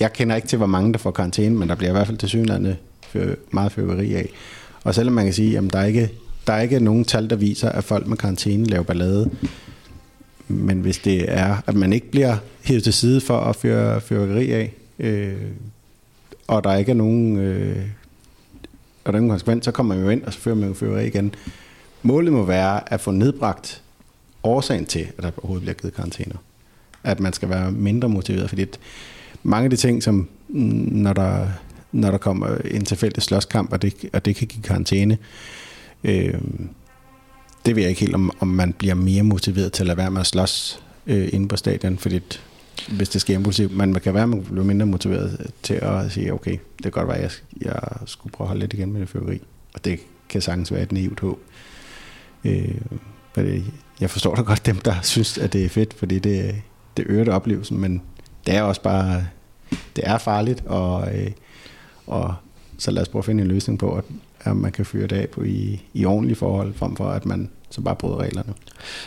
jeg 0.00 0.12
kender 0.12 0.36
ikke 0.36 0.48
til, 0.48 0.56
hvor 0.56 0.66
mange 0.66 0.92
der 0.92 0.98
får 0.98 1.10
karantæne, 1.10 1.56
men 1.56 1.68
der 1.68 1.74
bliver 1.74 1.90
i 1.90 1.92
hvert 1.92 2.06
fald 2.06 2.18
til 2.18 2.28
synlande 2.28 2.76
meget 3.50 3.72
fyrværkeri 3.72 4.14
af. 4.14 4.28
Og 4.84 4.94
selvom 4.94 5.14
man 5.14 5.24
kan 5.24 5.34
sige, 5.34 5.58
at 5.58 5.72
der 5.72 5.78
er 5.78 5.84
ikke 5.84 6.10
der 6.46 6.52
er 6.52 6.62
ikke 6.62 6.80
nogen 6.80 7.04
tal, 7.04 7.30
der 7.30 7.36
viser, 7.36 7.68
at 7.68 7.84
folk 7.84 8.06
med 8.06 8.16
karantæne 8.16 8.64
laver 8.64 8.84
ballade. 8.84 9.30
Men 10.48 10.80
hvis 10.80 10.98
det 10.98 11.24
er, 11.32 11.56
at 11.66 11.74
man 11.74 11.92
ikke 11.92 12.10
bliver 12.10 12.36
hævet 12.62 12.84
til 12.84 12.92
side 12.92 13.20
for 13.20 13.38
at 13.38 13.56
føre 13.56 14.00
fyrværkeri 14.00 14.52
af, 14.52 14.74
øh, 14.98 15.34
og 16.46 16.64
der 16.64 16.76
ikke 16.76 16.90
er 16.90 16.96
nogen, 16.96 17.36
øh, 17.36 17.76
og 19.08 19.12
den 19.12 19.28
konsekvens, 19.28 19.64
så 19.64 19.70
kommer 19.70 19.94
man 19.94 20.04
jo 20.04 20.10
ind, 20.10 20.22
og 20.22 20.32
så 20.32 20.38
fører 20.38 20.54
man 20.54 20.68
jo 20.68 20.74
fører 20.74 21.00
igen. 21.00 21.34
Målet 22.02 22.32
må 22.32 22.44
være 22.44 22.92
at 22.92 23.00
få 23.00 23.10
nedbragt 23.10 23.82
årsagen 24.42 24.86
til, 24.86 25.06
at 25.18 25.24
der 25.24 25.30
overhovedet 25.38 25.62
bliver 25.62 25.74
givet 25.74 25.94
karantæner. 25.94 26.36
At 27.04 27.20
man 27.20 27.32
skal 27.32 27.48
være 27.48 27.72
mindre 27.72 28.08
motiveret, 28.08 28.48
fordi 28.48 28.66
mange 29.42 29.64
af 29.64 29.70
de 29.70 29.76
ting, 29.76 30.02
som 30.02 30.28
mm, 30.48 30.60
når 30.92 31.12
der, 31.12 31.48
når 31.92 32.10
der 32.10 32.18
kommer 32.18 32.56
en 32.64 32.84
tilfældig 32.84 33.22
slåskamp, 33.22 33.72
og 33.72 33.82
det, 33.82 33.94
og 34.12 34.24
det 34.24 34.36
kan 34.36 34.46
give 34.46 34.62
karantæne, 34.62 35.18
øh, 36.04 36.34
det 37.66 37.76
ved 37.76 37.82
jeg 37.82 37.90
ikke 37.90 38.00
helt, 38.00 38.14
om, 38.14 38.30
om 38.40 38.48
man 38.48 38.72
bliver 38.72 38.94
mere 38.94 39.22
motiveret 39.22 39.72
til 39.72 39.82
at 39.82 39.86
lade 39.86 39.98
være 39.98 40.10
med 40.10 40.20
at 40.20 40.26
slås 40.26 40.80
øh, 41.06 41.28
inde 41.32 41.48
på 41.48 41.56
stadion, 41.56 41.98
fordi 41.98 42.20
hvis 42.88 43.08
det 43.08 43.20
sker 43.20 43.34
impulsivt, 43.34 43.76
men 43.76 43.92
man 43.92 44.02
kan 44.02 44.14
være, 44.14 44.22
at 44.22 44.28
man 44.28 44.42
bliver 44.42 44.64
mindre 44.64 44.86
motiveret 44.86 45.50
til 45.62 45.74
at 45.74 46.12
sige, 46.12 46.32
okay, 46.32 46.52
det 46.76 46.82
kan 46.82 46.92
godt 46.92 47.08
være, 47.08 47.16
at 47.16 47.42
jeg, 47.60 47.72
jeg 47.72 47.82
skulle 48.06 48.32
prøve 48.32 48.46
at 48.46 48.48
holde 48.48 48.60
lidt 48.60 48.72
igen 48.72 48.92
med 48.92 49.00
det 49.00 49.08
fyrværkeri, 49.08 49.40
og 49.74 49.84
det 49.84 50.00
kan 50.28 50.40
sagtens 50.40 50.72
være 50.72 50.82
et 50.82 50.92
naivt 50.92 51.20
håb. 51.20 51.38
Øh, 52.44 52.74
jeg 54.00 54.10
forstår 54.10 54.34
da 54.34 54.42
godt 54.42 54.66
dem, 54.66 54.78
der 54.78 54.94
synes, 55.02 55.38
at 55.38 55.52
det 55.52 55.64
er 55.64 55.68
fedt, 55.68 55.94
fordi 55.94 56.18
det, 56.18 56.54
det 56.96 57.04
øger 57.08 57.24
det 57.24 57.34
oplevelsen, 57.34 57.80
men 57.80 58.02
det 58.46 58.54
er 58.54 58.62
også 58.62 58.82
bare, 58.82 59.26
det 59.70 60.06
er 60.06 60.18
farligt, 60.18 60.66
og, 60.66 61.18
øh, 61.18 61.30
og 62.06 62.34
så 62.78 62.90
lad 62.90 63.02
os 63.02 63.08
prøve 63.08 63.20
at 63.20 63.24
finde 63.24 63.42
en 63.42 63.48
løsning 63.48 63.78
på, 63.78 63.96
at, 63.96 64.04
at 64.50 64.56
man 64.56 64.72
kan 64.72 64.84
fyre 64.84 65.06
det 65.06 65.16
af 65.16 65.28
på 65.28 65.42
i, 65.42 65.82
i 65.94 66.04
ordentlige 66.04 66.36
forhold, 66.36 66.74
frem 66.74 66.96
for 66.96 67.04
at 67.04 67.26
man 67.26 67.50
så 67.70 67.80
bare 67.80 67.96
bryder 67.96 68.16
reglerne. 68.16 68.54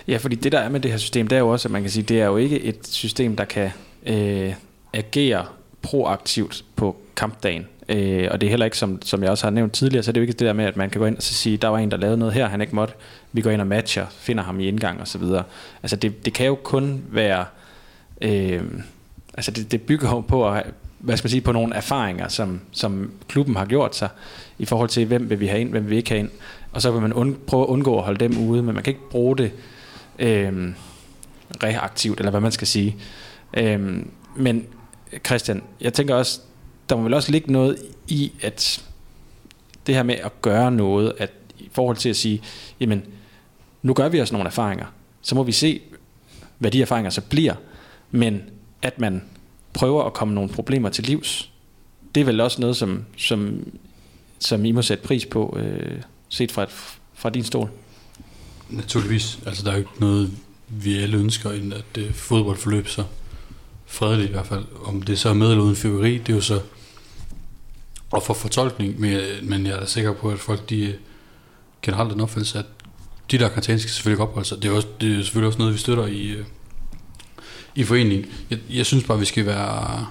Ja, 0.07 0.17
fordi 0.17 0.35
det 0.35 0.51
der 0.51 0.59
er 0.59 0.69
med 0.69 0.79
det 0.79 0.91
her 0.91 0.97
system, 0.97 1.27
det 1.27 1.35
er 1.35 1.39
jo 1.39 1.49
også, 1.49 1.67
at 1.67 1.71
man 1.71 1.81
kan 1.81 1.91
sige, 1.91 2.03
det 2.03 2.21
er 2.21 2.25
jo 2.25 2.37
ikke 2.37 2.61
et 2.61 2.87
system, 2.87 3.35
der 3.35 3.45
kan 3.45 3.69
øh, 4.05 4.53
agere 4.93 5.45
proaktivt 5.81 6.65
på 6.75 6.95
kampdagen. 7.15 7.65
Øh, 7.89 8.27
og 8.31 8.41
det 8.41 8.47
er 8.47 8.49
heller 8.49 8.65
ikke, 8.65 8.77
som, 8.77 9.01
som 9.01 9.23
jeg 9.23 9.31
også 9.31 9.45
har 9.45 9.51
nævnt 9.51 9.73
tidligere, 9.73 10.03
så 10.03 10.11
det 10.11 10.17
er 10.17 10.21
jo 10.21 10.23
ikke 10.23 10.39
det 10.39 10.47
der 10.47 10.53
med, 10.53 10.65
at 10.65 10.77
man 10.77 10.89
kan 10.89 10.99
gå 10.99 11.05
ind 11.05 11.17
og 11.17 11.23
så 11.23 11.33
sige, 11.33 11.57
der 11.57 11.67
var 11.67 11.77
en, 11.77 11.91
der 11.91 11.97
lavede 11.97 12.17
noget 12.17 12.33
her, 12.33 12.47
han 12.47 12.61
ikke 12.61 12.75
måtte. 12.75 12.93
Vi 13.31 13.41
går 13.41 13.49
ind 13.49 13.61
og 13.61 13.67
matcher, 13.67 14.05
finder 14.09 14.43
ham 14.43 14.59
i 14.59 14.67
indgang 14.67 15.01
og 15.01 15.07
så 15.07 15.17
videre. 15.17 15.43
Altså 15.83 15.95
det, 15.95 16.25
det 16.25 16.33
kan 16.33 16.45
jo 16.45 16.55
kun 16.55 17.03
være... 17.11 17.45
Øh, 18.21 18.63
altså 19.33 19.51
det, 19.51 19.71
det 19.71 19.81
bygger 19.81 20.09
jo 20.09 20.19
på 20.19 20.49
at 20.49 20.65
hvad 20.99 21.17
skal 21.17 21.25
man 21.25 21.29
sige, 21.29 21.41
på 21.41 21.51
nogle 21.51 21.75
erfaringer, 21.75 22.27
som, 22.27 22.61
som 22.71 23.11
klubben 23.27 23.55
har 23.55 23.65
gjort 23.65 23.95
sig, 23.95 24.09
i 24.59 24.65
forhold 24.65 24.89
til, 24.89 25.05
hvem 25.05 25.29
vil 25.29 25.39
vi 25.39 25.47
have 25.47 25.61
ind, 25.61 25.69
hvem 25.69 25.83
vil 25.83 25.89
vi 25.89 25.97
ikke 25.97 26.09
have 26.09 26.19
ind. 26.19 26.29
Og 26.71 26.81
så 26.81 26.91
vil 26.91 27.01
man 27.01 27.13
und, 27.13 27.35
prøve 27.35 27.63
at 27.63 27.67
undgå 27.67 27.97
at 27.97 28.03
holde 28.03 28.19
dem 28.19 28.37
ude, 28.37 28.63
men 28.63 28.75
man 28.75 28.83
kan 28.83 28.91
ikke 28.91 29.09
bruge 29.09 29.37
det 29.37 29.51
øh, 30.19 30.73
reaktivt, 31.63 32.19
eller 32.19 32.31
hvad 32.31 32.41
man 32.41 32.51
skal 32.51 32.67
sige. 32.67 32.95
Øh, 33.53 34.03
men 34.35 34.65
Christian, 35.25 35.63
jeg 35.81 35.93
tænker 35.93 36.15
også, 36.15 36.41
der 36.89 36.95
må 36.95 37.03
vel 37.03 37.13
også 37.13 37.31
ligge 37.31 37.51
noget 37.51 37.77
i, 38.07 38.31
at 38.41 38.85
det 39.87 39.95
her 39.95 40.03
med 40.03 40.15
at 40.15 40.41
gøre 40.41 40.71
noget, 40.71 41.13
at 41.17 41.31
i 41.59 41.69
forhold 41.71 41.97
til 41.97 42.09
at 42.09 42.15
sige, 42.15 42.41
jamen, 42.79 43.03
nu 43.81 43.93
gør 43.93 44.09
vi 44.09 44.21
os 44.21 44.31
nogle 44.31 44.47
erfaringer, 44.47 44.85
så 45.21 45.35
må 45.35 45.43
vi 45.43 45.51
se, 45.51 45.81
hvad 46.57 46.71
de 46.71 46.81
erfaringer 46.81 47.09
så 47.09 47.21
bliver, 47.21 47.53
men 48.11 48.41
at 48.81 48.99
man 48.99 49.21
prøver 49.73 50.03
at 50.03 50.13
komme 50.13 50.33
nogle 50.33 50.49
problemer 50.49 50.89
til 50.89 51.03
livs, 51.03 51.51
det 52.15 52.21
er 52.21 52.25
vel 52.25 52.41
også 52.41 52.61
noget, 52.61 52.77
som, 52.77 53.05
som, 53.17 53.67
som 54.39 54.65
I 54.65 54.71
må 54.71 54.81
sætte 54.81 55.03
pris 55.03 55.25
på, 55.25 55.57
øh, 55.59 56.01
set 56.29 56.51
fra, 56.51 56.63
et, 56.63 56.69
fra 57.13 57.29
din 57.29 57.43
stol. 57.43 57.69
Naturligvis. 58.69 59.39
Altså, 59.45 59.63
der 59.63 59.69
er 59.69 59.73
jo 59.73 59.79
ikke 59.79 59.99
noget, 59.99 60.31
vi 60.67 60.97
alle 60.97 61.17
ønsker, 61.17 61.51
end 61.51 61.73
at 61.73 61.97
øh, 61.97 62.13
fodbold 62.13 62.57
forløb 62.57 62.87
så 62.87 63.03
fredeligt 63.85 64.29
i 64.29 64.31
hvert 64.31 64.47
fald. 64.47 64.65
Om 64.83 65.01
det 65.01 65.19
så 65.19 65.29
er 65.29 65.33
med 65.33 65.49
eller 65.49 65.63
uden 65.63 65.75
fyrværkeri, 65.75 66.17
det 66.17 66.29
er 66.29 66.35
jo 66.35 66.41
så 66.41 66.61
og 68.11 68.23
for 68.23 68.33
fortolkning, 68.33 68.99
men, 68.99 69.65
jeg 69.65 69.75
er 69.75 69.79
da 69.79 69.85
sikker 69.85 70.13
på, 70.13 70.29
at 70.29 70.39
folk 70.39 70.69
de 70.69 70.81
øh, 70.81 70.93
generelt 71.81 72.11
den 72.11 72.21
opfattelse, 72.21 72.59
at 72.59 72.65
de 73.31 73.37
der 73.37 73.49
karantæne 73.49 73.79
skal 73.79 73.91
selvfølgelig 73.91 74.23
opholde 74.23 74.47
sig. 74.47 74.63
Det 74.63 74.71
er, 74.71 74.75
også, 74.75 74.87
det 75.01 75.19
er 75.19 75.23
selvfølgelig 75.23 75.47
også 75.47 75.59
noget, 75.59 75.73
vi 75.73 75.79
støtter 75.79 76.05
i, 76.05 76.27
øh, 76.27 76.45
i 77.79 77.83
foreningen. 77.83 78.25
Jeg, 78.49 78.59
jeg 78.69 78.85
synes 78.85 79.03
bare, 79.03 79.19
vi 79.19 79.25
skal 79.25 79.45
være 79.45 80.07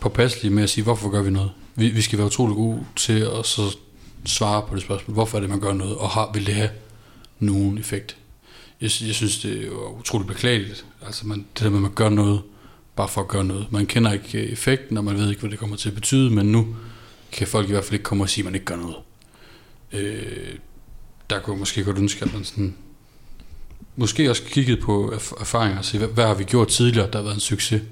påpasselige 0.00 0.54
med 0.54 0.62
at 0.62 0.70
sige, 0.70 0.84
hvorfor 0.84 1.10
gør 1.10 1.22
vi 1.22 1.30
noget. 1.30 1.50
Vi, 1.74 1.88
vi 1.88 2.02
skal 2.02 2.18
være 2.18 2.26
utrolig 2.26 2.56
gode 2.56 2.84
til 2.96 3.20
at 3.38 3.46
så 3.46 3.76
svare 4.24 4.62
på 4.68 4.74
det 4.74 4.82
spørgsmål. 4.82 5.14
Hvorfor 5.14 5.38
er 5.38 5.40
det, 5.40 5.50
man 5.50 5.60
gør 5.60 5.72
noget, 5.72 5.96
og 5.96 6.10
har, 6.10 6.30
vil 6.34 6.46
det 6.46 6.54
have 6.54 6.70
nogen 7.38 7.78
effekt? 7.78 8.16
Jeg, 8.80 8.90
jeg 9.06 9.14
synes, 9.14 9.38
det 9.38 9.66
er 9.66 9.98
utroligt 9.98 10.28
beklageligt. 10.28 10.84
Altså 11.06 11.26
man, 11.26 11.38
det 11.38 11.64
der 11.64 11.70
med, 11.70 11.78
at 11.78 11.82
man 11.82 11.94
gør 11.94 12.08
noget, 12.08 12.42
bare 12.96 13.08
for 13.08 13.20
at 13.20 13.28
gøre 13.28 13.44
noget. 13.44 13.72
Man 13.72 13.86
kender 13.86 14.12
ikke 14.12 14.38
øh, 14.38 14.52
effekten, 14.52 14.96
og 14.96 15.04
man 15.04 15.18
ved 15.18 15.28
ikke, 15.28 15.40
hvad 15.40 15.50
det 15.50 15.58
kommer 15.58 15.76
til 15.76 15.88
at 15.88 15.94
betyde, 15.94 16.30
men 16.30 16.46
nu 16.46 16.76
kan 17.32 17.46
folk 17.46 17.68
i 17.68 17.72
hvert 17.72 17.84
fald 17.84 17.92
ikke 17.92 18.04
komme 18.04 18.24
og 18.24 18.28
sige, 18.28 18.42
at 18.42 18.44
man 18.44 18.54
ikke 18.54 18.66
gør 18.66 18.76
noget. 18.76 18.96
Øh, 19.92 20.54
der 21.30 21.40
kunne 21.40 21.58
måske 21.58 21.84
godt 21.84 21.98
ønske, 21.98 22.24
at 22.24 22.32
man 22.32 22.44
sådan, 22.44 22.74
måske 23.96 24.30
også 24.30 24.42
kigget 24.42 24.80
på 24.80 25.14
erfaringer 25.40 25.78
og 25.78 25.84
se, 25.84 25.98
hvad, 25.98 26.08
hvad 26.08 26.26
har 26.26 26.34
vi 26.34 26.44
gjort 26.44 26.68
tidligere, 26.68 27.10
der 27.10 27.18
har 27.18 27.22
været 27.22 27.34
en 27.34 27.40
succes. 27.40 27.82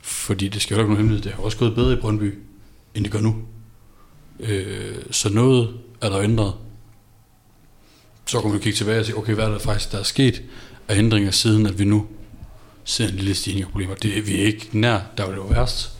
Fordi 0.00 0.48
det 0.48 0.62
skal 0.62 0.74
jo 0.74 0.80
ikke 0.80 0.92
nogen 0.92 0.96
hemmelighed, 0.96 1.24
det 1.24 1.32
har 1.32 1.42
også 1.42 1.58
gået 1.58 1.74
bedre 1.74 1.92
i 1.92 1.96
Brøndby, 1.96 2.38
end 2.94 3.04
det 3.04 3.12
gør 3.12 3.20
nu. 3.20 3.36
Øh, 4.40 4.94
så 5.10 5.28
noget 5.28 5.74
er 6.00 6.08
der 6.08 6.20
ændret. 6.20 6.52
Så 8.26 8.40
kan 8.40 8.50
man 8.50 8.60
kigge 8.60 8.76
tilbage 8.76 9.00
og 9.00 9.06
sige, 9.06 9.16
okay, 9.18 9.34
hvad 9.34 9.44
er 9.44 9.50
der 9.50 9.58
faktisk, 9.58 9.92
der 9.92 9.98
er 9.98 10.02
sket 10.02 10.42
af 10.88 10.98
ændringer 10.98 11.30
siden, 11.30 11.66
at 11.66 11.78
vi 11.78 11.84
nu 11.84 12.06
ser 12.84 13.08
en 13.08 13.14
lille 13.14 13.34
stigning 13.34 13.64
af 13.64 13.70
problemer. 13.70 13.94
Det 13.94 14.18
er 14.18 14.22
vi 14.22 14.32
ikke 14.32 14.68
nær, 14.72 15.00
der 15.16 15.24
var 15.24 15.30
det 15.30 15.36
jo 15.36 15.42
værst. 15.42 15.90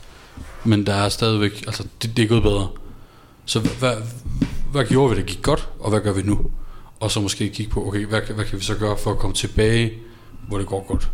Men 0.65 0.87
der 0.87 0.95
er 0.95 1.09
stadigvæk, 1.09 1.65
altså 1.67 1.87
det, 2.03 2.17
det 2.17 2.23
er 2.23 2.29
gået 2.29 2.43
bedre. 2.43 2.69
Så 3.45 3.61
hvad, 3.61 3.97
hvad 4.73 4.85
gjorde 4.85 5.15
vi, 5.15 5.21
der 5.21 5.27
gik 5.27 5.43
godt, 5.43 5.69
og 5.81 5.91
hvad 5.91 6.01
gør 6.01 6.13
vi 6.13 6.23
nu? 6.23 6.51
Og 7.05 7.11
så 7.11 7.21
måske 7.21 7.49
kigge 7.49 7.73
på, 7.73 7.89
okay, 7.89 8.07
hvad, 8.07 8.21
hvad 8.35 8.45
kan 8.45 8.59
vi 8.59 8.65
så 8.65 8.75
gøre 8.75 8.97
for 8.99 9.11
at 9.11 9.19
komme 9.19 9.35
tilbage, 9.35 9.93
hvor 10.49 10.59
det 10.59 10.67
går 10.67 10.87
godt? 10.89 11.11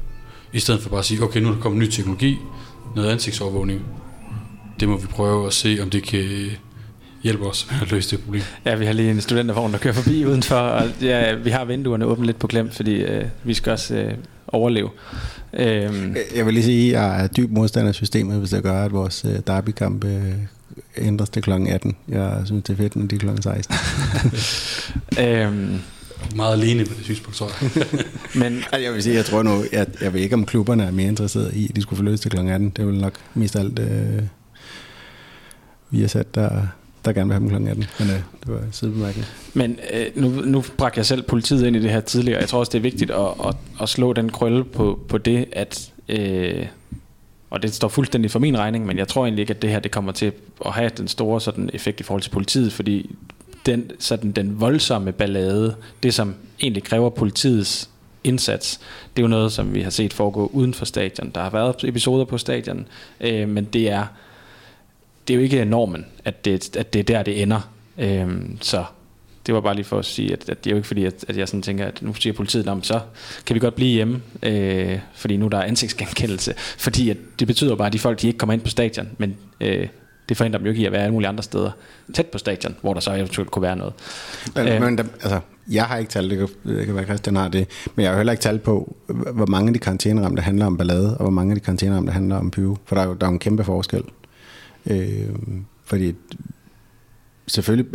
I 0.53 0.61
stedet 0.61 0.83
for 0.83 0.91
bare 0.91 0.99
at 0.99 1.05
sige, 1.05 1.23
okay, 1.23 1.41
nu 1.41 1.49
er 1.49 1.53
der 1.53 1.61
kommet 1.61 1.83
ny 1.83 1.91
teknologi, 1.91 2.39
noget 2.97 3.11
ansigtsovervågning. 3.11 3.83
Det 4.81 4.89
må 4.89 4.97
vi 4.97 5.07
prøve 5.07 5.47
at 5.47 5.53
se, 5.53 5.79
om 5.83 5.91
det 5.91 6.03
kan 6.03 6.51
hjælpe 7.23 7.47
os 7.47 7.69
med 7.71 7.81
at 7.83 7.91
løse 7.91 8.17
det 8.17 8.25
problem. 8.25 8.43
Ja, 8.65 8.75
vi 8.75 8.87
har 8.87 8.93
lige 8.93 9.11
en 9.11 9.21
studentervogn, 9.21 9.73
der 9.73 9.79
kører 9.79 9.95
forbi 9.95 10.27
udenfor, 10.27 10.57
og 10.57 10.89
ja, 11.03 11.35
vi 11.35 11.51
har 11.51 11.65
vinduerne 11.65 12.05
åbent 12.05 12.27
lidt 12.27 12.39
på 12.39 12.47
klem, 12.47 12.71
fordi 12.71 12.95
øh, 12.95 13.25
vi 13.45 13.55
skal 13.55 13.73
også 13.73 13.95
øh, 13.95 14.15
overleve. 14.49 14.91
Øhm. 15.53 16.17
Jeg 16.37 16.47
vil 16.47 16.55
lige 16.55 16.65
sige, 16.65 16.97
at 16.97 17.03
jeg 17.03 17.25
er 17.25 17.27
dyb 17.27 17.51
modstander 17.51 17.89
af 17.89 17.95
systemet, 17.95 18.39
hvis 18.39 18.51
det 18.51 18.63
gør, 18.63 18.85
at 18.85 18.93
vores 18.93 19.25
øh, 19.25 19.39
derbykamp 19.47 20.05
øh, 20.05 20.33
ændres 20.97 21.31
til 21.31 21.43
kl. 21.43 21.51
18. 21.51 21.97
Jeg 22.09 22.43
synes, 22.45 22.65
det 22.65 22.73
er 22.73 22.77
fedt, 22.77 22.97
når 22.97 23.07
det 23.07 23.23
er 23.23 23.35
kl. 23.35 23.43
16. 23.43 23.77
øhm. 25.25 25.81
Meget 26.37 26.53
alene 26.53 26.85
på 26.85 26.95
det 26.95 27.05
synspunkt, 27.05 27.37
tror 27.37 27.51
jeg. 27.61 27.87
Men 28.43 28.57
altså, 28.57 28.79
jeg 28.79 28.93
vil 28.93 29.03
sige, 29.03 29.17
jeg 29.17 29.25
tror 29.25 29.43
nu, 29.43 29.65
jeg, 29.73 29.87
jeg 30.01 30.13
ved 30.13 30.21
ikke, 30.21 30.35
om 30.35 30.47
klubberne 30.47 30.85
er 30.85 30.91
mere 30.91 31.09
interesserede 31.09 31.55
i, 31.55 31.69
at 31.69 31.77
de 31.77 31.83
skulle 31.83 31.97
få 31.97 32.03
løst 32.03 32.23
til 32.23 32.31
kl. 32.31 32.39
18. 32.39 32.71
Det 32.71 32.79
er 32.79 32.87
vel 32.87 33.01
nok 33.01 33.13
mest 33.35 33.57
alt 33.57 33.79
øh, 33.79 34.23
vi 35.91 36.01
har 36.01 36.09
sat 36.09 36.35
der 36.35 36.67
der 37.05 37.13
gerne 37.13 37.29
vil 37.29 37.39
have 37.39 37.65
dem 37.65 37.65
kl. 37.65 37.69
18. 37.69 37.85
Men 37.99 38.09
øh, 38.09 38.15
det 38.15 38.55
var 38.55 38.61
sidebemærkning. 38.73 39.27
Men 39.55 39.79
øh, 39.93 40.07
nu, 40.15 40.29
nu 40.29 40.65
bragte 40.77 40.99
jeg 40.99 41.07
selv 41.07 41.23
politiet 41.23 41.67
ind 41.67 41.77
i 41.77 41.83
det 41.83 41.91
her 41.91 42.01
tidligere. 42.01 42.41
Jeg 42.41 42.49
tror 42.49 42.59
også, 42.59 42.71
det 42.71 42.79
er 42.79 42.83
vigtigt 42.83 43.11
at, 43.11 43.27
at, 43.47 43.55
at 43.83 43.89
slå 43.89 44.13
den 44.13 44.33
krølle 44.33 44.65
på, 44.65 45.01
på 45.09 45.19
det, 45.19 45.47
at... 45.53 45.93
Øh, 46.09 46.67
og 47.51 47.63
det 47.63 47.75
står 47.75 47.89
fuldstændig 47.89 48.31
for 48.31 48.39
min 48.39 48.59
regning, 48.59 48.87
men 48.87 48.99
jeg 48.99 49.09
tror 49.09 49.25
egentlig 49.25 49.43
ikke, 49.43 49.55
at 49.55 49.63
det 49.63 49.71
her 49.71 49.81
det 49.81 49.91
kommer 49.91 50.13
til 50.13 50.33
at 50.67 50.73
have 50.73 50.91
den 50.97 51.09
store 51.09 51.41
sådan, 51.41 51.71
effekt 51.73 52.01
i 52.01 52.03
forhold 52.03 52.23
til 52.23 52.31
politiet, 52.31 52.73
fordi 52.73 53.17
den, 53.67 53.91
sådan, 53.99 54.33
den 54.33 54.61
voldsomme 54.61 55.13
ballade, 55.13 55.77
det 56.03 56.15
som 56.15 56.35
egentlig 56.61 56.83
kræver 56.83 57.11
politiets 57.11 57.91
indsats, 58.25 58.81
det 59.17 59.23
er 59.23 59.25
jo 59.25 59.29
noget, 59.29 59.53
som 59.53 59.75
vi 59.75 59.81
har 59.83 59.91
set 59.91 60.13
foregå 60.13 60.51
uden 60.53 60.75
for 60.75 60.85
stadion. 60.85 61.31
Der 61.35 61.43
har 61.43 61.51
været 61.51 61.85
episoder 61.85 62.25
på 62.25 62.39
stadion, 62.39 62.87
øh, 63.21 63.49
men 63.49 63.65
det 63.65 63.91
er 63.91 64.07
det 65.29 65.35
er 65.35 65.39
jo 65.39 65.43
ikke 65.45 65.65
normen, 65.65 66.07
at 66.25 66.45
det, 66.45 66.77
at 66.77 66.93
det 66.93 66.99
er 66.99 67.03
der, 67.03 67.23
det 67.23 67.43
ender. 67.43 67.71
Øh, 67.99 68.29
så 68.61 68.85
det 69.47 69.55
var 69.55 69.61
bare 69.61 69.75
lige 69.75 69.85
for 69.85 69.99
at 69.99 70.05
sige, 70.05 70.33
at, 70.33 70.49
at 70.49 70.65
det 70.65 70.71
er 70.71 70.75
jo 70.75 70.77
ikke 70.77 70.89
fordi, 70.89 71.05
at, 71.05 71.25
at 71.29 71.37
jeg 71.37 71.49
sådan 71.49 71.63
tænker, 71.63 71.87
at 71.87 72.03
nu 72.03 72.15
siger 72.15 72.33
politiet 72.33 72.69
om, 72.69 72.83
så 72.83 73.01
kan 73.47 73.55
vi 73.55 73.61
godt 73.61 73.75
blive 73.75 73.91
hjemme, 73.91 74.23
øh, 74.43 74.99
fordi 75.15 75.37
nu 75.37 75.49
der 75.49 75.59
er 75.59 75.63
ansigtsgenkendelse. 75.63 76.55
Fordi 76.79 77.11
at 77.11 77.17
det 77.39 77.47
betyder 77.47 77.77
bare, 77.77 77.87
at 77.87 77.93
de 77.93 77.99
folk, 77.99 78.23
de 78.23 78.27
ikke 78.27 78.39
kommer 78.39 78.53
ind 78.53 78.63
på 78.63 78.69
stadion, 78.69 79.09
men 79.19 79.37
øh, 79.61 79.89
det 80.29 80.37
forhindrer 80.37 80.59
dem 80.59 80.67
jo 80.67 80.71
ikke 80.71 80.83
i 80.83 80.87
at 80.87 80.93
være 80.93 81.03
alle 81.03 81.13
mulige 81.13 81.29
andre 81.29 81.43
steder 81.43 81.71
tæt 82.15 82.27
på 82.27 82.39
stadion, 82.39 82.77
hvor 82.81 82.95
der 82.95 83.01
så 83.01 83.15
eventuelt 83.15 83.51
kunne 83.51 83.63
være 83.63 83.77
noget. 83.77 83.95
Men, 84.55 84.69
øh, 84.69 84.83
men 84.83 84.99
der, 84.99 85.05
altså, 85.23 85.41
jeg 85.71 85.85
har 85.85 85.97
ikke 85.97 86.11
talt, 86.11 86.31
det 86.31 86.39
kan, 86.39 86.77
det 86.77 86.87
kan 86.87 86.95
være 86.95 87.05
Christian 87.05 87.37
har 87.37 87.49
det, 87.49 87.69
men 87.95 88.03
jeg 88.03 88.11
har 88.11 88.17
heller 88.17 88.33
ikke 88.33 88.43
talt 88.43 88.63
på, 88.63 88.97
hvor 89.07 89.47
mange 89.47 89.69
af 89.69 89.75
de 89.75 89.79
karantæneramte 89.79 90.43
handler 90.43 90.67
om 90.67 90.77
ballade, 90.77 91.17
og 91.17 91.23
hvor 91.23 91.31
mange 91.31 91.53
af 91.53 91.57
de 91.57 91.65
karantæneramte 91.65 92.13
handler 92.13 92.37
om 92.37 92.51
pyro, 92.51 92.77
for 92.85 92.97
der 92.97 93.03
er 93.03 93.07
jo 93.07 93.15
der 93.15 93.27
er 93.27 93.31
en 93.31 93.39
kæmpe 93.39 93.65
forskel. 93.65 94.03
Øh, 94.87 95.29
fordi 95.85 96.15
selvfølgelig 97.47 97.93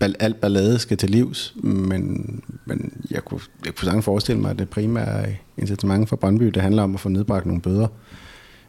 alt 0.00 0.40
ballade 0.40 0.78
skal 0.78 0.96
til 0.96 1.10
livs, 1.10 1.54
men, 1.56 2.40
men 2.64 2.92
jeg, 3.10 3.24
kunne, 3.24 3.40
jeg 3.64 3.74
kunne 3.74 3.84
sagtens 3.84 4.04
forestille 4.04 4.40
mig, 4.40 4.50
at 4.50 4.58
det 4.58 4.68
primære 4.68 5.34
incitament 5.56 6.08
for 6.08 6.16
Brøndby, 6.16 6.44
det 6.44 6.62
handler 6.62 6.82
om 6.82 6.94
at 6.94 7.00
få 7.00 7.08
nedbragt 7.08 7.46
nogle 7.46 7.62
bøder. 7.62 7.88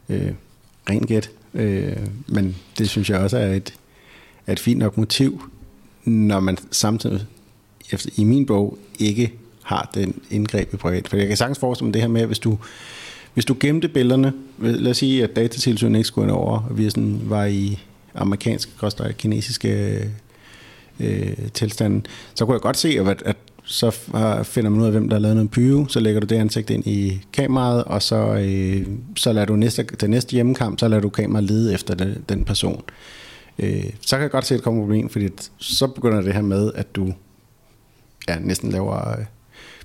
Øh, 0.09 0.31
ren 0.89 1.05
gæt. 1.05 1.31
Øh, 1.53 1.97
men 2.27 2.55
det 2.77 2.89
synes 2.89 3.09
jeg 3.09 3.19
også 3.19 3.37
er 3.37 3.53
et, 3.53 3.73
er 4.47 4.51
et 4.51 4.59
fint 4.59 4.79
nok 4.79 4.97
motiv, 4.97 5.43
når 6.05 6.39
man 6.39 6.57
samtidig, 6.71 7.25
efter, 7.91 8.09
i 8.15 8.23
min 8.23 8.45
bog, 8.45 8.77
ikke 8.99 9.33
har 9.63 9.91
den 9.93 10.21
indgreb 10.29 10.73
i 10.73 10.77
privat. 10.77 11.07
For 11.07 11.17
jeg 11.17 11.27
kan 11.27 11.37
sagtens 11.37 11.59
forestille 11.59 11.85
mig 11.85 11.93
det 11.93 12.01
her 12.01 12.09
med, 12.09 12.21
at 12.21 12.27
hvis 12.27 12.39
du, 12.39 12.57
hvis 13.33 13.45
du 13.45 13.55
gemte 13.59 13.87
billederne, 13.87 14.33
lad 14.59 14.91
os 14.91 14.97
sige, 14.97 15.23
at 15.23 15.35
datatilsynet 15.35 15.99
ikke 15.99 16.07
skulle 16.07 16.33
over, 16.33 16.59
og 16.69 16.77
vi 16.77 16.89
sådan 16.89 17.21
var 17.23 17.45
i 17.45 17.79
amerikanske, 18.15 18.71
koster 18.77 19.11
kinesiske 19.11 20.01
øh, 20.99 21.33
tilstanden, 21.53 22.05
så 22.35 22.45
kunne 22.45 22.53
jeg 22.53 22.61
godt 22.61 22.77
se, 22.77 22.89
at, 22.99 23.23
at 23.25 23.35
så 23.63 23.91
finder 24.43 24.69
man 24.69 24.81
ud 24.81 24.85
af, 24.85 24.91
hvem 24.91 25.09
der 25.09 25.15
har 25.15 25.21
lavet 25.21 25.35
noget 25.35 25.51
pyve, 25.51 25.89
så 25.89 25.99
lægger 25.99 26.21
du 26.21 26.27
det 26.27 26.35
ansigt 26.35 26.69
ind 26.69 26.87
i 26.87 27.21
kameraet, 27.33 27.83
og 27.83 28.01
så, 28.01 28.33
øh, 28.33 28.87
så 29.15 29.33
lader 29.33 29.45
du 29.45 29.55
næste, 29.55 29.83
den 29.83 30.09
næste 30.09 30.31
hjemmekamp, 30.31 30.79
så 30.79 30.87
lader 30.87 31.01
du 31.01 31.09
kameraet 31.09 31.49
lede 31.49 31.73
efter 31.73 31.95
den, 31.95 32.23
den 32.29 32.45
person. 32.45 32.83
Øh, 33.59 33.83
så 34.01 34.15
kan 34.15 34.21
jeg 34.21 34.31
godt 34.31 34.45
se, 34.45 34.53
at 34.53 34.57
det 34.57 34.63
kommer 34.63 34.81
problem, 34.81 35.09
fordi 35.09 35.29
så 35.57 35.87
begynder 35.87 36.21
det 36.21 36.33
her 36.33 36.41
med, 36.41 36.71
at 36.75 36.95
du 36.95 37.13
ja, 38.29 38.39
næsten 38.39 38.71
laver... 38.71 39.19
Øh, 39.19 39.25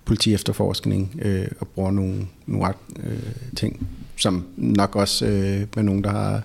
politi 0.05 0.35
efterforskning 0.35 1.21
øh, 1.23 1.47
og 1.61 1.69
bruger 1.69 1.91
nogle, 1.91 2.27
nogle 2.47 2.75
øh, 3.03 3.33
ting, 3.57 3.87
som 4.17 4.47
nok 4.57 4.97
også 4.97 5.27
øh, 5.27 5.67
med 5.77 5.83
nogen, 5.83 6.05
der 6.05 6.11
har 6.11 6.43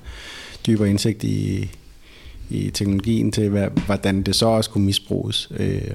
dybere 0.67 0.89
indsigt 0.89 1.23
i, 1.23 1.71
i 2.49 2.69
teknologien 2.69 3.31
til, 3.31 3.49
hvad, 3.49 3.67
hvordan 3.85 4.21
det 4.23 4.35
så 4.35 4.45
også 4.45 4.69
kunne 4.69 4.85
misbruges. 4.85 5.51
Øh, 5.59 5.91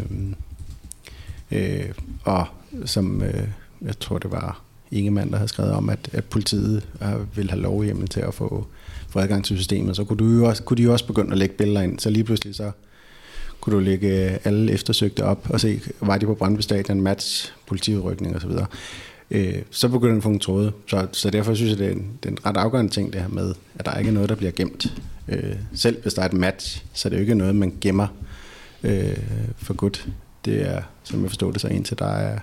øh, 1.51 1.85
og 2.25 2.47
som 2.85 3.23
øh, 3.23 3.49
jeg 3.83 3.99
tror, 3.99 4.19
det 4.19 4.31
var 4.31 4.61
Ingemann, 4.91 5.31
der 5.31 5.37
havde 5.37 5.49
skrevet 5.49 5.73
om, 5.73 5.89
at, 5.89 6.09
at 6.13 6.25
politiet 6.25 6.87
vil 7.35 7.51
have 7.51 7.63
lovhjemmel 7.63 8.09
til 8.09 8.21
at 8.21 8.35
få, 8.35 8.67
få 9.09 9.19
adgang 9.19 9.45
til 9.45 9.57
systemet, 9.57 9.97
så 9.97 10.05
kunne, 10.05 10.17
du 10.17 10.25
jo 10.25 10.49
også, 10.49 10.63
kunne 10.63 10.77
de 10.77 10.83
jo 10.83 10.93
også 10.93 11.07
begynde 11.07 11.33
at 11.33 11.39
lægge 11.39 11.55
billeder 11.55 11.83
ind. 11.83 11.99
Så 11.99 12.11
lige 12.11 12.25
pludselig 12.25 12.55
så 12.55 12.71
kunne 13.61 13.77
du 13.77 13.81
lægge 13.81 14.39
alle 14.45 14.73
eftersøgte 14.73 15.25
op 15.25 15.47
og 15.51 15.61
se, 15.61 15.81
var 16.01 16.19
de 16.19 16.27
på 16.27 16.35
Brøndby 16.35 16.61
Stadion, 16.61 17.01
match, 17.01 17.53
politiudrykning 17.67 18.37
osv. 18.37 18.51
øh, 19.31 19.55
så 19.71 19.89
begynder 19.89 20.13
den 20.13 20.17
at 20.17 20.23
få 20.23 20.29
en 20.29 20.39
tråde. 20.39 20.73
Så, 20.87 21.07
så 21.13 21.31
derfor 21.31 21.55
synes 21.55 21.71
jeg, 21.71 21.79
det 21.79 21.87
er, 21.87 21.93
en, 21.93 22.11
det 22.23 22.29
er 22.29 22.33
en 22.33 22.47
ret 22.47 22.57
afgørende 22.57 22.93
ting, 22.93 23.13
det 23.13 23.21
her 23.21 23.29
med, 23.29 23.55
at 23.75 23.87
der 23.87 23.99
ikke 23.99 24.09
er 24.09 24.15
noget, 24.15 24.29
der 24.29 24.35
bliver 24.35 24.53
gemt. 24.53 25.03
Øh, 25.29 25.57
selv 25.75 26.03
hvis 26.03 26.15
der 26.15 26.23
er 26.23 26.27
et 26.27 26.33
match, 26.33 26.85
så 26.93 27.09
er 27.09 27.11
det 27.11 27.17
jo 27.17 27.21
ikke 27.21 27.35
noget, 27.35 27.57
man 27.57 27.77
gemmer 27.81 28.07
øh, 28.83 29.19
for 29.57 29.75
godt. 29.75 30.09
Det 30.45 30.69
er, 30.69 30.83
som 31.05 31.23
jeg 31.23 31.31
forstår 31.31 31.51
det, 31.51 31.61
så 31.61 31.69
indtil 31.69 31.99
der 31.99 32.07
er, 32.07 32.39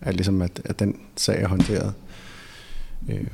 er 0.00 0.12
ligesom, 0.12 0.42
at, 0.42 0.60
at 0.64 0.78
den 0.78 1.00
sag 1.16 1.42
er 1.42 1.48
håndteret. 1.48 1.94
Øh. 3.08 3.26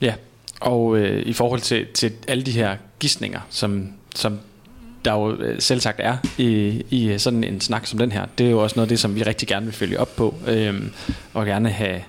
Ja, 0.00 0.14
og 0.60 0.98
øh, 0.98 1.26
i 1.26 1.32
forhold 1.32 1.60
til, 1.60 1.86
til 1.94 2.12
alle 2.28 2.42
de 2.42 2.52
her 2.52 2.76
gissninger, 2.98 3.40
som, 3.50 3.88
som 4.14 4.38
der 5.04 5.12
jo 5.12 5.36
øh, 5.36 5.60
selv 5.60 5.80
sagt 5.80 6.00
er 6.00 6.16
i, 6.38 6.82
i 6.90 7.18
sådan 7.18 7.44
en 7.44 7.60
snak 7.60 7.86
som 7.86 7.98
den 7.98 8.12
her, 8.12 8.26
det 8.38 8.46
er 8.46 8.50
jo 8.50 8.62
også 8.62 8.76
noget 8.76 8.86
af 8.86 8.88
det, 8.88 9.00
som 9.00 9.14
vi 9.14 9.22
rigtig 9.22 9.48
gerne 9.48 9.66
vil 9.66 9.74
følge 9.74 10.00
op 10.00 10.16
på, 10.16 10.34
øh, 10.46 10.82
og 11.34 11.46
gerne 11.46 11.70
have 11.70 12.02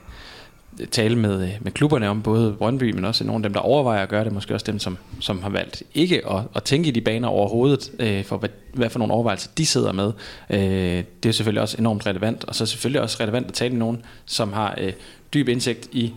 tale 0.91 1.15
med, 1.15 1.43
øh, 1.43 1.49
med 1.61 1.71
klubberne 1.71 2.09
om, 2.09 2.21
både 2.21 2.53
Brøndby, 2.53 2.91
men 2.91 3.05
også 3.05 3.23
nogle 3.23 3.39
af 3.39 3.43
dem, 3.43 3.53
der 3.53 3.59
overvejer 3.59 4.03
at 4.03 4.09
gøre 4.09 4.23
det, 4.23 4.31
måske 4.31 4.53
også 4.53 4.65
dem, 4.71 4.79
som, 4.79 4.97
som 5.19 5.41
har 5.41 5.49
valgt 5.49 5.83
ikke 5.93 6.29
at, 6.31 6.41
at 6.55 6.63
tænke 6.63 6.87
i 6.87 6.91
de 6.91 7.01
baner 7.01 7.27
overhovedet, 7.27 7.91
øh, 7.99 8.25
for 8.25 8.37
hvad, 8.37 8.49
hvad 8.73 8.89
for 8.89 8.99
nogle 8.99 9.13
overvejelser 9.13 9.49
de 9.57 9.65
sidder 9.65 9.91
med. 9.91 10.11
Øh, 10.49 11.03
det 11.23 11.29
er 11.29 11.31
selvfølgelig 11.31 11.61
også 11.61 11.77
enormt 11.79 12.05
relevant, 12.05 12.43
og 12.43 12.55
så 12.55 12.65
selvfølgelig 12.65 13.01
også 13.01 13.17
relevant 13.19 13.47
at 13.47 13.53
tale 13.53 13.71
med 13.71 13.79
nogen, 13.79 14.01
som 14.25 14.53
har 14.53 14.75
øh, 14.81 14.93
dyb 15.33 15.47
indsigt 15.47 15.89
i, 15.91 16.13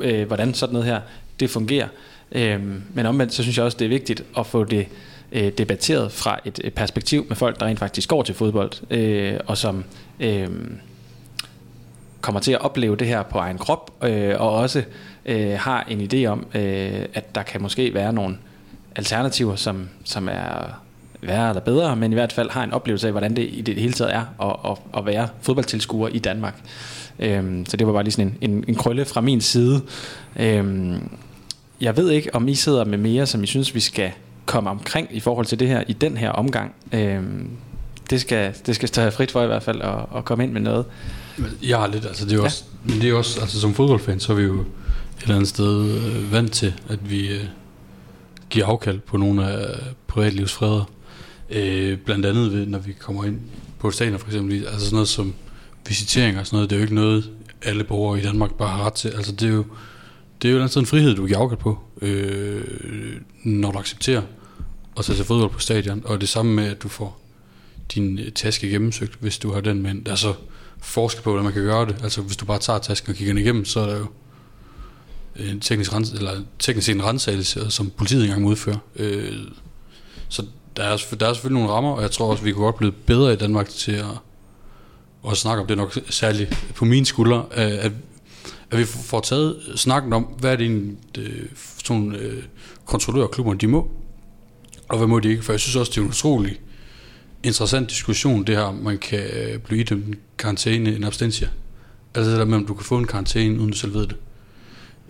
øh, 0.00 0.26
hvordan 0.26 0.54
sådan 0.54 0.72
noget 0.72 0.86
her, 0.86 1.00
det 1.40 1.50
fungerer. 1.50 1.88
Øh, 2.32 2.60
men 2.94 3.06
omvendt, 3.06 3.34
så 3.34 3.42
synes 3.42 3.56
jeg 3.56 3.64
også, 3.64 3.78
det 3.78 3.84
er 3.84 3.88
vigtigt 3.88 4.24
at 4.38 4.46
få 4.46 4.64
det 4.64 4.86
øh, 5.32 5.52
debatteret 5.58 6.12
fra 6.12 6.38
et, 6.44 6.60
et 6.64 6.74
perspektiv 6.74 7.26
med 7.28 7.36
folk, 7.36 7.60
der 7.60 7.66
rent 7.66 7.78
faktisk 7.78 8.08
går 8.08 8.22
til 8.22 8.34
fodbold, 8.34 8.72
øh, 8.90 9.40
og 9.46 9.58
som... 9.58 9.84
Øh, 10.20 10.48
kommer 12.20 12.40
til 12.40 12.52
at 12.52 12.60
opleve 12.60 12.96
det 12.96 13.06
her 13.06 13.22
på 13.22 13.38
egen 13.38 13.58
krop, 13.58 14.04
øh, 14.04 14.40
og 14.40 14.52
også 14.52 14.82
øh, 15.26 15.52
har 15.58 15.86
en 15.88 16.00
idé 16.12 16.26
om, 16.26 16.46
øh, 16.54 17.04
at 17.14 17.34
der 17.34 17.42
kan 17.42 17.62
måske 17.62 17.94
være 17.94 18.12
nogle 18.12 18.36
alternativer, 18.96 19.56
som, 19.56 19.88
som 20.04 20.28
er 20.28 20.80
værre 21.22 21.48
eller 21.48 21.60
bedre, 21.60 21.96
men 21.96 22.12
i 22.12 22.14
hvert 22.14 22.32
fald 22.32 22.50
har 22.50 22.64
en 22.64 22.72
oplevelse 22.72 23.06
af, 23.06 23.12
hvordan 23.12 23.36
det 23.36 23.48
i 23.52 23.60
det 23.60 23.74
hele 23.74 23.92
taget 23.92 24.14
er 24.14 24.24
at, 24.42 24.70
at, 24.70 24.98
at 24.98 25.06
være 25.06 25.28
fodboldtilskuer 25.40 26.08
i 26.08 26.18
Danmark. 26.18 26.54
Øhm, 27.18 27.66
så 27.66 27.76
det 27.76 27.86
var 27.86 27.92
bare 27.92 28.02
lige 28.02 28.12
sådan 28.12 28.36
en, 28.40 28.50
en, 28.50 28.64
en 28.68 28.74
krølle 28.74 29.04
fra 29.04 29.20
min 29.20 29.40
side. 29.40 29.80
Øhm, 30.36 31.10
jeg 31.80 31.96
ved 31.96 32.10
ikke, 32.10 32.34
om 32.34 32.48
I 32.48 32.54
sidder 32.54 32.84
med 32.84 32.98
mere, 32.98 33.26
som 33.26 33.42
I 33.42 33.46
synes, 33.46 33.74
vi 33.74 33.80
skal 33.80 34.10
komme 34.46 34.70
omkring 34.70 35.08
i 35.10 35.20
forhold 35.20 35.46
til 35.46 35.60
det 35.60 35.68
her 35.68 35.82
i 35.88 35.92
den 35.92 36.16
her 36.16 36.30
omgang. 36.30 36.74
Øhm, 36.92 37.50
det 38.10 38.20
skal, 38.20 38.54
det 38.66 38.74
skal 38.74 38.88
stå 38.88 39.10
frit 39.10 39.30
for 39.30 39.42
i 39.42 39.46
hvert 39.46 39.62
fald 39.62 39.82
at, 39.82 40.16
at 40.16 40.24
komme 40.24 40.44
ind 40.44 40.52
med 40.52 40.60
noget. 40.60 40.84
Har 41.74 41.86
lidt, 41.86 42.06
altså 42.06 42.24
det 42.24 42.32
er 42.32 42.36
jo 42.36 42.42
ja. 42.42 42.46
også, 42.46 42.64
men 42.84 43.00
det 43.00 43.10
er 43.10 43.14
også, 43.14 43.40
altså 43.40 43.60
som 43.60 43.74
fodboldfan, 43.74 44.20
så 44.20 44.32
er 44.32 44.36
vi 44.36 44.42
jo 44.42 44.60
et 44.60 44.66
eller 45.22 45.34
andet 45.34 45.48
sted 45.48 45.84
øh, 45.84 46.32
vant 46.32 46.52
til, 46.52 46.74
at 46.88 47.10
vi 47.10 47.28
øh, 47.28 47.44
giver 48.50 48.66
afkald 48.66 49.00
på 49.00 49.16
nogle 49.16 49.50
af 49.50 49.78
privatlivsfreder. 50.06 50.90
Øh, 51.50 51.98
blandt 51.98 52.26
andet 52.26 52.52
ved, 52.52 52.66
når 52.66 52.78
vi 52.78 52.92
kommer 52.92 53.24
ind 53.24 53.40
på 53.78 53.90
stadion 53.90 54.18
for 54.18 54.26
eksempel, 54.26 54.66
altså 54.66 54.80
sådan 54.80 54.94
noget 54.94 55.08
som 55.08 55.34
visitering 55.88 56.38
og 56.38 56.46
sådan 56.46 56.56
noget, 56.56 56.70
det 56.70 56.76
er 56.76 56.80
jo 56.80 56.84
ikke 56.84 56.94
noget, 56.94 57.30
alle 57.62 57.84
borgere 57.84 58.18
i 58.18 58.22
Danmark 58.22 58.54
bare 58.54 58.68
har 58.68 58.86
ret 58.86 58.92
til. 58.92 59.08
Altså 59.08 59.32
det 59.32 59.48
er 59.48 59.52
jo, 59.52 59.64
det 60.42 60.50
er 60.50 60.54
jo 60.54 60.80
en 60.80 60.86
frihed, 60.86 61.14
du 61.14 61.26
giver 61.26 61.38
afkald 61.38 61.58
på, 61.60 61.78
øh, 62.02 62.62
når 63.44 63.72
du 63.72 63.78
accepterer 63.78 64.22
at 64.98 65.04
tage 65.04 65.16
til 65.16 65.24
fodbold 65.24 65.50
på 65.50 65.58
stadion, 65.58 66.02
og 66.04 66.20
det 66.20 66.28
samme 66.28 66.54
med, 66.54 66.64
at 66.64 66.82
du 66.82 66.88
får 66.88 67.20
din 67.94 68.20
taske 68.34 68.68
gennemsøgt, 68.68 69.12
hvis 69.20 69.38
du 69.38 69.52
har 69.52 69.60
den 69.60 69.82
med. 69.82 70.08
Altså, 70.08 70.34
forskel 70.82 71.22
på, 71.22 71.30
hvordan 71.30 71.44
man 71.44 71.52
kan 71.52 71.62
gøre 71.62 71.86
det. 71.86 71.96
Altså 72.02 72.22
hvis 72.22 72.36
du 72.36 72.44
bare 72.44 72.58
tager 72.58 72.78
tasken 72.78 73.10
og 73.10 73.16
kigger 73.16 73.34
den 73.34 73.42
igennem, 73.42 73.64
så 73.64 73.80
er 73.80 73.86
der 73.86 73.98
jo 73.98 74.06
en 75.36 75.60
teknisk, 75.60 75.92
rens, 75.92 76.10
eller 76.10 76.40
teknisk 76.58 76.88
en 76.88 77.04
rensagelse, 77.04 77.70
som 77.70 77.90
politiet 77.90 78.24
engang 78.24 78.46
udfører. 78.46 78.78
Øh, 78.96 79.36
så 80.28 80.46
der 80.76 80.82
er, 80.82 80.96
der 81.20 81.28
er 81.28 81.32
selvfølgelig 81.32 81.60
nogle 81.60 81.74
rammer, 81.74 81.90
og 81.90 82.02
jeg 82.02 82.10
tror 82.10 82.30
også, 82.30 82.44
vi 82.44 82.52
kunne 82.52 82.64
godt 82.64 82.76
blive 82.76 82.92
bedre 82.92 83.32
i 83.32 83.36
Danmark 83.36 83.68
til 83.68 83.92
at, 83.92 84.04
at 85.30 85.36
snakke 85.36 85.60
om 85.60 85.66
det 85.66 85.76
nok 85.76 85.98
særligt 86.10 86.72
på 86.74 86.84
mine 86.84 87.06
skuldre, 87.06 87.44
øh, 87.56 87.84
at, 87.84 87.92
at 88.70 88.78
vi 88.78 88.84
får 88.84 89.20
taget 89.20 89.56
snakken 89.76 90.12
om, 90.12 90.22
hvad 90.22 90.52
er 90.52 90.56
det 90.56 90.66
en 90.66 90.98
øh, 91.18 91.46
sådan 91.84 92.14
øh, 92.14 92.42
kontrollørklubber, 92.84 93.54
de 93.54 93.66
må, 93.66 93.90
og 94.88 94.98
hvad 94.98 95.06
må 95.06 95.20
de 95.20 95.28
ikke, 95.28 95.42
for 95.42 95.52
jeg 95.52 95.60
synes 95.60 95.76
også, 95.76 95.90
det 95.90 95.98
er 95.98 96.02
en 96.02 96.08
utrolig 96.08 96.60
interessant 97.42 97.90
diskussion, 97.90 98.44
det 98.44 98.56
her, 98.56 98.72
man 98.72 98.98
kan 98.98 99.18
øh, 99.18 99.58
blive 99.58 99.80
idømt 99.80 100.06
en 100.06 100.14
karantæne, 100.38 100.96
en 100.96 101.04
abstentia. 101.04 101.48
Altså 102.14 102.30
det 102.30 102.38
der 102.38 102.44
med, 102.44 102.58
om 102.58 102.66
du 102.66 102.74
kan 102.74 102.84
få 102.84 102.98
en 102.98 103.06
karantæne, 103.06 103.60
uden 103.60 103.70
du 103.70 103.76
selv 103.76 103.94
ved 103.94 104.06
det. 104.06 104.16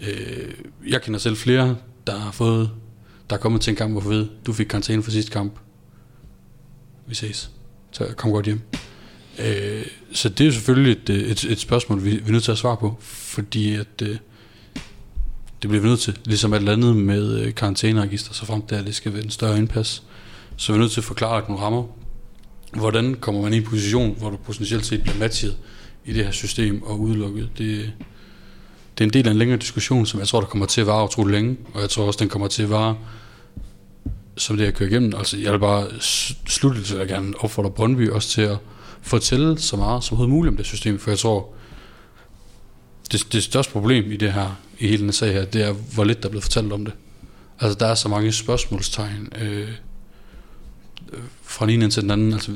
Øh, 0.00 0.54
jeg 0.88 1.02
kender 1.02 1.20
selv 1.20 1.36
flere, 1.36 1.76
der 2.06 2.18
har 2.18 2.30
fået, 2.30 2.70
der 3.30 3.36
er 3.36 3.40
kommet 3.40 3.60
til 3.60 3.70
en 3.70 3.76
kamp, 3.76 3.92
hvor 3.92 4.00
ved, 4.00 4.28
du 4.46 4.52
fik 4.52 4.66
karantæne 4.66 5.02
for 5.02 5.10
sidste 5.10 5.30
kamp. 5.30 5.52
Vi 7.06 7.14
ses. 7.14 7.50
Så 7.90 8.04
kom 8.16 8.32
godt 8.32 8.46
hjem. 8.46 8.60
Øh, 9.38 9.86
så 10.12 10.28
det 10.28 10.40
er 10.40 10.44
jo 10.46 10.52
selvfølgelig 10.52 10.92
et, 10.92 11.10
øh, 11.10 11.30
et, 11.30 11.44
et 11.44 11.58
spørgsmål, 11.58 12.04
vi, 12.04 12.10
vi 12.10 12.28
er 12.28 12.32
nødt 12.32 12.44
til 12.44 12.52
at 12.52 12.58
svare 12.58 12.76
på, 12.76 12.96
fordi 13.00 13.74
at 13.74 14.02
øh, 14.02 14.16
det 15.62 15.70
bliver 15.70 15.82
vi 15.82 15.88
nødt 15.88 16.00
til, 16.00 16.18
ligesom 16.24 16.52
alt 16.52 16.68
andet 16.68 16.96
med 16.96 17.52
karantæneregister, 17.52 18.34
så 18.34 18.46
frem 18.46 18.62
der 18.62 18.82
det 18.82 18.94
skal 18.94 19.12
være 19.12 19.24
en 19.24 19.30
større 19.30 19.58
indpas. 19.58 20.02
Så 20.56 20.72
vi 20.72 20.76
er 20.76 20.80
nødt 20.80 20.92
til 20.92 21.00
at 21.00 21.04
forklare 21.04 21.42
nogle 21.48 21.62
rammer, 21.62 21.84
hvordan 22.72 23.14
kommer 23.14 23.42
man 23.42 23.54
i 23.54 23.56
en 23.56 23.64
position, 23.64 24.16
hvor 24.18 24.30
du 24.30 24.36
potentielt 24.36 24.86
set 24.86 25.02
bliver 25.02 25.18
matchet 25.18 25.56
i 26.04 26.12
det 26.12 26.24
her 26.24 26.32
system 26.32 26.82
og 26.82 27.00
udelukket. 27.00 27.50
Det, 27.58 27.92
det 28.98 29.04
er 29.04 29.08
en 29.08 29.12
del 29.12 29.26
af 29.26 29.30
en 29.30 29.38
længere 29.38 29.58
diskussion, 29.58 30.06
som 30.06 30.20
jeg 30.20 30.28
tror, 30.28 30.40
der 30.40 30.46
kommer 30.46 30.66
til 30.66 30.80
at 30.80 30.86
vare 30.86 31.04
utrolig 31.04 31.32
længe, 31.32 31.56
og 31.74 31.80
jeg 31.80 31.90
tror 31.90 32.04
også, 32.04 32.18
den 32.18 32.28
kommer 32.28 32.48
til 32.48 32.62
at 32.62 32.70
vare 32.70 32.96
som 34.36 34.56
det, 34.56 34.64
jeg 34.64 34.74
kører 34.74 34.90
igennem. 34.90 35.14
Altså, 35.16 35.38
jeg 35.38 35.52
vil 35.52 35.58
bare 35.58 35.86
slutte 36.46 36.82
til 36.82 36.96
at 36.96 37.08
gerne 37.08 37.34
opfordre 37.38 37.70
Brøndby 37.70 38.10
også 38.10 38.28
til 38.28 38.42
at 38.42 38.58
fortælle 39.02 39.58
så 39.58 39.76
meget 39.76 40.04
som 40.04 40.14
overhovedet 40.14 40.34
muligt 40.34 40.50
om 40.52 40.56
det 40.56 40.66
system, 40.66 40.98
for 40.98 41.10
jeg 41.10 41.18
tror, 41.18 41.48
det, 43.12 43.32
det 43.32 43.42
største 43.42 43.72
problem 43.72 44.12
i 44.12 44.16
det 44.16 44.32
her, 44.32 44.60
i 44.78 44.88
hele 44.88 45.02
den 45.02 45.12
sag 45.12 45.32
her, 45.32 45.44
det 45.44 45.62
er, 45.62 45.72
hvor 45.72 46.04
lidt 46.04 46.22
der 46.22 46.28
er 46.28 46.30
blevet 46.30 46.44
fortalt 46.44 46.72
om 46.72 46.84
det. 46.84 46.94
Altså, 47.60 47.78
der 47.78 47.86
er 47.86 47.94
så 47.94 48.08
mange 48.08 48.32
spørgsmålstegn, 48.32 49.28
øh, 49.40 49.68
Øh, 51.12 51.20
fra 51.42 51.66
den 51.66 51.74
ene 51.74 51.90
til 51.90 52.02
den 52.02 52.10
anden. 52.10 52.32
Altså, 52.32 52.52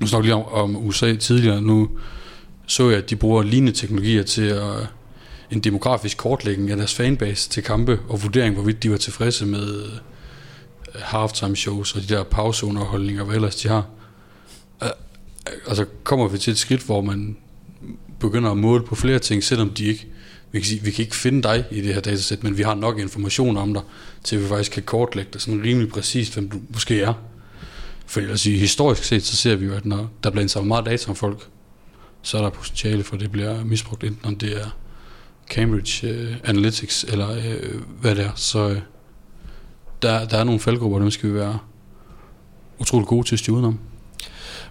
nu 0.00 0.06
snakker 0.06 0.24
lige 0.24 0.34
om, 0.34 0.76
om 0.76 0.86
USA 0.86 1.16
tidligere, 1.16 1.62
nu 1.62 1.88
så 2.66 2.88
jeg, 2.90 2.98
at 2.98 3.10
de 3.10 3.16
bruger 3.16 3.42
lignende 3.42 3.72
teknologier 3.72 4.22
til 4.22 4.42
at, 4.42 4.80
øh, 4.80 4.86
en 5.50 5.60
demografisk 5.60 6.16
kortlægning 6.16 6.70
af 6.70 6.76
deres 6.76 6.94
fanbase 6.94 7.48
til 7.48 7.62
kampe, 7.62 7.98
og 8.08 8.22
vurdering, 8.22 8.54
hvorvidt 8.54 8.82
de 8.82 8.90
var 8.90 8.96
tilfredse 8.96 9.46
med 9.46 9.82
øh, 9.82 9.90
halftime 10.94 11.56
shows 11.56 11.94
og 11.94 12.02
de 12.02 12.06
der 12.06 12.22
pauseunderholdninger, 12.22 13.24
hvad 13.24 13.34
ellers 13.34 13.56
de 13.56 13.68
har. 13.68 13.86
Altså 15.66 15.86
kommer 16.04 16.28
vi 16.28 16.38
til 16.38 16.50
et 16.50 16.58
skridt, 16.58 16.82
hvor 16.82 17.00
man 17.00 17.36
begynder 18.20 18.50
at 18.50 18.56
måle 18.56 18.84
på 18.84 18.94
flere 18.94 19.18
ting, 19.18 19.44
selvom 19.44 19.70
de 19.70 19.84
ikke, 19.84 20.06
vi 20.52 20.58
kan, 20.58 20.66
sige, 20.66 20.82
vi 20.82 20.90
kan 20.90 21.04
ikke 21.04 21.16
finde 21.16 21.42
dig 21.42 21.64
i 21.70 21.80
det 21.80 21.94
her 21.94 22.00
datasæt, 22.00 22.44
men 22.44 22.58
vi 22.58 22.62
har 22.62 22.74
nok 22.74 22.98
information 22.98 23.56
om 23.56 23.74
dig, 23.74 23.82
til 24.24 24.36
at 24.36 24.42
vi 24.42 24.48
faktisk 24.48 24.72
kan 24.72 24.82
kortlægge 24.82 25.30
dig 25.32 25.40
sådan 25.40 25.62
rimelig 25.62 25.88
præcist, 25.88 26.34
hvem 26.34 26.50
du 26.50 26.60
måske 26.68 27.00
er. 27.00 27.14
For 28.10 28.32
at 28.32 28.40
sige, 28.40 28.58
historisk 28.58 29.04
set, 29.04 29.22
så 29.22 29.36
ser 29.36 29.56
vi 29.56 29.66
jo, 29.66 29.74
at 29.74 29.86
når 29.86 30.10
der 30.24 30.30
bliver 30.30 30.42
indsamlet 30.42 30.68
meget 30.68 30.86
data 30.86 31.10
om 31.10 31.16
folk, 31.16 31.48
så 32.22 32.38
er 32.38 32.42
der 32.42 32.50
potentiale 32.50 33.04
for, 33.04 33.14
at 33.14 33.20
det 33.20 33.32
bliver 33.32 33.64
misbrugt, 33.64 34.04
enten 34.04 34.26
om 34.26 34.36
det 34.36 34.60
er 34.60 34.66
Cambridge 35.50 36.10
uh, 36.10 36.36
Analytics, 36.44 37.04
eller 37.04 37.28
uh, 37.30 37.80
hvad 38.00 38.14
det 38.14 38.24
er. 38.24 38.30
Så 38.34 38.66
uh, 38.66 38.76
der, 40.02 40.28
der 40.28 40.38
er 40.38 40.44
nogle 40.44 40.60
faldgrupper, 40.60 40.98
dem 40.98 41.10
skal 41.10 41.28
vi 41.28 41.34
være 41.34 41.58
utrolig 42.78 43.06
gode 43.06 43.26
til 43.26 43.34
at 43.34 43.38
styre 43.38 43.54
udenom. 43.54 43.78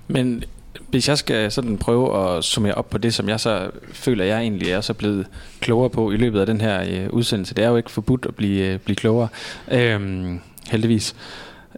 Men 0.08 0.44
hvis 0.90 1.08
jeg 1.08 1.18
skal 1.18 1.52
sådan 1.52 1.78
prøve 1.78 2.38
at 2.38 2.44
summere 2.44 2.74
op 2.74 2.90
på 2.90 2.98
det, 2.98 3.14
som 3.14 3.30
jeg 3.30 3.40
så 3.40 3.72
føler, 3.94 4.26
jeg 4.26 4.42
egentlig 4.42 4.72
er 4.72 4.82
så 4.82 4.94
blevet 4.94 5.28
klogere 5.60 5.90
på 5.90 6.12
i 6.12 6.18
løbet 6.18 6.40
af 6.40 6.46
den 6.46 6.62
her 6.62 7.06
uh, 7.08 7.14
udsendelse, 7.14 7.56
det 7.56 7.64
er 7.64 7.70
jo 7.70 7.78
ikke 7.78 7.92
forbudt 7.92 8.26
at 8.26 8.36
blive, 8.36 8.74
uh, 8.74 8.80
blive 8.80 8.96
klogere, 8.96 9.28
uh, 9.68 10.36
heldigvis 10.72 11.16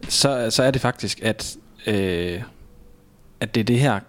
så, 0.09 0.49
så 0.49 0.63
er 0.63 0.71
det 0.71 0.81
faktisk, 0.81 1.19
at, 1.23 1.55
øh, 1.87 2.41
at 3.39 3.55
det 3.55 3.61
er 3.61 3.65
det 3.65 3.79
her 3.79 3.99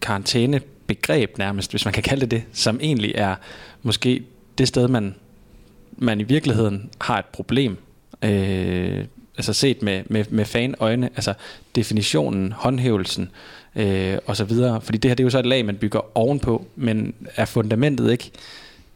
karantænebegreb 0.00 1.38
nærmest, 1.38 1.70
hvis 1.70 1.84
man 1.84 1.94
kan 1.94 2.02
kalde 2.02 2.20
det 2.20 2.30
det, 2.30 2.44
som 2.52 2.78
egentlig 2.82 3.12
er 3.14 3.34
måske 3.82 4.24
det 4.58 4.68
sted, 4.68 4.88
man, 4.88 5.14
man 5.92 6.20
i 6.20 6.22
virkeligheden 6.22 6.90
har 7.00 7.18
et 7.18 7.24
problem. 7.24 7.76
Øh, 8.22 9.04
altså 9.36 9.52
set 9.52 9.82
med, 9.82 10.02
med, 10.06 10.24
med 10.30 10.44
fanøjne, 10.44 11.10
altså 11.16 11.34
definitionen, 11.74 12.52
håndhævelsen 12.52 13.30
øh, 13.76 14.18
og 14.26 14.36
så 14.36 14.44
videre. 14.44 14.80
Fordi 14.80 14.98
det 14.98 15.10
her 15.10 15.14
det 15.14 15.22
er 15.22 15.26
jo 15.26 15.30
så 15.30 15.38
et 15.38 15.46
lag, 15.46 15.64
man 15.64 15.76
bygger 15.76 16.18
ovenpå, 16.18 16.66
men 16.76 17.14
er 17.36 17.44
fundamentet 17.44 18.12
ikke 18.12 18.30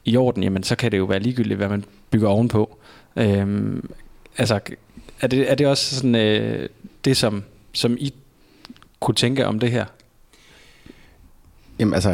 i 0.04 0.16
orden, 0.16 0.42
jamen 0.42 0.62
så 0.62 0.76
kan 0.76 0.92
det 0.92 0.98
jo 0.98 1.04
være 1.04 1.20
ligegyldigt, 1.20 1.56
hvad 1.56 1.68
man 1.68 1.84
bygger 2.10 2.28
ovenpå. 2.28 2.78
Øh, 3.16 3.76
altså 4.38 4.60
er 5.20 5.26
det, 5.26 5.50
er 5.50 5.54
det 5.54 5.66
også 5.66 5.96
sådan, 5.96 6.14
øh, 6.14 6.68
det, 7.04 7.16
som, 7.16 7.42
som 7.72 7.96
I 8.00 8.14
kunne 9.00 9.14
tænke 9.14 9.46
om 9.46 9.58
det 9.58 9.70
her? 9.70 9.84
Jamen 11.78 11.94
altså, 11.94 12.10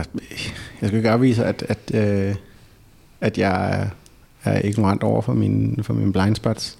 jeg 0.81 0.89
skal 0.89 0.97
ikke 0.97 1.11
afvise, 1.11 1.45
at, 1.45 1.63
at, 1.69 1.79
øh, 1.95 2.35
at 3.21 3.39
jeg 3.39 3.91
er, 4.45 4.61
ignorant 4.65 5.03
over 5.03 5.23
for 5.23 5.33
mine, 5.33 5.85
for 5.85 5.95
mine 5.95 6.13
blind 6.13 6.37
spots. 6.37 6.79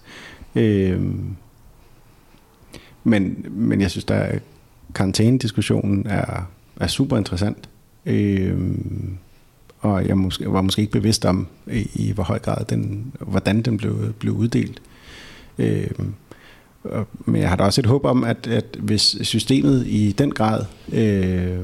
Øh, 0.55 1.03
men, 3.05 3.47
men 3.51 3.81
jeg 3.81 3.91
synes, 3.91 4.05
der 4.05 4.39
karantænediskussionen 4.95 6.07
er, 6.07 6.51
er 6.81 6.87
super 6.87 7.17
interessant. 7.17 7.69
Øh, 8.07 8.59
og 9.79 10.09
jeg 10.09 10.19
måske, 10.19 10.53
var 10.53 10.63
måske 10.63 10.81
ikke 10.81 10.93
bevidst 10.93 11.25
om, 11.25 11.47
i, 11.71 11.91
i 11.95 12.13
hvor 12.13 12.25
høj 12.25 12.39
grad 12.39 12.65
den, 12.65 13.13
hvordan 13.21 13.63
den 13.63 13.77
blev, 13.77 14.13
blev 14.13 14.33
uddelt. 14.33 14.83
Øh, 15.59 15.91
men 17.25 17.41
jeg 17.41 17.49
har 17.49 17.57
da 17.57 17.65
også 17.65 17.81
et 17.81 17.87
håb 17.87 18.05
om, 18.05 18.25
at, 18.25 18.47
at 18.47 18.65
hvis 18.79 19.17
systemet 19.23 19.87
i 19.87 20.13
den 20.19 20.33
grad 20.33 20.65
øh, 20.93 21.59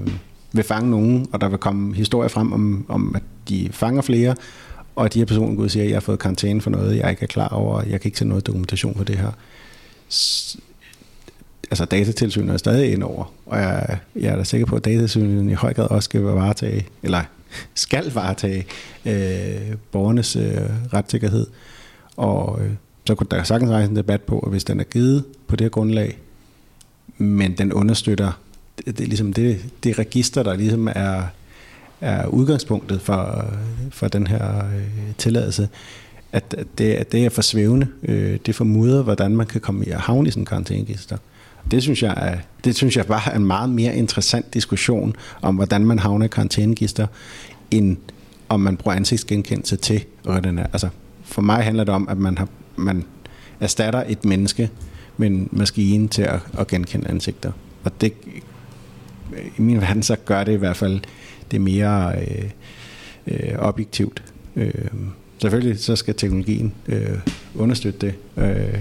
vil 0.52 0.65
fange 0.65 0.90
nogen, 0.90 1.27
og 1.32 1.40
der 1.40 1.48
vil 1.48 1.59
komme 1.59 1.94
historier 1.94 2.28
frem 2.28 2.52
om, 2.52 2.86
om 2.89 3.15
at 3.16 3.23
de 3.48 3.69
fanger 3.73 4.02
flere, 4.02 4.35
og 4.97 5.15
de 5.15 5.19
her 5.19 5.27
personer 5.27 5.56
går 5.56 5.62
og 5.62 5.70
siger, 5.70 5.82
at 5.85 5.89
jeg 5.90 5.97
har 5.97 6.01
fået 6.01 6.19
karantæne 6.19 6.60
for 6.60 6.70
noget, 6.70 6.97
jeg 6.97 7.10
ikke 7.10 7.23
er 7.23 7.27
klar 7.27 7.48
over, 7.48 7.82
jeg 7.82 8.01
kan 8.01 8.09
ikke 8.09 8.19
se 8.19 8.24
noget 8.24 8.47
dokumentation 8.47 8.97
for 8.97 9.05
det 9.05 9.16
her. 9.19 9.31
S- 10.10 10.56
altså 11.70 11.85
datatilsynet 11.85 12.52
er 12.52 12.56
stadig 12.56 12.93
ind 12.93 13.02
over, 13.02 13.32
og 13.47 13.59
jeg, 13.59 13.98
jeg 14.16 14.32
er 14.32 14.36
da 14.36 14.44
sikker 14.44 14.66
på, 14.66 14.77
at 14.77 14.85
datatilsynet 14.85 15.51
i 15.51 15.55
høj 15.55 15.74
grad 15.74 15.90
også 15.90 16.05
skal 16.05 16.20
varetage, 16.20 16.86
eller 17.02 17.20
skal 17.74 18.12
varetage 18.15 18.66
øh, 19.06 19.77
borgernes 19.93 20.36
øh, 20.36 20.60
retssikkerhed. 20.93 21.47
Og 22.16 22.59
øh, 22.62 22.70
så 23.09 23.14
kunne 23.14 23.26
der 23.30 23.43
sagtens 23.43 23.70
rejse 23.70 23.90
en 23.90 23.97
debat 23.97 24.22
på, 24.22 24.39
at 24.39 24.51
hvis 24.51 24.64
den 24.64 24.80
er 24.80 24.85
givet 24.85 25.24
på 25.47 25.56
det 25.56 25.64
her 25.64 25.68
grundlag, 25.68 26.18
men 27.18 27.52
den 27.52 27.72
understøtter 27.72 28.32
det, 28.78 28.86
det, 28.86 29.01
er 29.01 29.09
ligesom 29.09 29.32
det, 29.32 29.64
det 29.85 29.98
register, 29.98 30.43
der 30.43 30.56
ligesom 30.56 30.89
er, 30.94 31.22
er 32.01 32.26
udgangspunktet 32.26 33.01
for, 33.01 33.44
for 33.90 34.09
den 34.09 34.26
her 34.26 34.59
øh, 34.59 35.14
tilladelse, 35.18 35.68
at, 36.32 36.55
at, 36.59 36.66
det, 36.78 36.93
at 36.93 37.12
det 37.12 37.24
er 37.24 37.30
for 37.30 37.43
svævende. 37.43 37.86
Øh, 38.02 38.39
det 38.47 38.55
formudder, 38.55 39.02
hvordan 39.02 39.36
man 39.36 39.47
kan 39.47 39.60
komme 39.60 39.85
i 39.85 39.90
at 39.90 40.01
havne 40.01 40.28
i 40.28 40.30
sådan 40.30 40.43
en 40.43 40.47
karantæneregister. 40.47 41.16
Det 41.70 41.82
synes, 41.82 42.02
jeg 42.02 42.14
er, 42.16 42.39
det 42.64 42.76
synes 42.76 42.97
jeg 42.97 43.06
bare 43.06 43.32
er 43.32 43.36
en 43.36 43.44
meget 43.44 43.70
mere 43.70 43.97
interessant 43.97 44.55
diskussion 44.55 45.16
om, 45.43 45.55
hvordan 45.55 45.86
man 45.86 45.98
havner 45.98 46.24
i 46.24 46.28
karantæneregister, 46.28 47.06
end 47.70 47.97
om 48.48 48.60
man 48.60 48.76
bruger 48.76 48.97
ansigtsgenkendelse 48.97 49.76
til 49.76 50.05
Altså, 50.72 50.89
for 51.22 51.43
mig 51.43 51.64
handler 51.64 51.85
det 51.85 51.94
om, 51.94 52.09
at 52.09 52.18
man, 52.18 52.39
har, 52.39 52.48
man 52.79 53.05
erstatter 53.61 54.05
et 54.09 54.25
menneske 54.25 54.71
med 55.17 55.27
en 55.27 55.49
maskine 55.53 56.09
til 56.09 56.23
at, 56.23 56.41
at 56.59 56.67
genkende 56.67 57.09
ansigter. 57.09 57.53
Og 57.85 58.01
det, 58.01 58.13
i 59.59 59.63
min 59.63 59.81
verden, 59.81 60.03
så 60.03 60.17
gør 60.17 60.45
det 60.45 60.53
i 60.53 60.57
hvert 60.57 60.77
fald 60.77 61.01
det 61.51 61.61
mere 61.61 62.13
øh, 62.21 62.51
øh, 63.27 63.59
objektivt. 63.59 64.23
Øh, 64.57 64.73
selvfølgelig 65.41 65.79
så 65.79 65.97
skal 65.97 66.15
teknologien 66.15 66.75
øh, 66.89 67.19
understøtte 67.55 68.07
det. 68.07 68.15
Øh, 68.45 68.81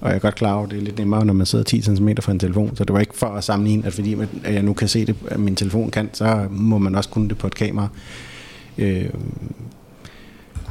og 0.00 0.08
jeg 0.08 0.16
er 0.16 0.20
godt 0.20 0.34
klar 0.34 0.54
over, 0.54 0.64
at 0.64 0.70
det 0.70 0.78
er 0.78 0.82
lidt 0.82 0.98
nemmere, 0.98 1.24
når 1.24 1.32
man 1.32 1.46
sidder 1.46 1.64
10 1.64 1.82
cm 1.82 2.08
fra 2.20 2.32
en 2.32 2.38
telefon. 2.38 2.76
Så 2.76 2.84
det 2.84 2.92
var 2.92 3.00
ikke 3.00 3.16
for 3.16 3.26
at 3.26 3.44
sammenligne, 3.44 3.86
at 3.86 3.92
fordi 3.92 4.16
at 4.44 4.54
jeg 4.54 4.62
nu 4.62 4.72
kan 4.72 4.88
se 4.88 5.06
det, 5.06 5.16
at 5.26 5.40
min 5.40 5.56
telefon 5.56 5.90
kan, 5.90 6.10
så 6.12 6.46
må 6.50 6.78
man 6.78 6.94
også 6.94 7.10
kunne 7.10 7.28
det 7.28 7.38
på 7.38 7.46
et 7.46 7.54
kamera. 7.54 7.88
Øh, 8.78 9.08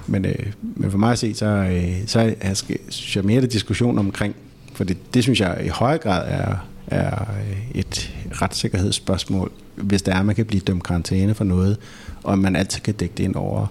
men, 0.08 0.26
øh, 0.26 0.46
men 0.62 0.92
for 0.92 0.98
mig 0.98 1.12
at 1.12 1.20
se, 1.20 1.34
så, 1.34 1.46
øh, 1.46 2.08
så 2.08 2.36
er, 2.42 2.54
synes 2.90 3.16
jeg 3.16 3.24
mere 3.24 3.42
det 3.42 3.52
diskussion 3.52 3.98
omkring, 3.98 4.36
for 4.74 4.84
det, 4.84 4.98
det 5.14 5.24
synes 5.24 5.40
jeg 5.40 5.62
i 5.66 5.68
høj 5.68 5.98
grad 5.98 6.24
er, 6.28 6.68
er 6.88 7.22
øh, 7.22 7.80
et 7.80 8.14
retssikkerhedsspørgsmål, 8.42 9.52
hvis 9.76 10.02
det 10.02 10.14
er, 10.14 10.20
at 10.20 10.26
man 10.26 10.36
kan 10.36 10.46
blive 10.46 10.62
dømt 10.62 10.84
karantæne 10.84 11.34
for 11.34 11.44
noget, 11.44 11.78
og 12.24 12.40
man 12.40 12.56
altid 12.56 12.82
kan 12.82 12.94
dække 12.94 13.14
det 13.18 13.24
ind 13.24 13.36
over 13.36 13.68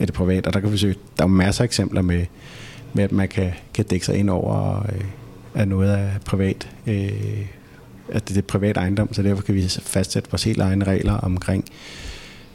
det 0.00 0.12
private. 0.12 0.46
Og 0.46 0.54
der 0.54 0.60
kan 0.60 0.72
vi 0.72 0.76
se, 0.76 0.94
der 1.18 1.24
er 1.24 1.28
masser 1.28 1.62
af 1.62 1.64
eksempler 1.64 2.02
med, 2.02 2.26
med 2.92 3.04
at 3.04 3.12
man 3.12 3.28
kan, 3.28 3.52
kan 3.74 3.84
dække 3.84 4.06
sig 4.06 4.16
ind 4.16 4.30
over 4.30 4.86
øh, 4.92 5.04
at 5.54 5.68
noget 5.68 5.90
af 5.90 6.10
privat, 6.24 6.68
øh, 6.86 7.46
at 8.08 8.28
det 8.28 8.36
er 8.36 8.42
privat 8.42 8.76
ejendom, 8.76 9.14
så 9.14 9.22
derfor 9.22 9.42
kan 9.42 9.54
vi 9.54 9.68
fastsætte 9.82 10.30
vores 10.30 10.44
helt 10.44 10.60
egne 10.60 10.84
regler 10.84 11.12
omkring, 11.12 11.64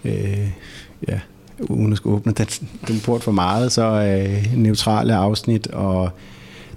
øh, 0.06 0.48
ja, 1.08 1.20
uden 1.60 1.92
at 1.92 1.98
skulle 1.98 2.16
åbne 2.16 2.32
den, 2.32 2.48
den 2.88 3.00
port 3.00 3.24
for 3.24 3.32
meget, 3.32 3.72
så 3.72 3.84
øh, 3.84 4.58
neutrale 4.58 5.16
afsnit, 5.16 5.68
og 5.68 6.12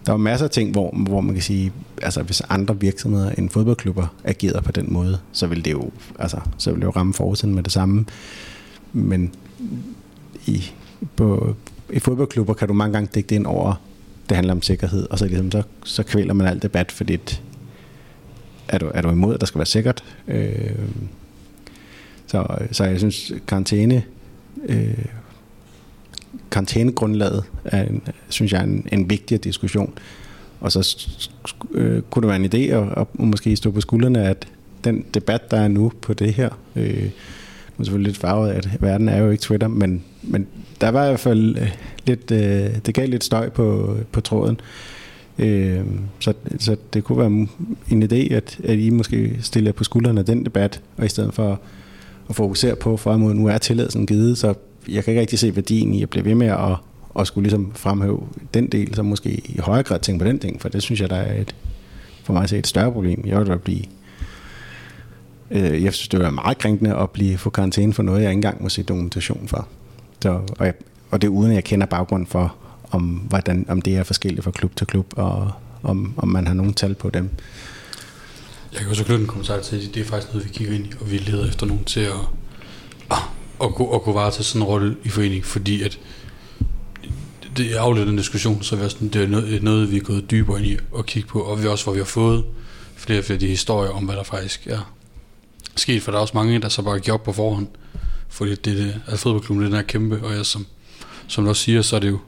der 0.06 0.12
er 0.12 0.16
masser 0.16 0.46
af 0.46 0.50
ting, 0.50 0.72
hvor, 0.72 0.90
hvor 0.96 1.20
man 1.20 1.34
kan 1.34 1.42
sige, 1.42 1.72
altså 2.02 2.22
hvis 2.22 2.42
andre 2.48 2.80
virksomheder 2.80 3.30
end 3.30 3.50
fodboldklubber 3.50 4.06
agerede 4.24 4.62
på 4.62 4.72
den 4.72 4.92
måde, 4.92 5.18
så 5.32 5.46
vil 5.46 5.64
det 5.64 5.72
jo, 5.72 5.90
altså, 6.18 6.40
så 6.58 6.70
vil 6.70 6.80
det 6.80 6.86
jo 6.86 6.90
ramme 6.90 7.14
forsiden 7.14 7.54
med 7.54 7.62
det 7.62 7.72
samme. 7.72 8.04
Men 8.92 9.32
i, 10.46 10.64
på, 11.16 11.56
i 11.90 11.98
fodboldklubber 11.98 12.54
kan 12.54 12.68
du 12.68 12.74
mange 12.74 12.92
gange 12.92 13.10
dække 13.14 13.28
det 13.28 13.36
ind 13.36 13.46
over, 13.46 13.74
det 14.28 14.36
handler 14.36 14.54
om 14.54 14.62
sikkerhed, 14.62 15.06
og 15.10 15.18
så, 15.18 15.26
ligesom, 15.26 15.50
så, 15.50 15.62
så 15.84 16.02
kvæler 16.02 16.34
man 16.34 16.46
alt 16.46 16.62
debat, 16.62 16.92
fordi 16.92 17.14
et, 17.14 17.42
er, 18.68 18.78
du, 18.78 18.90
er 18.94 19.02
du 19.02 19.10
imod, 19.10 19.34
at 19.34 19.40
der 19.40 19.46
skal 19.46 19.58
være 19.58 19.66
sikkert? 19.66 20.04
Øh, 20.28 20.88
så, 22.26 22.46
så 22.72 22.84
jeg 22.84 22.98
synes, 22.98 23.32
karantæne, 23.46 24.02
øh, 24.68 25.04
karantænegrundlaget 26.50 27.44
er, 27.64 27.82
en, 27.82 28.02
synes 28.28 28.52
jeg, 28.52 28.60
er 28.60 28.64
en, 28.64 28.86
en 28.92 29.10
vigtig 29.10 29.44
diskussion. 29.44 29.94
Og 30.60 30.72
så 30.72 30.96
øh, 31.70 32.02
kunne 32.02 32.22
det 32.22 32.28
være 32.28 32.36
en 32.36 32.44
idé 32.44 32.74
at, 32.74 32.88
at 32.96 33.06
måske 33.18 33.56
stå 33.56 33.70
på 33.70 33.80
skuldrene, 33.80 34.24
at 34.28 34.48
den 34.84 35.04
debat, 35.14 35.50
der 35.50 35.56
er 35.56 35.68
nu 35.68 35.92
på 36.02 36.14
det 36.14 36.34
her, 36.34 36.50
øh, 36.76 37.02
nu 37.02 37.82
er 37.82 37.84
selvfølgelig 37.84 38.08
lidt 38.08 38.20
farvet 38.20 38.50
at 38.50 38.68
verden 38.80 39.08
er 39.08 39.18
jo 39.18 39.30
ikke 39.30 39.42
Twitter, 39.42 39.68
men, 39.68 40.04
men 40.22 40.46
der 40.80 40.88
var 40.88 41.04
i 41.04 41.08
hvert 41.08 41.20
fald 41.20 41.56
øh, 41.56 41.72
lidt, 42.06 42.30
øh, 42.30 42.76
det 42.86 42.94
gav 42.94 43.08
lidt 43.08 43.24
støj 43.24 43.48
på, 43.48 43.96
på 44.12 44.20
tråden. 44.20 44.60
Øh, 45.38 45.80
så, 46.18 46.32
så 46.58 46.76
det 46.92 47.04
kunne 47.04 47.18
være 47.18 47.46
en 47.90 48.02
idé, 48.02 48.34
at, 48.34 48.58
at 48.64 48.78
I 48.78 48.90
måske 48.90 49.38
stiller 49.40 49.72
på 49.72 49.84
skuldrene 49.84 50.22
den 50.22 50.44
debat, 50.44 50.80
og 50.96 51.06
i 51.06 51.08
stedet 51.08 51.34
for 51.34 51.60
at 52.32 52.36
fokusere 52.36 52.76
på, 52.76 52.96
for 52.96 53.16
mod 53.16 53.34
nu 53.34 53.46
er 53.46 53.58
tilladelsen 53.58 54.06
givet, 54.06 54.38
så 54.38 54.54
jeg 54.88 55.04
kan 55.04 55.10
ikke 55.10 55.20
rigtig 55.20 55.38
se 55.38 55.56
værdien 55.56 55.94
i 55.94 56.02
at 56.02 56.10
blive 56.10 56.24
ved 56.24 56.34
med 56.34 56.46
at, 56.46 56.76
at 57.18 57.26
skulle 57.26 57.42
ligesom 57.42 57.72
fremhæve 57.74 58.20
den 58.54 58.66
del, 58.66 58.94
så 58.94 59.02
måske 59.02 59.30
i 59.30 59.58
højere 59.58 59.82
grad 59.82 59.98
tænke 59.98 60.24
på 60.24 60.28
den 60.28 60.38
ting, 60.38 60.60
for 60.60 60.68
det 60.68 60.82
synes 60.82 61.00
jeg, 61.00 61.10
der 61.10 61.16
er 61.16 61.40
et, 61.40 61.54
for 62.24 62.32
mig 62.32 62.42
at 62.42 62.50
se 62.50 62.58
et 62.58 62.66
større 62.66 62.92
problem. 62.92 63.22
Jeg 63.26 63.38
vil 63.38 63.46
da 63.46 63.56
blive 63.56 63.82
øh, 65.50 65.84
jeg 65.84 65.94
synes, 65.94 66.08
det 66.08 66.22
er 66.22 66.30
meget 66.30 66.58
krænkende 66.58 66.96
at 66.96 67.10
blive 67.10 67.38
få 67.38 67.50
karantæne 67.50 67.92
for 67.92 68.02
noget, 68.02 68.22
jeg 68.22 68.30
ikke 68.30 68.38
engang 68.38 68.62
må 68.62 68.68
se 68.68 68.82
dokumentation 68.82 69.48
for. 69.48 69.68
Så, 70.22 70.40
og, 70.58 70.66
jeg, 70.66 70.74
og 71.10 71.22
det 71.22 71.28
uden, 71.28 71.50
at 71.50 71.54
jeg 71.54 71.64
kender 71.64 71.86
baggrunden 71.86 72.26
for, 72.26 72.54
om, 72.90 73.02
hvordan, 73.02 73.66
om 73.68 73.82
det 73.82 73.96
er 73.96 74.02
forskelligt 74.02 74.44
fra 74.44 74.50
klub 74.50 74.76
til 74.76 74.86
klub, 74.86 75.06
og 75.16 75.50
om, 75.82 76.14
om 76.16 76.28
man 76.28 76.46
har 76.46 76.54
nogle 76.54 76.72
tal 76.72 76.94
på 76.94 77.10
dem. 77.10 77.30
Jeg 78.72 78.80
kan 78.80 78.90
også 78.90 79.04
knytte 79.04 79.22
en 79.22 79.28
kommentar 79.28 79.60
til, 79.60 79.76
at 79.76 79.94
det 79.94 80.00
er 80.00 80.04
faktisk 80.04 80.32
noget, 80.32 80.48
vi 80.48 80.52
kigger 80.52 80.74
ind 80.74 80.86
i, 80.86 80.92
og 81.00 81.10
vi 81.10 81.18
leder 81.18 81.48
efter 81.48 81.66
nogen 81.66 81.84
til 81.84 82.00
at, 82.00 82.12
at, 83.10 83.18
at, 83.62 83.74
gå, 83.74 83.90
at 83.90 84.02
gå 84.02 84.12
vare 84.12 84.30
til 84.30 84.44
sådan 84.44 84.62
en 84.62 84.68
rolle 84.68 84.96
i 85.04 85.08
foreningen, 85.08 85.44
fordi 85.44 85.82
at 85.82 85.98
det 87.56 87.76
er 87.76 87.80
afledt 87.80 88.08
en 88.08 88.16
diskussion, 88.16 88.62
så 88.62 88.76
er 88.76 88.88
sådan, 88.88 89.08
det 89.08 89.22
er 89.22 89.26
noget, 89.26 89.62
noget, 89.62 89.90
vi 89.90 89.96
er 89.96 90.00
gået 90.00 90.30
dybere 90.30 90.58
ind 90.58 90.66
i 90.66 90.76
og 90.92 91.06
kigge 91.06 91.28
på, 91.28 91.40
og 91.40 91.62
vi 91.62 91.68
også, 91.68 91.84
hvor 91.84 91.92
vi 91.92 91.98
har 91.98 92.04
fået 92.04 92.44
flere 92.96 93.18
og 93.18 93.24
flere 93.24 93.38
de 93.38 93.46
historier 93.46 93.90
om, 93.90 94.04
hvad 94.04 94.16
der 94.16 94.22
faktisk 94.22 94.66
er 94.66 94.94
sket, 95.76 96.02
for 96.02 96.10
der 96.10 96.18
er 96.18 96.22
også 96.22 96.36
mange, 96.36 96.58
der 96.58 96.68
så 96.68 96.82
bare 96.82 96.98
giver 96.98 97.14
op 97.14 97.22
på 97.22 97.32
forhånd, 97.32 97.66
fordi 98.28 98.50
det, 98.50 98.64
det 98.64 99.00
at 99.06 99.18
fodboldklubben 99.18 99.66
den 99.66 99.74
er 99.74 99.82
kæmpe, 99.82 100.20
og 100.22 100.34
jeg, 100.34 100.46
som, 100.46 100.66
som 101.28 101.44
du 101.44 101.50
også 101.50 101.62
siger, 101.62 101.82
så 101.82 101.96
er 101.96 102.00
det 102.00 102.08
jo, 102.08 102.18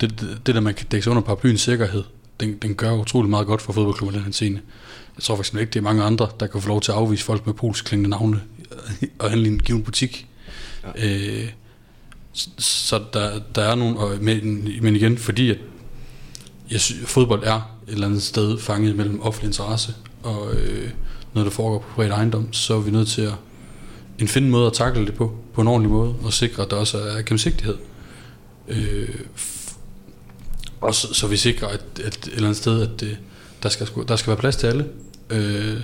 det, 0.00 0.20
det, 0.20 0.46
det 0.46 0.54
der 0.54 0.60
man 0.60 0.74
kan 0.74 0.86
dække 0.86 1.04
sig 1.04 1.10
under 1.10 1.22
paraplyen 1.22 1.58
sikkerhed, 1.58 2.04
den, 2.40 2.58
den 2.58 2.74
gør 2.74 2.92
utrolig 2.92 3.30
meget 3.30 3.46
godt 3.46 3.62
for 3.62 3.72
fodboldklubben 3.72 4.16
den 4.16 4.24
her 4.24 4.32
scene. 4.32 4.60
Jeg 5.18 5.22
tror 5.22 5.36
faktisk 5.36 5.54
ikke, 5.54 5.70
det 5.70 5.78
er 5.78 5.82
mange 5.82 6.02
andre, 6.02 6.28
der 6.40 6.46
kan 6.46 6.62
få 6.62 6.68
lov 6.68 6.80
til 6.80 6.92
at 6.92 6.98
afvise 6.98 7.24
folk 7.24 7.46
med 7.46 7.54
polsklingende 7.54 8.10
navne 8.10 8.42
og 9.18 9.30
handle 9.30 9.48
i 9.48 9.52
en 9.52 9.58
given 9.58 9.82
butik. 9.82 10.26
Ja. 10.96 11.06
Øh, 11.06 11.48
så 12.58 13.02
der, 13.12 13.40
der 13.54 13.62
er 13.62 13.74
nogen, 13.74 13.96
og, 13.96 14.16
men, 14.20 14.68
men 14.82 14.96
igen, 14.96 15.18
fordi 15.18 15.50
at 15.50 15.58
jeg 16.70 16.80
synes, 16.80 17.10
fodbold 17.10 17.42
er 17.44 17.54
et 17.88 17.92
eller 17.92 18.06
andet 18.06 18.22
sted 18.22 18.58
fanget 18.58 18.96
mellem 18.96 19.20
offentlig 19.20 19.48
interesse 19.48 19.94
og 20.22 20.54
øh, 20.54 20.90
noget, 21.34 21.44
der 21.44 21.50
foregår 21.50 21.78
på 21.78 21.94
privat 21.94 22.10
ejendom, 22.10 22.52
så 22.52 22.74
er 22.74 22.80
vi 22.80 22.90
nødt 22.90 23.08
til 23.08 23.22
at 23.22 23.34
en 24.18 24.28
finde 24.28 24.48
måde 24.48 24.66
at 24.66 24.72
takle 24.72 25.06
det 25.06 25.14
på, 25.14 25.34
på 25.54 25.60
en 25.60 25.68
ordentlig 25.68 25.90
måde, 25.90 26.14
og 26.22 26.32
sikre, 26.32 26.62
at 26.62 26.70
der 26.70 26.76
også 26.76 26.98
er 26.98 27.22
gennemsigtighed. 27.22 27.76
Øh, 28.68 29.14
og 30.80 30.94
så, 30.94 31.14
så 31.14 31.26
vi 31.26 31.36
sikrer, 31.36 31.68
at, 31.68 31.84
at 32.04 32.16
et 32.16 32.26
eller 32.26 32.48
andet 32.48 32.56
sted, 32.56 32.82
at 32.82 33.00
det, 33.00 33.18
der, 33.62 33.68
skal, 33.68 33.88
der 34.08 34.16
skal 34.16 34.28
være 34.28 34.36
plads 34.36 34.56
til 34.56 34.66
alle. 34.66 34.88
Øh, 35.30 35.80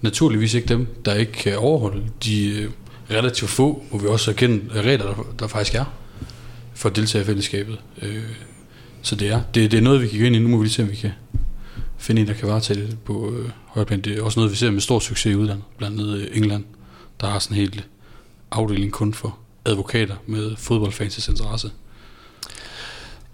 naturligvis 0.00 0.54
ikke 0.54 0.68
dem, 0.68 0.86
der 1.04 1.14
ikke 1.14 1.32
kan 1.32 1.58
overholde 1.58 2.02
de 2.24 2.48
øh, 2.48 2.70
relativt 3.10 3.50
få, 3.50 3.84
må 3.90 3.98
vi 3.98 4.06
også 4.06 4.30
erkende, 4.30 4.80
regler, 4.80 5.06
der, 5.06 5.26
der 5.38 5.46
faktisk 5.46 5.74
er 5.74 5.84
for 6.74 6.88
at 6.88 6.96
deltage 6.96 7.22
i 7.22 7.26
fællesskabet. 7.26 7.78
Øh, 8.02 8.22
så 9.02 9.16
det 9.16 9.28
er, 9.28 9.40
det, 9.54 9.70
det 9.70 9.78
er 9.78 9.82
noget, 9.82 10.02
vi 10.02 10.08
kan 10.08 10.18
gå 10.18 10.24
ind 10.24 10.36
i. 10.36 10.38
Nu 10.38 10.48
må 10.48 10.56
vi 10.56 10.64
lige 10.64 10.72
se, 10.72 10.82
om 10.82 10.90
vi 10.90 10.96
kan 10.96 11.10
finde 11.98 12.20
en, 12.20 12.28
der 12.28 12.34
kan 12.34 12.48
varetage 12.48 12.80
det 12.80 12.98
på 13.04 13.32
øh, 13.32 13.50
højre. 13.66 13.96
Det 13.96 14.18
er 14.18 14.22
også 14.22 14.40
noget, 14.40 14.52
vi 14.52 14.56
ser 14.56 14.70
med 14.70 14.80
stor 14.80 14.98
succes 14.98 15.32
i 15.32 15.36
udlandet, 15.36 15.64
blandt 15.78 16.00
andet 16.00 16.18
øh, 16.18 16.36
England, 16.36 16.64
der 17.20 17.26
har 17.26 17.38
sådan 17.38 17.56
helt 17.56 17.86
afdeling 18.50 18.92
kun 18.92 19.14
for 19.14 19.38
advokater 19.64 20.16
med 20.26 20.56
fodboldfans 20.56 21.28
interesse. 21.28 21.70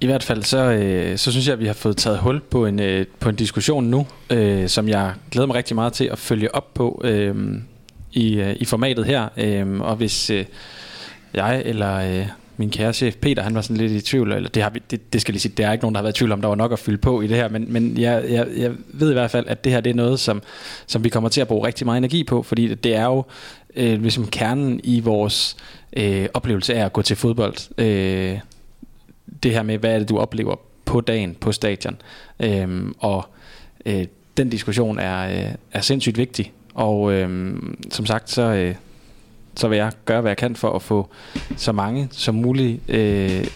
I 0.01 0.07
hvert 0.07 0.23
fald 0.23 0.43
så, 0.43 0.59
øh, 0.59 1.19
så 1.19 1.31
synes 1.31 1.47
jeg, 1.47 1.53
at 1.53 1.61
vi 1.61 1.67
har 1.67 1.73
fået 1.73 1.97
taget 1.97 2.19
hul 2.19 2.41
på 2.41 2.67
en, 2.67 2.81
øh, 2.81 3.07
på 3.21 3.29
en 3.29 3.35
diskussion 3.35 3.85
nu, 3.85 4.07
øh, 4.31 4.69
som 4.69 4.89
jeg 4.89 5.15
glæder 5.31 5.47
mig 5.47 5.57
rigtig 5.57 5.75
meget 5.75 5.93
til 5.93 6.05
at 6.05 6.19
følge 6.19 6.55
op 6.55 6.75
på 6.75 7.01
øh, 7.05 7.35
i, 8.13 8.35
øh, 8.35 8.57
i 8.61 8.65
formatet 8.65 9.05
her. 9.05 9.29
Øh, 9.37 9.81
og 9.81 9.97
hvis 9.97 10.31
øh, 10.31 10.45
jeg 11.35 11.63
eller 11.65 11.95
øh, 11.97 12.27
min 12.57 12.71
kære 12.71 12.93
chef 12.93 13.17
Peter, 13.17 13.43
han 13.43 13.55
var 13.55 13.61
sådan 13.61 13.77
lidt 13.77 13.93
i 13.93 14.01
tvivl, 14.01 14.33
eller 14.33 14.49
det, 14.49 14.63
har 14.63 14.71
vi, 14.71 14.83
det, 14.91 15.13
det 15.13 15.21
skal 15.21 15.33
lige 15.33 15.41
sige, 15.41 15.55
der 15.57 15.69
er 15.69 15.73
ikke 15.73 15.85
nogen, 15.85 15.95
der 15.95 15.99
har 15.99 16.03
været 16.03 16.17
i 16.17 16.19
tvivl 16.19 16.33
om, 16.33 16.41
der 16.41 16.49
var 16.49 16.55
nok 16.55 16.73
at 16.73 16.79
fylde 16.79 16.99
på 16.99 17.21
i 17.21 17.27
det 17.27 17.37
her, 17.37 17.49
men, 17.49 17.73
men 17.73 17.99
jeg, 17.99 18.25
jeg, 18.31 18.47
jeg 18.57 18.73
ved 18.89 19.11
i 19.11 19.13
hvert 19.13 19.31
fald, 19.31 19.47
at 19.49 19.65
det 19.65 19.73
her 19.73 19.81
det 19.81 19.91
er 19.91 19.95
noget, 19.95 20.21
som, 20.21 20.43
som 20.87 21.05
vi 21.05 21.09
kommer 21.09 21.29
til 21.29 21.41
at 21.41 21.49
bruge 21.49 21.67
rigtig 21.67 21.87
meget 21.87 21.99
energi 21.99 22.25
på, 22.25 22.43
fordi 22.43 22.75
det 22.75 22.95
er 22.95 23.05
jo 23.05 23.25
øh, 23.77 24.01
ligesom 24.03 24.27
kernen 24.27 24.81
i 24.85 25.01
vores 25.01 25.57
øh, 25.97 26.27
oplevelse 26.35 26.75
af 26.75 26.85
at 26.85 26.93
gå 26.93 27.03
til 27.03 27.17
fodbold. 27.17 27.81
Øh, 27.81 28.39
det 29.43 29.53
her 29.53 29.63
med, 29.63 29.79
hvad 29.79 29.95
er 29.95 29.99
det, 29.99 30.09
du 30.09 30.19
oplever 30.19 30.57
på 30.85 31.01
dagen 31.01 31.35
på 31.41 31.53
stadion. 31.53 31.97
Øhm, 32.41 32.95
og 32.99 33.27
øh, 33.87 34.07
den 34.37 34.51
diskussion 34.51 34.99
er, 34.99 35.47
øh, 35.47 35.55
er 35.73 35.81
sindssygt 35.81 36.19
vigtig. 36.19 36.53
Og 36.75 37.13
øh, 37.13 37.57
som 37.91 38.07
sagt, 38.07 38.31
så, 38.31 38.43
øh, 38.43 38.75
så 39.57 39.69
vil 39.69 39.77
jeg 39.77 39.93
gøre, 40.05 40.21
hvad 40.21 40.31
jeg 40.31 40.37
kan 40.37 40.57
for 40.57 40.73
at 40.73 40.83
få 40.83 41.09
så 41.57 41.73
mange 41.73 42.09
som 42.11 42.35
muligt 42.35 42.91
øh, 42.91 43.47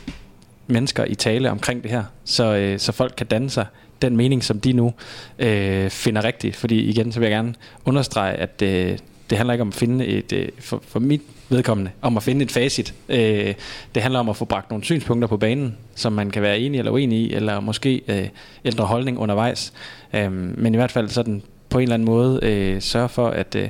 mennesker 0.67 1.05
i 1.05 1.15
tale 1.15 1.51
omkring 1.51 1.83
det 1.83 1.91
her, 1.91 2.05
så, 2.25 2.55
øh, 2.55 2.79
så 2.79 2.93
folk 2.93 3.15
kan 3.17 3.27
danne 3.27 3.51
sig 3.51 3.67
den 4.03 4.17
mening, 4.17 4.45
som 4.45 4.61
de 4.61 4.73
nu 4.73 4.95
øh, 5.39 5.91
finder 5.91 6.25
rigtig. 6.25 6.55
Fordi 6.55 6.81
igen, 6.81 7.13
så 7.13 7.21
vil 7.21 7.27
jeg 7.27 7.37
gerne 7.37 7.55
understrege, 7.85 8.35
at 8.35 8.63
øh, 8.63 8.99
det 9.31 9.39
handler 9.39 9.53
ikke 9.53 9.63
om 9.63 9.69
at 9.69 9.75
finde 9.75 10.07
et, 10.07 10.33
øh, 10.33 10.49
for, 10.59 10.83
for 10.87 11.01
mit 11.01 11.23
vedkommende, 11.49 11.91
om 12.03 12.17
at 12.17 12.23
finde 12.23 12.43
et 12.43 12.53
facit. 12.53 12.95
Øh, 13.09 13.55
det 13.95 14.03
handler 14.03 14.21
om 14.21 14.29
at 14.29 14.37
få 14.37 14.45
bragt 14.45 14.71
nogle 14.71 14.85
synspunkter 14.85 15.29
på 15.29 15.37
banen, 15.37 15.77
som 15.95 16.13
man 16.13 16.31
kan 16.31 16.43
være 16.43 16.59
enig 16.59 16.79
eller 16.79 16.93
uenig 16.93 17.19
i, 17.19 17.35
eller 17.35 17.61
måske 17.61 18.03
øh, 18.09 18.29
ændre 18.65 18.85
holdning 18.85 19.19
undervejs. 19.19 19.73
Øh, 20.15 20.33
men 20.33 20.75
i 20.75 20.77
hvert 20.77 20.93
fald 20.93 21.09
sådan 21.09 21.43
på 21.69 21.79
en 21.79 21.83
eller 21.83 21.95
anden 21.95 22.07
måde 22.07 22.41
øh, 22.43 22.83
sørge 22.83 23.09
for, 23.09 23.29
at, 23.29 23.55
øh, 23.55 23.69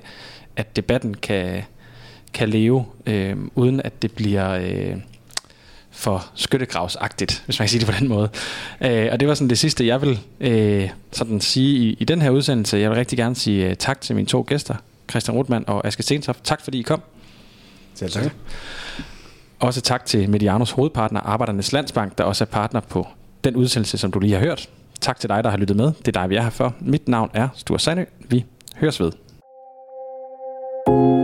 at 0.57 0.77
debatten 0.77 1.15
kan, 1.15 1.63
kan 2.35 2.49
leve, 2.49 2.85
øh, 3.07 3.37
uden 3.55 3.81
at 3.85 4.03
det 4.03 4.13
bliver... 4.13 4.51
Øh, 4.51 4.97
for 5.97 6.27
skyttegravsagtigt, 6.35 7.43
hvis 7.45 7.59
man 7.59 7.65
kan 7.65 7.71
sige 7.71 7.81
det 7.81 7.89
på 7.89 8.01
den 8.01 8.09
måde. 8.09 8.29
Øh, 8.81 9.09
og 9.13 9.21
det 9.21 9.29
var 9.29 9.35
sådan 9.35 9.49
det 9.49 9.59
sidste, 9.59 9.87
jeg 9.87 10.03
vil 10.03 10.19
øh, 10.41 10.89
sådan 11.13 11.41
sige 11.41 11.79
i, 11.79 11.97
i 12.01 12.05
den 12.05 12.23
her 12.23 12.31
udsendelse. 12.31 12.77
Jeg 12.77 12.91
vil 12.91 12.97
rigtig 12.97 13.19
gerne 13.19 13.35
sige 13.35 13.71
øh, 13.71 13.77
tak 13.77 14.01
til 14.01 14.17
mine 14.17 14.27
to 14.27 14.45
gæster, 14.49 14.75
Christian 15.11 15.37
Rotmann 15.37 15.65
og 15.67 15.87
Aske 15.87 16.03
Stentoft. 16.03 16.45
Tak 16.45 16.61
fordi 16.61 16.79
I 16.79 16.83
kom. 16.83 17.03
Selv 17.95 18.11
tak. 18.11 18.33
Også 19.61 19.81
tak 19.81 20.05
til 20.05 20.31
Medianos 20.31 20.71
hovedpartner 20.71 21.21
Arbejdernes 21.21 21.73
Landsbank, 21.73 22.19
der 22.19 22.25
også 22.25 22.45
er 22.45 22.47
partner 22.47 22.81
på 22.81 23.07
den 23.45 23.57
udsendelse, 23.57 23.99
som 23.99 24.13
du 24.13 24.19
lige 24.19 24.33
har 24.33 24.41
hørt. 24.41 24.69
Tak 25.01 25.21
til 25.21 25.29
dig, 25.29 25.45
der 25.45 25.51
har 25.51 25.57
lyttet 25.57 25.77
med. 25.77 25.93
Det 25.99 26.17
er 26.17 26.21
dig, 26.21 26.31
vi 26.31 26.37
er 26.37 26.43
her 26.43 26.51
for. 26.51 26.75
Mit 26.81 27.09
navn 27.09 27.31
er 27.35 27.49
Sture 27.55 27.79
Sandø. 27.79 28.05
Vi 28.29 28.45
høres 28.77 29.01
ved. 29.01 29.13
thank 30.87 31.19
you 31.19 31.24